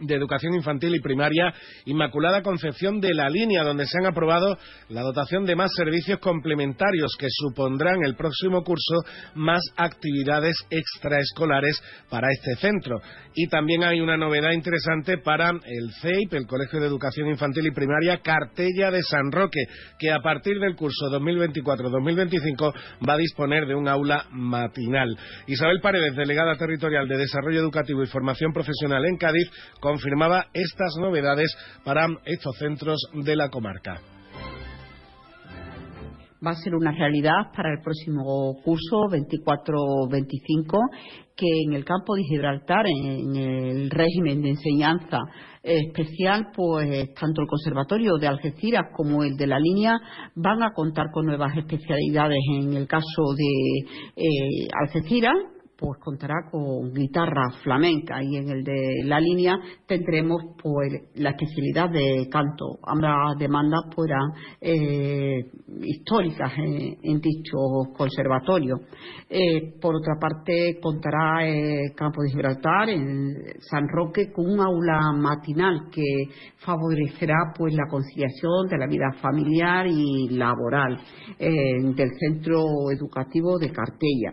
de 0.00 0.14
Educación 0.14 0.54
Infantil 0.54 0.94
y 0.94 1.00
Primaria 1.00 1.52
Inmaculada 1.84 2.42
Concepción 2.42 3.00
de 3.00 3.14
la 3.14 3.28
Línea, 3.28 3.64
donde 3.64 3.86
se 3.86 3.98
han 3.98 4.06
aprobado 4.06 4.58
la 4.88 5.02
dotación 5.02 5.44
de 5.44 5.56
más 5.56 5.70
servicios 5.74 6.18
complementarios 6.20 7.16
que 7.18 7.28
supondrán 7.30 8.04
el 8.04 8.14
próximo 8.14 8.62
curso 8.62 8.94
más 9.34 9.60
actividades 9.76 10.56
extraescolares 10.70 11.82
para 12.10 12.28
este 12.30 12.56
centro. 12.56 13.00
Y 13.34 13.48
también 13.48 13.84
hay 13.84 14.00
una 14.00 14.16
novedad 14.16 14.52
interesante 14.52 15.18
para 15.18 15.50
el 15.50 15.92
CEIP, 16.00 16.34
el 16.34 16.46
Colegio 16.46 16.80
de 16.80 16.86
Educación 16.86 17.28
Infantil 17.28 17.66
y 17.66 17.70
Primaria 17.70 18.18
Cartella 18.18 18.90
de 18.90 19.02
San 19.02 19.30
Roque, 19.32 19.60
que 19.98 20.12
a 20.12 20.20
partir 20.20 20.58
del 20.58 20.76
curso 20.76 21.06
2024-2025 21.10 22.74
va 23.08 23.14
a 23.14 23.18
disponer 23.18 23.66
de 23.66 23.74
un 23.74 23.88
aula 23.88 24.26
matinal. 24.30 25.16
Isabel 25.46 25.80
Paredes, 25.80 26.16
delegada 26.16 26.56
territorial 26.56 27.08
de 27.08 27.18
Desarrollo 27.18 27.60
Educativo 27.60 28.02
y 28.02 28.06
Formación 28.06 28.52
Profesional 28.52 29.04
en 29.04 29.16
Cádiz, 29.16 29.50
confirmaba 29.86 30.46
estas 30.52 30.96
novedades 31.00 31.54
para 31.84 32.08
estos 32.24 32.56
centros 32.58 32.98
de 33.12 33.36
la 33.36 33.48
comarca 33.48 34.00
va 36.44 36.50
a 36.50 36.54
ser 36.62 36.74
una 36.74 36.92
realidad 36.92 37.50
para 37.54 37.72
el 37.72 37.80
próximo 37.82 38.54
curso 38.62 39.08
24-25 39.08 40.78
que 41.34 41.46
en 41.66 41.74
el 41.74 41.84
campo 41.84 42.14
de 42.14 42.22
Gibraltar, 42.22 42.86
en 42.86 43.36
el 43.36 43.90
régimen 43.90 44.42
de 44.42 44.50
enseñanza 44.50 45.18
especial, 45.62 46.48
pues 46.54 47.12
tanto 47.14 47.42
el 47.42 47.48
Conservatorio 47.48 48.16
de 48.18 48.28
Algeciras 48.28 48.84
como 48.94 49.22
el 49.22 49.36
de 49.36 49.46
la 49.46 49.58
línea 49.58 49.98
van 50.34 50.62
a 50.62 50.72
contar 50.72 51.06
con 51.12 51.26
nuevas 51.26 51.56
especialidades. 51.56 52.38
En 52.54 52.72
el 52.74 52.86
caso 52.86 53.34
de 53.36 53.78
eh, 54.16 54.68
Algeciras, 54.80 55.34
pues 55.78 56.00
contará 56.00 56.34
con 56.50 56.92
guitarra 56.92 57.50
flamenca 57.62 58.22
y 58.22 58.36
en 58.36 58.48
el 58.48 58.64
de 58.64 59.02
la 59.04 59.20
línea 59.20 59.58
tendremos 59.86 60.42
pues 60.62 60.90
la 61.16 61.30
especialidad 61.30 61.90
de 61.90 62.28
canto. 62.30 62.78
Ambas 62.82 63.36
demandas 63.38 63.82
pues 63.94 64.10
eh, 64.60 65.44
históricas 65.82 66.52
en, 66.56 67.20
dicho 67.20 67.58
conservatorio. 67.96 68.76
Eh, 69.28 69.74
por 69.80 69.96
otra 69.96 70.14
parte 70.20 70.78
contará 70.80 71.46
el 71.46 71.92
campo 71.94 72.22
de 72.22 72.30
Gibraltar 72.30 72.88
en 72.88 73.34
San 73.60 73.86
Roque 73.88 74.32
con 74.32 74.46
un 74.50 74.60
aula 74.60 75.12
matinal 75.14 75.90
que 75.90 76.02
favorecerá 76.58 77.52
pues 77.56 77.74
la 77.74 77.86
conciliación 77.90 78.68
de 78.70 78.78
la 78.78 78.86
vida 78.86 79.12
familiar 79.20 79.86
y 79.86 80.28
laboral 80.30 80.98
eh, 81.38 81.50
del 81.94 82.10
centro 82.18 82.64
educativo 82.90 83.58
de 83.58 83.70
Cartella. 83.70 84.32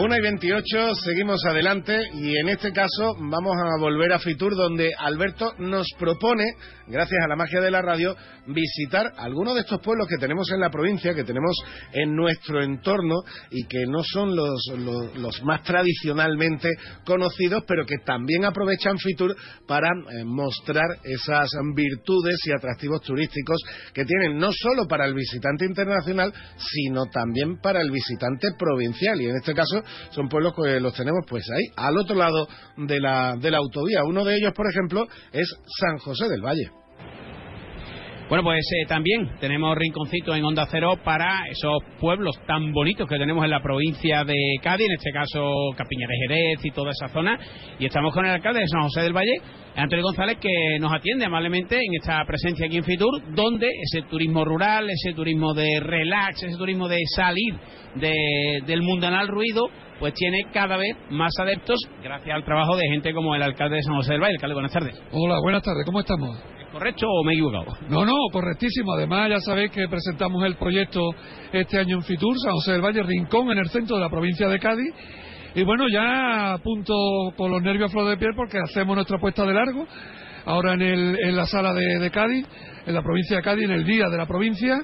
Una 0.00 0.16
y 0.16 0.22
28, 0.22 0.94
seguimos 1.04 1.44
adelante 1.44 2.00
y 2.14 2.34
en 2.34 2.48
este 2.48 2.72
caso 2.72 3.16
vamos 3.18 3.54
a 3.54 3.78
volver 3.78 4.14
a 4.14 4.18
Fitur 4.18 4.56
donde 4.56 4.88
Alberto 4.98 5.52
nos 5.58 5.86
propone, 5.98 6.54
gracias 6.86 7.20
a 7.22 7.28
la 7.28 7.36
magia 7.36 7.60
de 7.60 7.70
la 7.70 7.82
radio, 7.82 8.16
visitar 8.46 9.12
algunos 9.18 9.56
de 9.56 9.60
estos 9.60 9.78
pueblos 9.82 10.08
que 10.08 10.16
tenemos 10.16 10.50
en 10.52 10.60
la 10.60 10.70
provincia, 10.70 11.12
que 11.12 11.24
tenemos 11.24 11.54
en 11.92 12.16
nuestro 12.16 12.62
entorno 12.62 13.16
y 13.50 13.66
que 13.66 13.84
no 13.86 14.02
son 14.02 14.34
los, 14.34 14.62
los, 15.16 15.42
más 15.42 15.62
tradicionalmente 15.64 16.70
conocidos, 17.04 17.64
pero 17.66 17.84
que 17.84 17.98
también 17.98 18.46
aprovechan 18.46 18.96
Fitur 18.96 19.36
para 19.66 19.90
eh, 19.90 20.24
mostrar 20.24 20.96
esas 21.04 21.50
virtudes 21.74 22.38
y 22.46 22.52
atractivos 22.52 23.02
turísticos 23.02 23.58
que 23.92 24.06
tienen 24.06 24.38
no 24.38 24.48
solo 24.50 24.88
para 24.88 25.04
el 25.04 25.12
visitante 25.12 25.66
internacional, 25.66 26.32
sino 26.56 27.04
también 27.12 27.58
para 27.60 27.82
el 27.82 27.90
visitante 27.90 28.48
provincial. 28.58 29.20
Y 29.20 29.26
en 29.26 29.36
este 29.36 29.52
caso 29.52 29.82
son 30.10 30.28
pueblos 30.28 30.54
que 30.54 30.80
los 30.80 30.94
tenemos 30.94 31.24
pues 31.28 31.44
ahí, 31.50 31.72
al 31.76 31.98
otro 31.98 32.16
lado 32.16 32.48
de 32.76 33.00
la, 33.00 33.36
de 33.36 33.50
la 33.50 33.58
autovía. 33.58 34.04
Uno 34.04 34.24
de 34.24 34.34
ellos, 34.34 34.52
por 34.54 34.66
ejemplo, 34.70 35.06
es 35.32 35.48
San 35.78 35.98
José 35.98 36.28
del 36.28 36.42
Valle. 36.42 36.79
Bueno, 38.30 38.44
pues 38.44 38.60
eh, 38.60 38.86
también 38.86 39.28
tenemos 39.40 39.76
rinconcito 39.76 40.36
en 40.36 40.44
Onda 40.44 40.64
Cero 40.70 40.94
para 41.02 41.48
esos 41.50 41.82
pueblos 41.98 42.36
tan 42.46 42.70
bonitos 42.72 43.08
que 43.08 43.18
tenemos 43.18 43.42
en 43.42 43.50
la 43.50 43.60
provincia 43.60 44.22
de 44.22 44.36
Cádiz, 44.62 44.86
en 44.86 44.94
este 44.94 45.10
caso 45.10 45.52
Capiñares 45.76 46.16
Jerez 46.28 46.64
y 46.64 46.70
toda 46.70 46.92
esa 46.92 47.08
zona. 47.08 47.36
Y 47.80 47.86
estamos 47.86 48.14
con 48.14 48.24
el 48.24 48.30
alcalde 48.30 48.60
de 48.60 48.68
San 48.68 48.82
José 48.82 49.00
del 49.00 49.16
Valle, 49.16 49.34
Antonio 49.74 50.04
González, 50.04 50.38
que 50.40 50.78
nos 50.78 50.92
atiende 50.92 51.24
amablemente 51.24 51.74
en 51.74 51.92
esta 52.00 52.24
presencia 52.24 52.66
aquí 52.66 52.76
en 52.76 52.84
Fitur, 52.84 53.34
donde 53.34 53.66
ese 53.82 54.02
turismo 54.02 54.44
rural, 54.44 54.88
ese 54.88 55.12
turismo 55.12 55.52
de 55.52 55.80
relax, 55.80 56.40
ese 56.44 56.56
turismo 56.56 56.86
de 56.86 57.00
salir 57.16 57.56
del 57.96 58.82
mundanal 58.82 59.26
ruido, 59.26 59.68
pues 60.00 60.14
tiene 60.14 60.38
cada 60.52 60.78
vez 60.78 60.96
más 61.10 61.30
adeptos 61.38 61.78
gracias 62.02 62.34
al 62.34 62.42
trabajo 62.42 62.74
de 62.74 62.88
gente 62.88 63.12
como 63.12 63.34
el 63.34 63.42
alcalde 63.42 63.76
de 63.76 63.82
San 63.82 63.94
José 63.94 64.12
del 64.12 64.22
Valle. 64.22 64.34
Alcalde, 64.36 64.54
buenas 64.54 64.72
tardes. 64.72 65.02
Hola, 65.12 65.36
buenas 65.42 65.62
tardes, 65.62 65.84
¿cómo 65.84 66.00
estamos? 66.00 66.42
¿Correcto 66.72 67.06
o 67.06 67.24
me 67.24 67.32
he 67.32 67.34
equivocado? 67.34 67.66
No, 67.88 68.06
no, 68.06 68.14
correctísimo. 68.32 68.94
Además, 68.94 69.28
ya 69.28 69.40
sabéis 69.40 69.70
que 69.72 69.86
presentamos 69.88 70.42
el 70.44 70.56
proyecto 70.56 71.00
este 71.52 71.78
año 71.78 71.96
en 71.96 72.02
Fitur, 72.02 72.34
San 72.38 72.52
José 72.54 72.72
del 72.72 72.80
Valle, 72.80 73.02
Rincón, 73.02 73.50
en 73.50 73.58
el 73.58 73.68
centro 73.68 73.96
de 73.96 74.02
la 74.02 74.08
provincia 74.08 74.48
de 74.48 74.58
Cádiz. 74.58 74.94
Y 75.54 75.64
bueno, 75.64 75.84
ya 75.92 76.54
a 76.54 76.58
punto 76.58 76.94
con 77.36 77.50
los 77.50 77.60
nervios 77.60 77.90
a 77.90 77.92
flor 77.92 78.08
de 78.08 78.16
piel 78.16 78.30
porque 78.36 78.58
hacemos 78.58 78.94
nuestra 78.94 79.18
puesta 79.18 79.44
de 79.44 79.52
largo 79.52 79.84
ahora 80.46 80.74
en, 80.74 80.82
el, 80.82 81.18
en 81.20 81.36
la 81.36 81.44
sala 81.44 81.74
de, 81.74 81.98
de 81.98 82.10
Cádiz, 82.10 82.46
en 82.86 82.94
la 82.94 83.02
provincia 83.02 83.36
de 83.36 83.42
Cádiz, 83.42 83.64
en 83.64 83.72
el 83.72 83.84
día 83.84 84.08
de 84.08 84.16
la 84.16 84.26
provincia. 84.26 84.78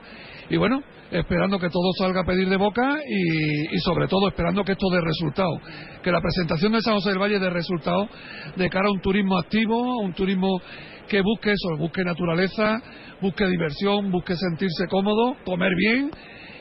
Y 0.49 0.57
bueno, 0.57 0.83
esperando 1.11 1.59
que 1.59 1.71
todo 1.71 1.91
salga 1.99 2.21
a 2.21 2.25
pedir 2.25 2.49
de 2.49 2.57
boca 2.57 2.99
y, 3.09 3.79
sobre 3.81 4.07
todo 4.07 4.29
esperando 4.29 4.65
que 4.65 4.73
esto 4.73 4.89
dé 4.91 5.01
resultado, 5.01 5.61
que 6.03 6.13
la 6.13 6.21
presentación 6.21 6.73
de 6.73 6.81
San 6.83 6.95
José 6.95 7.11
del 7.11 7.19
Valle 7.19 7.39
dé 7.39 7.51
resultado 7.51 8.09
de 8.57 8.69
cara 8.69 8.89
a 8.89 8.93
un 8.93 9.01
turismo 9.01 9.39
activo, 9.39 10.01
a 10.01 10.05
un 10.05 10.13
turismo 10.13 10.61
que 11.09 11.21
busque 11.21 11.51
eso, 11.51 11.77
busque 11.79 12.05
naturaleza, 12.05 12.81
busque 13.21 13.47
diversión, 13.47 14.11
busque 14.11 14.37
sentirse 14.37 14.87
cómodo, 14.89 15.37
comer 15.45 15.73
bien 15.77 16.11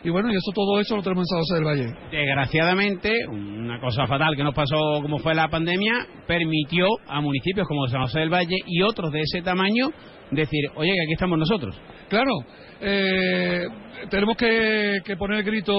y 0.05 0.09
bueno, 0.11 0.31
y 0.31 0.35
eso 0.35 0.51
todo 0.53 0.79
eso 0.79 0.95
lo 0.95 1.01
tenemos 1.01 1.23
en 1.23 1.25
San 1.25 1.39
José 1.39 1.55
del 1.55 1.63
Valle. 1.63 1.93
Desgraciadamente, 2.11 3.11
una 3.27 3.79
cosa 3.79 4.05
fatal 4.05 4.35
que 4.35 4.43
nos 4.43 4.53
pasó 4.53 5.01
como 5.01 5.17
fue 5.17 5.33
la 5.33 5.47
pandemia, 5.47 5.93
permitió 6.27 6.85
a 7.07 7.21
municipios 7.21 7.67
como 7.67 7.87
San 7.87 8.01
José 8.01 8.19
del 8.19 8.31
Valle 8.31 8.55
y 8.67 8.83
otros 8.83 9.11
de 9.11 9.21
ese 9.21 9.41
tamaño 9.41 9.89
decir, 10.29 10.69
oye, 10.75 10.93
que 10.93 11.01
aquí 11.01 11.13
estamos 11.13 11.39
nosotros. 11.39 11.75
Claro, 12.07 12.33
eh, 12.81 13.65
tenemos 14.11 14.37
que, 14.37 15.01
poner 15.17 15.39
el 15.39 15.43
grito, 15.43 15.73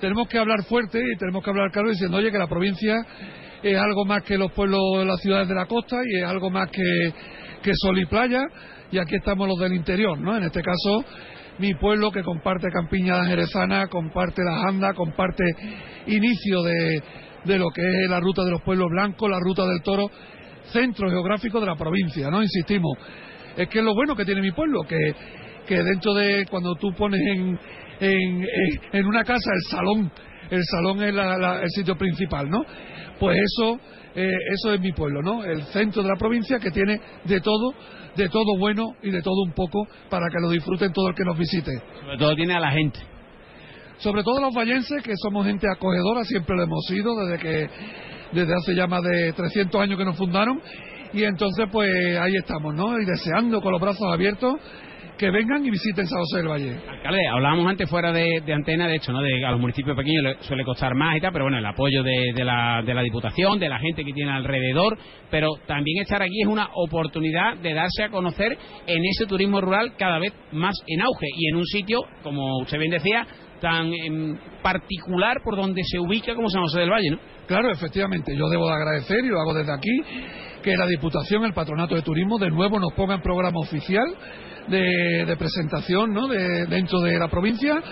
tenemos 0.00 0.28
que 0.28 0.38
hablar 0.38 0.62
fuerte 0.68 1.00
y 1.00 1.18
tenemos 1.18 1.42
que 1.42 1.50
hablar 1.50 1.72
claro 1.72 1.90
diciendo, 1.90 2.18
oye, 2.18 2.30
que 2.30 2.38
la 2.38 2.46
provincia 2.46 2.94
es 3.64 3.76
algo 3.76 4.04
más 4.04 4.22
que 4.22 4.38
los 4.38 4.52
pueblos 4.52 4.80
de 4.98 5.06
las 5.06 5.20
ciudades 5.20 5.48
de 5.48 5.54
la 5.56 5.66
costa 5.66 5.96
y 6.08 6.20
es 6.20 6.24
algo 6.24 6.50
más 6.50 6.70
que, 6.70 7.12
que 7.64 7.72
sol 7.74 7.98
y 7.98 8.06
playa 8.06 8.42
y 8.92 8.98
aquí 8.98 9.16
estamos 9.16 9.48
los 9.48 9.58
del 9.58 9.72
interior, 9.72 10.18
¿no? 10.20 10.36
En 10.36 10.44
este 10.44 10.62
caso, 10.62 11.04
mi 11.58 11.74
pueblo 11.74 12.10
que 12.10 12.22
comparte 12.22 12.68
Campiña 12.68 13.24
Jerezana, 13.24 13.86
comparte 13.88 14.42
la 14.44 14.58
Janda, 14.60 14.94
comparte 14.94 15.44
inicio 16.06 16.62
de, 16.62 17.02
de 17.44 17.58
lo 17.58 17.70
que 17.70 17.82
es 17.82 18.10
la 18.10 18.20
ruta 18.20 18.44
de 18.44 18.50
los 18.50 18.62
pueblos 18.62 18.88
blancos, 18.90 19.30
la 19.30 19.38
ruta 19.40 19.66
del 19.66 19.82
toro, 19.82 20.10
centro 20.72 21.08
geográfico 21.08 21.60
de 21.60 21.66
la 21.66 21.76
provincia, 21.76 22.30
¿no? 22.30 22.42
Insistimos. 22.42 22.98
Es 23.56 23.68
que 23.68 23.78
es 23.78 23.84
lo 23.84 23.94
bueno 23.94 24.14
que 24.14 24.24
tiene 24.24 24.42
mi 24.42 24.52
pueblo, 24.52 24.82
que 24.82 25.14
que 25.66 25.82
dentro 25.82 26.14
de 26.14 26.46
cuando 26.48 26.74
tú 26.76 26.92
pones 26.94 27.20
en, 27.20 27.58
en, 28.00 29.06
una 29.06 29.24
casa 29.24 29.50
el 29.52 29.70
salón, 29.70 30.12
el 30.50 30.62
salón 30.64 31.02
es 31.02 31.14
el 31.62 31.70
sitio 31.70 31.96
principal, 31.96 32.48
¿no? 32.48 32.64
Pues 33.18 33.36
eso, 33.36 33.78
eh, 34.14 34.32
eso 34.54 34.74
es 34.74 34.80
mi 34.80 34.92
pueblo, 34.92 35.20
¿no? 35.22 35.44
El 35.44 35.62
centro 35.64 36.02
de 36.02 36.08
la 36.08 36.16
provincia 36.16 36.58
que 36.58 36.70
tiene 36.70 37.00
de 37.24 37.40
todo, 37.40 37.74
de 38.16 38.28
todo 38.28 38.56
bueno 38.58 38.94
y 39.02 39.10
de 39.10 39.22
todo 39.22 39.42
un 39.44 39.52
poco 39.52 39.86
para 40.08 40.26
que 40.32 40.40
lo 40.40 40.50
disfruten 40.50 40.92
todo 40.92 41.08
el 41.08 41.14
que 41.14 41.24
nos 41.24 41.38
visite. 41.38 41.72
Sobre 42.00 42.18
todo 42.18 42.34
tiene 42.34 42.54
a 42.54 42.60
la 42.60 42.70
gente. 42.70 42.98
Sobre 43.98 44.22
todo 44.22 44.40
los 44.40 44.54
vallenses, 44.54 45.02
que 45.02 45.14
somos 45.16 45.46
gente 45.46 45.66
acogedora, 45.70 46.24
siempre 46.24 46.56
lo 46.56 46.64
hemos 46.64 46.84
sido, 46.86 47.14
desde 47.16 47.38
que 47.42 47.70
desde 48.32 48.54
hace 48.54 48.74
ya 48.74 48.86
más 48.86 49.02
de 49.02 49.32
300 49.32 49.80
años 49.80 49.98
que 49.98 50.04
nos 50.04 50.16
fundaron, 50.16 50.60
y 51.12 51.24
entonces 51.24 51.66
pues 51.70 51.90
ahí 52.18 52.34
estamos, 52.36 52.74
¿no? 52.74 52.98
Y 53.00 53.04
deseando 53.04 53.62
con 53.62 53.72
los 53.72 53.80
brazos 53.80 54.12
abiertos 54.12 54.56
que 55.16 55.30
vengan 55.30 55.64
y 55.64 55.70
visiten 55.70 56.06
San 56.06 56.18
José 56.18 56.38
del 56.38 56.48
Valle. 56.48 56.76
Alcalde, 56.88 57.26
hablábamos 57.26 57.66
antes 57.66 57.88
fuera 57.88 58.12
de, 58.12 58.42
antena, 58.52 58.86
de 58.86 58.96
hecho, 58.96 59.12
¿no? 59.12 59.22
De, 59.22 59.44
a 59.44 59.50
los 59.50 59.60
municipios 59.60 59.96
pequeños 59.96 60.36
suele 60.40 60.64
costar 60.64 60.94
más 60.94 61.16
y 61.16 61.20
tal, 61.20 61.32
pero 61.32 61.44
bueno, 61.44 61.58
el 61.58 61.66
apoyo 61.66 62.02
de, 62.02 62.44
la, 62.44 62.82
de 62.84 62.94
la 62.94 63.02
Diputación, 63.02 63.58
de 63.58 63.68
la 63.68 63.78
gente 63.78 64.04
que 64.04 64.12
tiene 64.12 64.30
alrededor, 64.30 64.98
pero 65.30 65.48
también 65.66 66.02
estar 66.02 66.22
aquí 66.22 66.42
es 66.42 66.48
una 66.48 66.68
oportunidad 66.74 67.56
de 67.56 67.72
darse 67.72 68.04
a 68.04 68.10
conocer 68.10 68.56
en 68.86 69.04
ese 69.04 69.26
turismo 69.26 69.60
rural 69.60 69.94
cada 69.96 70.18
vez 70.18 70.32
más 70.52 70.74
en 70.86 71.00
auge 71.00 71.26
y 71.34 71.48
en 71.48 71.56
un 71.56 71.66
sitio, 71.66 72.02
como 72.22 72.58
usted 72.58 72.78
bien 72.78 72.90
decía, 72.90 73.26
tan 73.60 73.90
em, 73.92 74.38
particular 74.62 75.40
por 75.42 75.56
donde 75.56 75.82
se 75.84 75.98
ubica 75.98 76.34
como 76.34 76.50
San 76.50 76.62
José 76.62 76.80
del 76.80 76.90
Valle, 76.90 77.10
¿no? 77.10 77.18
Claro, 77.46 77.70
efectivamente, 77.70 78.36
yo 78.36 78.48
debo 78.48 78.66
de 78.66 78.74
agradecer 78.74 79.24
y 79.24 79.28
lo 79.28 79.40
hago 79.40 79.54
desde 79.54 79.72
aquí 79.72 80.02
que 80.62 80.76
la 80.76 80.86
Diputación, 80.86 81.44
el 81.44 81.54
Patronato 81.54 81.94
de 81.94 82.02
Turismo, 82.02 82.38
de 82.38 82.50
nuevo 82.50 82.78
nos 82.80 82.92
ponga 82.92 83.14
en 83.14 83.22
programa 83.22 83.60
oficial 83.60 84.04
de, 84.68 85.36
presentación 85.38 86.12
¿no? 86.12 86.28
de, 86.28 86.66
dentro 86.66 87.00
de 87.00 87.18
la 87.18 87.28
provincia 87.28 87.82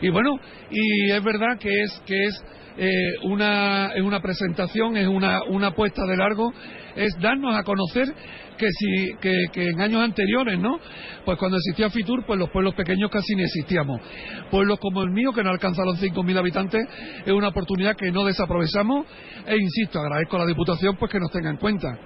Y 0.00 0.08
bueno, 0.10 0.38
y 0.70 1.10
es 1.10 1.22
verdad 1.22 1.58
que 1.58 1.82
es, 1.82 2.02
que 2.06 2.24
es 2.24 2.44
eh, 2.78 2.90
una, 3.24 3.92
una 4.02 4.20
presentación, 4.20 4.96
es 4.96 5.06
una, 5.06 5.42
una 5.44 5.68
apuesta 5.68 6.06
de 6.06 6.16
largo, 6.16 6.52
es 6.96 7.14
darnos 7.20 7.54
a 7.54 7.62
conocer 7.64 8.12
que, 8.56 8.66
si, 8.70 9.14
que, 9.20 9.32
que, 9.52 9.68
en 9.68 9.80
años 9.80 10.02
anteriores, 10.02 10.58
¿no? 10.58 10.78
Pues 11.24 11.38
cuando 11.38 11.56
existía 11.56 11.90
Fitur, 11.90 12.24
pues 12.26 12.38
los 12.38 12.50
pueblos 12.50 12.74
pequeños 12.74 13.10
casi 13.10 13.34
ni 13.34 13.42
existíamos. 13.42 14.00
Pueblos 14.50 14.78
como 14.78 15.02
el 15.02 15.10
mío, 15.10 15.32
que 15.32 15.42
no 15.42 15.50
alcanza 15.50 15.84
los 15.84 16.00
5.000 16.00 16.38
habitantes, 16.38 16.82
es 17.26 17.32
una 17.32 17.48
oportunidad 17.48 17.96
que 17.96 18.10
no 18.10 18.24
desaprovechamos 18.24 19.06
e 19.46 19.56
insisto, 19.56 19.98
agradezco 20.00 20.36
a 20.36 20.40
la 20.40 20.46
Diputación 20.46 20.96
pues 20.96 21.10
que 21.10 21.18
nos 21.18 21.30
tenga 21.30 21.50
en 21.50 21.56
cuenta 21.56 21.98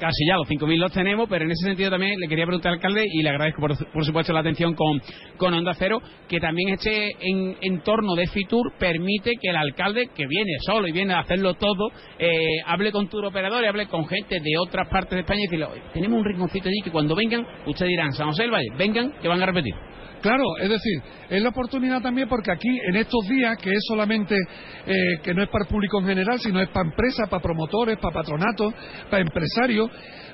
casi 0.00 0.26
ya 0.26 0.36
los 0.36 0.48
5.000 0.48 0.76
los 0.78 0.92
tenemos, 0.92 1.28
pero 1.28 1.44
en 1.44 1.50
ese 1.50 1.66
sentido 1.66 1.90
también 1.90 2.18
le 2.18 2.26
quería 2.26 2.46
preguntar 2.46 2.72
al 2.72 2.78
alcalde 2.78 3.04
y 3.06 3.22
le 3.22 3.28
agradezco 3.28 3.60
por, 3.60 3.92
por 3.92 4.04
supuesto 4.04 4.32
la 4.32 4.40
atención 4.40 4.74
con, 4.74 5.00
con 5.36 5.54
Onda 5.54 5.74
Cero, 5.74 6.00
que 6.28 6.40
también 6.40 6.70
este 6.70 7.10
en, 7.20 7.56
entorno 7.60 8.14
de 8.14 8.26
Fitur 8.26 8.72
permite 8.78 9.32
que 9.40 9.50
el 9.50 9.56
alcalde, 9.56 10.08
que 10.14 10.26
viene 10.26 10.52
solo 10.64 10.88
y 10.88 10.92
viene 10.92 11.14
a 11.14 11.20
hacerlo 11.20 11.54
todo, 11.54 11.90
eh, 12.18 12.60
hable 12.66 12.90
con 12.90 13.08
tour 13.08 13.26
operadores, 13.26 13.68
hable 13.68 13.86
con 13.86 14.06
gente 14.06 14.40
de 14.40 14.58
otras 14.58 14.88
partes 14.88 15.10
de 15.10 15.20
España 15.20 15.40
y 15.40 15.44
decirle, 15.44 15.66
tenemos 15.92 16.18
un 16.18 16.24
rinconcito 16.24 16.68
allí 16.68 16.80
que 16.82 16.90
cuando 16.90 17.14
vengan, 17.14 17.46
ustedes 17.66 17.90
dirán, 17.90 18.12
San 18.12 18.28
José 18.28 18.42
del 18.42 18.52
Valle, 18.52 18.70
vengan, 18.76 19.12
que 19.20 19.28
van 19.28 19.42
a 19.42 19.46
repetir. 19.46 19.89
Claro, 20.20 20.44
es 20.60 20.68
decir, 20.68 21.02
es 21.30 21.42
la 21.42 21.48
oportunidad 21.48 22.02
también 22.02 22.28
porque 22.28 22.50
aquí 22.50 22.68
en 22.88 22.96
estos 22.96 23.26
días, 23.26 23.56
que 23.58 23.70
es 23.70 23.80
solamente, 23.88 24.36
eh, 24.86 25.18
que 25.22 25.32
no 25.32 25.42
es 25.42 25.48
para 25.48 25.64
el 25.64 25.70
público 25.70 25.98
en 26.00 26.06
general, 26.06 26.38
sino 26.40 26.60
es 26.60 26.68
para 26.68 26.88
empresas, 26.88 27.28
para 27.28 27.42
promotores, 27.42 27.98
para 27.98 28.14
patronatos, 28.14 28.74
para 29.08 29.22
empresarios, 29.22 29.90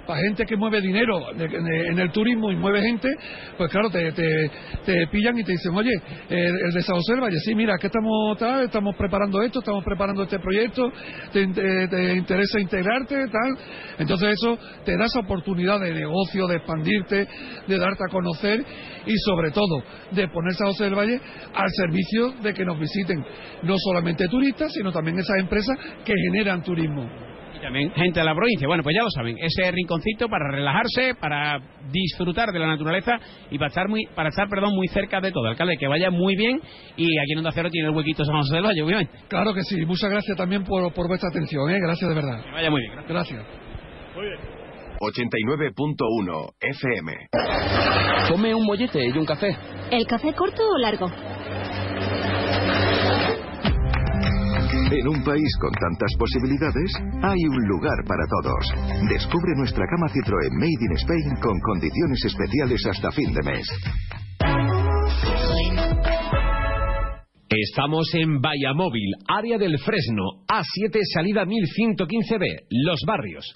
para 0.06 0.20
gente 0.20 0.44
que 0.44 0.56
mueve 0.56 0.80
dinero 0.80 1.20
en 1.32 1.98
el 1.98 2.10
turismo 2.10 2.50
y 2.50 2.56
mueve 2.56 2.80
gente, 2.82 3.08
pues 3.56 3.70
claro, 3.70 3.90
te, 3.90 4.12
te, 4.12 5.06
pillan 5.08 5.38
y 5.38 5.44
te 5.44 5.52
dicen, 5.52 5.74
oye, 5.74 5.92
el 6.28 6.72
de 6.72 6.82
San 6.82 6.96
José 6.96 7.14
Valle, 7.20 7.38
sí, 7.40 7.54
mira, 7.54 7.76
que 7.78 7.88
estamos, 7.88 8.38
tal, 8.38 8.64
estamos 8.64 8.94
preparando 8.96 9.42
esto, 9.42 9.58
estamos 9.58 9.84
preparando 9.84 10.22
este 10.22 10.38
proyecto, 10.38 10.90
te, 11.32 11.42
interesa 11.42 12.60
integrarte, 12.60 13.26
tal. 13.28 13.58
Entonces 13.98 14.34
eso 14.34 14.58
te 14.84 14.96
da 14.96 15.06
esa 15.06 15.20
oportunidad 15.20 15.80
de 15.80 15.92
negocio, 15.92 16.46
de 16.46 16.56
expandirte, 16.56 17.28
de 17.66 17.78
darte 17.78 18.04
a 18.08 18.12
conocer 18.12 18.64
y 19.06 19.16
sobre 19.18 19.50
todo 19.50 19.82
de 20.12 20.28
poner 20.28 20.54
San 20.54 20.68
José 20.68 20.84
del 20.84 20.94
Valle 20.94 21.20
al 21.54 21.70
servicio 21.70 22.32
de 22.42 22.54
que 22.54 22.64
nos 22.64 22.78
visiten 22.78 23.24
no 23.62 23.74
solamente 23.78 24.28
turistas, 24.28 24.72
sino 24.72 24.92
también 24.92 25.18
esas 25.18 25.38
empresas 25.38 25.76
que 26.04 26.12
generan 26.30 26.62
turismo 26.62 27.08
también 27.60 27.90
gente 27.92 28.20
de 28.20 28.26
la 28.26 28.34
provincia. 28.34 28.66
Bueno, 28.66 28.82
pues 28.82 28.96
ya 28.96 29.02
lo 29.02 29.10
saben, 29.10 29.36
ese 29.38 29.70
rinconcito 29.70 30.28
para 30.28 30.50
relajarse, 30.50 31.14
para 31.20 31.60
disfrutar 31.90 32.50
de 32.50 32.58
la 32.58 32.66
naturaleza 32.66 33.12
y 33.50 33.58
para 33.58 33.68
estar 33.68 33.88
muy, 33.88 34.06
para 34.14 34.28
estar, 34.28 34.48
perdón, 34.48 34.74
muy 34.74 34.88
cerca 34.88 35.20
de 35.20 35.32
todo. 35.32 35.46
Alcalde, 35.46 35.76
que 35.76 35.86
vaya 35.86 36.10
muy 36.10 36.36
bien 36.36 36.60
y 36.96 37.18
aquí 37.18 37.32
en 37.32 37.38
Onda 37.38 37.52
Cero 37.52 37.68
tiene 37.70 37.88
el 37.88 37.94
huequito 37.94 38.24
San 38.24 38.36
José 38.36 38.56
del 38.56 38.64
Valle, 38.64 38.82
obviamente. 38.82 39.12
Claro 39.28 39.54
que 39.54 39.62
sí, 39.62 39.84
muchas 39.86 40.10
gracias 40.10 40.36
también 40.36 40.64
por, 40.64 40.92
por 40.92 41.08
vuestra 41.08 41.30
atención, 41.30 41.70
¿eh? 41.70 41.78
gracias 41.80 42.08
de 42.08 42.14
verdad. 42.14 42.44
Que 42.44 42.52
vaya 42.52 42.70
muy 42.70 42.80
bien. 42.80 42.92
Gracias. 43.08 43.44
Muy 44.14 44.26
bien. 44.26 44.38
89.1 45.00 46.52
FM. 46.60 47.12
Tome 48.28 48.54
un 48.54 48.64
mollete 48.64 49.06
y 49.06 49.10
un 49.10 49.26
café. 49.26 49.56
¿El 49.90 50.06
café 50.06 50.32
corto 50.32 50.62
o 50.62 50.78
largo? 50.78 51.06
En 54.90 55.08
un 55.08 55.24
país 55.24 55.50
con 55.60 55.72
tantas 55.72 56.14
posibilidades, 56.16 56.92
hay 57.22 57.44
un 57.44 57.66
lugar 57.66 58.04
para 58.06 58.22
todos. 58.26 58.64
Descubre 59.10 59.52
nuestra 59.56 59.84
cama 59.86 60.06
Citroën 60.14 60.54
Made 60.54 60.78
in 60.78 60.92
Spain 60.96 61.34
con 61.42 61.58
condiciones 61.58 62.24
especiales 62.24 62.86
hasta 62.86 63.10
fin 63.10 63.34
de 63.34 63.42
mes. 63.42 63.66
Estamos 67.48 68.06
en 68.14 68.40
Vallamóvil, 68.40 69.10
área 69.26 69.58
del 69.58 69.76
Fresno, 69.78 70.46
A7, 70.46 71.00
salida 71.12 71.44
1115B, 71.44 72.66
Los 72.70 73.00
Barrios. 73.06 73.54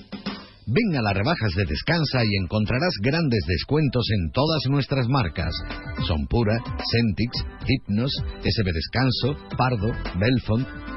Ven 0.66 0.96
a 0.96 1.02
las 1.02 1.14
rebajas 1.14 1.52
de 1.56 1.64
Descansa 1.64 2.24
y 2.24 2.42
encontrarás 2.42 2.94
grandes 3.02 3.44
descuentos 3.46 4.06
en 4.10 4.30
todas 4.30 4.62
nuestras 4.68 5.06
marcas. 5.08 5.52
Son 6.06 6.26
Pura, 6.28 6.58
Centix, 6.90 7.44
Hypnos, 7.66 8.12
SB 8.42 8.72
Descanso, 8.72 9.36
Pardo, 9.56 9.90
Belfont. 10.18 10.89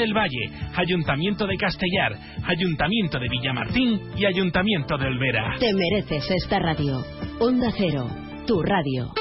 del 0.00 0.14
Valle, 0.14 0.50
Ayuntamiento 0.76 1.46
de 1.46 1.56
Castellar, 1.58 2.16
Ayuntamiento 2.44 3.18
de 3.18 3.28
Villamartín 3.28 4.00
y 4.16 4.24
Ayuntamiento 4.24 4.96
de 4.96 5.06
Olvera. 5.06 5.56
Te 5.58 5.74
mereces 5.74 6.24
esta 6.42 6.58
radio. 6.58 7.04
Onda 7.38 7.70
Cero, 7.76 8.08
tu 8.46 8.62
radio. 8.62 9.12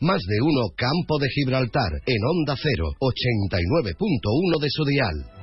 Más 0.00 0.20
de 0.22 0.40
uno 0.42 0.68
Campo 0.76 1.18
de 1.18 1.28
Gibraltar 1.28 1.90
en 2.06 2.22
Onda 2.24 2.54
Cero, 2.56 2.90
89.1 3.00 4.60
de 4.60 4.68
su 4.70 4.84
dial. 4.84 5.33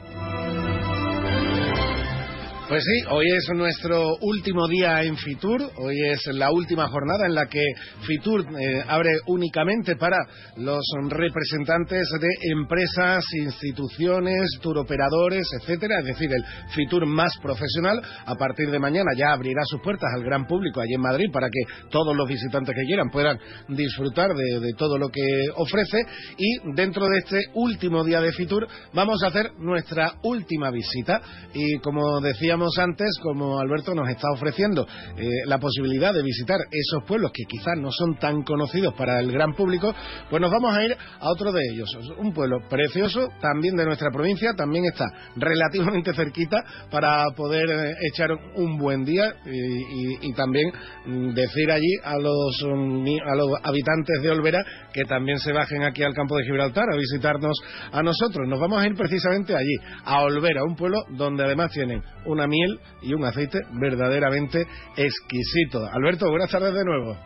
Pues 2.72 2.86
sí, 2.86 3.06
hoy 3.10 3.26
es 3.30 3.50
nuestro 3.54 4.16
último 4.22 4.66
día 4.66 5.04
en 5.04 5.18
Fitur, 5.18 5.62
hoy 5.76 5.94
es 6.10 6.26
la 6.28 6.52
última 6.54 6.88
jornada 6.88 7.26
en 7.26 7.36
la 7.36 7.48
que 7.48 7.62
Fitur 8.08 8.46
eh, 8.46 8.82
abre 8.88 9.10
únicamente 9.28 9.98
para 9.98 10.16
los 10.56 10.82
representantes 11.10 12.08
de 12.22 12.30
empresas, 12.50 13.26
instituciones, 13.34 14.52
turoperadores, 14.62 15.46
etcétera, 15.60 16.00
es 16.00 16.06
decir, 16.06 16.32
el 16.32 16.46
Fitur 16.74 17.06
más 17.06 17.34
profesional. 17.42 18.02
A 18.26 18.36
partir 18.36 18.72
de 18.72 18.80
mañana 18.80 19.12
ya 19.18 19.34
abrirá 19.34 19.64
sus 19.66 19.82
puertas 19.82 20.10
al 20.16 20.24
gran 20.24 20.48
público 20.48 20.80
allí 20.80 20.94
en 20.94 21.02
Madrid 21.02 21.28
para 21.34 21.50
que 21.50 21.90
todos 21.90 22.16
los 22.16 22.26
visitantes 22.26 22.74
que 22.74 22.86
quieran 22.88 23.10
puedan 23.10 23.38
disfrutar 23.68 24.30
de, 24.34 24.62
de 24.62 24.74
todo 24.78 24.98
lo 24.98 25.10
que 25.10 25.22
ofrece. 25.58 25.98
Y 26.38 26.74
dentro 26.74 27.06
de 27.10 27.18
este 27.18 27.42
último 27.54 28.06
día 28.06 28.22
de 28.22 28.32
Fitur 28.32 28.66
vamos 28.94 29.22
a 29.24 29.28
hacer 29.28 29.56
nuestra 29.58 30.14
última 30.24 30.72
visita. 30.72 31.22
Y 31.54 31.78
como 31.80 32.22
decíamos 32.22 32.61
antes, 32.78 33.18
como 33.22 33.60
Alberto 33.60 33.94
nos 33.94 34.10
está 34.10 34.28
ofreciendo 34.34 34.86
eh, 35.18 35.26
la 35.46 35.58
posibilidad 35.58 36.14
de 36.14 36.24
visitar 36.24 36.58
esos 36.72 37.04
pueblos 37.08 37.32
que 37.34 37.44
quizás 37.46 37.78
no 37.78 37.90
son 37.92 38.16
tan 38.16 38.44
conocidos 38.44 38.94
para 38.94 39.20
el 39.20 39.32
gran 39.32 39.54
público, 39.54 39.94
pues 40.30 40.42
nos 40.42 40.52
vamos 40.52 40.76
a 40.76 40.84
ir 40.84 40.92
a 40.94 41.30
otro 41.30 41.52
de 41.52 41.62
ellos. 41.74 41.90
Un 42.18 42.34
pueblo 42.34 42.60
precioso, 42.70 43.30
también 43.42 43.76
de 43.76 43.86
nuestra 43.86 44.10
provincia, 44.12 44.54
también 44.56 44.86
está 44.86 45.06
relativamente 45.36 46.14
cerquita 46.16 46.58
para 46.90 47.26
poder 47.36 47.70
eh, 47.70 47.94
echar 48.12 48.30
un 48.56 48.78
buen 48.78 49.04
día 49.06 49.34
y, 49.46 50.32
también 50.34 50.72
mm, 51.06 51.34
decir 51.34 51.70
allí 51.72 51.98
a 52.04 52.18
los, 52.18 52.64
mm, 52.66 53.06
a 53.26 53.36
los 53.36 53.50
habitantes 53.64 54.22
de 54.22 54.32
Olvera 54.32 54.60
que 54.94 55.04
también 55.04 55.40
se 55.40 55.52
bajen 55.52 55.84
aquí 55.84 56.04
al 56.04 56.14
campo 56.14 56.38
de 56.38 56.44
Gibraltar 56.44 56.86
a 56.92 56.98
visitarnos 56.98 57.58
a 57.92 58.04
nosotros. 58.04 58.48
Nos 58.48 58.60
vamos 58.60 58.82
a 58.82 58.88
ir 58.88 58.96
precisamente 58.96 59.56
allí, 59.56 59.76
a 60.06 60.22
Olvera, 60.22 60.64
un 60.64 60.76
pueblo 60.76 61.04
donde 61.10 61.44
además 61.44 61.72
tienen 61.72 62.02
una 62.26 62.48
miel 62.52 62.80
y 63.02 63.14
un 63.14 63.24
aceite 63.24 63.60
verdaderamente 63.80 64.68
exquisito. 64.96 65.86
Alberto, 65.92 66.30
buenas 66.30 66.52
tardes 66.52 66.74
de 66.74 66.86
nuevo. 66.86 67.18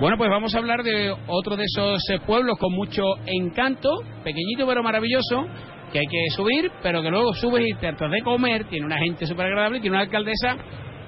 Bueno, 0.00 0.16
pues 0.16 0.30
vamos 0.30 0.54
a 0.54 0.58
hablar 0.58 0.82
de 0.82 1.14
otro 1.26 1.56
de 1.56 1.64
esos 1.64 2.02
eh, 2.10 2.18
pueblos 2.26 2.58
con 2.58 2.72
mucho 2.72 3.02
encanto, 3.26 3.90
pequeñito 4.24 4.66
pero 4.66 4.82
maravilloso, 4.82 5.46
que 5.92 6.00
hay 6.00 6.06
que 6.06 6.30
subir, 6.34 6.70
pero 6.82 7.02
que 7.02 7.10
luego 7.10 7.34
subes 7.34 7.64
y 7.68 7.74
tratas 7.74 8.10
de 8.10 8.22
comer, 8.22 8.64
tiene 8.64 8.86
una 8.86 8.98
gente 8.98 9.26
súper 9.26 9.46
agradable, 9.46 9.80
tiene 9.80 9.96
una 9.96 10.04
alcaldesa 10.04 10.56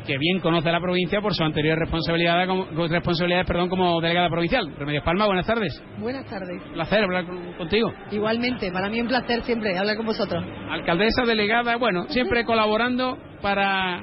que 0.06 0.18
bien 0.18 0.40
conoce 0.40 0.70
la 0.70 0.80
provincia 0.80 1.20
por 1.20 1.34
su 1.34 1.42
anterior 1.42 1.78
responsabilidad 1.78 2.46
como, 2.46 2.66
responsabilidades 2.88 3.46
perdón, 3.46 3.68
como 3.68 4.00
delegada 4.00 4.28
provincial. 4.28 4.72
Remedios 4.78 5.04
Palma, 5.04 5.26
buenas 5.26 5.46
tardes. 5.46 5.82
Buenas 5.98 6.26
tardes. 6.26 6.62
Un 6.66 6.72
placer 6.74 7.04
hablar 7.04 7.24
contigo. 7.56 7.92
Igualmente, 8.10 8.70
para 8.70 8.88
mí 8.88 9.00
un 9.00 9.08
placer 9.08 9.42
siempre 9.42 9.76
hablar 9.78 9.96
con 9.96 10.06
vosotros. 10.06 10.44
Alcaldesa, 10.70 11.24
delegada, 11.24 11.76
bueno, 11.76 12.04
siempre 12.08 12.44
colaborando 12.46 13.18
para 13.44 14.00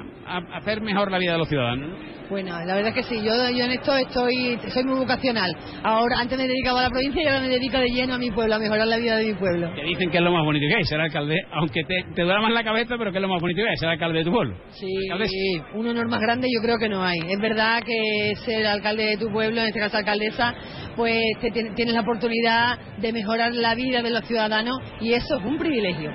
hacer 0.54 0.82
mejor 0.82 1.12
la 1.12 1.18
vida 1.18 1.32
de 1.32 1.40
los 1.40 1.50
ciudadanos. 1.50 1.98
Bueno, 2.30 2.52
la 2.64 2.76
verdad 2.76 2.90
es 2.90 2.94
que 2.94 3.04
sí, 3.04 3.22
yo, 3.26 3.34
yo 3.50 3.66
en 3.66 3.72
esto 3.72 3.94
estoy, 3.98 4.58
soy 4.70 4.84
muy 4.84 5.00
vocacional. 5.00 5.50
Ahora, 5.84 6.20
antes 6.20 6.38
me 6.38 6.48
dedicaba 6.48 6.80
a 6.80 6.84
la 6.84 6.90
provincia 6.90 7.24
y 7.24 7.26
ahora 7.26 7.42
me 7.42 7.50
dedico 7.50 7.80
de 7.80 7.88
lleno 7.88 8.14
a 8.14 8.18
mi 8.20 8.30
pueblo, 8.30 8.56
a 8.56 8.60
mejorar 8.60 8.86
la 8.86 8.98
vida 8.98 9.18
de 9.18 9.26
mi 9.26 9.34
pueblo. 9.34 9.74
Que 9.74 9.84
dicen 9.84 10.12
que 10.12 10.18
es 10.20 10.24
lo 10.24 10.32
más 10.32 10.46
bonito 10.46 10.64
que 10.70 10.78
hay, 10.78 10.84
ser 10.86 11.02
alcalde, 11.02 11.36
aunque 11.54 11.84
te, 11.84 12.06
te 12.14 12.22
duela 12.22 12.40
más 12.40 12.54
la 12.54 12.64
cabeza, 12.64 12.96
pero 13.00 13.12
que 13.12 13.18
es 13.18 13.22
lo 13.22 13.28
más 13.28 13.42
bonito 13.42 13.64
que 13.64 13.68
hay, 13.68 13.78
ser 13.78 13.90
alcalde 13.90 14.20
de 14.20 14.26
tu 14.26 14.32
pueblo. 14.32 14.56
Sí, 14.70 15.60
un 15.74 15.88
honor 15.88 16.08
más 16.08 16.22
grande 16.22 16.48
yo 16.56 16.62
creo 16.62 16.78
que 16.78 16.88
no 16.88 17.04
hay. 17.04 17.20
Es 17.28 17.40
verdad 17.42 17.82
que 17.84 18.36
ser 18.46 18.68
alcalde 18.68 19.08
de 19.08 19.18
tu 19.18 19.26
pueblo, 19.32 19.60
en 19.60 19.68
este 19.68 19.80
caso 19.80 19.98
alcaldesa, 19.98 20.54
pues 20.96 21.20
te, 21.42 21.50
tienes 21.50 21.96
la 21.96 22.02
oportunidad 22.02 22.78
de 23.00 23.12
mejorar 23.12 23.56
la 23.56 23.74
vida 23.74 24.04
de 24.04 24.12
los 24.12 24.24
ciudadanos 24.26 24.78
y 25.02 25.14
eso 25.14 25.38
es 25.40 25.46
un 25.46 25.58
privilegio. 25.58 26.12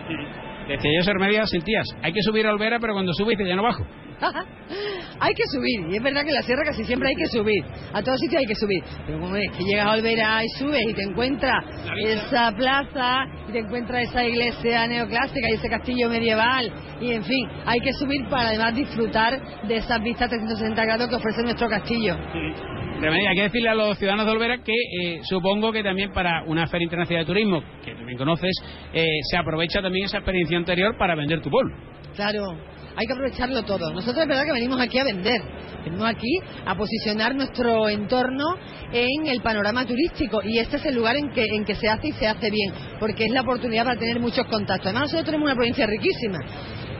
Decía 0.69 0.91
yo 0.99 1.03
ser 1.03 1.19
media 1.19 1.47
sentías, 1.47 1.87
hay 2.03 2.13
que 2.13 2.23
subir 2.23 2.47
a 2.47 2.51
Olvera, 2.51 2.79
pero 2.81 2.93
cuando 2.93 3.13
subiste 3.13 3.47
ya 3.47 3.55
no 3.55 3.63
bajo. 3.63 3.85
hay 5.21 5.35
que 5.35 5.47
subir, 5.53 5.93
y 5.93 5.97
es 5.97 6.03
verdad 6.03 6.23
que 6.23 6.31
en 6.31 6.35
la 6.35 6.43
sierra 6.43 6.65
casi 6.65 6.85
siempre 6.85 7.09
hay 7.09 7.15
que 7.15 7.27
subir, 7.27 7.65
a 7.93 8.03
todos 8.03 8.19
sitios 8.19 8.41
hay 8.41 8.47
que 8.47 8.55
subir, 8.55 8.83
pero 9.07 9.21
como 9.21 9.37
es 9.37 9.51
que 9.53 9.65
llegas 9.65 9.87
a 9.87 9.93
Olvera 9.93 10.45
y 10.45 10.49
subes 10.59 10.83
y 10.89 10.95
te 10.95 11.03
encuentras 11.03 11.65
esa 11.99 12.53
plaza 12.53 13.27
y 13.49 13.53
te 13.53 13.59
encuentras 13.59 14.05
esa 14.05 14.25
iglesia 14.25 14.87
neoclásica 14.87 15.49
y 15.51 15.55
ese 15.55 15.69
castillo 15.69 16.09
medieval, 16.09 16.73
y 17.01 17.13
en 17.13 17.23
fin, 17.23 17.49
hay 17.67 17.81
que 17.81 17.93
subir 17.93 18.27
para 18.29 18.49
además 18.49 18.75
disfrutar 18.75 19.41
de 19.67 19.77
esas 19.77 20.03
vistas 20.03 20.31
360 20.31 20.85
grados 20.85 21.09
que 21.09 21.17
ofrece 21.17 21.43
nuestro 21.43 21.69
castillo. 21.69 22.17
hay 22.17 23.37
que 23.37 23.43
decirle 23.43 23.69
a 23.69 23.75
los 23.75 23.99
ciudadanos 23.99 24.27
de 24.27 24.33
Olvera 24.33 24.59
que 24.59 24.73
eh, 24.73 25.21
supongo 25.23 25.73
que 25.73 25.83
también 25.83 26.13
para 26.13 26.43
una 26.45 26.67
feria 26.67 26.85
internacional 26.85 27.25
de 27.25 27.27
turismo, 27.27 27.63
que 27.85 27.95
también 27.95 28.17
conoces, 28.17 28.53
eh, 28.95 29.05
se 29.31 29.37
aprovecha 29.37 29.83
también 29.83 30.07
esa 30.07 30.19
experiencia 30.19 30.57
anterior 30.57 30.97
para 30.97 31.15
vender 31.15 31.43
tu 31.43 31.51
pueblo. 31.51 31.77
Claro, 32.15 32.57
hay 32.97 33.07
que 33.07 33.13
aprovecharlo 33.13 33.63
todo. 33.63 33.93
Nosotros 33.93 34.23
es 34.23 34.29
verdad 34.29 34.45
que 34.45 34.53
venimos 34.53 34.81
aquí 34.81 34.99
a 34.99 35.05
vender, 35.05 35.43
venimos 35.85 36.09
aquí 36.09 36.39
a 36.65 36.75
posicionar 36.75 37.35
nuestro 37.35 37.89
entorno 37.89 38.45
en 38.91 39.27
el 39.27 39.43
panorama 39.43 39.85
turístico 39.85 40.41
y 40.43 40.59
este 40.59 40.79
es 40.79 40.87
el 40.87 40.95
lugar 40.95 41.17
en 41.17 41.31
que, 41.31 41.45
en 41.45 41.65
que 41.65 41.75
se 41.75 41.89
hace 41.89 42.09
y 42.09 42.13
se 42.13 42.27
hace 42.27 42.51
bien, 42.51 42.73
porque 42.99 43.27
es 43.27 43.31
la 43.31 43.43
oportunidad 43.43 43.85
para 43.85 43.99
tener 43.99 44.19
muchos 44.19 44.47
contactos. 44.47 44.87
Además 44.87 45.03
nosotros 45.03 45.27
tenemos 45.27 45.45
una 45.45 45.55
provincia 45.55 45.87
riquísima 45.87 46.39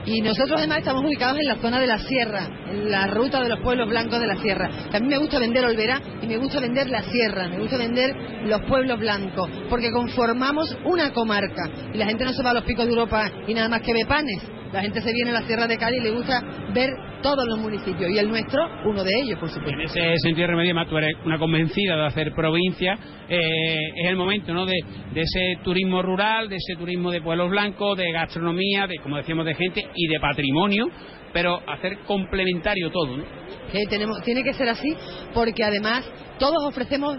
y 0.07 0.21
nosotros 0.21 0.57
además 0.57 0.79
estamos 0.79 1.03
ubicados 1.03 1.37
en 1.37 1.47
la 1.47 1.57
zona 1.57 1.79
de 1.81 1.87
la 1.87 1.97
sierra, 1.99 2.47
en 2.71 2.89
la 2.89 3.07
ruta 3.07 3.41
de 3.41 3.49
los 3.49 3.59
pueblos 3.59 3.89
blancos 3.89 4.21
de 4.21 4.27
la 4.27 4.37
sierra. 4.37 4.69
a 4.93 4.99
mí 5.01 5.07
me 5.07 5.17
gusta 5.17 5.37
vender 5.37 5.65
Olvera 5.65 6.01
y 6.21 6.27
me 6.27 6.37
gusta 6.37 6.61
vender 6.61 6.89
la 6.89 7.03
sierra, 7.03 7.49
me 7.49 7.59
gusta 7.59 7.77
vender 7.77 8.15
los 8.45 8.61
pueblos 8.61 8.97
blancos, 8.99 9.49
porque 9.69 9.91
conformamos 9.91 10.77
una 10.85 11.11
comarca. 11.11 11.69
Y 11.93 11.97
la 11.97 12.05
gente 12.05 12.23
no 12.23 12.31
se 12.31 12.41
va 12.41 12.51
a 12.51 12.53
los 12.53 12.63
picos 12.63 12.85
de 12.85 12.91
Europa 12.91 13.29
y 13.47 13.53
nada 13.53 13.67
más 13.67 13.81
que 13.81 13.91
ve 13.91 14.05
panes. 14.05 14.41
La 14.71 14.81
gente 14.81 15.01
se 15.01 15.11
viene 15.11 15.31
a 15.31 15.41
la 15.41 15.47
Sierra 15.47 15.67
de 15.67 15.77
Cádiz 15.77 15.99
y 15.99 16.03
le 16.03 16.11
gusta 16.11 16.41
ver 16.73 16.89
todos 17.27 17.45
los 17.45 17.59
municipios 17.59 18.09
y 18.09 18.17
el 18.17 18.29
nuestro, 18.29 18.65
uno 18.85 19.03
de 19.03 19.11
ellos, 19.21 19.37
por 19.37 19.49
supuesto. 19.49 19.99
En 19.99 20.11
ese 20.11 20.19
sentido, 20.19 20.47
Remedio, 20.47 20.73
tú 20.89 20.97
eres 20.97 21.13
una 21.25 21.37
convencida 21.37 21.97
de 21.97 22.05
hacer 22.05 22.31
provincia. 22.33 22.97
Eh, 23.27 23.77
es 23.95 24.07
el 24.07 24.15
momento 24.15 24.53
¿no? 24.53 24.65
De, 24.65 24.77
ese 25.13 25.57
turismo 25.61 26.01
rural, 26.01 26.47
de 26.47 26.55
ese 26.55 26.77
turismo 26.77 27.11
de 27.11 27.21
pueblos 27.21 27.49
blancos, 27.49 27.97
de 27.97 28.13
gastronomía, 28.13 28.87
de, 28.87 28.99
como 28.99 29.17
decíamos, 29.17 29.45
de 29.45 29.55
gente 29.55 29.85
y 29.93 30.07
de 30.07 30.19
patrimonio, 30.21 30.89
pero 31.33 31.59
hacer 31.67 31.99
complementario 32.07 32.89
todo. 32.91 33.17
¿no? 33.17 33.23
Tenemos, 33.89 34.21
tiene 34.23 34.41
que 34.41 34.53
ser 34.53 34.69
así 34.69 34.95
porque 35.33 35.65
además 35.65 36.09
todos 36.39 36.63
ofrecemos 36.65 37.17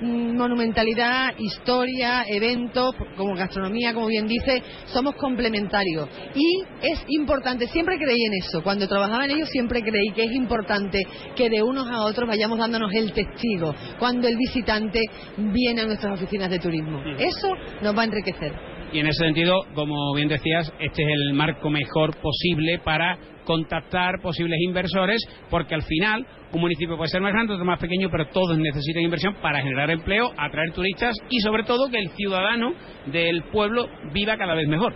monumentalidad, 0.00 1.34
historia, 1.38 2.24
eventos, 2.28 2.94
como 3.16 3.34
gastronomía, 3.34 3.94
como 3.94 4.06
bien 4.06 4.26
dice, 4.26 4.62
somos 4.86 5.14
complementarios. 5.16 6.08
Y 6.34 6.62
es 6.82 7.04
importante, 7.08 7.66
siempre 7.68 7.96
creí 7.96 8.24
en 8.24 8.34
eso, 8.34 8.62
cuando 8.62 8.88
trabajaba 8.88 9.24
en 9.24 9.32
ello 9.32 9.46
siempre 9.46 9.82
creí 9.82 10.10
que 10.14 10.24
es 10.24 10.32
importante 10.32 11.02
que 11.36 11.50
de 11.50 11.62
unos 11.62 11.88
a 11.88 12.02
otros 12.02 12.28
vayamos 12.28 12.58
dándonos 12.58 12.92
el 12.94 13.12
testigo 13.12 13.74
cuando 13.98 14.28
el 14.28 14.36
visitante 14.36 15.00
viene 15.36 15.82
a 15.82 15.86
nuestras 15.86 16.14
oficinas 16.14 16.50
de 16.50 16.58
turismo. 16.58 17.02
Eso 17.18 17.48
nos 17.82 17.96
va 17.96 18.02
a 18.02 18.04
enriquecer. 18.04 18.52
Y 18.92 18.98
en 18.98 19.06
ese 19.06 19.24
sentido, 19.24 19.54
como 19.74 20.12
bien 20.14 20.28
decías, 20.28 20.72
este 20.80 21.02
es 21.02 21.08
el 21.08 21.32
marco 21.34 21.70
mejor 21.70 22.16
posible 22.16 22.80
para 22.84 23.16
contactar 23.50 24.20
posibles 24.22 24.60
inversores, 24.60 25.20
porque 25.50 25.74
al 25.74 25.82
final 25.82 26.24
un 26.52 26.60
municipio 26.60 26.96
puede 26.96 27.10
ser 27.10 27.20
más 27.20 27.32
grande, 27.32 27.54
otro 27.54 27.64
más 27.64 27.80
pequeño, 27.80 28.08
pero 28.08 28.28
todos 28.28 28.56
necesitan 28.56 29.02
inversión 29.02 29.34
para 29.42 29.60
generar 29.60 29.90
empleo, 29.90 30.30
atraer 30.36 30.70
turistas 30.72 31.16
y 31.28 31.40
sobre 31.40 31.64
todo 31.64 31.90
que 31.90 31.98
el 31.98 32.10
ciudadano 32.10 32.74
del 33.06 33.42
pueblo 33.50 33.88
viva 34.12 34.36
cada 34.36 34.54
vez 34.54 34.68
mejor. 34.68 34.94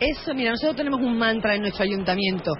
Eso, 0.00 0.34
mira, 0.34 0.50
nosotros 0.50 0.74
tenemos 0.74 1.00
un 1.00 1.16
mantra 1.16 1.54
en 1.54 1.60
nuestro 1.62 1.84
ayuntamiento, 1.84 2.50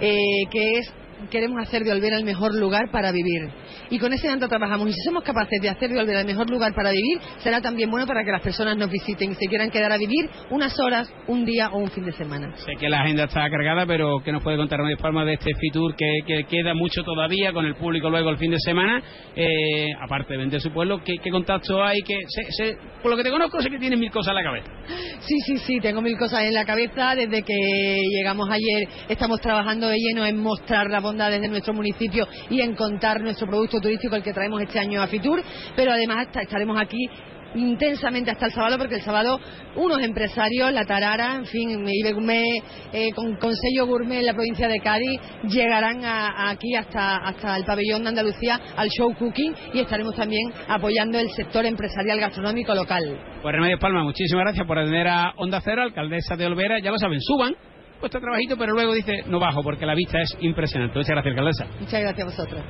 eh, 0.00 0.46
que 0.48 0.78
es 0.78 0.94
queremos 1.30 1.60
hacer 1.60 1.82
de 1.82 1.92
Olvera 1.92 2.16
el 2.16 2.24
mejor 2.24 2.54
lugar 2.54 2.90
para 2.90 3.12
vivir. 3.12 3.48
Y 3.90 3.98
con 3.98 4.12
ese 4.12 4.28
mantra 4.28 4.48
trabajamos. 4.48 4.88
Y 4.88 4.92
si 4.92 5.00
somos 5.02 5.22
capaces 5.22 5.60
de 5.60 5.68
hacer 5.68 5.90
de 5.90 6.00
Olvera 6.00 6.20
el 6.20 6.26
mejor 6.26 6.48
lugar 6.50 6.74
para 6.74 6.90
vivir, 6.90 7.18
será 7.38 7.60
también 7.60 7.90
bueno 7.90 8.06
para 8.06 8.24
que 8.24 8.30
las 8.30 8.42
personas 8.42 8.76
nos 8.76 8.90
visiten 8.90 9.32
y 9.32 9.34
se 9.34 9.46
quieran 9.46 9.70
quedar 9.70 9.92
a 9.92 9.98
vivir 9.98 10.28
unas 10.50 10.78
horas, 10.80 11.12
un 11.26 11.44
día 11.44 11.70
o 11.70 11.78
un 11.78 11.90
fin 11.90 12.04
de 12.04 12.12
semana. 12.12 12.54
Sé 12.56 12.72
que 12.78 12.88
la 12.88 13.02
agenda 13.02 13.24
está 13.24 13.48
cargada, 13.50 13.86
pero 13.86 14.20
¿qué 14.24 14.32
nos 14.32 14.42
puede 14.42 14.56
contar 14.56 14.80
de 14.82 14.96
Palma 14.96 15.24
de 15.24 15.34
este 15.34 15.52
Fitur 15.54 15.94
que, 15.96 16.44
queda 16.48 16.74
mucho 16.74 17.02
todavía 17.02 17.52
con 17.52 17.64
el 17.64 17.74
público 17.74 18.10
luego 18.10 18.30
el 18.30 18.38
fin 18.38 18.50
de 18.50 18.60
semana? 18.60 19.02
Eh, 19.34 19.88
aparte 20.00 20.34
de 20.34 20.38
vender 20.38 20.60
su 20.60 20.70
pueblo, 20.70 21.02
¿qué, 21.04 21.18
contacto 21.30 21.82
hay? 21.82 22.02
Que 22.02 22.16
por 23.02 23.10
lo 23.10 23.16
que 23.16 23.24
te 23.24 23.30
conozco, 23.30 23.60
sé 23.60 23.70
que 23.70 23.78
tienes 23.78 23.98
mil 23.98 24.10
cosas 24.10 24.30
en 24.30 24.34
la 24.36 24.42
cabeza. 24.42 24.70
Sí, 25.20 25.38
sí, 25.46 25.58
sí, 25.58 25.80
tengo 25.80 26.00
mil 26.02 26.16
cosas 26.16 26.44
en 26.44 26.54
la 26.54 26.64
cabeza. 26.64 27.14
Desde 27.14 27.42
que 27.42 27.96
llegamos 28.16 28.48
ayer 28.50 28.88
estamos 29.08 29.40
trabajando 29.40 29.88
de 29.88 29.96
lleno 29.96 30.24
en 30.26 30.38
mostrar 30.38 30.88
la 30.90 31.00
bondades 31.06 31.40
de 31.40 31.48
nuestro 31.48 31.72
municipio 31.72 32.26
y 32.50 32.60
en 32.60 32.74
contar 32.74 33.20
nuestro 33.20 33.46
producto 33.46 33.80
turístico, 33.80 34.16
el 34.16 34.22
que 34.22 34.32
traemos 34.32 34.60
este 34.62 34.78
año 34.78 35.02
a 35.02 35.06
Fitur, 35.06 35.42
pero 35.74 35.92
además 35.92 36.26
estaremos 36.34 36.78
aquí 36.80 37.08
intensamente 37.54 38.30
hasta 38.30 38.46
el 38.46 38.52
sábado 38.52 38.76
porque 38.78 38.96
el 38.96 39.02
sábado 39.02 39.40
unos 39.76 40.02
empresarios, 40.02 40.72
la 40.72 40.84
Tarara, 40.84 41.36
en 41.36 41.46
fin, 41.46 41.86
Ibe 41.86 42.62
eh, 42.92 43.10
con, 43.14 43.36
con, 43.36 43.52
sello 43.54 43.86
gourmet 43.86 44.20
en 44.20 44.26
la 44.26 44.34
provincia 44.34 44.68
de 44.68 44.80
Cádiz, 44.80 45.20
llegarán 45.48 46.02
aquí 46.04 46.74
hasta, 46.74 47.16
hasta 47.16 47.56
el 47.56 47.64
pabellón 47.64 48.02
de 48.02 48.10
Andalucía 48.10 48.60
al 48.76 48.88
show 48.88 49.14
cooking 49.14 49.54
y 49.74 49.80
estaremos 49.80 50.14
también 50.14 50.52
apoyando 50.68 51.18
el 51.18 51.30
sector 51.30 51.64
empresarial 51.66 52.20
gastronómico 52.20 52.74
local. 52.74 53.02
Pues 53.42 53.54
Remedios 53.54 53.80
Palma, 53.80 54.02
muchísimas 54.02 54.44
gracias 54.44 54.66
por 54.66 54.78
atender 54.78 55.08
a 55.08 55.32
Onda 55.36 55.60
Cero, 55.62 55.82
alcaldesa 55.82 56.36
de 56.36 56.46
Olvera, 56.46 56.78
ya 56.80 56.90
lo 56.90 56.98
saben, 56.98 57.20
suban 57.20 57.54
puesto 58.00 58.20
trabajito, 58.20 58.56
pero 58.56 58.72
luego 58.72 58.94
dice, 58.94 59.22
no 59.26 59.38
bajo, 59.38 59.62
porque 59.62 59.86
la 59.86 59.94
vista 59.94 60.20
es 60.20 60.36
impresionante. 60.40 60.98
Muchas 60.98 61.10
gracias, 61.10 61.32
alcaldesa. 61.32 61.66
Muchas 61.80 62.00
gracias 62.00 62.20
a 62.20 62.24
vosotros. 62.24 62.62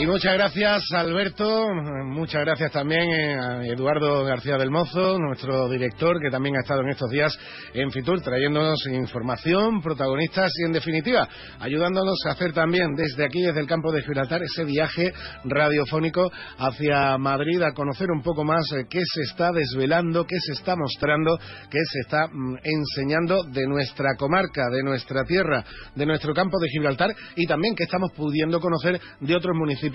Y 0.00 0.06
muchas 0.06 0.32
gracias, 0.32 0.82
Alberto. 0.92 1.68
Muchas 2.06 2.40
gracias 2.46 2.72
también 2.72 3.02
eh, 3.02 3.34
a 3.38 3.66
Eduardo 3.66 4.24
García 4.24 4.56
del 4.56 4.70
Mozo, 4.70 5.18
nuestro 5.18 5.68
director, 5.68 6.18
que 6.22 6.30
también 6.30 6.56
ha 6.56 6.60
estado 6.60 6.80
en 6.80 6.88
estos 6.88 7.10
días 7.10 7.38
en 7.74 7.90
Fitur, 7.90 8.22
trayéndonos 8.22 8.78
información, 8.90 9.82
protagonistas 9.82 10.50
y, 10.58 10.64
en 10.64 10.72
definitiva, 10.72 11.28
ayudándonos 11.58 12.18
a 12.26 12.30
hacer 12.30 12.54
también 12.54 12.94
desde 12.96 13.26
aquí, 13.26 13.42
desde 13.42 13.60
el 13.60 13.66
campo 13.66 13.92
de 13.92 14.00
Gibraltar, 14.00 14.42
ese 14.42 14.64
viaje 14.64 15.12
radiofónico 15.44 16.30
hacia 16.56 17.18
Madrid 17.18 17.60
a 17.60 17.72
conocer 17.72 18.10
un 18.10 18.22
poco 18.22 18.42
más 18.42 18.72
eh, 18.72 18.86
qué 18.88 19.02
se 19.04 19.20
está 19.30 19.50
desvelando, 19.52 20.24
qué 20.24 20.36
se 20.40 20.52
está 20.52 20.76
mostrando, 20.76 21.36
qué 21.70 21.78
se 21.92 21.98
está 22.00 22.26
mm, 22.26 22.56
enseñando 22.64 23.42
de 23.52 23.66
nuestra 23.66 24.14
comarca, 24.16 24.62
de 24.72 24.82
nuestra 24.82 25.24
tierra, 25.24 25.62
de 25.94 26.06
nuestro 26.06 26.32
campo 26.32 26.58
de 26.58 26.70
Gibraltar 26.70 27.10
y 27.36 27.44
también 27.46 27.74
que 27.74 27.84
estamos 27.84 28.12
pudiendo 28.16 28.60
conocer 28.60 28.98
de 29.20 29.36
otros 29.36 29.54
municipios 29.54 29.89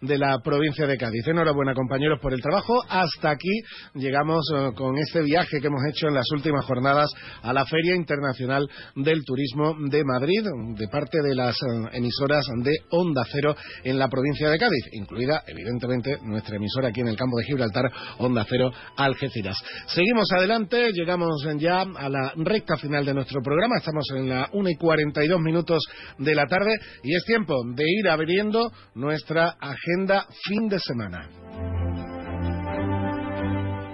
de 0.00 0.18
la 0.18 0.38
provincia 0.42 0.86
de 0.86 0.96
Cádiz. 0.96 1.26
Enhorabuena, 1.26 1.74
compañeros, 1.74 2.20
por 2.20 2.32
el 2.32 2.40
trabajo. 2.40 2.82
Hasta 2.88 3.30
aquí 3.30 3.50
llegamos 3.94 4.44
eh, 4.54 4.70
con 4.76 4.96
este 4.98 5.22
viaje 5.22 5.60
que 5.60 5.66
hemos 5.66 5.82
hecho 5.90 6.08
en 6.08 6.14
las 6.14 6.30
últimas 6.32 6.64
jornadas 6.64 7.10
a 7.42 7.52
la 7.52 7.64
Feria 7.66 7.96
Internacional 7.96 8.68
del 8.96 9.24
Turismo 9.24 9.74
de 9.88 10.04
Madrid, 10.04 10.44
de 10.76 10.88
parte 10.88 11.18
de 11.22 11.34
las 11.34 11.56
eh, 11.56 11.96
emisoras 11.98 12.46
de 12.62 12.72
Onda 12.90 13.22
Cero 13.30 13.56
en 13.84 13.98
la 13.98 14.08
provincia 14.08 14.48
de 14.48 14.58
Cádiz, 14.58 14.84
incluida, 14.92 15.42
evidentemente, 15.46 16.18
nuestra 16.22 16.56
emisora 16.56 16.88
aquí 16.88 17.00
en 17.00 17.08
el 17.08 17.16
campo 17.16 17.36
de 17.38 17.44
Gibraltar, 17.44 17.90
Onda 18.18 18.46
Cero 18.48 18.70
Algeciras. 18.96 19.56
Seguimos 19.86 20.30
adelante, 20.32 20.92
llegamos 20.92 21.44
ya 21.58 21.80
a 21.80 22.08
la 22.08 22.32
recta 22.36 22.76
final 22.76 23.04
de 23.04 23.14
nuestro 23.14 23.40
programa. 23.42 23.78
Estamos 23.78 24.06
en 24.14 24.28
la 24.28 24.48
1 24.52 24.68
y 24.68 24.76
42 24.76 25.40
minutos 25.40 25.82
de 26.18 26.34
la 26.34 26.46
tarde 26.46 26.74
y 27.02 27.14
es 27.14 27.24
tiempo 27.24 27.54
de 27.74 27.84
ir 27.86 28.08
abriendo 28.08 28.70
nuestra 28.94 29.39
agenda 29.48 30.26
fin 30.44 30.68
de 30.68 30.78
semana. 30.78 31.28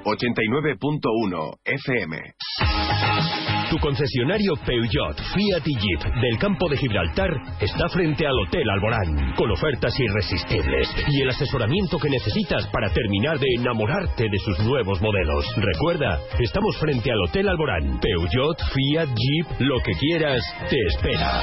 89.1 0.04 1.58
FM. 1.64 2.16
Tu 3.70 3.76
concesionario 3.78 4.54
Peugeot, 4.64 5.16
Fiat 5.34 5.66
y 5.66 5.74
Jeep 5.74 6.14
del 6.22 6.38
campo 6.38 6.68
de 6.68 6.76
Gibraltar 6.76 7.30
está 7.60 7.88
frente 7.88 8.24
al 8.24 8.38
Hotel 8.46 8.70
Alborán, 8.70 9.34
con 9.34 9.50
ofertas 9.50 9.92
irresistibles 9.98 10.88
y 11.08 11.22
el 11.22 11.30
asesoramiento 11.30 11.98
que 11.98 12.08
necesitas 12.08 12.68
para 12.68 12.92
terminar 12.92 13.40
de 13.40 13.48
enamorarte 13.58 14.28
de 14.30 14.38
sus 14.38 14.60
nuevos 14.60 15.02
modelos. 15.02 15.44
Recuerda, 15.56 16.20
estamos 16.38 16.78
frente 16.78 17.10
al 17.10 17.20
Hotel 17.28 17.48
Alborán. 17.48 17.98
Peugeot, 17.98 18.58
Fiat, 18.72 19.08
Jeep, 19.08 19.60
lo 19.60 19.80
que 19.80 19.92
quieras, 19.98 20.40
te 20.70 20.78
espera. 20.86 21.42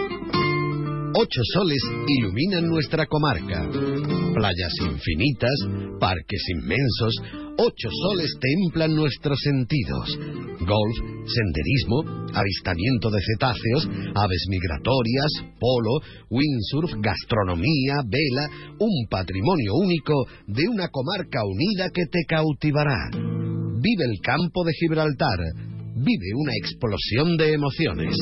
Ocho 1.13 1.41
soles 1.53 1.83
iluminan 2.07 2.67
nuestra 2.67 3.05
comarca. 3.05 3.67
Playas 4.33 4.73
infinitas, 4.79 5.57
parques 5.99 6.41
inmensos, 6.55 7.13
ocho 7.57 7.89
soles 8.03 8.31
templan 8.39 8.95
nuestros 8.95 9.37
sentidos. 9.43 10.17
Golf, 10.61 10.97
senderismo, 11.27 12.31
avistamiento 12.33 13.09
de 13.11 13.19
cetáceos, 13.27 13.89
aves 14.15 14.45
migratorias, 14.47 15.31
polo, 15.59 15.99
windsurf, 16.29 16.93
gastronomía, 17.01 17.95
vela, 18.07 18.47
un 18.79 19.07
patrimonio 19.09 19.73
único 19.75 20.13
de 20.47 20.63
una 20.69 20.87
comarca 20.87 21.43
unida 21.43 21.89
que 21.93 22.05
te 22.05 22.23
cautivará. 22.25 23.09
Vive 23.11 24.05
el 24.05 24.19
campo 24.23 24.63
de 24.63 24.71
Gibraltar. 24.79 25.70
Vive 25.93 26.33
una 26.35 26.53
explosión 26.55 27.35
de 27.37 27.53
emociones. 27.53 28.15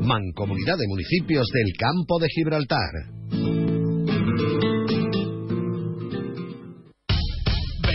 Mancomunidad 0.00 0.78
de 0.78 0.88
Municipios 0.88 1.46
del 1.52 1.76
Campo 1.76 2.18
de 2.18 2.28
Gibraltar. 2.34 3.59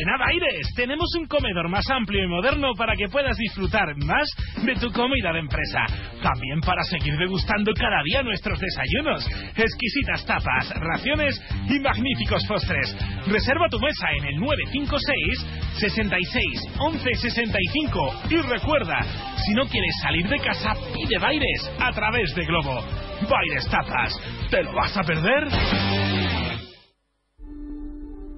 Benada 0.05 0.25
Aires, 0.29 0.67
tenemos 0.75 1.09
un 1.17 1.25
comedor 1.25 1.67
más 1.67 1.83
amplio 1.89 2.23
y 2.23 2.27
moderno 2.27 2.75
para 2.77 2.95
que 2.95 3.07
puedas 3.07 3.35
disfrutar 3.37 3.87
más 4.05 4.29
de 4.63 4.75
tu 4.75 4.91
comida 4.91 5.33
de 5.33 5.39
empresa. 5.39 5.79
También 6.21 6.61
para 6.61 6.83
seguir 6.83 7.17
degustando 7.17 7.73
cada 7.73 8.03
día 8.03 8.21
nuestros 8.21 8.59
desayunos, 8.59 9.25
exquisitas 9.55 10.23
tapas, 10.27 10.69
raciones 10.79 11.41
y 11.67 11.79
magníficos 11.79 12.45
postres. 12.45 12.95
Reserva 13.25 13.67
tu 13.67 13.79
mesa 13.79 14.07
en 14.19 14.25
el 14.25 14.39
956 14.41 15.79
66 15.79 16.45
11 16.77 17.15
65 17.15 18.13
y 18.29 18.35
recuerda, 18.41 19.01
si 19.43 19.55
no 19.55 19.65
quieres 19.65 19.95
salir 20.03 20.27
de 20.29 20.37
casa, 20.37 20.73
pide 20.93 21.17
Baires 21.17 21.71
a 21.79 21.91
través 21.93 22.35
de 22.35 22.45
Globo. 22.45 22.79
Baires 23.27 23.67
Tapas, 23.71 24.13
¿te 24.51 24.61
lo 24.61 24.71
vas 24.71 24.95
a 24.95 25.01
perder? 25.01 26.44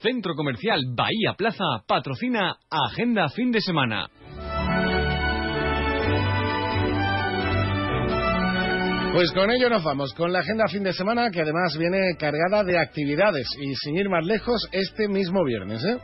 Centro 0.00 0.34
Comercial 0.34 0.80
Bahía 0.94 1.34
Plaza 1.36 1.84
patrocina 1.86 2.56
Agenda 2.70 3.28
Fin 3.28 3.52
de 3.52 3.60
Semana. 3.60 4.08
Pues 9.12 9.30
con 9.32 9.50
ello 9.50 9.68
nos 9.68 9.84
vamos, 9.84 10.14
con 10.14 10.32
la 10.32 10.38
agenda 10.38 10.68
fin 10.68 10.84
de 10.84 10.94
semana 10.94 11.30
que 11.30 11.42
además 11.42 11.76
viene 11.76 12.16
cargada 12.18 12.64
de 12.64 12.78
actividades 12.78 13.46
y 13.60 13.74
sin 13.74 13.96
ir 13.96 14.08
más 14.08 14.24
lejos 14.24 14.68
este 14.72 15.08
mismo 15.08 15.44
viernes. 15.44 15.84
¿eh? 15.84 15.98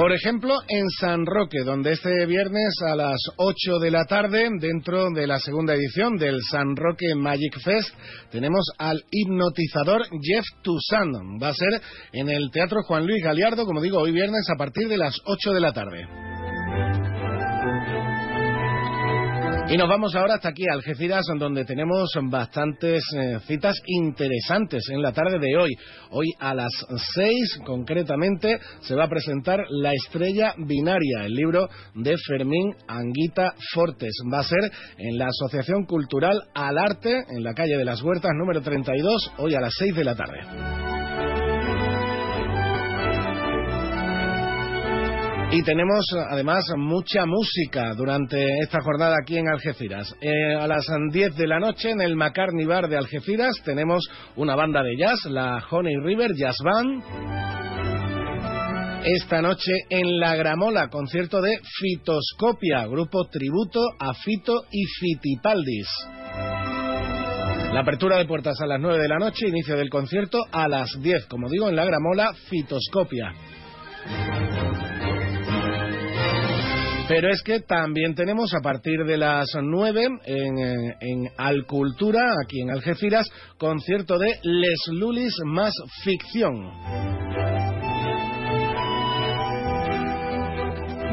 Por 0.00 0.14
ejemplo, 0.14 0.54
en 0.66 0.88
San 0.98 1.26
Roque, 1.26 1.58
donde 1.62 1.92
este 1.92 2.24
viernes 2.24 2.72
a 2.90 2.96
las 2.96 3.18
8 3.36 3.78
de 3.80 3.90
la 3.90 4.06
tarde, 4.06 4.48
dentro 4.58 5.10
de 5.10 5.26
la 5.26 5.38
segunda 5.38 5.74
edición 5.74 6.16
del 6.16 6.40
San 6.50 6.74
Roque 6.74 7.14
Magic 7.14 7.60
Fest, 7.62 7.90
tenemos 8.30 8.64
al 8.78 9.04
hipnotizador 9.10 10.00
Jeff 10.22 10.46
Toussaint. 10.62 11.42
Va 11.42 11.48
a 11.48 11.52
ser 11.52 11.82
en 12.14 12.30
el 12.30 12.50
Teatro 12.50 12.82
Juan 12.82 13.06
Luis 13.06 13.22
Galiardo, 13.22 13.66
como 13.66 13.82
digo, 13.82 13.98
hoy 13.98 14.12
viernes 14.12 14.48
a 14.48 14.56
partir 14.56 14.88
de 14.88 14.96
las 14.96 15.20
8 15.26 15.52
de 15.52 15.60
la 15.60 15.72
tarde. 15.74 16.29
Y 19.70 19.76
nos 19.76 19.88
vamos 19.88 20.16
ahora 20.16 20.34
hasta 20.34 20.48
aquí, 20.48 20.64
a 20.68 20.74
Algeciras, 20.74 21.24
donde 21.38 21.64
tenemos 21.64 22.10
bastantes 22.24 23.04
eh, 23.16 23.38
citas 23.46 23.76
interesantes 23.86 24.82
en 24.90 25.00
la 25.00 25.12
tarde 25.12 25.38
de 25.38 25.56
hoy. 25.56 25.70
Hoy 26.10 26.26
a 26.40 26.56
las 26.56 26.72
seis, 27.14 27.56
concretamente, 27.64 28.58
se 28.80 28.96
va 28.96 29.04
a 29.04 29.08
presentar 29.08 29.60
La 29.68 29.92
Estrella 29.92 30.54
Binaria, 30.58 31.24
el 31.24 31.34
libro 31.34 31.68
de 31.94 32.16
Fermín 32.26 32.74
Anguita 32.88 33.54
Fortes. 33.72 34.14
Va 34.32 34.40
a 34.40 34.42
ser 34.42 34.72
en 34.98 35.16
la 35.16 35.28
Asociación 35.28 35.84
Cultural 35.84 36.36
Al 36.52 36.76
Arte, 36.76 37.20
en 37.28 37.44
la 37.44 37.54
calle 37.54 37.76
de 37.76 37.84
las 37.84 38.02
Huertas, 38.02 38.32
número 38.36 38.62
32, 38.62 39.34
hoy 39.38 39.54
a 39.54 39.60
las 39.60 39.74
seis 39.78 39.94
de 39.94 40.02
la 40.02 40.16
tarde. 40.16 40.99
Y 45.52 45.64
tenemos 45.64 46.04
además 46.30 46.64
mucha 46.76 47.26
música 47.26 47.92
durante 47.94 48.46
esta 48.62 48.80
jornada 48.82 49.16
aquí 49.20 49.36
en 49.36 49.48
Algeciras. 49.48 50.14
Eh, 50.20 50.54
a 50.54 50.68
las 50.68 50.86
10 51.10 51.34
de 51.34 51.46
la 51.48 51.58
noche 51.58 51.90
en 51.90 52.00
el 52.00 52.14
Macarni 52.14 52.64
Bar 52.64 52.88
de 52.88 52.96
Algeciras 52.96 53.56
tenemos 53.64 54.08
una 54.36 54.54
banda 54.54 54.80
de 54.84 54.96
jazz, 54.96 55.24
la 55.24 55.60
Honey 55.68 55.96
River 56.04 56.34
Jazz 56.36 56.56
Band. 56.62 57.02
Esta 59.04 59.42
noche 59.42 59.72
en 59.88 60.20
La 60.20 60.36
Gramola, 60.36 60.88
concierto 60.88 61.40
de 61.40 61.58
Fitoscopia, 61.80 62.86
grupo 62.86 63.24
tributo 63.24 63.80
a 63.98 64.14
Fito 64.14 64.66
y 64.70 64.84
Fitipaldis. 65.00 65.88
La 67.72 67.80
apertura 67.80 68.18
de 68.18 68.26
puertas 68.26 68.60
a 68.60 68.66
las 68.66 68.80
9 68.80 69.02
de 69.02 69.08
la 69.08 69.18
noche, 69.18 69.48
inicio 69.48 69.76
del 69.76 69.90
concierto 69.90 70.38
a 70.52 70.68
las 70.68 70.90
10, 71.00 71.26
como 71.26 71.48
digo, 71.48 71.68
en 71.68 71.74
La 71.74 71.84
Gramola, 71.84 72.34
Fitoscopia. 72.48 73.32
Pero 77.10 77.28
es 77.28 77.42
que 77.42 77.58
también 77.58 78.14
tenemos 78.14 78.54
a 78.54 78.60
partir 78.60 79.04
de 79.04 79.16
las 79.16 79.48
9 79.60 80.06
en, 80.26 80.58
eh, 80.58 80.96
en 81.00 81.28
Alcultura, 81.36 82.20
aquí 82.44 82.60
en 82.60 82.70
Algeciras, 82.70 83.28
concierto 83.58 84.16
de 84.16 84.38
Les 84.44 84.78
Lulis 84.92 85.34
más 85.44 85.74
ficción. 86.04 86.70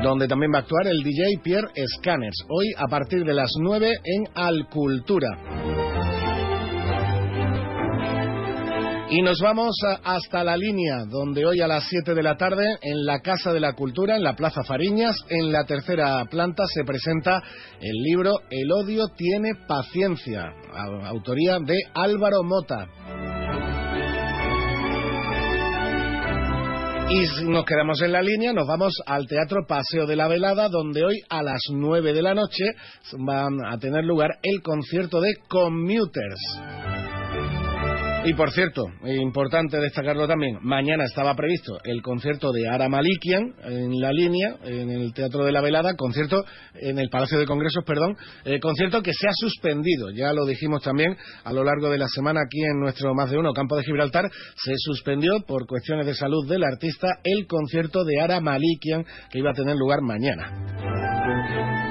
Donde 0.03 0.27
también 0.27 0.51
va 0.53 0.59
a 0.59 0.61
actuar 0.61 0.85
el 0.85 1.01
DJ 1.01 1.39
Pierre 1.43 1.71
Scanners, 1.97 2.45
hoy 2.47 2.67
a 2.77 2.87
partir 2.87 3.25
de 3.25 3.33
las 3.33 3.49
9 3.59 3.89
en 4.03 4.27
Alcultura. 4.35 5.86
Y 9.09 9.21
nos 9.21 9.39
vamos 9.39 9.73
hasta 10.03 10.43
la 10.43 10.57
línea, 10.57 11.05
donde 11.09 11.45
hoy 11.45 11.61
a 11.61 11.67
las 11.67 11.85
7 11.87 12.13
de 12.13 12.23
la 12.23 12.35
tarde, 12.35 12.65
en 12.81 13.05
la 13.05 13.21
Casa 13.21 13.53
de 13.53 13.61
la 13.61 13.71
Cultura, 13.71 14.17
en 14.17 14.23
la 14.23 14.35
Plaza 14.35 14.63
Fariñas, 14.63 15.15
en 15.29 15.49
la 15.49 15.63
tercera 15.63 16.25
planta, 16.29 16.65
se 16.67 16.83
presenta 16.83 17.41
el 17.79 18.03
libro 18.03 18.33
El 18.49 18.69
odio 18.69 19.07
tiene 19.15 19.51
paciencia, 19.65 20.51
autoría 21.05 21.57
de 21.59 21.75
Álvaro 21.93 22.43
Mota. 22.43 22.85
Y 27.09 27.49
nos 27.49 27.63
quedamos 27.63 28.01
en 28.01 28.11
la 28.11 28.21
línea, 28.21 28.51
nos 28.51 28.67
vamos 28.67 28.93
al 29.05 29.25
Teatro 29.25 29.65
Paseo 29.65 30.05
de 30.05 30.17
la 30.17 30.27
Velada, 30.27 30.67
donde 30.67 31.05
hoy 31.05 31.15
a 31.29 31.41
las 31.41 31.61
9 31.71 32.11
de 32.11 32.21
la 32.21 32.33
noche 32.33 32.65
van 33.25 33.53
a 33.65 33.77
tener 33.77 34.03
lugar 34.03 34.31
el 34.43 34.61
concierto 34.61 35.21
de 35.21 35.33
Commuters. 35.47 36.96
Y 38.27 38.33
por 38.33 38.51
cierto, 38.51 38.83
importante 39.05 39.79
destacarlo 39.79 40.27
también, 40.27 40.57
mañana 40.61 41.05
estaba 41.05 41.33
previsto 41.33 41.77
el 41.85 42.01
concierto 42.01 42.51
de 42.51 42.67
Ara 42.67 42.89
Malikian 42.89 43.53
en 43.63 44.01
la 44.01 44.11
línea, 44.11 44.57
en 44.65 44.89
el 44.89 45.13
Teatro 45.13 45.45
de 45.45 45.53
la 45.53 45.61
Velada, 45.61 45.93
concierto 45.95 46.43
en 46.73 46.99
el 46.99 47.07
Palacio 47.07 47.39
de 47.39 47.45
Congresos, 47.45 47.85
perdón, 47.85 48.17
eh, 48.43 48.59
concierto 48.59 49.01
que 49.01 49.13
se 49.13 49.29
ha 49.29 49.31
suspendido, 49.33 50.09
ya 50.09 50.33
lo 50.33 50.45
dijimos 50.45 50.83
también 50.83 51.15
a 51.45 51.53
lo 51.53 51.63
largo 51.63 51.89
de 51.89 51.99
la 51.99 52.09
semana 52.09 52.41
aquí 52.45 52.61
en 52.65 52.81
nuestro 52.81 53.15
más 53.15 53.31
de 53.31 53.37
uno 53.37 53.53
campo 53.53 53.77
de 53.77 53.85
Gibraltar, 53.85 54.25
se 54.57 54.73
suspendió 54.75 55.31
por 55.47 55.65
cuestiones 55.65 56.05
de 56.05 56.13
salud 56.13 56.49
del 56.49 56.65
artista 56.65 57.07
el 57.23 57.47
concierto 57.47 58.03
de 58.03 58.19
Ara 58.19 58.41
Malikian 58.41 59.05
que 59.31 59.39
iba 59.39 59.51
a 59.51 59.53
tener 59.53 59.77
lugar 59.77 60.01
mañana. 60.01 61.86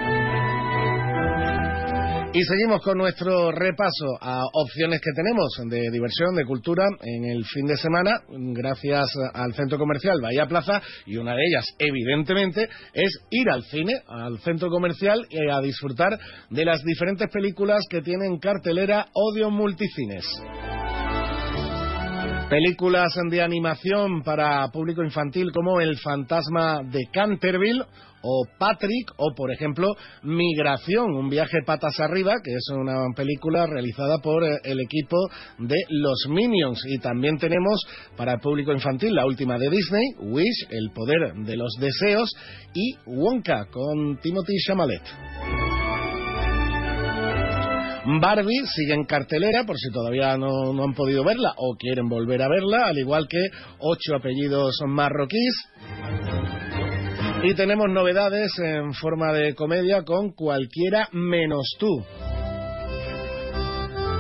Y 2.36 2.42
seguimos 2.42 2.82
con 2.82 2.98
nuestro 2.98 3.50
repaso 3.50 4.18
a 4.20 4.42
opciones 4.52 5.00
que 5.00 5.10
tenemos 5.16 5.58
de 5.70 5.90
diversión, 5.90 6.34
de 6.34 6.44
cultura 6.44 6.84
en 7.00 7.24
el 7.24 7.42
fin 7.46 7.64
de 7.64 7.78
semana, 7.78 8.10
gracias 8.28 9.06
al 9.32 9.54
centro 9.54 9.78
comercial 9.78 10.20
Bahía 10.20 10.44
Plaza, 10.44 10.82
y 11.06 11.16
una 11.16 11.34
de 11.34 11.40
ellas, 11.42 11.64
evidentemente, 11.78 12.68
es 12.92 13.20
ir 13.30 13.48
al 13.48 13.62
cine, 13.62 13.94
al 14.06 14.38
centro 14.40 14.68
comercial 14.68 15.26
y 15.30 15.48
a 15.50 15.62
disfrutar 15.62 16.18
de 16.50 16.64
las 16.66 16.82
diferentes 16.82 17.30
películas 17.30 17.82
que 17.88 18.02
tienen 18.02 18.38
cartelera 18.38 19.06
Odio 19.14 19.50
Multicines. 19.50 20.26
Películas 22.50 23.12
de 23.30 23.42
animación 23.42 24.22
para 24.22 24.68
público 24.68 25.02
infantil 25.02 25.50
como 25.52 25.80
El 25.80 25.96
fantasma 25.98 26.80
de 26.84 27.08
Canterville 27.12 27.82
o 28.22 28.44
Patrick 28.59 29.12
o 29.16 29.34
por 29.34 29.52
ejemplo 29.52 29.94
Migración, 30.22 31.14
un 31.14 31.28
viaje 31.28 31.59
patas 31.64 31.98
arriba, 32.01 32.34
que 32.43 32.52
es 32.52 32.68
una 32.74 33.06
película 33.14 33.66
realizada 33.66 34.18
por 34.18 34.44
eh, 34.44 34.59
el 34.64 34.80
equipo 34.80 35.16
de 35.59 35.76
Los 35.88 36.26
Minions 36.28 36.82
y 36.88 36.98
también 36.98 37.38
tenemos 37.38 37.80
para 38.16 38.34
el 38.34 38.40
público 38.40 38.72
infantil 38.72 39.14
la 39.14 39.26
última 39.26 39.59
de 39.59 39.70
Disney, 39.70 40.05
Wish, 40.20 40.66
El 40.70 40.90
poder 40.93 41.34
de 41.44 41.56
los 41.56 41.72
deseos 41.78 42.30
y 42.74 42.94
Wonka 43.06 43.66
con 43.70 44.18
Timothy 44.20 44.56
Chalamet. 44.66 45.02
Barbie 48.20 48.66
sigue 48.66 48.94
en 48.94 49.05
cartelera, 49.05 49.64
por 49.66 49.76
si 49.76 49.90
todavía 49.90 50.36
no, 50.36 50.72
no, 50.72 50.84
han 50.84 50.94
podido 50.94 51.24
verla 51.24 51.52
o 51.56 51.76
quieren 51.76 52.09
volver 52.09 52.40
a 52.40 52.48
verla, 52.48 52.86
al 52.86 52.98
igual 52.98 53.26
que 53.28 53.38
ocho 53.80 54.14
apellidos 54.16 54.76
marroquíes. 54.86 55.55
Y 57.48 57.55
tenemos 57.55 57.89
novedades 57.89 58.59
en 58.59 58.93
forma 58.93 59.32
de 59.32 59.55
comedia 59.55 60.02
con 60.02 60.32
cualquiera 60.32 61.09
menos 61.12 61.77
tú. 61.78 62.05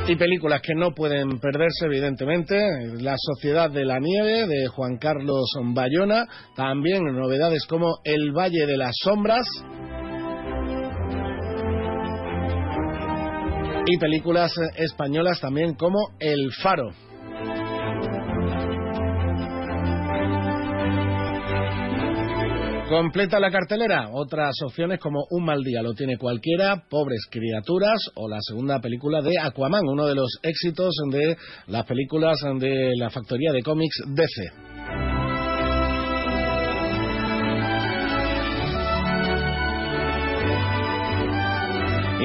Y 0.06 0.14
películas 0.14 0.60
que 0.62 0.76
no 0.76 0.92
pueden 0.94 1.40
perderse, 1.40 1.86
evidentemente. 1.86 2.56
La 3.00 3.16
Sociedad 3.18 3.68
de 3.68 3.84
la 3.84 3.98
Nieve, 3.98 4.46
de 4.46 4.68
Juan 4.68 4.98
Carlos 4.98 5.50
Bayona. 5.74 6.28
También 6.54 7.02
novedades 7.02 7.66
como 7.66 7.98
El 8.04 8.30
Valle 8.30 8.64
de 8.64 8.76
las 8.76 8.94
Sombras. 9.02 9.48
Y 13.86 13.98
películas 13.98 14.52
españolas 14.76 15.40
también 15.40 15.74
como 15.74 16.10
El 16.20 16.52
Faro. 16.62 17.05
Completa 22.88 23.40
la 23.40 23.50
cartelera. 23.50 24.10
Otras 24.12 24.54
opciones 24.64 25.00
como 25.00 25.24
Un 25.30 25.44
mal 25.44 25.60
día 25.64 25.82
lo 25.82 25.92
tiene 25.94 26.16
cualquiera, 26.16 26.84
Pobres 26.88 27.26
criaturas 27.28 27.98
o 28.14 28.28
la 28.28 28.38
segunda 28.40 28.80
película 28.80 29.20
de 29.22 29.40
Aquaman, 29.40 29.88
uno 29.88 30.06
de 30.06 30.14
los 30.14 30.38
éxitos 30.40 30.94
de 31.10 31.36
las 31.66 31.84
películas 31.84 32.38
de 32.60 32.92
la 32.96 33.10
factoría 33.10 33.50
de 33.50 33.62
cómics 33.62 34.02
DC. 34.06 34.75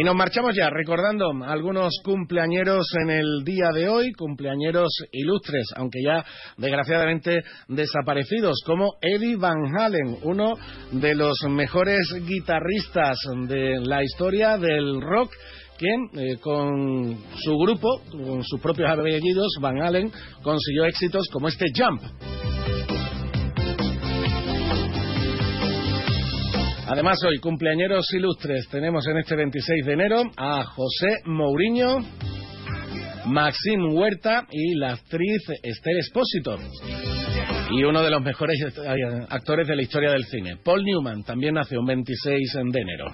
Y 0.01 0.03
nos 0.03 0.15
marchamos 0.15 0.55
ya 0.55 0.67
recordando 0.71 1.31
algunos 1.45 1.93
cumpleañeros 2.03 2.87
en 3.03 3.11
el 3.11 3.43
día 3.43 3.69
de 3.71 3.87
hoy, 3.87 4.11
cumpleañeros 4.13 4.89
ilustres, 5.11 5.67
aunque 5.75 5.99
ya 6.03 6.25
desgraciadamente 6.57 7.43
desaparecidos, 7.67 8.63
como 8.65 8.95
Eddie 8.99 9.35
Van 9.35 9.77
Halen, 9.77 10.17
uno 10.23 10.55
de 10.91 11.13
los 11.13 11.37
mejores 11.47 11.99
guitarristas 12.27 13.19
de 13.47 13.79
la 13.79 14.03
historia 14.03 14.57
del 14.57 14.99
rock 15.01 15.31
que 15.77 15.93
eh, 16.19 16.37
con 16.41 17.19
su 17.35 17.55
grupo, 17.59 18.01
con 18.09 18.43
sus 18.43 18.59
propios 18.59 18.89
apellidos, 18.89 19.51
Van 19.61 19.83
Halen, 19.83 20.11
consiguió 20.41 20.85
éxitos 20.85 21.27
como 21.31 21.47
este 21.47 21.67
Jump. 21.75 22.01
Además, 26.91 27.19
hoy, 27.25 27.37
cumpleañeros 27.37 28.05
ilustres, 28.13 28.67
tenemos 28.67 29.07
en 29.07 29.17
este 29.19 29.37
26 29.37 29.85
de 29.85 29.93
enero 29.93 30.23
a 30.35 30.61
José 30.65 31.21
Mourinho, 31.23 31.99
Maxim 33.27 33.93
Huerta 33.93 34.45
y 34.51 34.75
la 34.75 34.91
actriz 34.91 35.41
Esther 35.63 35.97
Espósito. 35.99 36.57
Y 37.71 37.85
uno 37.85 38.03
de 38.03 38.11
los 38.11 38.21
mejores 38.21 38.59
actores 39.29 39.69
de 39.69 39.75
la 39.77 39.83
historia 39.83 40.11
del 40.11 40.25
cine, 40.25 40.57
Paul 40.61 40.83
Newman, 40.83 41.23
también 41.23 41.53
nació 41.53 41.79
un 41.79 41.85
26 41.85 42.53
de 42.73 42.81
enero. 42.81 43.05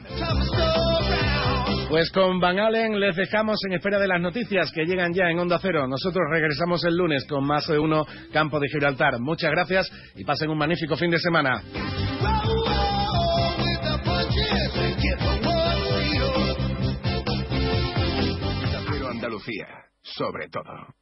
Pues 1.88 2.10
con 2.10 2.40
Van 2.40 2.58
Allen 2.58 2.99
les 2.99 3.16
dejamos 3.16 3.60
en 3.68 3.74
espera 3.74 3.99
de 3.99 4.08
las 4.08 4.20
noticias 4.20 4.72
que 4.72 4.86
llegan 4.86 5.14
ya 5.14 5.30
en 5.30 5.38
Onda 5.38 5.60
Cero. 5.62 5.88
Nosotros 5.88 6.24
regresamos 6.32 6.84
el 6.84 6.98
lunes 6.98 7.28
con 7.30 7.45
más 7.45 7.68
de 7.68 7.78
uno 7.78 8.08
Campo 8.34 8.60
de 8.60 8.70
Gibraltar. 8.70 9.20
Muchas 9.20 9.52
gracias 9.52 9.88
y 10.16 10.24
pasen 10.24 10.49
un 10.49 10.58
magnífico 10.58 10.95
fin 10.95 11.12
de 11.12 11.20
semana. 11.20 11.62
Sobre 20.02 20.49
todo. 20.49 20.95